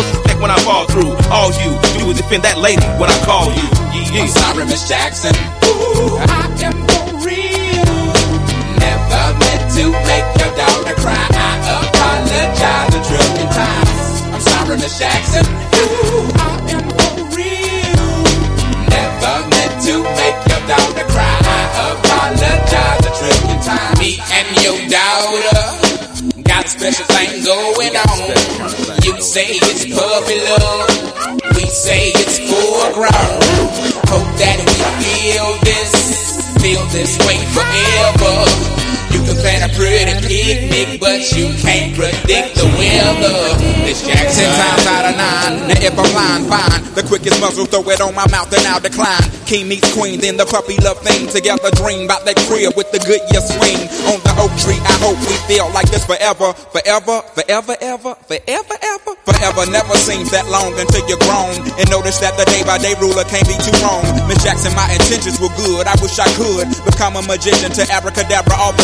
respect 0.01 0.39
when 0.41 0.51
I 0.51 0.59
fall 0.65 0.85
through. 0.87 1.13
All 1.29 1.51
you 1.61 1.77
do 1.99 2.09
is 2.11 2.17
defend 2.17 2.43
that 2.43 2.57
lady 2.57 2.85
when 2.99 3.09
I 3.09 3.17
call 3.25 3.47
you. 3.53 3.67
I'm 4.17 4.27
sorry, 4.27 4.65
Miss 4.65 4.87
Jackson. 4.87 5.33
Ooh, 5.65 6.17
I 6.19 6.43
am 6.67 6.77
for 6.89 7.05
real. 7.23 7.95
Never 8.81 9.23
meant 9.39 9.63
to 9.77 9.83
make 10.09 10.27
your 10.41 10.51
daughter 10.57 10.95
cry. 10.99 11.25
I 11.31 11.87
apologize 11.87 12.91
a 12.91 13.01
trillion 13.07 13.49
times. 13.55 13.97
I'm 14.35 14.41
sorry, 14.41 14.75
Miss 14.83 14.99
Jackson. 14.99 15.45
Ooh, 15.47 16.27
I 16.35 16.51
am 16.75 16.85
for 16.91 17.13
real. 17.37 18.11
Never 18.91 19.35
meant 19.47 19.75
to 19.87 19.93
make 20.19 20.37
your 20.51 20.63
daughter 20.67 21.05
cry. 21.07 21.37
I 21.39 21.95
apologize 21.95 23.03
a 23.07 23.11
trillion 23.15 23.59
times. 23.63 23.99
Me 23.99 24.19
and 24.19 24.47
your 24.59 24.77
daughter 24.91 25.90
got 26.51 26.65
a 26.65 26.69
special 26.69 27.05
thing 27.05 27.43
going 27.45 27.95
on. 27.95 28.27
You 29.03 29.15
say 29.21 29.47
it's 29.55 29.85
puppy 29.87 30.37
love. 30.51 31.55
We 31.55 31.65
say 31.67 32.11
it's 32.11 32.39
full 32.39 32.91
grown. 32.91 33.39
Hope 34.11 34.31
that 34.35 34.59
we 34.67 34.75
feel 34.99 35.47
this, 35.63 35.93
feel 36.59 36.83
this 36.91 37.15
way 37.23 37.39
forever. 37.55 39.00
Can 39.25 39.37
plan 39.37 39.61
a 39.63 39.69
pretty 39.73 40.17
picnic, 40.27 40.99
but 40.99 41.21
you 41.37 41.53
can't 41.61 41.93
predict 41.95 42.55
the 42.57 42.67
weather. 42.77 43.37
Miss 43.85 44.01
Jackson. 44.05 44.45
Ten 44.45 44.51
times 44.57 44.85
out 44.87 45.05
of 45.05 45.15
nine. 45.17 45.53
Now 45.69 45.79
if 45.81 45.93
I'm 45.97 46.11
lying, 46.13 46.45
fine. 46.49 46.81
The 46.95 47.03
quickest 47.07 47.39
muzzle, 47.39 47.65
throw 47.65 47.87
it 47.87 48.01
on 48.01 48.13
my 48.15 48.27
mouth 48.27 48.51
and 48.51 48.67
I'll 48.67 48.83
decline. 48.83 49.23
King 49.47 49.67
meets 49.71 49.87
queen, 49.95 50.19
then 50.19 50.35
the 50.35 50.45
puppy 50.45 50.75
love 50.83 50.99
thing. 50.99 51.27
Together 51.31 51.71
dream 51.79 52.03
about 52.03 52.27
that 52.27 52.35
crib 52.51 52.75
with 52.75 52.91
the 52.91 52.99
good 52.99 53.23
year 53.31 53.39
swing. 53.39 53.79
On 54.11 54.19
the 54.27 54.33
oak 54.43 54.51
tree, 54.59 54.79
I 54.83 54.95
hope 54.99 55.15
we 55.23 55.35
feel 55.47 55.71
like 55.71 55.87
this 55.87 56.03
forever. 56.03 56.51
Forever, 56.75 57.23
forever, 57.31 57.75
ever, 57.79 58.13
forever, 58.27 58.75
ever. 58.75 59.13
Forever 59.23 59.63
never 59.71 59.95
seems 60.01 60.31
that 60.35 60.49
long 60.51 60.75
until 60.75 61.03
you're 61.07 61.21
grown. 61.23 61.55
And 61.79 61.87
notice 61.87 62.19
that 62.19 62.35
the 62.35 62.45
day 62.51 62.63
by 62.67 62.75
day 62.81 62.97
ruler 62.99 63.23
can't 63.23 63.47
be 63.47 63.55
too 63.63 63.75
wrong. 63.85 64.03
Miss 64.27 64.43
Jackson, 64.43 64.75
my 64.75 64.91
intentions 64.91 65.39
were 65.39 65.53
good. 65.55 65.87
I 65.87 65.95
wish 66.03 66.19
I 66.19 66.27
could 66.35 66.67
become 66.83 67.15
a 67.15 67.23
magician 67.23 67.71
to 67.71 67.83
abracadabra 67.87 68.55
all 68.59 68.75
the 68.75 68.83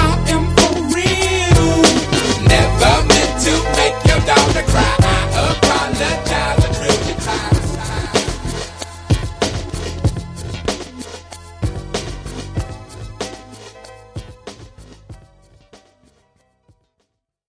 to 3.43 3.51
make 3.75 3.95
your 4.05 4.19
daughter 4.19 4.63
cry. 4.69 4.95
I 5.01 5.57
apologize. 5.57 6.60